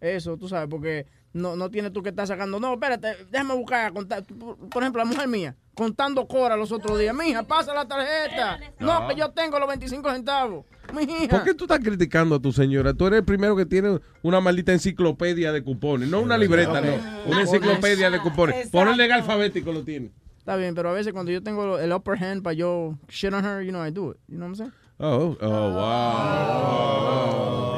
[0.05, 2.59] Eso, tú sabes, porque no, no tienes tú que estar sacando.
[2.59, 3.91] No, espérate, déjame buscar.
[3.91, 4.23] Contar.
[4.23, 7.15] Por, ejemplo, la mujer mía, contando cora los otros días.
[7.15, 8.59] Mija, pasa la tarjeta.
[8.79, 10.65] No, que yo tengo los 25 centavos.
[10.93, 11.27] Mija.
[11.27, 12.93] ¿Por qué tú estás criticando a tu señora?
[12.93, 16.09] Tú eres el primero que tiene una maldita enciclopedia de cupones.
[16.09, 16.93] No una libreta, no.
[17.25, 18.69] Una enciclopedia de cupones.
[18.69, 20.11] Por el legal alfabético lo tiene.
[20.37, 23.43] Está bien, pero a veces cuando yo tengo el upper hand para yo shit on
[23.43, 24.17] her, you know, I do it.
[24.27, 24.73] You know what I'm saying?
[24.99, 27.71] Oh, oh, wow.
[27.71, 27.74] Of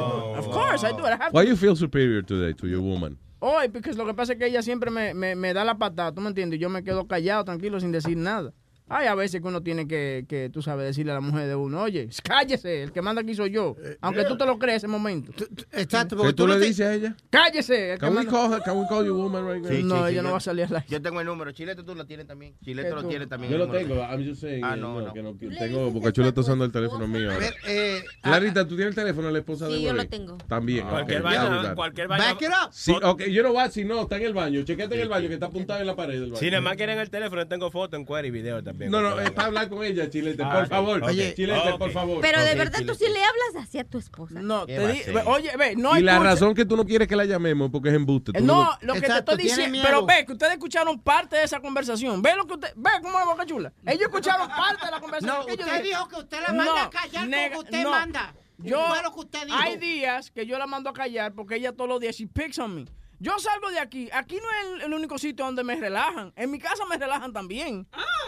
[0.80, 1.06] course, I do.
[1.06, 3.18] I have Why you feel superior today to your woman?
[3.40, 6.12] Hoy, porque lo que pasa es que ella siempre me, me, me da la patada,
[6.12, 6.60] ¿tú me entiendes?
[6.60, 8.52] Yo me quedo callado, tranquilo, sin decir nada.
[8.90, 11.56] Hay a veces que uno tiene que, que, tú sabes, decirle a la mujer de
[11.56, 13.76] uno, oye, cállese, el que manda aquí soy yo.
[14.02, 15.34] Aunque tú te lo creas ese momento.
[15.74, 17.16] Exacto, ¿Qué tú le dices a ella?
[17.30, 17.94] Cállese.
[17.94, 18.62] el que we manda- call her?
[18.62, 19.72] Can we call your woman right now?
[19.72, 20.86] Sí, No, sí, ella sí, no yo- va a salir a la...
[20.88, 21.52] Yo tengo el número.
[21.52, 22.56] Chilete tú lo tienes también.
[22.64, 23.52] Chilete ¿Qué lo tiene también.
[23.52, 23.96] Yo lo tengo.
[23.96, 24.64] I'm just saying.
[24.64, 25.14] Ah, eh, no, no.
[25.14, 27.32] que no tengo, porque Chula está usando el teléfono mío.
[27.32, 27.48] ahora.
[27.68, 30.38] Eh, Clarita, ¿tú tienes el teléfono de la esposa de Sí, yo lo tengo.
[30.48, 30.88] También.
[30.88, 31.76] Cualquier vaina, ya, ya.
[31.76, 32.26] cualquier vaina.
[32.26, 32.70] Back it up.
[32.72, 34.64] Sí, ok, you know what, si no, está en el baño.
[34.64, 36.40] Chequete en el baño que está apuntado en la pared del baño.
[36.40, 38.77] Si nada más quieren el teléfono, tengo foto en cuero y video también.
[38.78, 41.04] No, no, es para hablar con ella, Chilete, Ah, por favor.
[41.04, 41.10] ok.
[41.36, 42.22] Chilete, por favor.
[42.22, 44.42] Pero de verdad tú sí le hablas así a tu esposa.
[44.42, 47.16] No, ¿Qué te di- oye, ve, no y la razón que tú no quieres que
[47.16, 48.32] la llamemos porque es embuste.
[48.34, 49.86] tú Eh, No, lo- que Exacto, te estoy diciendo, miedo.
[49.88, 52.22] pero ve que ustedes escucharon parte de esa conversación.
[52.22, 53.74] Ve lo que usted, ve cómo es Boca Chula.
[53.86, 55.40] Ellos escucharon parte de la conversación.
[55.40, 55.88] No, que yo usted dije.
[55.96, 57.90] dijo que usted la manda a callar nega- porque usted no.
[57.92, 58.34] manda.
[58.60, 59.58] Yo, lo que usted dijo.
[59.60, 62.58] hay días que yo la mando a callar porque ella todos los días she picks
[62.60, 62.86] on me.
[63.20, 64.10] Yo salgo de aquí.
[64.14, 66.32] Aquí no es el, el único sitio donde me relajan.
[66.36, 67.88] En mi casa me relajan también.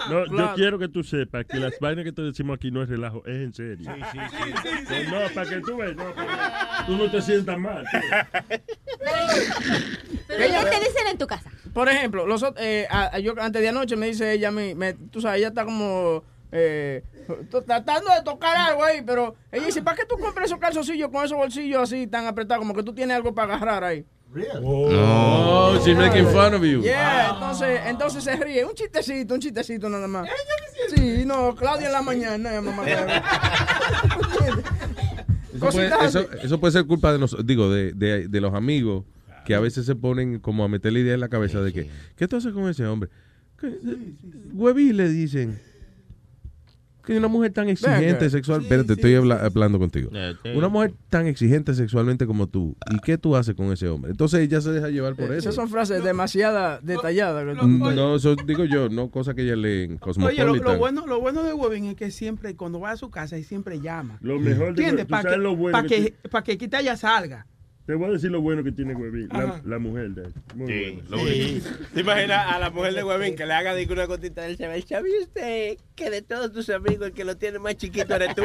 [0.09, 2.89] No, yo quiero que tú sepas que las vainas que te decimos aquí no es
[2.89, 3.91] relajo, es en serio.
[4.87, 6.05] Pues no, para que tú veas, no,
[6.87, 7.85] tú no te sientas mal.
[10.27, 11.49] Pero ¿qué te dicen en tu casa?
[11.73, 14.73] Por ejemplo, los, eh, a- a- yo antes de anoche me dice ella, a mí,
[14.75, 17.03] me, tú sabes, ella está como eh,
[17.65, 21.23] tratando de tocar algo ahí, pero ella dice, ¿para qué tú compras esos calzoncillos con
[21.25, 24.05] esos bolsillos así tan apretados, como que tú tienes algo para agarrar ahí?
[24.63, 26.81] Oh, she's making fun of you.
[26.83, 30.29] Yeah, entonces, entonces se ríe, un chistecito, un chistecito nada más.
[30.95, 32.83] Sí, no, Claudia en la mañana, mamá.
[35.51, 39.03] Eso puede, eso, eso puede ser culpa de nosotros, digo, de, de, de los amigos
[39.45, 41.89] que a veces se ponen como a meter la idea en la cabeza de que,
[42.15, 43.09] ¿qué tú haces con ese hombre?
[44.53, 45.59] Hueví le dicen
[47.13, 50.09] que una mujer tan exigente sexual, espérate, estoy habla- hablando contigo.
[50.13, 50.35] Eh.
[50.55, 54.11] Una mujer tan exigente sexualmente como tú, ¿y qué tú haces con ese hombre?
[54.11, 55.37] Entonces ella se deja llevar por eso.
[55.37, 57.45] Esas son frases demasiado detalladas.
[57.67, 60.61] No, eso digo yo, no cosa que ella lee en Oye, lo, Cosmopolitan.
[60.63, 63.45] lo bueno, lo bueno de Webin es que siempre, cuando va a su casa, él
[63.45, 64.17] siempre llama.
[64.21, 67.45] Lo mejor de Para que, lo bueno pa' que que, pa' que quita ya salga.
[67.89, 69.29] Te voy a decir lo bueno que tiene Huevín,
[69.65, 70.33] la, mujer de él.
[70.53, 71.25] Muy Sí, bueno.
[71.27, 71.63] sí.
[71.91, 74.85] ¿Te imaginas a la mujer de Huevín que le haga digo, una gotita del cebel?
[74.87, 78.43] ¿Sabe usted que de todos tus amigos el que lo tiene más chiquito eres tú?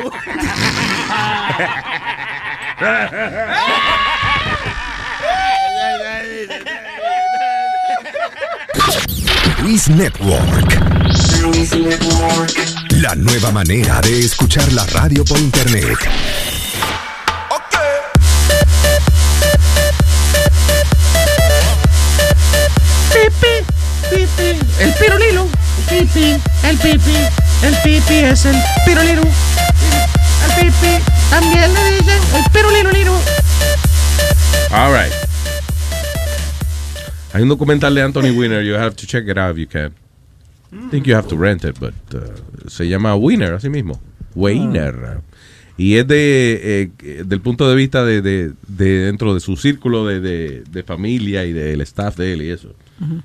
[9.62, 10.80] Luis Network.
[13.02, 15.98] La nueva manera de escuchar la radio por internet.
[24.38, 25.46] El pirulilo.
[25.88, 27.16] Pipi, el pipi,
[27.62, 28.56] el pipi es el
[28.86, 29.22] pirulilo.
[29.22, 33.12] El pipi también le dicen el pirulilo lilo.
[34.70, 35.12] All right.
[37.32, 38.64] Hay un documental de Anthony Weiner.
[38.64, 39.92] You have to check it out if you can.
[40.72, 44.00] I think you have to rent it, but uh, se llama Weiner, así mismo.
[44.34, 45.20] Weiner.
[45.76, 50.06] Y es de eh, del punto de vista de, de, de dentro de su círculo
[50.06, 52.74] de, de, de familia y del staff de él y eso.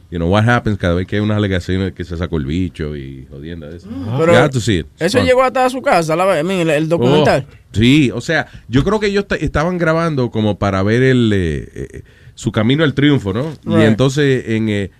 [0.09, 2.95] You know what happens cada vez que hay unas alegaciones que se sacó el bicho
[2.95, 3.87] y jodienda de eso.
[4.17, 4.87] Pero you have to see it.
[4.95, 5.27] It's Eso fun.
[5.27, 7.45] llegó hasta su casa, la, el, el documental.
[7.49, 11.31] Oh, sí, o sea, yo creo que ellos ta- estaban grabando como para ver el
[11.33, 12.01] eh, eh,
[12.33, 13.53] su camino al triunfo, ¿no?
[13.65, 14.91] Y entonces en eh,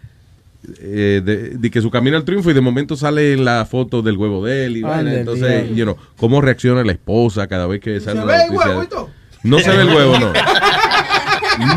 [0.81, 4.17] eh, de, de que su camino al triunfo y de momento sale la foto del
[4.17, 4.99] huevo de él y vaina.
[4.99, 8.43] Ándale, entonces, you know, cómo reacciona la esposa cada vez que sale ¿Se la ve
[8.43, 9.09] el huevo?
[9.41, 10.33] No se ve el huevo, no.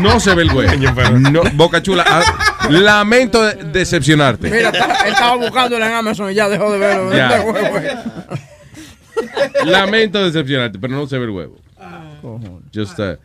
[0.01, 0.71] No se ve el huevo.
[1.31, 4.49] No, Boca Chula, ah, lamento de- decepcionarte.
[4.49, 4.69] Mira,
[5.05, 7.13] estaba- buscándolo en Amazon y ya dejó de verlo.
[7.13, 7.37] Ya.
[7.37, 7.97] Este huevo, eh.
[9.65, 11.57] Lamento decepcionarte, pero no se ve el huevo.
[12.73, 13.15] Just, uh,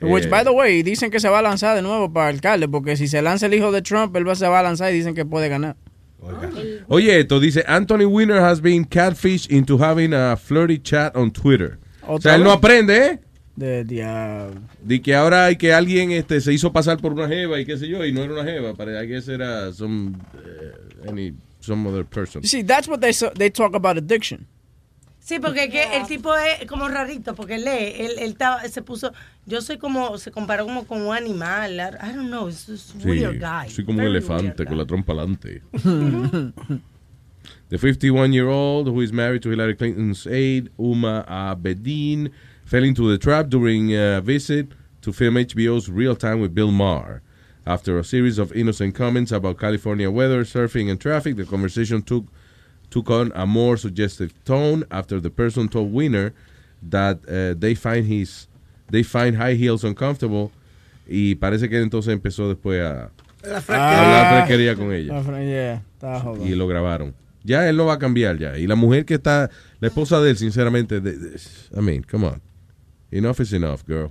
[0.00, 2.68] Which, eh, by the way, dicen que se va a lanzar de nuevo para alcalde,
[2.68, 4.96] porque si se lanza el hijo de Trump, él va, se va a lanzar y
[4.96, 5.76] dicen que puede ganar.
[6.88, 11.78] Oye, esto dice, Anthony Weiner has been catfished into having a flirty chat on Twitter.
[12.06, 13.20] O sea, él no aprende, ¿eh?
[13.56, 14.60] De diablo.
[14.82, 17.76] De que ahora hay que alguien este, se hizo pasar por una jeva y qué
[17.76, 20.12] sé yo, y no era una jeva, para que era some,
[20.44, 22.42] eh, any, some other person.
[22.42, 24.46] You see, that's what they, so- they talk about addiction.
[25.20, 28.36] Sí, porque es que el tipo es como rarito, porque lee, él, él
[28.70, 29.12] se puso,
[29.46, 33.08] yo soy como, se comparó como con un animal, I don't know, it's just Sí,
[33.08, 33.70] weird guy.
[33.70, 35.62] soy como un elefante con la trompa alante.
[37.68, 42.30] The 51-year-old who is married to Hillary Clinton's aide, Uma Abedin,
[42.72, 44.66] fell into the trap during a visit
[45.02, 47.20] to film HBO's Real Time with Bill Maher.
[47.66, 52.24] After a series of innocent comments about California weather, surfing, and traffic, the conversation took
[52.88, 56.32] took on a more suggestive tone after the person told Winner
[56.94, 58.48] that uh, they find his
[58.90, 60.50] they find high heels uncomfortable
[61.06, 63.10] y parece que entonces empezó después a,
[63.44, 64.00] La a fresquería.
[64.00, 67.14] hablar fresquería con ella yeah, y lo grabaron.
[67.44, 68.56] Ya él no va a cambiar ya.
[68.56, 71.40] Y la mujer que está, la esposa de él, sinceramente, de- de-
[71.76, 72.40] I mean, come on.
[73.12, 74.08] Enough is enough, girl.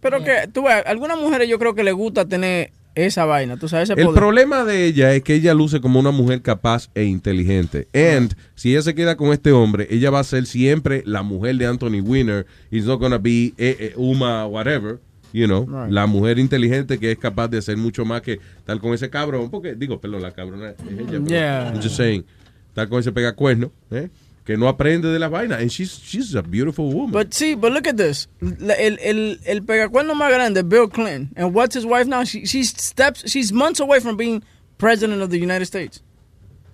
[0.00, 3.68] Pero que, tú ves, algunas mujeres yo creo que les gusta tener esa vaina, tú
[3.68, 4.18] sabes, ese El poder.
[4.18, 7.86] problema de ella es que ella luce como una mujer capaz e inteligente.
[7.94, 11.56] And si ella se queda con este hombre, ella va a ser siempre la mujer
[11.56, 12.46] de Anthony Weiner.
[12.70, 14.98] It's not gonna be eh, eh, Uma whatever.
[15.32, 15.92] You know, Right.
[15.92, 19.48] la mujer inteligente que es capaz de hacer mucho más que estar con ese cabrón.
[19.48, 21.20] Porque, digo, perdón, la cabrona es ella.
[21.24, 21.68] Yeah.
[21.72, 22.24] I'm just saying,
[22.68, 24.08] estar con ese pegacuerno, ¿eh?
[24.44, 25.60] Que no aprende de las vainas.
[25.60, 27.12] And she's, she's a beautiful woman.
[27.12, 28.26] But see, but look at this.
[28.40, 31.30] La- El, el, el pegacuerno más grande, Bill Clinton.
[31.36, 32.24] And what's his wife now?
[32.24, 34.42] She, she's steps, she's months away from being
[34.78, 36.02] president of the United States.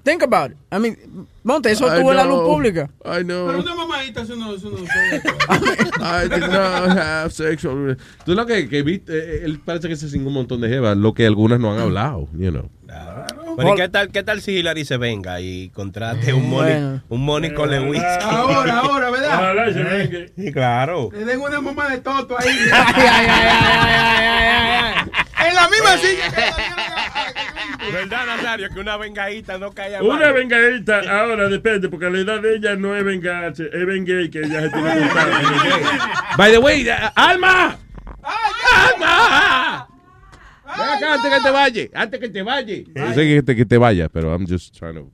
[0.05, 0.57] Think about it.
[0.71, 2.89] I mean, Monte, eso I tuvo en la luz pública.
[3.05, 3.49] I know.
[3.49, 4.79] Pero una mamadita, eso no, eso no.
[6.01, 7.97] I did not have sexual.
[8.25, 10.97] Tú lo que, que viste, eh, él parece que se cingó un montón de jevas,
[10.97, 12.71] lo que algunas no han hablado, you know.
[13.57, 17.03] Bueno, ¿y qué tal, qué tal si Hillary se venga y contrate un money, Bueno.
[17.09, 18.03] un money con Lewis?
[18.23, 19.35] Ahora, ahora, ¿verdad?
[19.35, 20.19] Ojalá se venga.
[20.37, 21.09] Sí, claro.
[21.13, 22.49] Le den una mamá de toto ahí.
[25.35, 26.45] ay, En la misma silla que
[27.93, 28.69] ¿Verdad, Nazario?
[28.71, 32.95] Que una vengadita no caiga Una vengadita, ahora depende, porque la edad de ella no
[32.97, 35.29] es vengarse, es vengar que ella se tiene que gustar.
[36.37, 37.79] By the way, uh, Alma.
[38.23, 39.89] Alma.
[40.67, 42.77] Ven acá antes que te vaya, antes que te vaya.
[42.77, 45.11] Yo sé que te, que te vaya, pero I'm just trying to.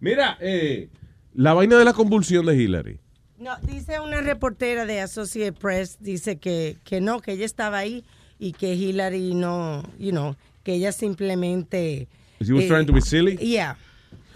[0.00, 0.88] Mira, eh,
[1.34, 3.00] la vaina de la convulsión de Hillary.
[3.38, 8.04] No, dice una reportera de Associated Press, dice que, que no, que ella estaba ahí
[8.38, 12.08] y que Hillary no, you know, que ella simplemente...
[12.40, 13.36] She was eh, trying to be silly.
[13.36, 13.76] Yeah.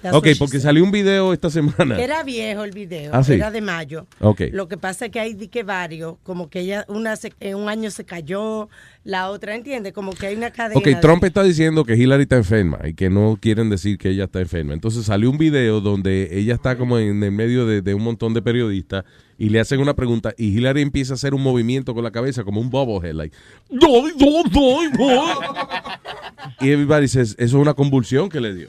[0.02, 1.98] That's Ok, porque salió un video esta semana.
[2.00, 3.34] Era viejo el video, Ah, sí.
[3.34, 4.06] era de mayo.
[4.20, 4.42] Ok.
[4.52, 7.68] Lo que pasa es que hay que varios, como que ella una se- en un
[7.68, 8.68] año se cayó,
[9.04, 9.92] la otra, ¿entiendes?
[9.92, 10.78] Como que hay una cadena.
[10.78, 14.10] Ok, de- Trump está diciendo que Hillary está enferma y que no quieren decir que
[14.10, 14.74] ella está enferma.
[14.74, 18.34] Entonces salió un video donde ella está como en el medio de, de un montón
[18.34, 19.04] de periodistas
[19.38, 22.44] y le hacen una pregunta y Hillary empieza a hacer un movimiento con la cabeza
[22.44, 23.36] como un bobblehead, like,
[23.70, 25.26] "Doy, doy, doy, doy".
[26.60, 28.68] y everybody says, eso es una convulsión que le dio.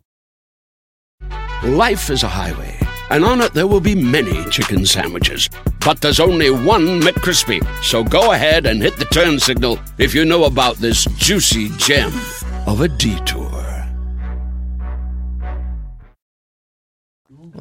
[1.63, 2.75] Life is a highway,
[3.11, 5.47] and on it there will be many chicken sandwiches.
[5.85, 7.61] But there's only one McCrispy.
[7.83, 12.11] So go ahead and hit the turn signal if you know about this juicy gem
[12.65, 13.51] of a detour.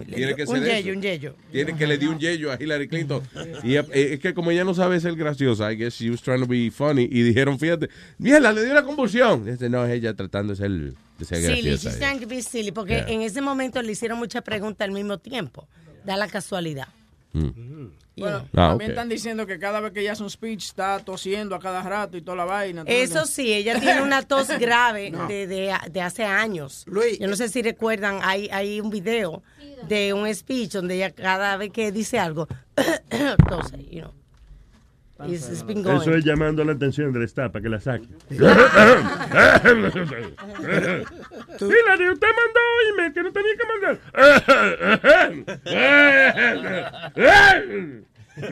[0.07, 0.93] Tiene que un yello, eso.
[0.93, 1.37] un yello.
[1.53, 3.23] Tiene que le dio un yello a Hillary Clinton.
[3.63, 6.41] Y eh, es que como ella no sabe ser graciosa, I guess she was trying
[6.41, 7.07] to be funny.
[7.11, 9.47] Y dijeron, fíjate, mierda, le dio una convulsión.
[9.47, 11.91] Este, no, es ella tratando de ser, de ser Silly, graciosa.
[11.91, 13.09] she's trying to be silly, porque Yeah.
[13.11, 15.69] en ese momento le hicieron muchas preguntas al mismo tiempo.
[16.05, 16.89] Da la casualidad.
[17.33, 17.87] Mm.
[18.17, 21.55] Bueno, Ah, también están diciendo que cada vez que ella hace un speech está tosiendo
[21.55, 22.83] a cada rato y toda la vaina.
[22.87, 25.27] Eso sí, ella tiene una tos grave No.
[25.29, 26.85] de, de- de hace años.
[27.19, 29.43] Yo no sé si recuerdan, hay, hay un video
[29.89, 32.47] de un speech donde ella cada vez que dice algo,
[33.49, 34.13] tose, you know.
[35.27, 36.01] It's, it's been going.
[36.01, 38.09] Eso es llamando la atención del staff para que la saque.
[41.61, 42.61] Hillary, usted mandó
[42.93, 43.65] email que no tenía que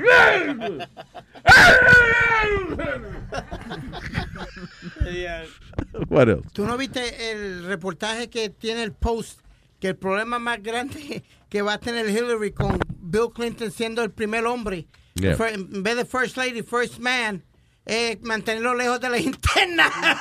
[6.09, 6.49] What else?
[6.53, 9.41] ¿Tú no viste el reportaje que tiene el Post?
[9.81, 14.11] Que el problema más grande que va a tener Hillary con Bill Clinton siendo el
[14.11, 14.87] primer hombre,
[15.21, 15.37] Yeah.
[15.53, 17.43] en vez de First Lady, First Man,
[17.87, 19.91] eh, mantenerlo lejos de la interna.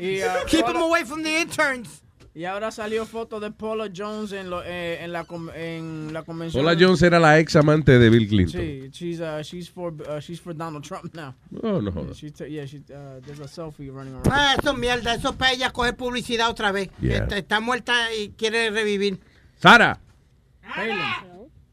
[0.00, 2.02] Y, ah, Keep him away from the interns.
[2.32, 5.26] Y ahora salió foto de Paula Jones en, lo, eh, en, la,
[5.56, 6.64] en la convención.
[6.64, 8.60] Paula Jones era la ex amante de Bill Clinton.
[8.60, 11.34] Sí, she's, uh, she's, for, uh, she's for Donald Trump now.
[11.64, 12.16] Oh, no jodas.
[12.16, 14.28] She yeah, she, uh, there's a selfie running around.
[14.30, 16.90] Ah, eso es mierda, eso es para ella coger publicidad otra vez.
[17.00, 17.24] Yeah.
[17.24, 19.18] Está, está muerta y quiere revivir.
[19.60, 19.98] Sara.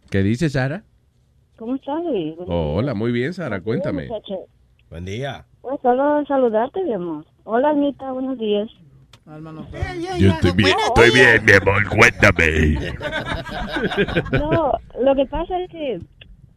[0.10, 0.84] ¿qué dice Sara?
[1.58, 2.36] ¿Cómo estás, Luis?
[2.48, 4.10] Oh, hola, muy bien, Sara, cuéntame.
[4.90, 5.46] Buen día.
[5.62, 7.26] Pues solo saludarte, mi amor.
[7.46, 8.70] Hola, Anita, buenos días.
[10.20, 12.96] Yo estoy bien, estoy bien, mi amor, cuéntame.
[14.40, 16.00] No, lo que pasa es que,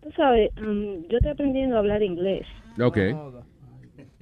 [0.02, 2.46] tú sabes, um, yo estoy aprendiendo a hablar inglés.
[2.80, 2.98] Ok.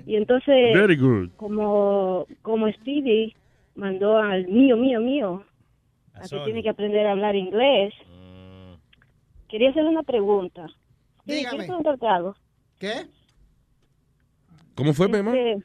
[0.07, 1.31] Y entonces, Very good.
[1.37, 3.35] como como Stevie
[3.75, 5.43] mandó al mío, mío, mío,
[6.15, 7.93] a que tiene que aprender a hablar inglés,
[9.49, 10.67] quería hacerle una pregunta.
[11.27, 11.51] Sí, Dígame.
[11.59, 12.37] quiero preguntarte algo.
[12.79, 13.07] ¿Qué?
[14.75, 15.37] ¿Cómo fue, mi amor?
[15.37, 15.65] Este,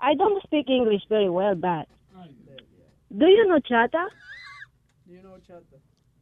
[0.00, 1.86] I don't speak English very well, but
[3.10, 4.06] do you know chata?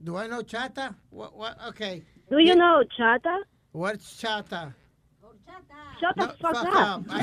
[0.02, 0.94] Do I know chata?
[1.10, 2.02] What, what, okay.
[2.31, 3.39] Do you know chata?
[3.73, 4.75] What's chata?
[6.00, 7.00] Shut the No, fuck, fuck up.
[7.08, 7.23] up.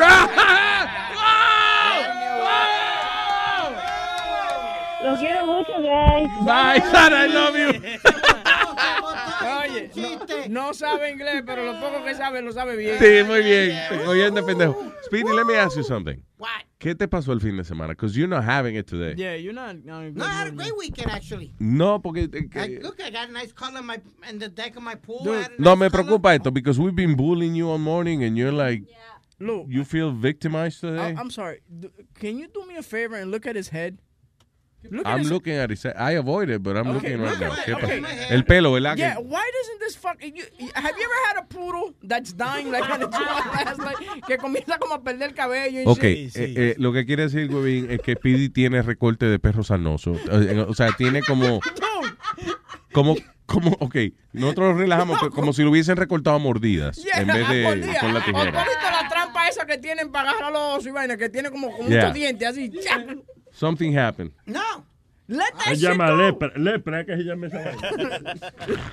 [5.04, 6.30] Los quiero mucho, guys.
[6.46, 8.00] Bye, Sara, I love you.
[9.64, 12.98] Oye, no, no sabe inglés, pero lo poco que sabe lo sabe bien.
[13.00, 14.34] Sí, muy bien.
[14.34, 14.92] De pendejo.
[15.06, 16.22] Speedy, let me ask you something.
[16.80, 17.94] ¿Qué te pasó el fin de semana?
[17.94, 19.14] Because you're not having it today.
[19.16, 19.78] Yeah, you're not.
[19.86, 21.54] No, No, I had a great weekend, actually.
[21.60, 22.28] No, porque...
[22.34, 24.96] eh, I, look, I got a nice color in, my, in the deck of my
[24.96, 25.22] pool.
[25.22, 25.36] I Dude.
[25.60, 26.04] a No, nice me color.
[26.04, 28.84] preocupa esto, because we've been bullying you all morning and you're like...
[29.40, 29.66] Look.
[29.70, 31.16] You feel victimized I, today?
[31.18, 31.62] I'm sorry.
[32.16, 33.98] Can you do me a favor and look at his head?
[34.90, 35.86] Look I'm his looking at it.
[35.98, 37.54] I avoid it, but I'm Okay, looking right now.
[37.54, 38.02] at- ¿Qué okay.
[38.30, 38.96] El pelo, ¿verdad?
[38.98, 40.22] Yeah, why doesn't this fuck?
[40.22, 40.44] You,
[40.76, 43.98] have you ever had a poodle that's dying like on its last, like,
[44.28, 46.36] que comienza como a perder el cabello y Ok, shit?
[46.36, 50.14] eh, eh, lo que quiere decir, Webin, es que Speedy tiene recorte de perro sanoso.
[50.32, 51.60] Eh, O sea, tiene como...
[52.92, 53.16] Como,
[53.48, 53.96] como, ok,
[54.34, 57.64] nosotros relajamos pero como si lo hubiesen recortado a mordidas Yeah, en vez a de
[57.64, 58.00] mordida.
[58.00, 58.62] con la ¿O tú tijera.
[58.62, 61.18] has la trampa esa que tienen para agarrar los osos y vaina?
[61.18, 62.02] Que tiene como, como Yeah.
[62.02, 62.72] muchos dientes así.
[63.54, 64.32] Something happened.
[64.46, 64.84] No.
[65.30, 66.18] Let that Se shit llama go.
[66.18, 66.52] lepra.
[66.58, 68.34] Lepra, que se llama esa vaina.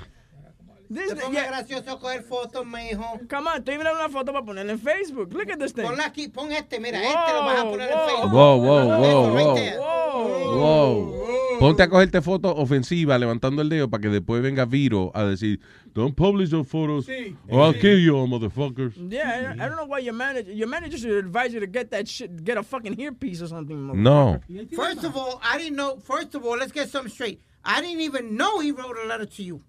[0.93, 3.19] Se ponga gracioso coger fotos, mijo.
[3.29, 5.31] Come on, estoy mirando una foto para ponerla en Facebook.
[5.33, 5.83] Look at this thing.
[5.83, 8.31] Ponla aquí, pon este, mira, este lo vas a poner en Facebook.
[8.31, 10.55] Wow, wow, wow, wow.
[10.57, 11.59] Wow.
[11.59, 15.59] Ponte a cogerte fotos ofensivas levantando el dedo para que después venga Viro a decir,
[15.93, 17.35] don't publish those photos Sí.
[17.49, 18.93] or I'll kill you, all motherfuckers.
[19.09, 21.91] Yeah, I I don't know why your manager, your manager should advise you to get
[21.91, 23.91] that shit, get a fucking earpiece or something.
[24.01, 24.39] No.
[24.75, 25.97] First of all, I didn't know.
[26.03, 27.39] First of all, let's get something straight.
[27.63, 29.61] I didn't even know he wrote a letter to you.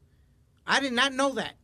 [0.67, 1.55] I did not know that.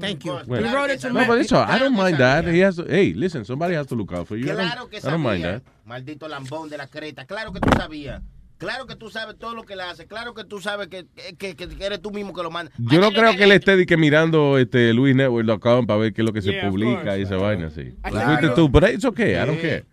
[0.00, 0.32] Thank you.
[0.46, 2.44] Well, He wrote it to no, but it's all, I don't mind that.
[2.46, 4.44] He has to, hey, listen, somebody has to look out for you.
[4.44, 5.62] I don't- Claro que I don't mind sabía.
[5.62, 5.62] that.
[5.86, 7.26] Maldito lambón de la creta.
[7.26, 8.20] Claro que tú sabías.
[8.64, 10.06] Claro que tú sabes todo lo que le hace.
[10.06, 11.06] Claro que tú sabes que,
[11.38, 12.72] que, que- que eres tú mismo que lo manda.
[12.78, 16.32] Yo no creo que él esté que mirando este luisnetwork.com para ver qué es lo
[16.32, 17.18] que se Yeah, of publica course.
[17.18, 17.94] y esa vaina así.
[18.02, 19.84] Fuiste tú, but it's okay, I don't care.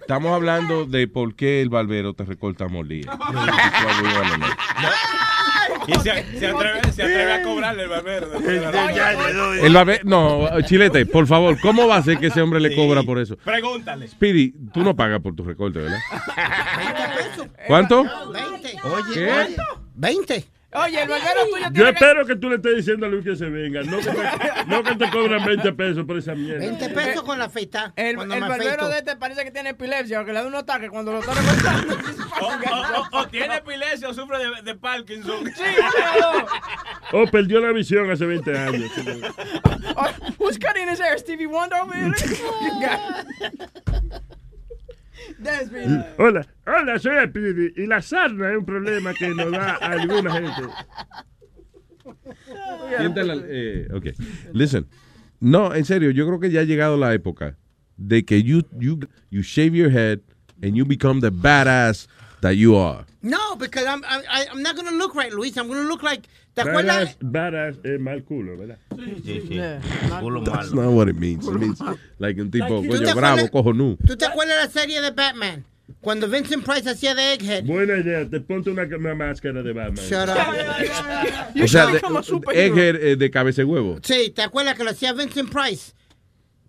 [0.00, 3.06] Estamos hablando de por qué el barbero te recorta molía.
[5.86, 8.28] Y se, se atreve, se atreve a cobrarle el barbero,
[10.04, 13.36] no, Chilete, por favor, ¿cómo va a ser que ese hombre le cobra por eso?
[13.36, 14.08] Pregúntale.
[14.08, 15.98] Speedy, tú no pagas por tu recorte, ¿verdad?
[17.66, 18.04] ¿Cuánto?
[18.32, 18.78] 20.
[18.84, 19.56] Oye, ¿Qué?
[19.94, 20.44] 20.
[20.74, 21.90] Oye, el barbero tuyo Yo tiene que...
[22.04, 23.82] espero que tú le estés diciendo a Luis que se venga.
[23.82, 26.60] No que te, no que te cobran 20 pesos por esa mierda.
[26.60, 27.92] 20 pesos con la feita.
[27.94, 30.54] El, cuando el barbero de este parece que tiene epilepsia o que le da un
[30.54, 31.94] ataque cuando lo está recortando.
[32.40, 35.44] O, o- o- o tiene epilepsia o sufre de, de Parkinson.
[35.54, 36.46] Sí, claro.
[37.12, 38.90] Oh, perdió la visión hace 20 años.
[39.96, 41.18] Oh, who's cutting his hair?
[41.18, 42.12] Stevie Wonder over here?
[46.18, 47.72] Hola, hola, soy Speedy.
[47.76, 50.62] Y la sarna es un problema que nos da a alguna gente.
[52.98, 54.06] Siente la- eh, ok.
[54.52, 54.86] Listen.
[55.40, 57.56] No, en serio, yo creo que ya ha llegado la época
[57.96, 60.20] de que you, you, you shave your head
[60.62, 62.08] and you become the badass
[62.42, 63.04] that you are.
[63.22, 65.56] No, because I'm, I'm, I- I'm not going to look right, Luis.
[65.56, 66.28] I'm going to look like...
[66.54, 67.16] ¿Te acuerdas?
[67.18, 68.76] Badass, badass es mal culo, ¿verdad?
[69.24, 69.58] Sí, sí.
[70.20, 71.48] Culo That's not what it means.
[71.48, 71.80] It means
[72.18, 73.96] like un tipo, Like, ¿tú te coño, bravo, acuerdas- cojo nu.
[74.06, 75.64] ¿Tú te acuerdas de la serie de Batman?
[76.02, 77.64] Cuando Vincent Price hacía de Egghead.
[77.64, 80.04] Buena idea, te ponte una, una máscara de Batman.
[80.04, 81.62] Shut up.
[81.64, 81.98] O sea, de,
[82.66, 83.98] Egghead eh, de cabeza de huevo.
[84.02, 85.92] Sí, ¿te acuerdas que lo hacía Vincent Price?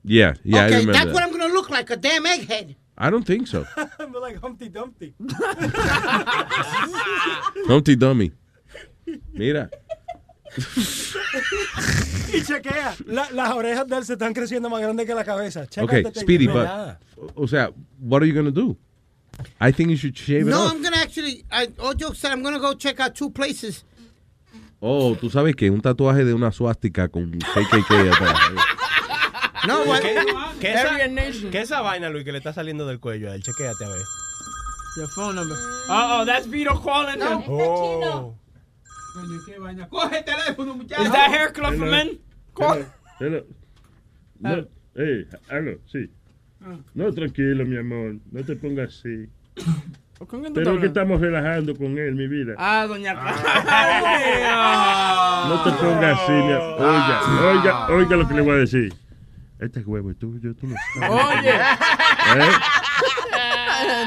[0.03, 1.14] Yeah, yeah, I okay, remember that's that.
[1.14, 2.76] what I'm going to look like, a damn egghead.
[2.98, 3.66] I don't think so.
[4.00, 5.14] I'm like Humpty Dumpty.
[7.68, 8.32] Humpty Dummy.
[9.34, 9.70] Mira.
[12.34, 15.66] y chequea, la- las orejas de él se están creciendo más grandes que la cabeza.
[15.68, 16.68] Checa Okay, este Speedy, no but,
[17.36, 18.78] o sea, what are you going to do?
[19.60, 20.74] I think you should shave it No, off.
[20.74, 23.32] I'm going to actually, I, all jokes said, I'm going to go check out two
[23.32, 23.84] places.
[24.80, 28.38] Oh, tú sabes que un tatuaje de una suástica con KKK atrás.
[29.67, 30.01] No, what?
[30.01, 30.16] ¿Qué,
[30.59, 33.43] qué esa, qué esa vaina, Luis, que le está saliendo del cuello a él?
[33.43, 34.01] Chequéate a ver.
[34.98, 35.58] Your phone number.
[35.90, 37.40] Uh oh, that's Vito calling No, him.
[37.42, 38.35] está Oh.
[39.14, 39.88] Coño, qué vaina.
[39.90, 41.03] Coge el teléfono, muchacho.
[41.03, 42.19] Is that hair club for men?
[42.58, 42.85] Hello.
[43.19, 43.43] Hello.
[44.40, 46.09] No, hey, aló, sí.
[46.93, 48.16] No, tranquilo, mi amor.
[48.32, 49.30] No te pongas así.
[50.27, 52.53] ¿Con quién tú Pero que estamos relajando con él, mi vida.
[52.58, 53.14] Ah, doña
[55.48, 56.82] No te pongas así, mi amor.
[56.82, 58.93] Oiga, oiga, oiga lo que le voy a decir.
[59.64, 61.09] Este huevo es tuyo, tú no sabes.
[61.40, 61.50] Oye.
[61.50, 62.51] ¿Eh?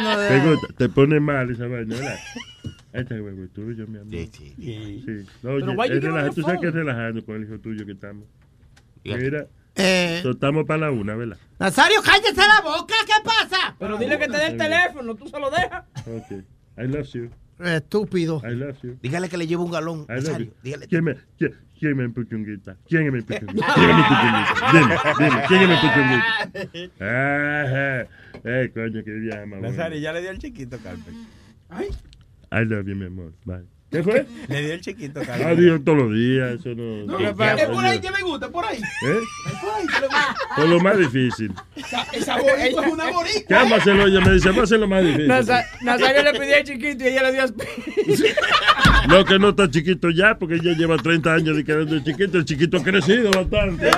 [0.02, 2.16] No, Te, gusta, te pone mal esa vaina, ¿verdad?
[2.92, 4.10] Este huevo es tuyo, mi amor.
[4.10, 5.26] Sí, sí.
[5.42, 7.58] No, oye, es get on relaja- the tú sabes que es relajando con el hijo
[7.58, 8.24] tuyo que estamos.
[9.04, 11.36] Mira, Eh, estamos para la una, ¿verdad?
[11.58, 13.76] Nazario, cállese la boca, ¿qué pasa?
[13.78, 15.84] Pero dile que te dé el teléfono, tú se lo dejas.
[16.06, 16.30] Ok.
[16.78, 17.30] I love you.
[17.62, 18.40] Estúpido.
[18.48, 18.98] I love you.
[19.02, 20.00] Dígale que le llevo un galón.
[20.08, 20.46] I love Nazario.
[20.46, 20.52] you.
[20.62, 20.86] Dígale.
[20.88, 22.76] ¿Quién me, quién, quién me empuchunguita?
[22.86, 23.66] ¿Quién me empuchunguita?
[23.74, 24.72] ¿Quién me empuchunguita?
[24.72, 26.96] Dime, dime, ¿quién me empuchunguita?
[27.62, 28.08] Ajá.
[28.44, 29.56] Eh, coño, qué llama.
[29.58, 31.26] Nazario, ya le dio el chiquito, Carmen.
[32.52, 33.32] I love you, mi amor.
[33.44, 33.75] Bye.
[33.90, 34.26] ¿Qué fue?
[34.48, 35.46] Le dio el chiquito, Carmen.
[35.46, 37.18] Ah, digo todos los días, eso no.
[37.20, 38.78] Es por ahí que me gusta, por ahí.
[38.78, 39.18] ¿Eh?
[39.46, 40.36] Es por ahí que le gusta.
[40.56, 41.52] Por lo más difícil.
[41.76, 43.42] Esa, esa boricua es una boricua.
[43.46, 44.06] ¿Qué vamos a hacerlo?
[44.08, 45.28] Ella me dice, vamos a hacerlo más difícil.
[45.28, 47.46] Naza- Nazario le pidió el chiquito y ella le dio a
[49.08, 52.38] No, que no está chiquito ya, porque ella lleva 30 años de quedando chiquito.
[52.38, 53.88] El chiquito ha crecido bastante.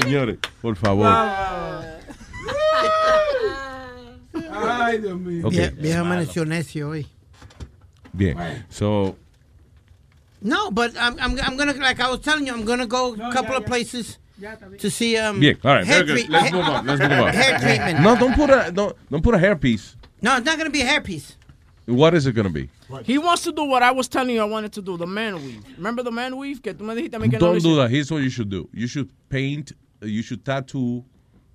[0.00, 1.08] Señores, por favor.
[4.52, 5.46] Ay, Dios mío.
[5.48, 5.52] Ok.
[5.52, 7.06] Vie- Vieja amaneció necio hoy.
[8.14, 8.64] Bien.
[8.68, 9.16] So,
[10.42, 13.32] No, but I'm, I'm, I'm gonna, like I was telling you, I'm gonna go a
[13.32, 14.18] couple of places
[14.78, 15.40] to see um.
[15.40, 15.58] bien.
[15.64, 15.86] All right.
[15.86, 16.26] hair Very good.
[16.26, 16.86] treat- Let's move on.
[16.86, 17.32] Let's move on.
[17.32, 18.00] Hair treatment.
[18.00, 19.96] No, don't put a don't, don't put a hairpiece.
[20.22, 21.34] No, it's not gonna be a hairpiece.
[21.90, 22.68] What is it going to be?
[23.04, 25.34] He wants to do what I was telling you I wanted to do, the man
[25.36, 25.64] weave.
[25.76, 26.62] Remember the man weave?
[26.62, 27.90] Que tú me dijiste que Don't do that.
[27.90, 28.68] Here's what you should do.
[28.72, 29.72] You should paint,
[30.02, 31.04] uh, you should tattoo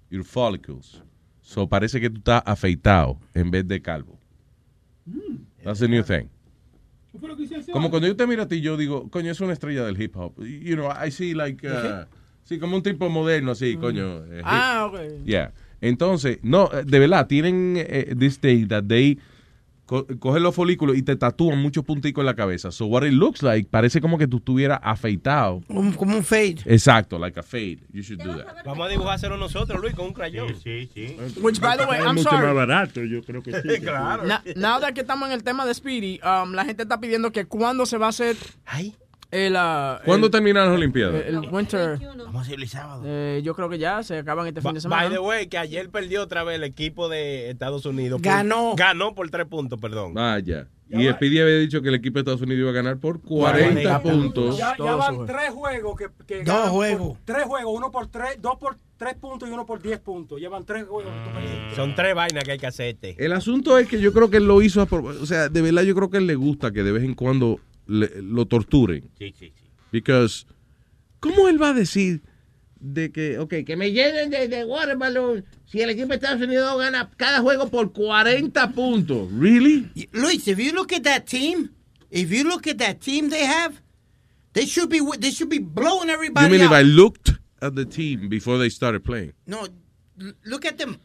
[0.09, 0.99] your follicles.
[1.41, 4.17] So parece que tú estás afeitado en vez de calvo.
[5.63, 6.29] That's the new thing.
[7.71, 10.15] Como cuando yo te miro a ti, yo digo, coño, es una estrella del hip
[10.15, 10.33] hop.
[10.43, 12.05] You know, I see like, uh,
[12.43, 14.23] sí, como un tipo moderno así, coño.
[14.31, 15.25] eh, Ah, ok.
[15.25, 15.53] Yeah.
[15.81, 19.17] Entonces, no, eh, de verdad, tienen eh, this thing that they
[19.85, 22.71] co- cogen los folículos y te tatúan muchos punticos en la cabeza.
[22.71, 25.61] So what it looks like, parece como que tú estuvieras afeitado.
[25.69, 26.57] Un- como un fade.
[26.65, 27.79] Exacto, like a fade.
[27.93, 28.63] You should do that.
[28.65, 30.49] Vamos a dibujárselo nosotros, Luis, con un crayón.
[30.63, 31.15] Sí, sí.
[31.41, 32.45] Which, by the way, I'm mucho sorry.
[32.47, 33.67] más barato, yo creo que sí.
[33.81, 34.23] Claro.
[34.25, 37.31] Na- now that que estamos en el tema de Speedy, um, la gente está pidiendo
[37.31, 38.35] que cuándo se va a hacer
[39.31, 39.53] el...
[39.53, 41.23] uh, ¿Cuándo el- terminan las Olimpiadas?
[41.25, 41.99] El, el winter...
[41.99, 43.03] Vamos a hacerlo el sábado.
[43.05, 45.03] Eh, yo creo que ya se acaban este fin de semana.
[45.03, 48.21] By the way, que ayer perdió otra vez el equipo de Estados Unidos.
[48.21, 48.73] por- Ganó.
[48.75, 50.13] Ganó por tres puntos, perdón.
[50.13, 50.67] Vaya.
[50.87, 53.99] Y Speedy había dicho que el equipo de Estados Unidos iba a ganar por 40
[53.99, 54.55] 40 puntos.
[54.57, 57.17] Ya, ya van tres juegos que, que Dos ganan por- juegos.
[57.25, 60.39] tres juegos, uno por tres, dos por tres puntos y uno por diez puntos.
[60.39, 61.11] Llevan tres juegos.
[61.33, 61.75] perdiste.
[61.75, 63.15] Son tres vainas que hay que hacerte.
[63.17, 65.61] El asunto es que yo creo que él lo hizo, a pro- o sea, de
[65.63, 68.45] verdad yo creo que a él le gusta que de vez en cuando le- lo
[68.45, 69.09] torturen.
[69.17, 69.63] Sí, sí, sí.
[69.91, 70.45] Because,
[71.19, 72.21] ¿cómo él va a decir
[72.79, 76.41] de que, ok, que me llenen de, de water balloon si el equipo de Estados
[76.41, 79.29] Unidos gana cada juego por 40 puntos?
[79.31, 79.89] ¿Really?
[80.11, 81.69] Luis, if you look at that team,
[82.11, 83.81] if you look at that team they have,
[84.53, 86.71] they should be they should be blowing everybody You mean if.
[86.71, 87.31] I looked
[87.61, 89.33] at the team before they started playing?
[89.47, 89.67] no,
[90.45, 90.97] look at them.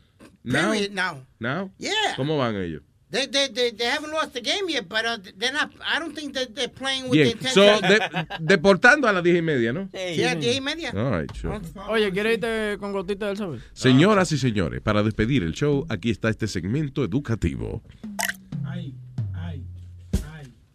[0.42, 0.73] Now?
[0.73, 0.92] Period.
[0.94, 1.70] Now, Now?
[1.78, 2.15] Yeah.
[2.17, 2.83] ¿Cómo van ellos?
[3.10, 5.70] They, they they they haven't lost the game yet, but uh, they're not.
[5.84, 8.00] I don't think that they're playing with Bien, the so, de-
[8.40, 9.89] deportando a las 10 y media, ¿no?
[9.92, 10.90] Sí, a diez y media.
[10.94, 11.58] All right, sure.
[11.89, 13.60] Oye, ¿quieres irte con gotita del saber?
[13.72, 17.82] Señoras y señores, para despedir el show, aquí está este segmento educativo.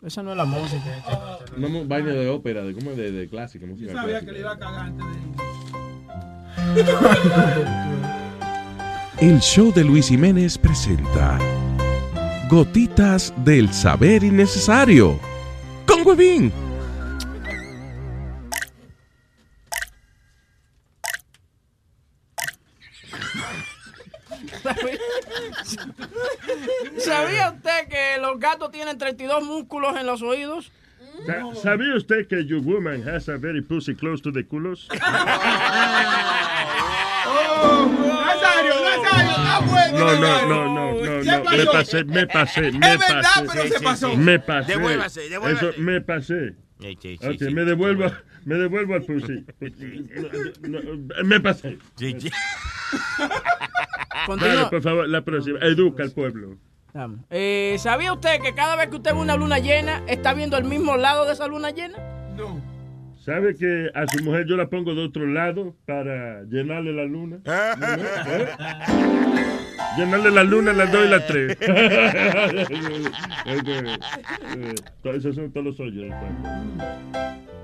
[0.06, 1.04] Esa no es la música.
[1.58, 4.26] Una mu- vaina de ópera, de cómo de, de clásica, música Yo sabía clásica.
[4.28, 5.06] que le iba a cagar antes
[9.18, 11.40] de El show de Luis Jiménez presenta
[12.50, 15.20] Gotitas del saber innecesario.
[15.88, 16.52] Con Huevín.
[26.98, 30.72] ¿Sabía usted que los gatos tienen 32 músculos en los oídos?
[31.26, 34.88] Sa- ¿Sabía usted que your woman has a very pussy close to the culos?
[37.28, 39.98] Oh, Nazario, Nazario, está bueno.
[39.98, 43.48] No, no, no, no, no, me pasé, me pasé, me Es verdad, pasé.
[43.54, 44.16] pero se pasó.
[44.18, 44.72] Me pasé.
[44.74, 45.70] Devuélvase, devuélvase.
[45.70, 46.56] Eso, me pasé.
[46.82, 47.54] Sí, sí, sí, Ok, sí.
[47.54, 48.12] me devuelvo,
[48.46, 49.46] me devuelvo al pussy.
[50.62, 51.78] No, no, me pasé.
[51.96, 52.30] Sí, sí.
[54.26, 54.56] Continúa.
[54.56, 55.60] Dale, por favor, la próxima.
[55.60, 56.58] Educa al pueblo.
[57.30, 60.64] Eh, ¿Sabía usted que cada vez que usted ve una luna llena, está viendo el
[60.64, 61.98] mismo lado de esa luna llena?
[62.38, 62.62] No.
[63.26, 67.38] ¿Sabe que a su mujer yo la pongo de otro lado para llenarle la luna?
[67.46, 67.72] ¿Eh?
[69.98, 71.58] Llenarle la luna, las dos y las tres.
[75.04, 76.14] Esos son todos los hoyos.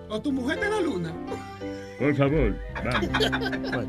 [0.09, 1.11] ¿O tu mujer de la luna?
[1.99, 3.87] Por favor, vamos.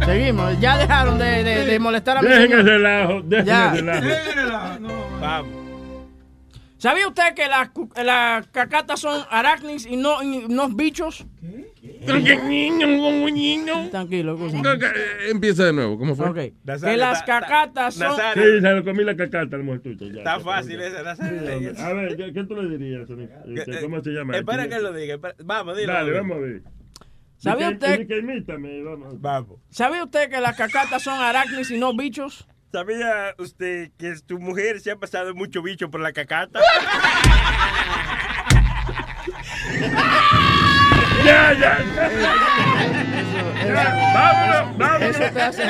[0.06, 0.58] Seguimos.
[0.60, 3.72] Ya dejaron de, de- de molestar a mi Dejen el relajo, dejen Ya.
[3.74, 4.78] el relajo.
[5.20, 5.69] Vamos.
[6.80, 11.26] ¿Sabía usted que las, cu- las cacatas son arácnidos y no, y no bichos?
[13.90, 14.56] Tranquilo, cosa.
[14.56, 16.26] Eh, Empieza de nuevo, ¿cómo fue?
[16.30, 16.36] Ok.
[16.80, 18.16] Que las cacatas son...
[18.34, 20.18] Sí, se lo comí la cacata al ya.
[20.20, 21.72] Está fácil ese, Nazario.
[21.84, 23.06] A ver, ¿qué, qué tú le dirías?
[23.54, 24.36] Este, ¿Cómo se llama?
[24.38, 25.14] Espera que lo diga.
[25.16, 25.34] espera.
[25.44, 25.92] Vamos, dilo.
[25.92, 26.62] Dale, vamos a ver.
[27.36, 29.20] ¿Sabía que- usted- di que imítame, vamos.
[29.20, 29.60] Vamos.
[29.68, 32.46] ¿Sabía usted que las cacatas son arácnidos y no bichos?
[32.72, 36.60] ¿Sabía usted que tu mujer se ha pasado mucho bicho por la cacata?
[41.24, 41.78] Ya, ya.
[44.14, 45.16] Vámonos, vámonos.
[45.16, 45.62] Eso te hace.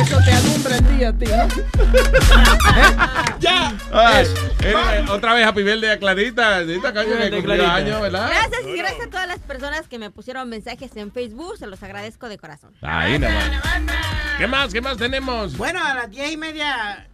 [0.00, 1.48] Eso te alumbra el día a ti, ¿no?
[3.40, 3.74] ¡Ya!
[3.92, 4.26] Ay,
[4.62, 5.98] eh, otra vez a Clarita.
[5.98, 7.74] Clarita, que Birthday, cumplió Clarita.
[7.74, 8.28] años, ¿verdad?
[8.28, 11.56] Gracias y gracias a todas las personas que me pusieron mensajes en Facebook.
[11.58, 12.74] Se los agradezco de corazón.
[12.82, 13.96] Ahí nada más.
[14.38, 14.72] ¿Qué más?
[14.72, 15.56] ¿Qué más tenemos?
[15.56, 17.08] Bueno, a las diez y media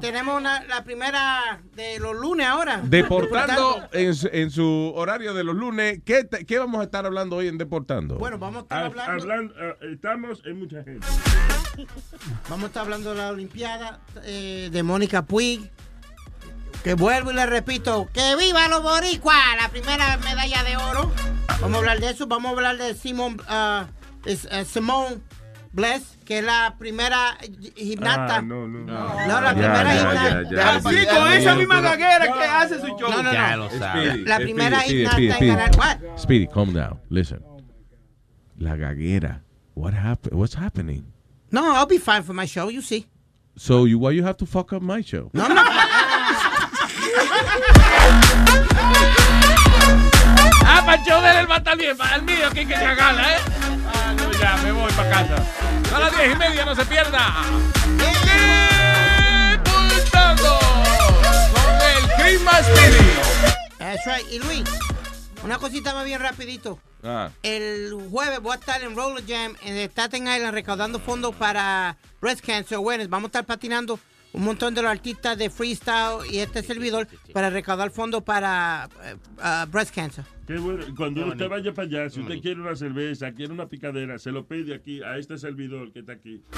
[0.00, 2.80] tenemos una- la primera de los lunes ahora.
[2.84, 6.00] Deportando en, su- en su horario de los lunes.
[6.04, 8.16] ¿Qué, te- qué vamos a estar hablando hoy en Deportando?
[8.16, 11.06] Bueno, vamos a estar Ha- hablando, hablando, eh, estamos en mucha gente.
[12.48, 15.70] vamos a estar hablando de la Olimpiada eh, de Mónica Puig.
[16.82, 21.10] Que vuelvo y le repito, que viva los boricuas, la primera medalla de oro.
[21.62, 23.86] Vamos a hablar de eso, vamos a hablar de Simon, ah,
[24.26, 25.16] es, eh, Simone
[25.74, 27.36] Bless, que es la primera
[27.74, 28.36] gimnasta.
[28.36, 29.26] Ah, no, no, no.
[29.26, 30.42] No, la Ya, primera ya, gimnasta.
[30.42, 30.74] ya, ya.
[30.76, 33.10] Así, con esa misma gaguera que hace su show.
[33.10, 33.64] No, no, Ya no.
[33.64, 34.18] lo sabe.
[34.18, 35.50] La primera Speedy, gimnasta Speedy, en Speedy.
[35.50, 35.70] ganar.
[35.76, 36.18] What?
[36.18, 37.00] Speedy, calm down.
[37.10, 37.40] Listen.
[38.56, 39.42] La gaguera.
[39.74, 40.34] What happened?
[40.38, 41.06] What's happening?
[41.50, 43.06] No, I'll be fine for my show, you see.
[43.56, 45.30] So you, why you have to fuck up my show?
[45.34, 45.54] No, no.
[50.66, 52.66] Ah, para el show de él va a estar bien, para el mío, que hay
[52.66, 53.40] que cagarla, ¿eh?
[54.40, 55.36] Ya, me voy para casa.
[55.94, 57.34] A las diez y media, no se pierda.
[59.52, 60.58] Deportando
[61.52, 62.66] con el Christmas.
[63.78, 64.26] That's right.
[64.32, 64.64] Y Luis,
[65.42, 66.78] una cosita más bien rapidito.
[67.02, 71.96] Ah, El jueves voy a estar en Roller Jam en Staten Island recaudando fondos para
[72.20, 73.08] Breast Cancer Awareness.
[73.10, 73.98] Vamos a estar patinando
[74.34, 79.16] un montón de los artistas de freestyle y este servidor para recaudar fondos para eh,
[79.38, 80.24] ah, breast cancer.
[80.46, 80.84] Qué bueno.
[80.96, 84.46] Cuando usted vaya para allá, si usted quiere una cerveza, quiere una picadera, se lo
[84.46, 86.42] pide aquí a este servidor que está aquí.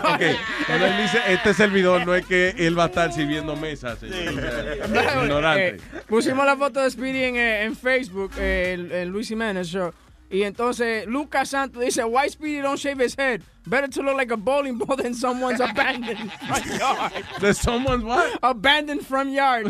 [0.00, 0.20] ok.
[0.66, 4.02] Cuando él dice este servidor, no es que él va a estar sirviendo mesas.
[4.02, 4.32] O sea,
[5.22, 5.76] Ignorante.
[5.76, 9.68] Eh, pusimos la foto de Speedy en, eh, en Facebook, eh, el, el Luis Jiménez
[9.68, 9.92] Show.
[10.34, 13.42] Y entonces Lucas Santos dice, why Speedy don't shave his head?
[13.66, 17.12] Better to look like a bowling ball than someone's abandoned front yard.
[17.40, 18.36] There's someone's what?
[18.42, 19.66] Abandoned front yard.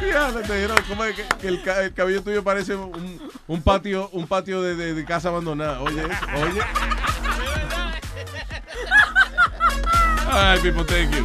[0.00, 4.08] Fíjate, te dijeron, ¿cómo es que, que el, el cabello tuyo parece un, un patio,
[4.12, 5.80] un patio de, de- de casa abandonada?
[5.82, 6.60] Oye, eso, oye.
[10.32, 11.24] Ay, people, thank you.